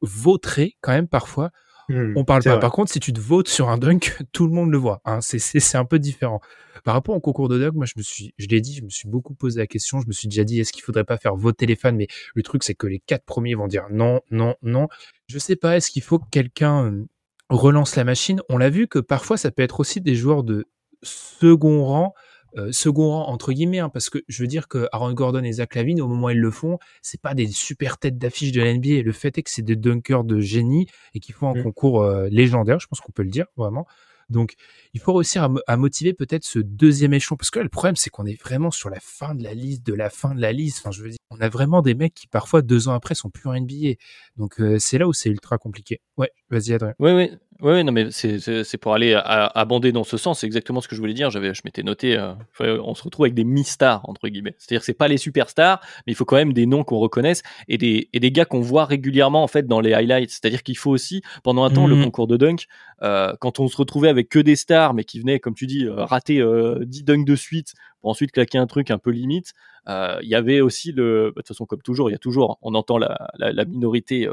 vautrés 0.00 0.76
quand 0.80 0.92
même 0.92 1.08
parfois. 1.08 1.50
Hmm, 1.88 2.12
On 2.16 2.24
parle 2.24 2.42
pas. 2.42 2.50
vrai. 2.50 2.60
Par 2.60 2.72
contre, 2.72 2.92
si 2.92 3.00
tu 3.00 3.12
te 3.12 3.20
votes 3.20 3.48
sur 3.48 3.68
un 3.70 3.78
dunk, 3.78 4.16
tout 4.32 4.46
le 4.46 4.52
monde 4.52 4.70
le 4.70 4.78
voit. 4.78 5.00
Hein. 5.04 5.20
C'est 5.20 5.76
un 5.76 5.84
peu 5.84 5.98
différent. 5.98 6.40
Par 6.84 6.94
rapport 6.94 7.14
au 7.14 7.20
concours 7.20 7.48
de 7.48 7.58
dunk, 7.58 7.74
moi, 7.74 7.86
je 7.86 7.94
me 7.96 8.02
suis, 8.02 8.34
je 8.38 8.46
l'ai 8.46 8.60
dit, 8.60 8.74
je 8.74 8.82
me 8.84 8.88
suis 8.90 9.08
beaucoup 9.08 9.34
posé 9.34 9.58
la 9.58 9.66
question. 9.66 10.00
Je 10.00 10.06
me 10.06 10.12
suis 10.12 10.28
déjà 10.28 10.44
dit, 10.44 10.60
est-ce 10.60 10.72
qu'il 10.72 10.82
faudrait 10.82 11.04
pas 11.04 11.16
faire 11.16 11.34
voter 11.34 11.66
les 11.66 11.76
fans? 11.76 11.92
Mais 11.92 12.06
le 12.34 12.42
truc, 12.42 12.62
c'est 12.62 12.74
que 12.74 12.86
les 12.86 13.00
quatre 13.00 13.24
premiers 13.24 13.54
vont 13.54 13.66
dire 13.66 13.86
non, 13.90 14.20
non, 14.30 14.54
non. 14.62 14.88
Je 15.28 15.38
sais 15.38 15.56
pas. 15.56 15.76
Est-ce 15.76 15.90
qu'il 15.90 16.02
faut 16.02 16.18
que 16.18 16.28
quelqu'un 16.30 16.84
euh, 16.86 17.06
relance 17.48 17.96
la 17.96 18.04
machine? 18.04 18.40
On 18.48 18.58
l'a 18.58 18.70
vu 18.70 18.86
que 18.86 18.98
parfois, 18.98 19.36
ça 19.36 19.50
peut 19.50 19.62
être 19.62 19.80
aussi 19.80 20.00
des 20.00 20.14
joueurs 20.14 20.44
de 20.44 20.66
second 21.02 21.84
rang. 21.84 22.14
Euh, 22.56 22.72
second 22.72 23.10
rang 23.10 23.28
entre 23.28 23.52
guillemets 23.52 23.80
hein, 23.80 23.90
parce 23.90 24.08
que 24.08 24.18
je 24.26 24.42
veux 24.42 24.46
dire 24.46 24.68
que 24.68 24.88
Aaron 24.92 25.12
Gordon 25.12 25.44
et 25.44 25.52
Zach 25.52 25.74
Lavine 25.74 26.00
au 26.00 26.08
moment 26.08 26.28
où 26.28 26.30
ils 26.30 26.40
le 26.40 26.50
font 26.50 26.78
c'est 27.02 27.20
pas 27.20 27.34
des 27.34 27.48
super 27.48 27.98
têtes 27.98 28.16
d'affiche 28.16 28.52
de 28.52 28.62
la 28.62 28.72
NBA 28.72 29.02
le 29.02 29.12
fait 29.12 29.36
est 29.36 29.42
que 29.42 29.50
c'est 29.50 29.62
des 29.62 29.76
dunkers 29.76 30.24
de 30.24 30.40
génie 30.40 30.86
et 31.14 31.20
qui 31.20 31.32
font 31.32 31.50
un 31.50 31.58
Mm. 31.58 31.62
concours 31.64 32.02
euh, 32.02 32.28
légendaire, 32.30 32.80
je 32.80 32.86
pense 32.86 33.00
qu'on 33.00 33.12
peut 33.12 33.22
le 33.22 33.30
dire 33.30 33.46
vraiment. 33.56 33.86
Donc, 34.28 34.56
il 34.92 35.00
faut 35.00 35.14
réussir 35.14 35.48
à 35.66 35.76
motiver 35.78 36.12
peut-être 36.12 36.44
ce 36.44 36.58
deuxième 36.58 37.14
échelon, 37.14 37.38
parce 37.38 37.48
que 37.48 37.60
là, 37.60 37.62
le 37.62 37.70
problème, 37.70 37.96
c'est 37.96 38.10
qu'on 38.10 38.26
est 38.26 38.38
vraiment 38.38 38.70
sur 38.70 38.90
la 38.90 39.00
fin 39.00 39.34
de 39.34 39.42
la 39.42 39.54
liste, 39.54 39.86
de 39.86 39.94
la 39.94 40.10
fin 40.10 40.34
de 40.34 40.40
la 40.42 40.52
liste. 40.52 40.80
Enfin, 40.80 40.90
je 40.90 41.02
veux 41.02 41.08
dire, 41.08 41.18
on 41.30 41.40
a 41.40 41.48
vraiment 41.48 41.80
des 41.80 41.94
mecs 41.94 42.12
qui 42.12 42.26
parfois 42.26 42.60
deux 42.60 42.88
ans 42.88 42.92
après 42.92 43.14
sont 43.14 43.30
plus 43.30 43.48
en 43.48 43.54
NBA. 43.54 43.94
Donc, 44.36 44.60
euh, 44.60 44.78
c'est 44.78 44.98
là 44.98 45.08
où 45.08 45.14
c'est 45.14 45.30
ultra 45.30 45.56
compliqué. 45.56 46.02
Ouais, 46.18 46.30
vas-y 46.50 46.74
Adrien. 46.74 46.92
Oui, 46.98 47.12
oui, 47.12 47.30
oui, 47.60 47.82
non, 47.82 47.90
mais 47.90 48.10
c'est- 48.12 48.76
pour 48.76 48.94
aller 48.94 49.14
à- 49.14 49.46
abonder 49.46 49.90
dans 49.90 50.04
ce 50.04 50.16
sens. 50.16 50.40
C'est 50.40 50.46
exactement 50.46 50.80
ce 50.80 50.86
que 50.86 50.94
je 50.94 51.00
voulais 51.00 51.12
dire. 51.14 51.28
J'avais, 51.30 51.54
je 51.54 51.62
m'étais 51.64 51.82
noté. 51.82 52.16
euh, 52.16 52.34
on 52.60 52.94
se 52.94 53.02
retrouve 53.02 53.24
avec 53.24 53.34
des 53.34 53.42
mi-stars 53.42 54.08
entre 54.08 54.28
guillemets. 54.28 54.54
C'est-à-dire 54.58 54.80
que 54.80 54.86
c'est 54.86 54.94
pas 54.94 55.08
les 55.08 55.16
superstars, 55.16 55.80
mais 56.06 56.12
il 56.12 56.14
faut 56.14 56.24
quand 56.24 56.36
même 56.36 56.52
des 56.52 56.66
noms 56.66 56.84
qu'on 56.84 56.98
reconnaisse 56.98 57.42
et 57.66 57.76
des 57.76 58.08
et 58.12 58.20
des 58.20 58.30
gars 58.30 58.44
qu'on 58.44 58.60
voit 58.60 58.84
régulièrement 58.84 59.42
en 59.42 59.48
fait 59.48 59.66
dans 59.66 59.80
les 59.80 59.92
highlights. 59.92 60.30
C'est-à-dire 60.30 60.62
qu'il 60.62 60.76
faut 60.78 60.90
aussi 60.92 61.22
pendant 61.42 61.64
un 61.64 61.70
temps 61.70 61.88
le 61.88 61.96
Mhm. 61.96 62.04
concours 62.04 62.28
de 62.28 62.36
dunk, 62.36 62.66
euh, 63.02 63.34
quand 63.40 63.58
on 63.58 63.66
se 63.66 63.76
retrouvait 63.76 64.08
avec 64.08 64.28
que 64.28 64.38
des 64.38 64.54
stars, 64.54 64.94
mais 64.94 65.02
qui 65.02 65.18
venaient, 65.18 65.40
comme 65.40 65.54
tu 65.54 65.66
dis, 65.66 65.84
euh, 65.84 66.04
rater 66.04 66.40
euh, 66.40 66.84
10 66.84 67.02
dunks 67.02 67.24
de 67.26 67.34
suite 67.34 67.74
pour 68.00 68.10
ensuite 68.10 68.30
claquer 68.30 68.58
un 68.58 68.66
truc 68.68 68.90
un 68.92 68.98
peu 68.98 69.10
limite. 69.10 69.52
Il 69.88 70.28
y 70.28 70.34
avait 70.34 70.60
aussi 70.60 70.92
le, 70.92 71.32
bah, 71.34 71.40
de 71.40 71.42
toute 71.42 71.48
façon 71.48 71.64
comme 71.66 71.80
toujours, 71.82 72.08
il 72.10 72.12
y 72.12 72.14
a 72.16 72.18
toujours, 72.18 72.58
on 72.62 72.74
entend 72.74 72.98
la, 72.98 73.30
la, 73.38 73.52
la 73.52 73.64
minorité. 73.64 74.28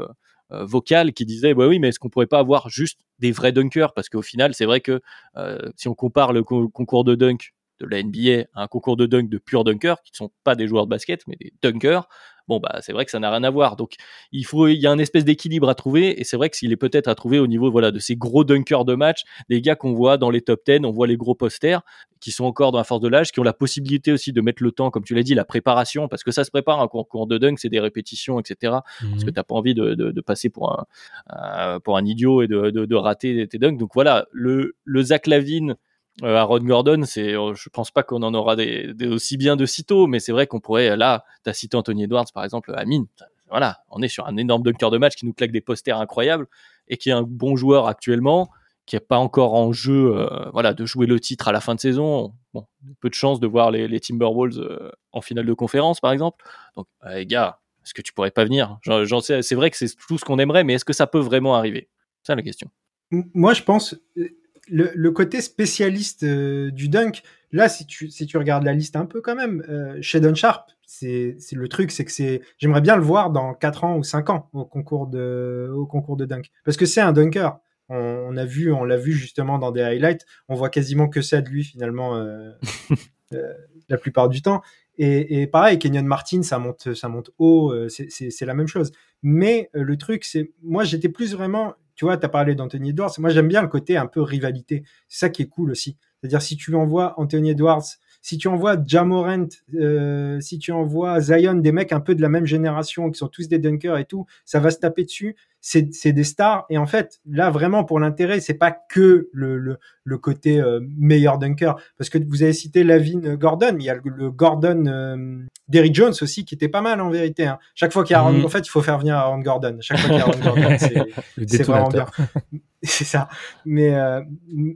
Euh, 0.52 0.64
vocale 0.64 1.12
qui 1.12 1.24
disait 1.26 1.54
bah 1.54 1.66
oui 1.68 1.78
mais 1.78 1.88
est-ce 1.88 1.98
qu'on 1.98 2.08
pourrait 2.08 2.26
pas 2.26 2.38
avoir 2.38 2.68
juste 2.68 3.00
des 3.18 3.32
vrais 3.32 3.52
dunkers? 3.52 3.92
Parce 3.94 4.08
qu'au 4.08 4.22
final 4.22 4.54
c'est 4.54 4.66
vrai 4.66 4.80
que 4.80 5.00
euh, 5.36 5.58
si 5.76 5.88
on 5.88 5.94
compare 5.94 6.32
le 6.32 6.42
co- 6.44 6.68
concours 6.68 7.04
de 7.04 7.14
dunk 7.14 7.52
de 7.80 7.86
la 7.86 8.02
NBA 8.02 8.48
à 8.54 8.62
un 8.62 8.66
concours 8.66 8.96
de 8.96 9.06
dunk 9.06 9.28
de 9.28 9.38
purs 9.38 9.64
dunkers 9.64 10.02
qui 10.02 10.12
ne 10.12 10.16
sont 10.16 10.30
pas 10.44 10.54
des 10.54 10.66
joueurs 10.66 10.86
de 10.86 10.90
basket 10.90 11.22
mais 11.26 11.36
des 11.40 11.52
dunkers 11.62 12.08
bon 12.48 12.60
bah 12.60 12.78
c'est 12.80 12.92
vrai 12.92 13.04
que 13.04 13.10
ça 13.10 13.18
n'a 13.18 13.30
rien 13.30 13.42
à 13.42 13.50
voir. 13.50 13.74
Donc 13.76 13.94
il 14.30 14.46
faut 14.46 14.68
il 14.68 14.76
y 14.80 14.86
a 14.86 14.90
un 14.90 14.98
espèce 14.98 15.24
d'équilibre 15.24 15.68
à 15.68 15.74
trouver 15.74 16.20
et 16.20 16.24
c'est 16.24 16.36
vrai 16.36 16.48
que 16.48 16.56
s'il 16.56 16.70
est 16.72 16.76
peut-être 16.76 17.08
à 17.08 17.14
trouver 17.14 17.38
au 17.38 17.46
niveau 17.46 17.70
voilà 17.70 17.90
de 17.90 17.98
ces 17.98 18.14
gros 18.14 18.44
dunkers 18.44 18.84
de 18.84 18.94
match 18.94 19.22
des 19.48 19.60
gars 19.60 19.74
qu'on 19.74 19.92
voit 19.94 20.16
dans 20.16 20.30
les 20.30 20.40
top 20.42 20.60
10 20.66 20.80
on 20.84 20.92
voit 20.92 21.06
les 21.06 21.16
gros 21.16 21.34
posters 21.34 21.82
qui 22.20 22.30
sont 22.30 22.44
encore 22.44 22.72
dans 22.72 22.78
la 22.78 22.84
force 22.84 23.00
de 23.00 23.08
l'âge 23.08 23.32
qui 23.32 23.40
ont 23.40 23.44
la 23.44 23.52
possibilité 23.52 24.12
aussi 24.12 24.32
de 24.32 24.40
mettre 24.40 24.62
le 24.62 24.70
temps 24.70 24.90
comme 24.90 25.04
tu 25.04 25.14
l'as 25.14 25.24
dit 25.24 25.34
la 25.34 25.44
préparation 25.44 26.06
parce 26.08 26.22
que 26.22 26.30
ça 26.30 26.44
se 26.44 26.50
prépare 26.50 26.80
un 26.80 26.88
concours 26.88 27.26
de 27.26 27.36
dunk 27.36 27.56
c'est 27.58 27.68
des 27.68 27.80
répétitions 27.80 28.38
etc 28.38 28.74
parce 29.00 29.24
que 29.24 29.30
t'as 29.30 29.42
pas 29.42 29.56
envie 29.56 29.74
de, 29.74 29.94
de, 29.94 30.12
de 30.12 30.20
passer 30.20 30.48
pour 30.48 30.72
un 30.72 30.86
euh, 31.32 31.80
pour 31.80 31.96
un 31.96 32.04
idiot 32.04 32.42
et 32.42 32.46
de, 32.46 32.70
de, 32.70 32.84
de 32.84 32.94
rater 32.94 33.46
tes 33.48 33.58
dunks. 33.58 33.78
Donc 33.78 33.90
voilà, 33.94 34.26
le, 34.30 34.76
le 34.84 35.02
Zach 35.02 35.26
Lavine, 35.26 35.76
euh, 36.22 36.36
Aaron 36.36 36.60
Gordon, 36.60 37.02
c'est, 37.04 37.34
euh, 37.34 37.54
je 37.54 37.68
pense 37.68 37.90
pas 37.90 38.02
qu'on 38.02 38.22
en 38.22 38.34
aura 38.34 38.56
des, 38.56 38.94
aussi 39.06 39.36
bien 39.36 39.56
de 39.56 39.66
sitôt, 39.66 40.06
mais 40.06 40.20
c'est 40.20 40.32
vrai 40.32 40.46
qu'on 40.46 40.60
pourrait, 40.60 40.96
là, 40.96 41.24
t'as 41.42 41.52
cité 41.52 41.76
Anthony 41.76 42.04
Edwards 42.04 42.26
par 42.32 42.44
exemple, 42.44 42.72
Amine. 42.76 43.06
Voilà, 43.48 43.78
on 43.90 44.02
est 44.02 44.08
sur 44.08 44.26
un 44.26 44.36
énorme 44.36 44.62
dunker 44.62 44.90
de 44.90 44.98
match 44.98 45.14
qui 45.14 45.24
nous 45.24 45.32
claque 45.32 45.52
des 45.52 45.60
posters 45.60 45.98
incroyables 45.98 46.46
et 46.88 46.96
qui 46.96 47.10
est 47.10 47.12
un 47.12 47.22
bon 47.22 47.56
joueur 47.56 47.86
actuellement, 47.86 48.50
qui 48.86 48.96
n'est 48.96 49.00
pas 49.00 49.18
encore 49.18 49.54
en 49.54 49.72
jeu, 49.72 50.16
euh, 50.16 50.48
voilà, 50.52 50.72
de 50.72 50.86
jouer 50.86 51.06
le 51.06 51.20
titre 51.20 51.48
à 51.48 51.52
la 51.52 51.60
fin 51.60 51.74
de 51.74 51.80
saison. 51.80 52.32
Bon, 52.54 52.66
peu 53.00 53.08
de 53.08 53.14
chance 53.14 53.40
de 53.40 53.46
voir 53.46 53.70
les, 53.70 54.00
Timberwolves 54.00 54.58
euh, 54.58 54.90
en 55.12 55.20
finale 55.20 55.46
de 55.46 55.52
conférence, 55.52 56.00
par 56.00 56.12
exemple. 56.12 56.44
Donc, 56.76 56.86
euh, 57.04 57.16
les 57.16 57.26
gars, 57.26 57.60
est-ce 57.84 57.94
que 57.94 58.02
tu 58.02 58.12
pourrais 58.12 58.30
pas 58.30 58.44
venir? 58.44 58.78
J'en 58.82 59.20
sais, 59.20 59.42
c'est 59.42 59.54
vrai 59.54 59.70
que 59.70 59.76
c'est 59.76 59.94
tout 60.08 60.18
ce 60.18 60.24
qu'on 60.24 60.38
aimerait, 60.38 60.64
mais 60.64 60.74
est-ce 60.74 60.84
que 60.84 60.92
ça 60.92 61.06
peut 61.06 61.18
vraiment 61.18 61.54
arriver? 61.56 61.88
C'est 62.22 62.34
la 62.34 62.42
question. 62.42 62.70
Moi, 63.10 63.54
je 63.54 63.62
pense 63.62 63.94
euh, 64.16 64.28
le, 64.68 64.90
le 64.94 65.10
côté 65.10 65.40
spécialiste 65.40 66.22
euh, 66.24 66.70
du 66.70 66.88
dunk. 66.88 67.22
Là, 67.52 67.68
si 67.68 67.86
tu 67.86 68.10
si 68.10 68.26
tu 68.26 68.36
regardes 68.38 68.64
la 68.64 68.72
liste 68.72 68.96
un 68.96 69.06
peu 69.06 69.20
quand 69.20 69.34
même, 69.36 69.64
euh, 69.68 69.96
Shadon 70.02 70.34
Sharp, 70.34 70.70
c'est 70.86 71.36
le 71.52 71.68
truc, 71.68 71.90
c'est 71.90 72.04
que 72.04 72.10
c'est. 72.12 72.42
J'aimerais 72.58 72.80
bien 72.80 72.96
le 72.96 73.02
voir 73.02 73.30
dans 73.30 73.54
4 73.54 73.84
ans 73.84 73.96
ou 73.96 74.02
5 74.02 74.30
ans 74.30 74.48
au 74.52 74.64
concours 74.64 75.06
de 75.06 75.70
au 75.74 75.86
concours 75.86 76.16
de 76.16 76.24
dunk, 76.24 76.50
parce 76.64 76.76
que 76.76 76.86
c'est 76.86 77.00
un 77.00 77.12
dunker. 77.12 77.58
On, 77.88 77.96
on 77.96 78.36
a 78.36 78.44
vu, 78.44 78.72
on 78.72 78.84
l'a 78.84 78.96
vu 78.96 79.12
justement 79.12 79.58
dans 79.58 79.70
des 79.70 79.82
highlights. 79.82 80.26
On 80.48 80.54
voit 80.56 80.70
quasiment 80.70 81.08
que 81.08 81.22
ça 81.22 81.40
de 81.40 81.48
lui 81.48 81.62
finalement 81.64 82.16
euh, 82.16 82.50
euh, 83.32 83.54
la 83.88 83.96
plupart 83.98 84.28
du 84.28 84.42
temps. 84.42 84.62
Et, 84.98 85.42
et 85.42 85.46
pareil, 85.46 85.78
Kenyon 85.78 86.02
Martin, 86.04 86.42
ça 86.42 86.58
monte, 86.58 86.94
ça 86.94 87.08
monte 87.08 87.30
haut. 87.38 87.72
c'est- 87.88 88.44
la 88.44 88.54
même 88.54 88.66
chose. 88.66 88.90
Mais 89.22 89.70
le 89.72 89.96
truc, 89.96 90.24
c'est 90.24 90.50
moi, 90.62 90.84
j'étais 90.84 91.08
plus 91.08 91.34
vraiment 91.34 91.74
tu 91.96 92.04
vois, 92.04 92.16
tu 92.16 92.26
as 92.26 92.28
parlé 92.28 92.54
d'Anthony 92.54 92.90
Edwards. 92.90 93.12
Moi, 93.18 93.30
j'aime 93.30 93.48
bien 93.48 93.62
le 93.62 93.68
côté 93.68 93.96
un 93.96 94.06
peu 94.06 94.20
rivalité. 94.20 94.84
C'est 95.08 95.18
ça 95.26 95.28
qui 95.30 95.42
est 95.42 95.48
cool 95.48 95.70
aussi. 95.70 95.96
C'est-à-dire, 96.20 96.42
si 96.42 96.56
tu 96.56 96.74
envoies 96.74 97.14
Anthony 97.18 97.50
Edwards, 97.50 97.84
si 98.22 98.38
tu 98.38 98.48
envoies 98.48 98.76
Jamorant, 98.84 99.46
euh, 99.74 100.40
si 100.40 100.58
tu 100.58 100.72
envoies 100.72 101.20
Zion, 101.20 101.54
des 101.54 101.72
mecs 101.72 101.92
un 101.92 102.00
peu 102.00 102.14
de 102.14 102.22
la 102.22 102.28
même 102.28 102.44
génération, 102.44 103.10
qui 103.10 103.18
sont 103.18 103.28
tous 103.28 103.48
des 103.48 103.58
dunkers 103.58 103.96
et 103.98 104.04
tout, 104.04 104.26
ça 104.44 104.60
va 104.60 104.70
se 104.70 104.78
taper 104.78 105.04
dessus. 105.04 105.36
C'est 105.68 105.92
c'est 105.92 106.12
des 106.12 106.22
stars. 106.22 106.64
Et 106.70 106.78
en 106.78 106.86
fait, 106.86 107.18
là, 107.28 107.50
vraiment, 107.50 107.82
pour 107.82 107.98
l'intérêt, 107.98 108.38
c'est 108.38 108.54
pas 108.54 108.70
que 108.70 109.28
le, 109.32 109.58
le, 109.58 109.78
le 110.04 110.18
côté 110.18 110.60
euh, 110.60 110.78
meilleur 110.96 111.38
dunker. 111.38 111.74
Parce 111.98 112.08
que 112.08 112.18
vous 112.18 112.44
avez 112.44 112.52
cité 112.52 112.84
Lavine 112.84 113.34
Gordon, 113.34 113.72
mais 113.74 113.82
il 113.82 113.86
y 113.86 113.90
a 113.90 113.94
le, 113.94 114.00
le 114.04 114.30
Gordon 114.30 114.84
euh, 114.86 115.42
Derrick 115.66 115.92
Jones 115.92 116.14
aussi, 116.22 116.44
qui 116.44 116.54
était 116.54 116.68
pas 116.68 116.82
mal 116.82 117.00
en 117.00 117.10
vérité. 117.10 117.46
Hein. 117.46 117.58
Chaque 117.74 117.92
fois 117.92 118.04
qu'il 118.04 118.12
y 118.12 118.16
a 118.16 118.20
Aaron, 118.20 118.34
Mhm. 118.34 118.44
en 118.44 118.48
fait, 118.48 118.60
il 118.60 118.68
faut 118.70 118.80
faire 118.80 118.98
venir 119.00 119.16
Aaron 119.16 119.40
Gordon. 119.40 119.76
Chaque 119.80 119.98
fois 119.98 120.08
qu'il 120.10 120.18
y 120.18 120.20
a 120.20 120.26
Aaron 120.26 120.38
Gordon, 120.40 120.76
c'est 121.48 121.62
vraiment 121.64 121.88
bien. 121.88 122.06
c'est 122.84 123.02
ça. 123.04 123.28
Mais 123.64 123.92
euh, 123.96 124.20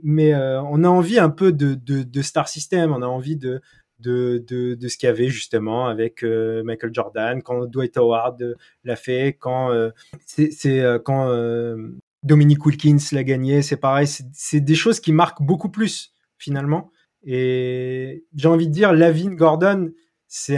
mais 0.03 0.33
euh, 0.33 0.61
on 0.63 0.83
a 0.83 0.89
envie 0.89 1.19
un 1.19 1.29
peu 1.29 1.53
de, 1.53 1.73
de, 1.75 2.03
de 2.03 2.21
star 2.21 2.49
system. 2.49 2.91
On 2.91 3.01
a 3.01 3.07
envie 3.07 3.37
de 3.37 3.61
de, 4.01 4.43
de, 4.47 4.75
de 4.75 4.87
ce 4.87 4.97
qu'il 4.97 5.07
y 5.07 5.09
avait 5.09 5.29
justement 5.29 5.87
avec 5.87 6.23
euh, 6.23 6.63
Michael 6.63 6.93
Jordan, 6.93 7.41
quand 7.41 7.65
Dwight 7.65 7.97
Howard 7.97 8.41
euh, 8.41 8.55
l'a 8.83 8.95
fait, 8.95 9.37
quand 9.39 9.71
euh, 9.71 9.91
c'est 10.25 10.49
quand 11.05 11.31
Dominic 12.23 12.65
Wilkins 12.65 12.97
l'a 13.11 13.23
gagné. 13.23 13.61
C'est 13.61 13.77
pareil. 13.77 14.07
C'est 14.33 14.61
des 14.61 14.75
choses 14.75 14.99
qui 14.99 15.11
marquent 15.13 15.41
beaucoup 15.41 15.69
plus 15.69 16.13
finalement. 16.37 16.91
Et 17.23 18.25
j'ai 18.35 18.47
envie 18.47 18.67
de 18.67 18.73
dire, 18.73 18.93
Lavine, 18.93 19.35
Gordon, 19.35 19.91
c'est 20.27 20.57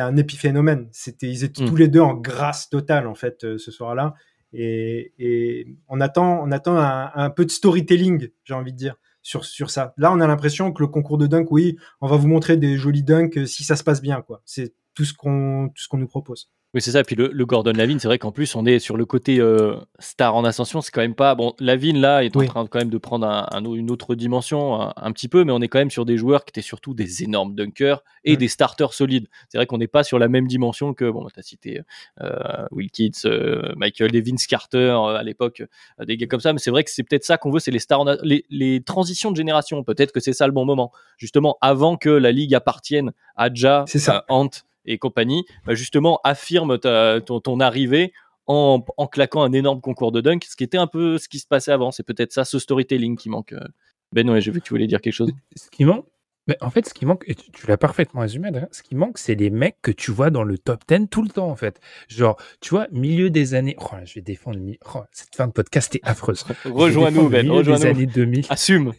un 0.00 0.16
épiphénomène. 0.16 0.88
C'était 0.92 1.28
ils 1.28 1.44
étaient 1.44 1.62
Mm. 1.64 1.68
tous 1.68 1.76
les 1.76 1.88
deux 1.88 2.00
en 2.00 2.14
grâce 2.14 2.68
totale 2.68 3.06
en 3.06 3.14
fait 3.14 3.56
ce 3.58 3.70
soir-là. 3.70 4.14
Et, 4.52 5.12
et 5.18 5.76
on 5.88 6.00
attend, 6.00 6.42
on 6.42 6.50
attend 6.52 6.76
un, 6.78 7.10
un 7.14 7.30
peu 7.30 7.44
de 7.44 7.50
storytelling, 7.50 8.28
j'ai 8.44 8.54
envie 8.54 8.72
de 8.72 8.78
dire, 8.78 8.96
sur, 9.28 9.44
sur 9.44 9.70
ça. 9.70 9.92
Là, 9.98 10.10
on 10.10 10.20
a 10.20 10.26
l'impression 10.26 10.72
que 10.72 10.82
le 10.82 10.88
concours 10.88 11.18
de 11.18 11.26
dunk, 11.26 11.48
oui, 11.50 11.76
on 12.00 12.08
va 12.08 12.16
vous 12.16 12.28
montrer 12.28 12.56
des 12.56 12.78
jolis 12.78 13.02
dunks 13.02 13.36
euh, 13.36 13.44
si 13.44 13.62
ça 13.62 13.76
se 13.76 13.84
passe 13.84 14.00
bien, 14.00 14.22
quoi. 14.22 14.40
C'est 14.46 14.72
tout 14.94 15.04
ce 15.04 15.12
qu'on, 15.12 15.68
tout 15.68 15.82
ce 15.82 15.86
qu'on 15.86 15.98
nous 15.98 16.08
propose. 16.08 16.50
Oui, 16.74 16.82
c'est 16.82 16.90
ça. 16.90 17.02
Puis 17.02 17.16
le, 17.16 17.46
Gordon 17.46 17.72
Lavine, 17.72 17.98
c'est 17.98 18.08
vrai 18.08 18.18
qu'en 18.18 18.30
plus, 18.30 18.54
on 18.54 18.66
est 18.66 18.78
sur 18.78 18.98
le 18.98 19.06
côté 19.06 19.40
euh, 19.40 19.76
star 20.00 20.36
en 20.36 20.44
ascension. 20.44 20.82
C'est 20.82 20.90
quand 20.90 21.00
même 21.00 21.14
pas. 21.14 21.34
Bon, 21.34 21.54
Lavine, 21.60 21.98
là, 21.98 22.22
est 22.22 22.36
en 22.36 22.44
train 22.44 22.66
quand 22.66 22.78
même 22.78 22.90
de 22.90 22.98
prendre 22.98 23.26
un, 23.26 23.64
une 23.64 23.90
autre 23.90 24.14
dimension 24.14 24.78
un, 24.94 25.12
petit 25.12 25.28
peu, 25.28 25.44
mais 25.44 25.52
on 25.52 25.62
est 25.62 25.68
quand 25.68 25.78
même 25.78 25.90
sur 25.90 26.04
des 26.04 26.18
joueurs 26.18 26.44
qui 26.44 26.50
étaient 26.50 26.60
surtout 26.60 26.92
des 26.92 27.22
énormes 27.22 27.54
dunkers 27.54 28.04
et 28.24 28.36
des 28.36 28.48
starters 28.48 28.92
solides. 28.92 29.28
C'est 29.48 29.56
vrai 29.56 29.64
qu'on 29.66 29.78
n'est 29.78 29.88
pas 29.88 30.02
sur 30.02 30.18
la 30.18 30.28
même 30.28 30.46
dimension 30.46 30.92
que, 30.92 31.10
bon, 31.10 31.26
tu 31.32 31.40
as 31.40 31.42
cité 31.42 31.80
euh, 32.20 32.66
Will 32.70 32.90
Kids, 32.90 33.22
euh, 33.24 33.72
Michael 33.76 34.10
Devins, 34.12 34.36
Carter 34.46 34.94
à 35.16 35.22
l'époque, 35.22 35.62
des 36.06 36.18
gars 36.18 36.26
comme 36.26 36.40
ça, 36.40 36.52
mais 36.52 36.58
c'est 36.58 36.70
vrai 36.70 36.84
que 36.84 36.90
c'est 36.90 37.02
peut-être 37.02 37.24
ça 37.24 37.38
qu'on 37.38 37.50
veut, 37.50 37.60
c'est 37.60 37.70
les 37.70 37.78
stars, 37.78 38.04
les, 38.22 38.44
les, 38.50 38.82
transitions 38.82 39.30
de 39.30 39.36
génération. 39.36 39.82
Peut-être 39.84 40.12
que 40.12 40.20
c'est 40.20 40.34
ça 40.34 40.46
le 40.46 40.52
bon 40.52 40.66
moment. 40.66 40.92
Justement, 41.16 41.56
avant 41.62 41.96
que 41.96 42.10
la 42.10 42.30
ligue 42.30 42.54
appartienne 42.54 43.12
à 43.36 43.48
Ja, 43.54 43.86
à 44.08 44.24
Ant 44.28 44.50
et 44.88 44.98
compagnie, 44.98 45.44
bah, 45.66 45.74
justement 45.74 46.20
affirme 46.24 46.78
ton, 46.78 47.60
arrivée 47.60 48.12
en, 48.46 48.80
claquant 49.10 49.42
un 49.42 49.52
énorme 49.52 49.80
concours 49.80 50.10
de 50.10 50.20
dunk, 50.20 50.44
ce 50.48 50.56
qui 50.56 50.64
était 50.64 50.78
un 50.78 50.86
peu 50.86 51.18
ce 51.18 51.28
qui 51.28 51.38
se 51.38 51.46
passait 51.46 51.72
avant. 51.72 51.90
C'est 51.90 52.02
peut-être 52.02 52.32
ça, 52.32 52.44
ce 52.44 52.58
storytelling 52.58 53.16
qui 53.16 53.28
manque. 53.28 53.52
Euh. 53.52 53.66
Ben 54.12 54.28
ouais, 54.30 54.40
j'ai 54.40 54.50
vu 54.50 54.60
que 54.60 54.64
tu 54.66 54.72
voulais 54.72 54.86
dire 54.86 55.02
quelque 55.02 55.12
chose. 55.12 55.30
Ce 55.54 55.68
qui 55.68 55.84
manque, 55.84 56.06
mais 56.48 56.56
en 56.62 56.70
fait, 56.70 56.88
ce 56.88 56.94
qui 56.94 57.04
manque, 57.04 57.24
et 57.26 57.34
tu, 57.34 57.66
l'as 57.66 57.76
parfaitement 57.76 58.22
résumé, 58.22 58.50
ce 58.72 58.82
qui 58.82 58.94
manque, 58.94 59.18
c'est 59.18 59.34
les 59.34 59.50
mecs 59.50 59.76
que 59.82 59.90
tu 59.90 60.10
vois 60.10 60.30
dans 60.30 60.44
le 60.44 60.56
top 60.56 60.82
10 60.88 61.08
tout 61.10 61.22
le 61.22 61.28
temps, 61.28 61.50
en 61.50 61.56
fait. 61.56 61.78
Genre, 62.08 62.40
tu 62.62 62.70
vois, 62.70 62.86
milieu 62.90 63.28
des 63.28 63.52
années. 63.52 63.76
Oh, 63.78 63.96
je 64.02 64.14
vais 64.14 64.22
défendre. 64.22 64.58
Oh, 64.94 65.00
cette 65.12 65.36
fin 65.36 65.46
de 65.46 65.52
podcast 65.52 65.94
est 65.94 66.00
affreuse. 66.04 66.46
rejoins-nous, 66.64 67.28
Ben. 67.28 67.50
Rejoins-nous. 67.50 67.84
années 67.84 68.06
2000. 68.06 68.46
Assume. 68.48 68.94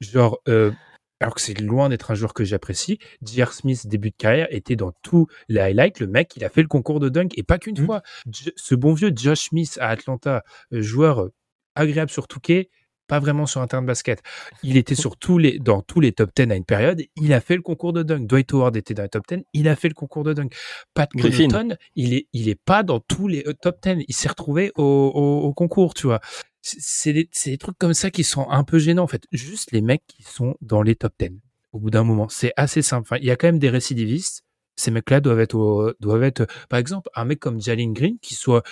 Genre, 0.00 0.40
euh, 0.48 0.72
alors 1.22 1.34
que 1.34 1.40
c'est 1.40 1.58
loin 1.58 1.88
d'être 1.88 2.10
un 2.10 2.14
joueur 2.14 2.34
que 2.34 2.44
j'apprécie. 2.44 2.98
J.R. 3.22 3.52
Smith, 3.52 3.86
début 3.86 4.10
de 4.10 4.16
carrière, 4.16 4.48
était 4.50 4.76
dans 4.76 4.92
tous 5.02 5.28
les 5.48 5.60
highlights. 5.60 6.00
Le 6.00 6.08
mec, 6.08 6.32
il 6.36 6.44
a 6.44 6.48
fait 6.48 6.62
le 6.62 6.68
concours 6.68 7.00
de 7.00 7.08
dunk 7.08 7.32
et 7.36 7.42
pas 7.42 7.58
qu'une 7.58 7.80
mmh. 7.80 7.86
fois. 7.86 8.02
ce 8.56 8.74
bon 8.74 8.92
vieux 8.92 9.12
Josh 9.14 9.48
Smith 9.48 9.78
à 9.80 9.88
Atlanta, 9.88 10.42
euh, 10.72 10.82
joueur 10.82 11.22
euh, 11.22 11.32
agréable 11.74 12.10
sur 12.10 12.26
Touquet, 12.26 12.70
pas 13.06 13.20
vraiment 13.20 13.46
sur 13.46 13.60
un 13.60 13.66
terrain 13.66 13.82
de 13.82 13.86
basket. 13.86 14.22
Il 14.62 14.76
était 14.76 14.94
sur 14.94 15.16
tous 15.16 15.38
les, 15.38 15.58
dans 15.58 15.82
tous 15.82 16.00
les 16.00 16.12
top 16.12 16.30
10 16.34 16.50
à 16.50 16.56
une 16.56 16.64
période. 16.64 17.02
Il 17.16 17.32
a 17.32 17.40
fait 17.40 17.56
le 17.56 17.62
concours 17.62 17.92
de 17.92 18.02
dunk. 18.02 18.26
Dwight 18.26 18.52
Howard 18.52 18.76
était 18.76 18.94
dans 18.94 19.02
les 19.02 19.08
top 19.08 19.24
10. 19.28 19.44
Il 19.52 19.68
a 19.68 19.76
fait 19.76 19.88
le 19.88 19.94
concours 19.94 20.24
de 20.24 20.32
dunk. 20.32 20.56
Pat 20.94 21.10
Connaughton, 21.12 21.76
il 21.94 22.14
est, 22.14 22.26
il 22.32 22.48
est 22.48 22.60
pas 22.60 22.82
dans 22.82 23.00
tous 23.00 23.28
les 23.28 23.44
euh, 23.46 23.54
top 23.54 23.76
10. 23.82 24.04
Il 24.08 24.14
s'est 24.14 24.28
retrouvé 24.28 24.72
au, 24.76 24.82
au, 24.82 25.52
concours, 25.52 25.94
tu 25.94 26.06
vois 26.06 26.20
c'est 26.62 27.12
des, 27.12 27.28
des, 27.44 27.58
trucs 27.58 27.76
comme 27.78 27.94
ça 27.94 28.10
qui 28.10 28.24
sont 28.24 28.48
un 28.48 28.64
peu 28.64 28.78
gênants 28.78 29.02
en 29.02 29.08
fait. 29.08 29.26
Juste 29.32 29.72
les 29.72 29.82
mecs 29.82 30.04
qui 30.06 30.22
sont 30.22 30.56
dans 30.60 30.82
les 30.82 30.94
top 30.94 31.12
10 31.18 31.30
au 31.72 31.78
bout 31.78 31.90
d'un 31.90 32.04
moment. 32.04 32.28
C'est 32.28 32.52
assez 32.56 32.82
simple. 32.82 33.02
Enfin, 33.02 33.18
il 33.20 33.26
y 33.26 33.30
a 33.30 33.36
quand 33.36 33.48
même 33.48 33.58
des 33.58 33.70
récidivistes. 33.70 34.44
Ces 34.76 34.90
mecs-là 34.90 35.20
doivent 35.20 35.40
être, 35.40 35.96
doivent 36.00 36.22
être, 36.22 36.46
par 36.68 36.78
exemple, 36.78 37.10
un 37.14 37.24
mec 37.24 37.40
comme 37.40 37.60
Jalen 37.60 37.92
Green 37.92 38.18
qui 38.20 38.34
soit, 38.34 38.62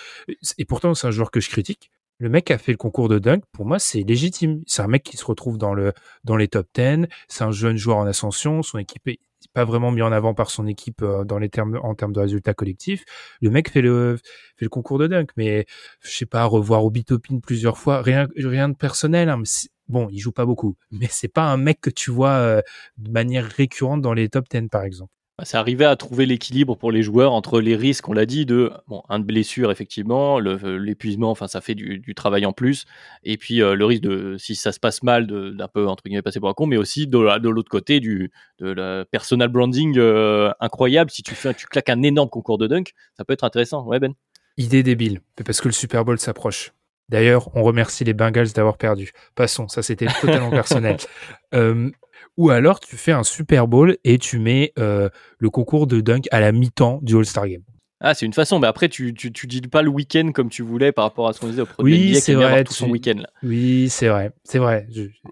et 0.57 0.64
pourtant 0.64 0.95
c'est 0.95 1.07
un 1.07 1.11
joueur 1.11 1.30
que 1.30 1.41
je 1.41 1.51
critique. 1.51 1.91
Le 2.18 2.28
mec 2.28 2.51
a 2.51 2.59
fait 2.59 2.72
le 2.72 2.78
concours 2.78 3.09
de 3.09 3.18
dunk. 3.18 3.43
Pour 3.53 3.64
moi, 3.64 3.78
c'est 3.78 4.03
légitime. 4.03 4.62
C'est 4.66 4.82
un 4.82 4.88
mec 4.88 5.03
qui 5.03 5.16
se 5.16 5.24
retrouve 5.24 5.57
dans 5.57 5.72
le, 5.72 5.95
dans 6.22 6.36
les 6.36 6.49
top 6.49 6.66
10. 6.74 7.07
C'est 7.28 7.45
un 7.45 7.51
jeune 7.51 7.78
joueur 7.78 7.97
en 7.97 8.07
ascension. 8.07 8.62
Son 8.62 8.78
équipe 8.78 9.09
est 9.09 9.20
pas 9.49 9.64
vraiment 9.64 9.91
mis 9.91 10.03
en 10.03 10.12
avant 10.12 10.34
par 10.34 10.51
son 10.51 10.66
équipe 10.66 11.03
euh, 11.03 11.24
dans 11.24 11.38
les 11.38 11.49
termes 11.49 11.78
en 11.82 11.95
termes 11.95 12.12
de 12.12 12.20
résultats 12.20 12.55
collectifs. 12.55 13.05
Le 13.41 13.51
mec 13.51 13.70
fait 13.70 13.82
le 13.82 14.18
fait 14.57 14.64
le 14.64 14.68
concours 14.68 14.99
de 14.99 15.07
dunk, 15.07 15.32
mais 15.36 15.66
je 16.03 16.11
sais 16.11 16.26
pas 16.26 16.45
revoir 16.45 16.84
Obi 16.84 17.05
Topin 17.05 17.38
plusieurs 17.41 17.78
fois, 17.78 18.03
rien 18.03 18.28
rien 18.36 18.68
de 18.68 18.76
personnel. 18.76 19.28
Hein, 19.28 19.43
bon, 19.88 20.09
il 20.11 20.18
joue 20.18 20.32
pas 20.32 20.47
beaucoup, 20.47 20.76
mais 20.91 21.09
c'est 21.11 21.28
pas 21.28 21.45
un 21.45 21.57
mec 21.57 21.80
que 21.80 21.91
tu 21.91 22.11
vois 22.11 22.30
euh, 22.30 22.62
de 22.99 23.11
manière 23.11 23.45
récurrente 23.45 24.03
dans 24.03 24.14
les 24.14 24.28
top 24.28 24.47
10 24.51 24.68
par 24.68 24.84
exemple. 24.84 25.12
Bah, 25.41 25.47
c'est 25.47 25.57
arriver 25.57 25.86
à 25.86 25.97
trouver 25.97 26.26
l'équilibre 26.26 26.74
pour 26.74 26.93
les 26.93 27.03
joueurs 27.03 27.32
entre 27.32 27.62
les 27.62 27.74
risques, 27.74 28.07
on 28.11 28.12
l'a 28.12 28.26
dit, 28.26 28.45
de 28.45 28.70
bon, 28.88 29.03
un 29.09 29.18
de 29.18 29.24
blessure 29.24 29.70
effectivement, 29.70 30.38
l'épuisement, 30.38 31.30
enfin 31.30 31.49
ça 31.49 31.62
fait 31.62 31.74
du, 31.74 32.14
travail 32.14 32.45
en 32.45 32.53
plus, 32.53 32.84
et 33.22 33.38
puis 33.38 33.62
euh, 33.62 33.74
le 33.74 33.86
risque 33.86 34.03
de 34.03 34.36
si 34.36 34.55
ça 34.55 34.70
se 34.70 34.78
passe 34.78 35.03
mal 35.03 35.26
d'un 35.26 35.68
peu 35.68 35.86
entre 35.86 36.03
guillemets 36.05 36.20
passer 36.20 36.41
pour 36.41 36.51
un 36.51 36.53
con, 36.53 36.66
mais 36.66 36.76
aussi 36.76 37.07
de, 37.07 37.38
de 37.38 37.49
l'autre 37.49 37.70
côté 37.70 38.01
du 38.01 38.30
de 38.59 38.70
la 38.70 39.07
personal 39.07 39.49
branding 39.49 39.97
euh, 39.97 40.53
incroyable. 40.61 41.11
Si 41.11 41.22
tu 41.22 41.34
fais, 41.34 41.55
tu 41.55 41.66
claques 41.66 41.88
un 41.88 42.03
énorme 42.03 42.28
concours 42.28 42.59
de 42.59 42.66
dunk, 42.66 42.93
ça 43.16 43.24
peut 43.24 43.32
être 43.32 43.45
intéressant, 43.45 43.86
ouais 43.86 43.99
Ben. 43.99 44.12
Idée 44.59 44.82
débile, 44.82 45.22
parce 45.43 45.62
que 45.62 45.68
le 45.68 45.72
Super 45.72 46.05
Bowl 46.05 46.18
s'approche. 46.18 46.74
D'ailleurs, 47.09 47.49
on 47.57 47.62
remercie 47.62 48.05
les 48.05 48.12
Bengals 48.12 48.53
d'avoir 48.53 48.76
perdu. 48.76 49.12
Passons, 49.34 49.68
ça 49.68 49.82
c'était 49.82 50.07
totalement 50.20 50.51
personnel. 50.51 50.99
Euh, 51.53 51.91
ou 52.36 52.50
alors 52.50 52.80
tu 52.80 52.96
fais 52.96 53.12
un 53.12 53.24
Super 53.24 53.66
Bowl 53.66 53.96
et 54.04 54.18
tu 54.18 54.38
mets 54.38 54.72
euh, 54.78 55.08
le 55.38 55.50
concours 55.50 55.86
de 55.86 56.00
dunk 56.00 56.26
à 56.30 56.40
la 56.40 56.52
mi-temps 56.52 57.00
du 57.02 57.16
All-Star 57.16 57.48
Game. 57.48 57.62
Ah, 58.03 58.14
c'est 58.14 58.24
une 58.24 58.32
façon, 58.32 58.59
mais 58.59 58.66
après, 58.66 58.88
tu, 58.88 59.12
tu, 59.12 59.30
tu 59.30 59.46
dis 59.46 59.61
pas 59.61 59.82
le 59.82 59.90
week-end 59.90 60.32
comme 60.32 60.48
tu 60.48 60.62
voulais 60.62 60.90
par 60.90 61.05
rapport 61.05 61.28
à 61.28 61.34
ce 61.34 61.40
qu'on 61.40 61.48
disait 61.48 61.61
au 61.61 61.66
premier 61.66 61.92
Oui, 61.92 62.14
c'est 62.16 62.32
vrai. 62.32 62.64
Tout 62.64 62.72
son 62.72 62.88
week-end 62.88 63.18
là. 63.18 63.28
Oui, 63.42 63.88
c'est 63.90 64.09
vrai, 64.09 64.32
c'est 64.42 64.59
vrai. 64.59 64.86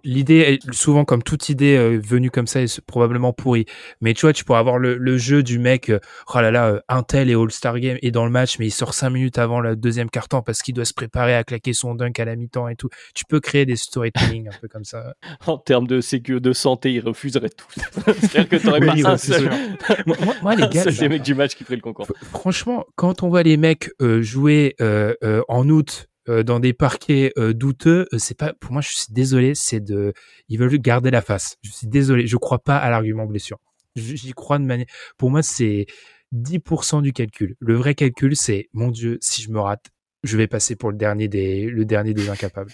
L'idée, 0.04 0.58
souvent, 0.72 1.06
comme 1.06 1.22
toute 1.22 1.48
idée 1.48 1.76
euh, 1.76 1.98
venue 1.98 2.30
comme 2.30 2.46
ça, 2.46 2.60
est 2.60 2.80
probablement 2.82 3.32
pourrie. 3.32 3.64
Mais 4.02 4.12
tu 4.12 4.22
vois, 4.22 4.34
tu 4.34 4.44
pourrais 4.44 4.58
avoir 4.58 4.76
le, 4.78 4.98
le 4.98 5.16
jeu 5.16 5.42
du 5.42 5.58
mec, 5.58 5.88
euh, 5.88 5.98
oh 6.34 6.40
là 6.40 6.50
là, 6.50 6.68
euh, 6.68 6.80
Intel 6.88 7.30
et 7.30 7.34
All-Star 7.34 7.80
Game 7.80 7.96
est 8.02 8.10
dans 8.10 8.26
le 8.26 8.30
match, 8.30 8.58
mais 8.58 8.66
il 8.66 8.70
sort 8.70 8.92
cinq 8.92 9.10
minutes 9.10 9.38
avant 9.38 9.60
le 9.60 9.74
deuxième 9.74 10.10
carton 10.10 10.42
parce 10.42 10.60
qu'il 10.60 10.74
doit 10.74 10.84
se 10.84 10.94
préparer 10.94 11.34
à 11.34 11.44
claquer 11.44 11.72
son 11.72 11.94
dunk 11.94 12.20
à 12.20 12.26
la 12.26 12.36
mi-temps 12.36 12.68
et 12.68 12.76
tout. 12.76 12.90
Tu 13.14 13.24
peux 13.24 13.40
créer 13.40 13.64
des 13.64 13.76
storytelling 13.76 14.48
un 14.48 14.58
peu 14.60 14.68
comme 14.68 14.84
ça. 14.84 15.14
en 15.46 15.56
termes 15.56 15.86
de 15.86 16.02
sécurité, 16.02 16.40
de 16.40 16.52
santé, 16.52 16.92
ils 16.92 17.00
refuseraient 17.00 17.48
tout. 17.48 17.66
C'est-à-dire 18.04 18.48
que 18.48 18.56
t'aurais 18.56 18.80
pas 18.80 19.10
un 19.10 19.16
seul, 19.16 19.50
moi, 20.04 20.16
moi, 20.42 20.54
les 20.54 20.68
gars, 20.70 20.90
c'est 20.90 21.08
mecs 21.08 21.22
du 21.22 21.34
match 21.34 21.54
qui 21.54 21.64
ferait 21.64 21.76
le 21.76 21.82
concours. 21.82 22.06
Franchement, 22.30 22.57
quand 22.96 23.22
on 23.22 23.28
voit 23.28 23.42
les 23.42 23.56
mecs 23.56 23.90
euh, 24.00 24.22
jouer 24.22 24.74
euh, 24.80 25.14
euh, 25.22 25.42
en 25.48 25.68
août 25.68 26.06
dans 26.44 26.60
des 26.60 26.74
parquets 26.74 27.32
douteux, 27.54 28.06
c'est 28.18 28.36
pas 28.36 28.52
pour 28.52 28.72
moi. 28.72 28.82
Je 28.82 28.90
suis 28.90 29.06
désolé, 29.08 29.54
c'est 29.54 29.80
de, 29.80 30.12
ils 30.50 30.58
veulent 30.58 30.76
garder 30.76 31.10
la 31.10 31.22
face. 31.22 31.56
Je 31.62 31.70
suis 31.70 31.86
désolé, 31.86 32.26
je 32.26 32.36
crois 32.36 32.58
pas 32.58 32.76
à 32.76 32.90
l'argument 32.90 33.24
blessure. 33.24 33.56
J'y 33.96 34.32
crois 34.34 34.58
de 34.58 34.64
manière. 34.64 34.84
Pour 35.16 35.30
moi, 35.30 35.42
c'est 35.42 35.86
10% 36.34 37.00
du 37.00 37.14
calcul. 37.14 37.56
Le 37.60 37.76
vrai 37.76 37.94
calcul, 37.94 38.36
c'est 38.36 38.68
mon 38.74 38.90
Dieu, 38.90 39.16
si 39.22 39.40
je 39.40 39.50
me 39.50 39.58
rate, 39.58 39.86
je 40.22 40.36
vais 40.36 40.46
passer 40.46 40.76
pour 40.76 40.90
le 40.90 40.98
dernier 40.98 41.28
des, 41.28 41.64
le 41.64 41.86
dernier 41.86 42.12
des 42.12 42.28
incapables. 42.28 42.72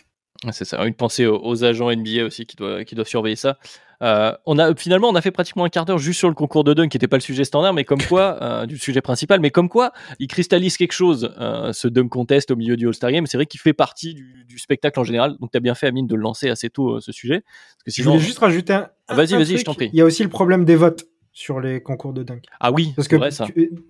C'est 0.51 0.65
ça, 0.65 0.85
une 0.85 0.95
pensée 0.95 1.27
aux, 1.27 1.65
agents 1.65 1.95
NBA 1.95 2.25
aussi 2.25 2.47
qui 2.47 2.57
doivent, 2.57 2.85
qui 2.85 2.97
doivent 2.97 3.07
surveiller 3.07 3.37
ça. 3.37 3.57
Euh, 4.05 4.33
on 4.45 4.59
a 4.59 4.75
finalement 4.75 5.09
on 5.09 5.15
a 5.15 5.23
fait 5.23 5.31
pratiquement 5.31 5.65
un 5.65 5.71
quart 5.71 5.87
d'heure 5.87 5.99
juste 5.99 6.19
sur 6.19 6.29
le 6.29 6.35
concours 6.35 6.63
de 6.63 6.75
dunk 6.75 6.91
qui 6.91 6.97
n'était 6.97 7.09
pas 7.09 7.17
le 7.17 7.23
sujet 7.23 7.45
standard, 7.45 7.73
mais 7.73 7.85
comme 7.85 8.03
quoi 8.03 8.39
euh, 8.43 8.67
du 8.67 8.77
sujet 8.77 9.01
principal, 9.01 9.41
mais 9.41 9.51
comme 9.51 9.69
quoi 9.69 9.93
il 10.19 10.29
cristallise 10.29 10.77
quelque 10.77 10.93
chose, 10.93 11.35
euh, 11.41 11.73
ce 11.73 11.89
dunk 11.89 12.11
contest 12.11 12.51
au 12.51 12.57
milieu 12.57 12.77
du 12.77 12.87
All-Star 12.87 13.11
Game. 13.11 13.27
C'est 13.27 13.39
vrai 13.39 13.47
qu'il 13.47 13.61
fait 13.61 13.73
partie 13.73 14.15
du, 14.15 14.59
spectacle 14.59 15.01
en 15.01 15.05
général. 15.05 15.37
Donc 15.41 15.51
tu 15.51 15.57
as 15.57 15.61
bien 15.61 15.75
fait 15.75 15.87
Amine 15.87 16.07
de 16.07 16.15
le 16.15 16.23
lancer 16.23 16.49
assez 16.49 16.71
tôt 16.71 17.01
ce 17.01 17.13
sujet. 17.13 17.41
Parce 17.41 17.85
que 17.85 17.91
sinon... 17.91 18.13
Je 18.13 18.17
voulais 18.17 18.27
juste 18.27 18.39
rajouter 18.39 18.73
un. 18.73 18.89
Ah, 19.09 19.15
vas-y, 19.15 19.33
vas-y, 19.33 19.59
je 19.59 19.65
t'en 19.65 19.75
prie. 19.75 19.91
Il 19.93 19.99
y 19.99 20.01
a 20.01 20.05
aussi 20.05 20.23
le 20.23 20.29
problème 20.29 20.65
des 20.65 20.77
votes 20.77 21.05
sur 21.35 21.61
les 21.61 21.83
concours 21.83 22.15
de 22.15 22.23
dunk. 22.23 22.43
Ah 22.61 22.73
oui, 22.73 22.95
parce 22.97 23.09
que 23.09 23.17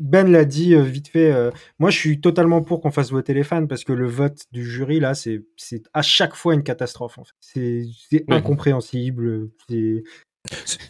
Ben 0.00 0.32
l'a 0.32 0.44
dit 0.44 0.74
vite 0.74 1.08
fait. 1.08 1.32
moi, 1.78 1.90
je 1.90 1.98
suis 1.98 2.20
totalement 2.20 2.62
pour 2.62 2.80
qu'on 2.80 2.90
fasse 2.90 3.12
voter 3.12 3.34
les 3.34 3.44
fans 3.44 3.66
parce 3.66 3.84
que 3.84 3.92
le 3.92 4.08
vote 4.08 4.46
du 4.50 4.68
jury 4.68 4.98
là, 4.98 5.14
c'est 5.14 5.42
à 5.92 6.02
chaque 6.02 6.34
fois 6.34 6.54
une 6.54 6.62
catastrophe. 6.62 7.18
En 7.18 7.24
fait. 7.24 7.34
C'est 7.40 8.24
incompréhensible. 8.28 9.50
C'est 9.68 10.02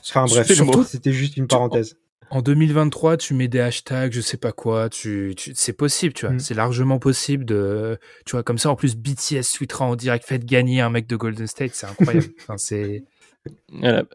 Enfin 0.09 0.27
bref, 0.27 0.51
c'était 0.87 1.13
juste 1.13 1.37
une 1.37 1.47
parenthèse. 1.47 1.97
En 2.31 2.43
2023, 2.43 3.19
tu 3.19 3.35
mets 3.35 3.49
des 3.49 3.61
hashtags, 3.61 4.13
je 4.13 4.21
sais 4.21 4.39
pas 4.39 4.51
quoi, 4.51 4.89
tu, 4.89 5.35
c'est 5.37 5.73
possible, 5.75 6.15
tu 6.15 6.27
vois, 6.27 6.35
mm. 6.35 6.41
c'est 6.41 6.55
largement 6.55 6.99
possible 6.99 7.45
de, 7.45 7.99
tu 8.25 8.33
vois, 8.33 8.43
comme 8.43 8.59
ça, 8.59 8.71
en 8.71 8.77
plus, 8.77 8.97
BTS 8.97 9.53
tweetera 9.55 9.85
en 9.85 9.95
direct, 9.95 10.25
faites 10.27 10.45
gagner 10.45 10.81
un 10.81 10.91
mec 10.91 11.07
de 11.07 11.17
Golden 11.17 11.47
State, 11.47 11.75
c'est 11.75 11.87
incroyable. 11.87 12.27
enfin, 12.43 12.57
c'est. 12.57 13.05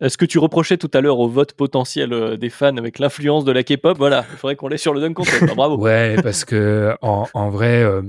Est-ce 0.01 0.17
que 0.17 0.25
tu 0.25 0.39
reprochais 0.39 0.77
tout 0.77 0.89
à 0.93 1.01
l'heure 1.01 1.19
au 1.19 1.27
vote 1.27 1.53
potentiel 1.53 2.13
euh, 2.13 2.37
des 2.37 2.49
fans 2.49 2.77
avec 2.77 2.99
l'influence 2.99 3.45
de 3.45 3.51
la 3.51 3.63
K-pop? 3.63 3.97
Voilà, 3.97 4.25
il 4.31 4.37
faudrait 4.37 4.55
qu'on 4.55 4.67
l'ait 4.67 4.77
sur 4.77 4.93
le 4.93 5.01
dunk 5.01 5.13
contest. 5.13 5.45
Bah, 5.45 5.53
bravo. 5.55 5.77
Ouais, 5.89 6.17
parce 6.21 6.45
que 6.45 6.95
en, 7.01 7.49
vrai, 7.49 7.83
euh, 7.83 8.01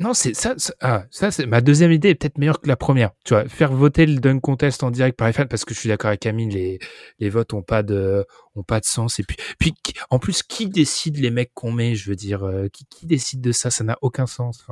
non, 0.00 0.14
c'est 0.14 0.34
ça. 0.34 0.54
ah, 0.80 1.04
ça 1.10 1.30
c'est 1.30 1.46
ma 1.46 1.60
deuxième 1.60 1.92
idée 1.92 2.08
est 2.10 2.14
peut-être 2.14 2.38
meilleure 2.38 2.60
que 2.60 2.68
la 2.68 2.76
première. 2.76 3.10
Tu 3.24 3.34
vois, 3.34 3.48
faire 3.48 3.72
voter 3.72 4.06
le 4.06 4.18
dunk 4.18 4.40
contest 4.40 4.82
en 4.82 4.90
direct 4.90 5.16
par 5.16 5.26
les 5.28 5.32
fans 5.32 5.46
parce 5.46 5.64
que 5.64 5.74
je 5.74 5.80
suis 5.80 5.88
d'accord 5.88 6.08
avec 6.08 6.20
Camille, 6.20 6.50
les 6.50 6.78
les 7.18 7.28
votes 7.28 7.52
ont 7.54 7.62
pas 7.62 7.82
de 7.82 8.24
pas 8.66 8.80
de 8.80 8.84
sens. 8.84 9.18
Et 9.20 9.24
puis 9.24 9.36
puis 9.58 9.74
en 10.10 10.18
plus, 10.18 10.42
qui 10.42 10.68
décide 10.68 11.18
les 11.18 11.30
mecs 11.30 11.52
qu'on 11.54 11.72
met? 11.72 11.94
Je 11.94 12.08
veux 12.08 12.16
dire, 12.16 12.44
euh, 12.44 12.68
qui, 12.68 12.86
qui 12.86 13.06
décide 13.06 13.40
de 13.40 13.52
ça? 13.52 13.70
Ça 13.70 13.84
n'a 13.84 13.98
aucun 14.02 14.26
sens. 14.26 14.66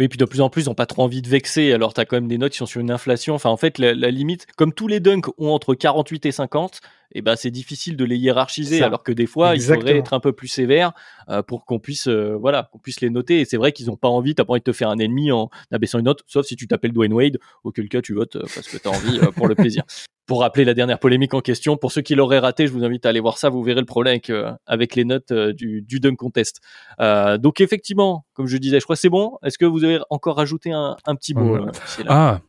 Oui, 0.00 0.08
puis 0.08 0.16
de 0.16 0.24
plus 0.24 0.40
en 0.40 0.48
plus, 0.48 0.62
ils 0.62 0.68
n'ont 0.70 0.74
pas 0.74 0.86
trop 0.86 1.02
envie 1.02 1.20
de 1.20 1.28
vexer. 1.28 1.74
Alors, 1.74 1.92
tu 1.92 2.00
as 2.00 2.06
quand 2.06 2.16
même 2.16 2.26
des 2.26 2.38
notes 2.38 2.52
qui 2.52 2.58
sont 2.58 2.64
sur 2.64 2.80
une 2.80 2.90
inflation. 2.90 3.34
Enfin, 3.34 3.50
en 3.50 3.58
fait, 3.58 3.78
la, 3.78 3.92
limite, 4.10 4.46
comme 4.56 4.72
tous 4.72 4.88
les 4.88 4.98
dunks 4.98 5.28
ont 5.36 5.50
entre 5.50 5.74
48 5.74 6.24
et 6.24 6.32
50, 6.32 6.80
et 7.12 7.18
eh 7.18 7.22
ben, 7.22 7.34
c'est 7.34 7.50
difficile 7.50 7.96
de 7.96 8.04
les 8.04 8.16
hiérarchiser. 8.16 8.82
Alors 8.84 9.02
que 9.02 9.10
des 9.10 9.26
fois, 9.26 9.56
il 9.56 9.62
faudrait 9.62 9.96
être 9.96 10.12
un 10.12 10.20
peu 10.20 10.32
plus 10.32 10.46
sévère 10.46 10.92
euh, 11.28 11.42
pour 11.42 11.64
qu'on 11.64 11.80
puisse, 11.80 12.06
euh, 12.06 12.36
voilà, 12.40 12.68
qu'on 12.70 12.78
puisse 12.78 13.00
les 13.00 13.10
noter. 13.10 13.40
Et 13.40 13.44
c'est 13.44 13.56
vrai 13.56 13.72
qu'ils 13.72 13.86
n'ont 13.86 13.96
pas 13.96 14.08
envie, 14.08 14.36
tu 14.36 14.44
pas 14.44 14.52
envie 14.52 14.60
de 14.60 14.64
te 14.64 14.72
faire 14.72 14.90
un 14.90 14.98
ennemi 14.98 15.32
en 15.32 15.50
abaissant 15.72 15.98
une 15.98 16.04
note, 16.04 16.22
sauf 16.28 16.46
si 16.46 16.54
tu 16.54 16.68
t'appelles 16.68 16.92
Dwayne 16.92 17.12
Wade, 17.12 17.38
auquel 17.64 17.88
cas 17.88 18.00
tu 18.00 18.14
votes 18.14 18.36
euh, 18.36 18.44
parce 18.54 18.68
que 18.68 18.76
tu 18.76 18.86
as 18.86 18.92
envie 18.92 19.18
pour 19.34 19.48
le 19.48 19.56
plaisir. 19.56 19.82
pour 20.26 20.42
rappeler 20.42 20.64
la 20.64 20.74
dernière 20.74 21.00
polémique 21.00 21.34
en 21.34 21.40
question. 21.40 21.76
Pour 21.76 21.90
ceux 21.90 22.02
qui 22.02 22.14
l'auraient 22.14 22.38
raté, 22.38 22.68
je 22.68 22.72
vous 22.72 22.84
invite 22.84 23.04
à 23.04 23.08
aller 23.08 23.18
voir 23.18 23.36
ça. 23.36 23.48
Vous 23.48 23.64
verrez 23.64 23.80
le 23.80 23.86
problème 23.86 24.12
avec, 24.12 24.30
avec 24.64 24.94
les 24.94 25.04
notes 25.04 25.32
du, 25.32 25.82
du 25.82 25.98
dunk 25.98 26.14
contest. 26.14 26.60
Donc 27.00 27.60
effectivement, 27.60 28.24
comme 28.34 28.46
je 28.46 28.56
disais, 28.56 28.78
je 28.78 28.84
crois 28.84 28.94
que 28.94 29.00
c'est 29.00 29.08
bon. 29.08 29.38
Est-ce 29.42 29.58
que 29.58 29.64
vous 29.64 29.82
avez 29.82 29.98
encore 30.08 30.36
rajouté 30.36 30.70
un, 30.70 30.96
un 31.04 31.16
petit 31.16 31.34
mot 31.34 31.66
Ah, 32.06 32.40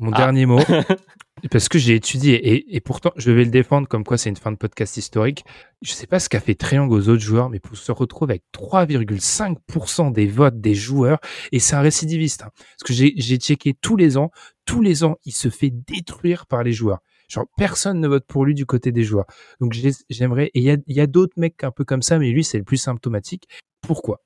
mon 0.00 0.10
Ah. 0.12 0.16
dernier 0.16 0.46
mot. 0.46 0.58
Parce 1.50 1.68
que 1.68 1.78
j'ai 1.78 1.94
étudié 1.94 2.74
et, 2.74 2.80
pourtant 2.80 3.12
je 3.16 3.30
vais 3.30 3.44
le 3.44 3.50
défendre 3.50 3.86
comme 3.86 4.04
quoi 4.04 4.16
c'est 4.16 4.30
une 4.30 4.36
fin 4.36 4.50
de 4.52 4.56
podcast 4.56 4.96
historique. 4.96 5.44
Je 5.82 5.92
sais 5.92 6.06
pas 6.06 6.18
ce 6.18 6.28
qu'a 6.30 6.40
fait 6.40 6.54
Triangle 6.54 6.94
aux 6.94 7.08
autres 7.10 7.22
joueurs, 7.22 7.50
mais 7.50 7.60
pour 7.60 7.76
se 7.76 7.92
retrouver 7.92 8.32
avec 8.32 8.42
3,5% 8.52 10.10
des 10.12 10.26
votes 10.26 10.60
des 10.60 10.74
joueurs 10.74 11.18
et 11.52 11.58
c'est 11.58 11.76
un 11.76 11.80
récidiviste. 11.82 12.42
hein. 12.42 12.50
Parce 12.56 12.84
que 12.86 12.92
j'ai 12.94 13.36
checké 13.36 13.74
tous 13.74 13.96
les 13.96 14.16
ans, 14.16 14.30
tous 14.64 14.80
les 14.80 15.04
ans 15.04 15.16
il 15.24 15.32
se 15.32 15.50
fait 15.50 15.70
détruire 15.70 16.46
par 16.46 16.62
les 16.62 16.72
joueurs. 16.72 17.00
Genre 17.28 17.44
personne 17.58 18.00
ne 18.00 18.08
vote 18.08 18.24
pour 18.26 18.44
lui 18.46 18.54
du 18.54 18.64
côté 18.66 18.90
des 18.90 19.04
joueurs. 19.04 19.26
Donc 19.60 19.72
j'ai- 19.74 19.92
j'aimerais 20.08 20.46
et 20.54 20.60
il 20.60 20.62
y 20.64 20.70
a, 20.70 20.76
y 20.86 21.00
a 21.00 21.06
d'autres 21.06 21.34
mecs 21.38 21.62
un 21.64 21.70
peu 21.70 21.84
comme 21.84 22.02
ça, 22.02 22.18
mais 22.18 22.30
lui 22.30 22.44
c'est 22.44 22.58
le 22.58 22.64
plus 22.64 22.76
symptomatique. 22.78 23.46
Pourquoi? 23.82 24.22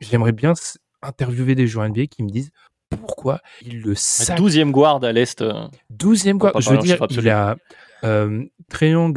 J'aimerais 0.00 0.32
bien 0.32 0.54
interviewer 1.02 1.54
des 1.54 1.66
joueurs 1.66 1.84
NBA 1.88 2.06
qui 2.06 2.22
me 2.22 2.30
disent 2.30 2.50
pourquoi 2.96 3.40
il 3.62 3.80
le 3.82 3.94
sac 3.94 4.38
12e 4.38 4.70
guard 4.70 5.02
à 5.04 5.12
l'Est 5.12 5.42
euh, 5.42 5.52
12e 5.96 6.32
Pour 6.32 6.40
quoi. 6.40 6.52
pas 6.52 6.60
Je 6.60 6.70
veux 6.70 6.78
dire, 6.78 6.98
il 7.10 7.28
a 7.28 7.56
euh, 8.04 8.44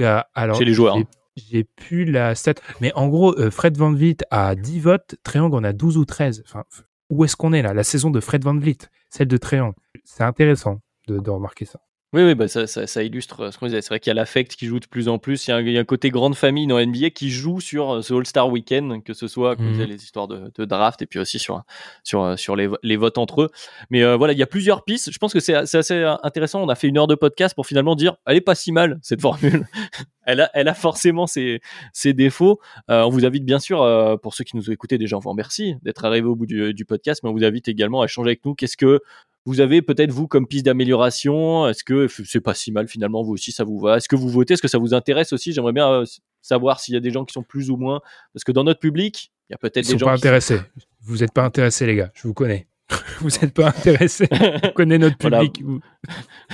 a 0.04 0.28
alors 0.34 0.58
Chez 0.58 0.66
les 0.66 0.74
joueurs, 0.74 0.96
j'ai- 0.96 1.02
hein. 1.02 1.08
J'ai 1.52 1.64
plus 1.64 2.06
la 2.06 2.34
stat, 2.34 2.56
mais 2.82 2.92
en 2.96 3.08
gros, 3.10 3.38
euh, 3.40 3.52
Fred 3.52 3.78
Van 3.78 3.92
Vliet 3.94 4.18
a 4.32 4.56
10 4.56 4.80
votes, 4.80 5.16
Triangle 5.24 5.56
en 5.56 5.64
a 5.64 5.72
12 5.72 5.98
ou 5.98 6.04
13. 6.06 6.44
Enfin, 6.48 6.64
où 7.12 7.24
est-ce 7.26 7.36
qu'on 7.36 7.54
est 7.54 7.62
là? 7.62 7.76
La 7.76 7.84
saison 7.84 8.10
de 8.10 8.20
Fred 8.20 8.44
Van 8.44 8.56
Vliet, 8.58 8.78
celle 9.12 9.28
de 9.28 9.38
Triangle. 9.38 9.76
C'est 10.04 10.24
intéressant 10.24 10.80
de, 11.08 11.20
de 11.20 11.30
remarquer 11.30 11.66
ça. 11.66 11.80
Oui, 12.14 12.24
oui, 12.24 12.36
bah 12.36 12.48
ça, 12.48 12.68
ça, 12.68 12.88
ça 12.88 13.04
illustre 13.04 13.42
euh, 13.42 13.52
ce 13.52 13.58
qu'on 13.58 13.66
disait. 13.66 13.82
C'est 13.82 13.90
vrai 13.90 14.00
qu'il 14.00 14.10
y 14.10 14.12
a 14.12 14.14
l'affect 14.14 14.56
qui 14.56 14.66
joue 14.66 14.80
de 14.80 14.86
plus 14.86 15.10
en 15.10 15.20
plus. 15.20 15.46
Il 15.46 15.52
y, 15.52 15.54
a 15.54 15.58
un, 15.58 15.62
il 15.62 15.72
y 15.72 15.78
a 15.78 15.82
un 15.82 15.84
côté 15.84 16.10
grande 16.10 16.36
famille 16.36 16.66
dans 16.66 16.80
NBA 16.80 17.10
qui 17.10 17.30
joue 17.30 17.60
sur 17.60 17.96
euh, 17.96 18.02
ce 18.02 18.14
All-Star 18.14 18.48
Weekend, 18.50 19.04
que 19.04 19.14
ce 19.14 19.28
soit, 19.28 19.58
comme 19.58 19.66
je 19.66 19.72
disais, 19.72 19.86
les 19.88 20.02
histoires 20.02 20.30
de, 20.30 20.50
de 20.56 20.66
draft 20.66 21.02
et 21.02 21.06
puis 21.06 21.20
aussi 21.20 21.38
sur, 21.38 21.64
sur, 22.06 22.24
euh, 22.24 22.38
sur 22.38 22.56
les, 22.56 22.70
les 22.82 22.96
votes 22.96 23.18
entre 23.18 23.42
eux. 23.42 23.50
Mais 23.90 24.04
euh, 24.04 24.16
voilà, 24.16 24.32
il 24.32 24.40
y 24.40 24.44
a 24.44 24.48
plusieurs 24.48 24.86
pistes. 24.86 25.12
Je 25.12 25.18
pense 25.18 25.34
que 25.34 25.42
c'est 25.42 25.54
assez 25.54 26.04
intéressant. 26.24 26.64
On 26.64 26.70
a 26.70 26.76
fait 26.76 26.88
une 26.88 26.98
heure 26.98 27.08
de 27.08 27.16
podcast 27.16 27.54
pour 27.54 27.68
finalement 27.68 27.96
dire, 27.96 28.16
elle 28.26 28.38
est 28.38 28.42
pas 28.42 28.56
si 28.56 28.72
mal, 28.72 29.00
cette 29.02 29.20
formule. 29.20 29.68
elle, 30.28 30.42
a, 30.42 30.50
elle 30.54 30.68
a 30.68 30.74
forcément 30.74 31.26
ses, 31.26 31.62
ses 31.94 32.14
défauts. 32.14 32.60
Euh, 32.90 33.04
on 33.04 33.10
vous 33.10 33.26
invite 33.26 33.44
bien 33.44 33.60
sûr, 33.60 33.82
euh, 33.82 34.18
pour 34.18 34.34
ceux 34.34 34.44
qui 34.44 34.56
nous 34.56 34.70
ont 34.70 34.74
écoutés 34.74 34.98
déjà, 34.98 35.18
on 35.18 35.20
vous 35.20 35.30
remercie 35.30 35.76
d'être 35.82 36.06
arrivé 36.06 36.28
au 36.28 36.36
bout 36.36 36.46
du, 36.46 36.74
du 36.74 36.86
podcast, 36.86 37.22
mais 37.24 37.30
on 37.30 37.34
vous 37.34 37.44
invite 37.44 37.68
également 37.68 38.02
à 38.02 38.06
échanger 38.06 38.30
avec 38.30 38.46
nous. 38.46 38.54
Qu'est-ce 38.54 38.78
que 38.78 39.02
vous 39.48 39.62
avez 39.62 39.82
peut-être 39.82 40.12
vous 40.12 40.28
comme 40.28 40.46
piste 40.46 40.66
d'amélioration 40.66 41.68
Est-ce 41.70 41.84
que 41.84 42.08
c'est 42.26 42.42
pas 42.42 42.54
si 42.54 42.72
mal 42.72 42.88
finalement 42.88 43.24
Vous 43.24 43.32
aussi, 43.34 43.52
ça 43.52 43.64
vous 43.64 43.80
va? 43.80 43.98
Est-ce 43.98 44.10
que 44.10 44.16
vous 44.18 44.30
votez? 44.30 44.54
Est-ce 44.56 44.62
que 44.62 44.68
ça 44.68 44.78
vous 44.78 44.94
intéresse 44.94 45.32
aussi? 45.32 45.54
J'aimerais 45.54 45.72
bien 45.72 45.90
euh, 45.90 46.06
savoir 46.42 46.80
s'il 46.82 46.94
y 46.94 46.98
a 46.98 47.00
des 47.00 47.12
gens 47.12 47.24
qui 47.26 47.32
sont 47.34 47.44
plus 47.44 47.70
ou 47.72 47.78
moins. 47.78 48.02
Parce 48.34 48.44
que 48.44 48.52
dans 48.52 48.66
notre 48.66 48.82
public, 48.82 49.32
il 49.50 49.54
y 49.54 49.56
a 49.56 49.58
peut-être 49.58 49.90
des 49.90 49.98
gens 49.98 50.06
pas 50.06 50.16
qui 50.16 50.22
sont- 50.22 50.28
intéressés. 50.28 50.60
Vous 51.02 51.24
êtes 51.24 51.32
pas 51.32 51.44
intéressés, 51.46 51.86
les 51.86 51.96
gars. 51.96 52.12
Je 52.14 52.28
vous 52.28 52.34
connais. 52.34 52.68
vous 53.22 53.36
êtes 53.44 53.54
pas 53.54 53.68
intéressés. 53.68 54.28
Je 54.32 54.72
connais 54.72 54.98
notre 54.98 55.18
public. 55.18 55.62
Vous- 55.64 55.82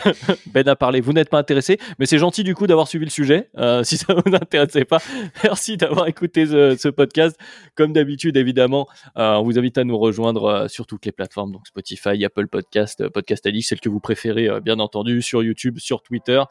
Ben 0.48 0.68
a 0.68 0.76
parlé, 0.76 1.00
vous 1.00 1.14
n'êtes 1.14 1.30
pas 1.30 1.38
intéressé, 1.38 1.78
mais 2.00 2.06
c'est 2.08 2.18
gentil 2.18 2.44
du 2.44 2.56
coup 2.56 2.66
d'avoir 2.66 2.88
suivi 2.88 3.06
le 3.06 3.12
sujet. 3.12 3.50
Euh, 3.58 3.84
si 3.84 3.98
ça 3.98 4.14
vous 4.14 4.34
intéressait 4.34 4.86
pas, 4.86 4.98
merci 5.44 5.78
d'avoir 5.78 6.08
écouté 6.08 6.46
ce, 6.48 6.76
ce 6.76 6.90
podcast. 6.90 7.38
Comme 7.76 7.94
d'habitude, 7.94 8.36
évidemment, 8.38 8.88
euh, 9.18 9.34
on 9.36 9.44
vous 9.44 9.60
invite 9.60 9.78
à 9.78 9.84
nous 9.84 9.98
rejoindre 9.98 10.46
euh, 10.46 10.68
sur 10.68 10.88
toutes 10.88 11.06
les 11.06 11.12
plateformes, 11.12 11.52
donc 11.52 11.68
Spotify, 11.68 12.24
Apple 12.26 12.48
Podcast, 12.48 13.08
Podcast 13.10 13.46
Addict, 13.46 13.68
celle 13.68 13.80
que 13.80 13.90
vous 13.90 14.00
préférez, 14.00 14.50
euh, 14.50 14.60
bien 14.60 14.80
entendu, 14.80 15.22
sur 15.22 15.44
YouTube, 15.44 15.78
sur 15.78 16.02
Twitter. 16.02 16.42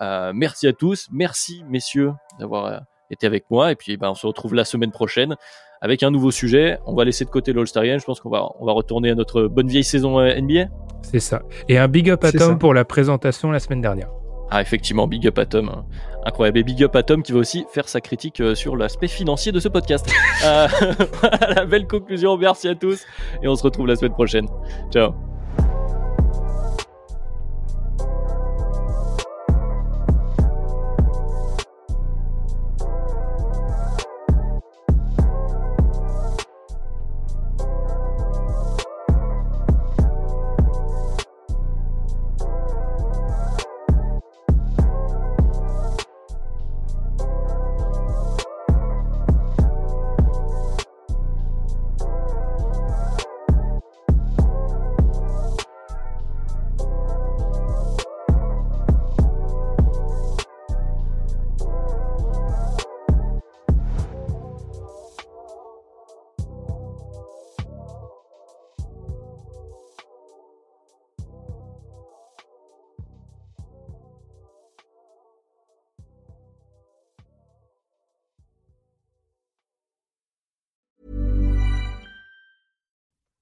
Merci 0.00 0.66
à 0.66 0.72
tous, 0.72 1.08
merci 1.12 1.62
messieurs 1.68 2.12
d'avoir 2.38 2.82
été 3.10 3.26
avec 3.26 3.44
moi, 3.50 3.72
et 3.72 3.76
puis 3.76 3.96
ben, 3.96 4.10
on 4.10 4.14
se 4.14 4.26
retrouve 4.26 4.54
la 4.54 4.64
semaine 4.64 4.90
prochaine 4.92 5.36
avec 5.80 6.02
un 6.02 6.10
nouveau 6.10 6.30
sujet. 6.30 6.78
On 6.86 6.94
va 6.94 7.04
laisser 7.04 7.24
de 7.24 7.30
côté 7.30 7.52
l'All-Star 7.52 7.84
Game. 7.84 7.98
Je 7.98 8.04
pense 8.04 8.20
qu'on 8.20 8.30
va, 8.30 8.48
on 8.60 8.66
va 8.66 8.72
retourner 8.72 9.10
à 9.10 9.14
notre 9.14 9.44
bonne 9.44 9.68
vieille 9.68 9.84
saison 9.84 10.18
euh, 10.20 10.38
NBA. 10.40 10.66
C'est 11.02 11.20
ça. 11.20 11.42
Et 11.68 11.78
un 11.78 11.88
big 11.88 12.10
up 12.10 12.22
à 12.24 12.32
Tom 12.32 12.40
ça. 12.40 12.54
pour 12.56 12.74
la 12.74 12.84
présentation 12.84 13.50
la 13.50 13.58
semaine 13.60 13.80
dernière. 13.80 14.10
Ah, 14.50 14.60
effectivement, 14.60 15.06
big 15.06 15.26
up 15.28 15.38
à 15.38 15.46
Tom. 15.46 15.68
hein. 15.68 15.84
Incroyable. 16.26 16.58
Et 16.58 16.62
big 16.64 16.82
up 16.82 16.96
à 16.96 17.02
Tom 17.02 17.22
qui 17.22 17.32
va 17.32 17.38
aussi 17.38 17.64
faire 17.72 17.88
sa 17.88 18.00
critique 18.00 18.40
euh, 18.40 18.54
sur 18.54 18.76
l'aspect 18.76 19.08
financier 19.08 19.52
de 19.52 19.60
ce 19.60 19.68
podcast. 19.68 20.10
Euh, 20.44 20.66
voilà, 21.20 21.54
la 21.54 21.66
belle 21.66 21.86
conclusion. 21.86 22.38
Merci 22.38 22.68
à 22.68 22.74
tous. 22.74 23.04
Et 23.42 23.48
on 23.48 23.54
se 23.54 23.62
retrouve 23.62 23.86
la 23.86 23.96
semaine 23.96 24.14
prochaine. 24.14 24.46
Ciao. 24.90 25.29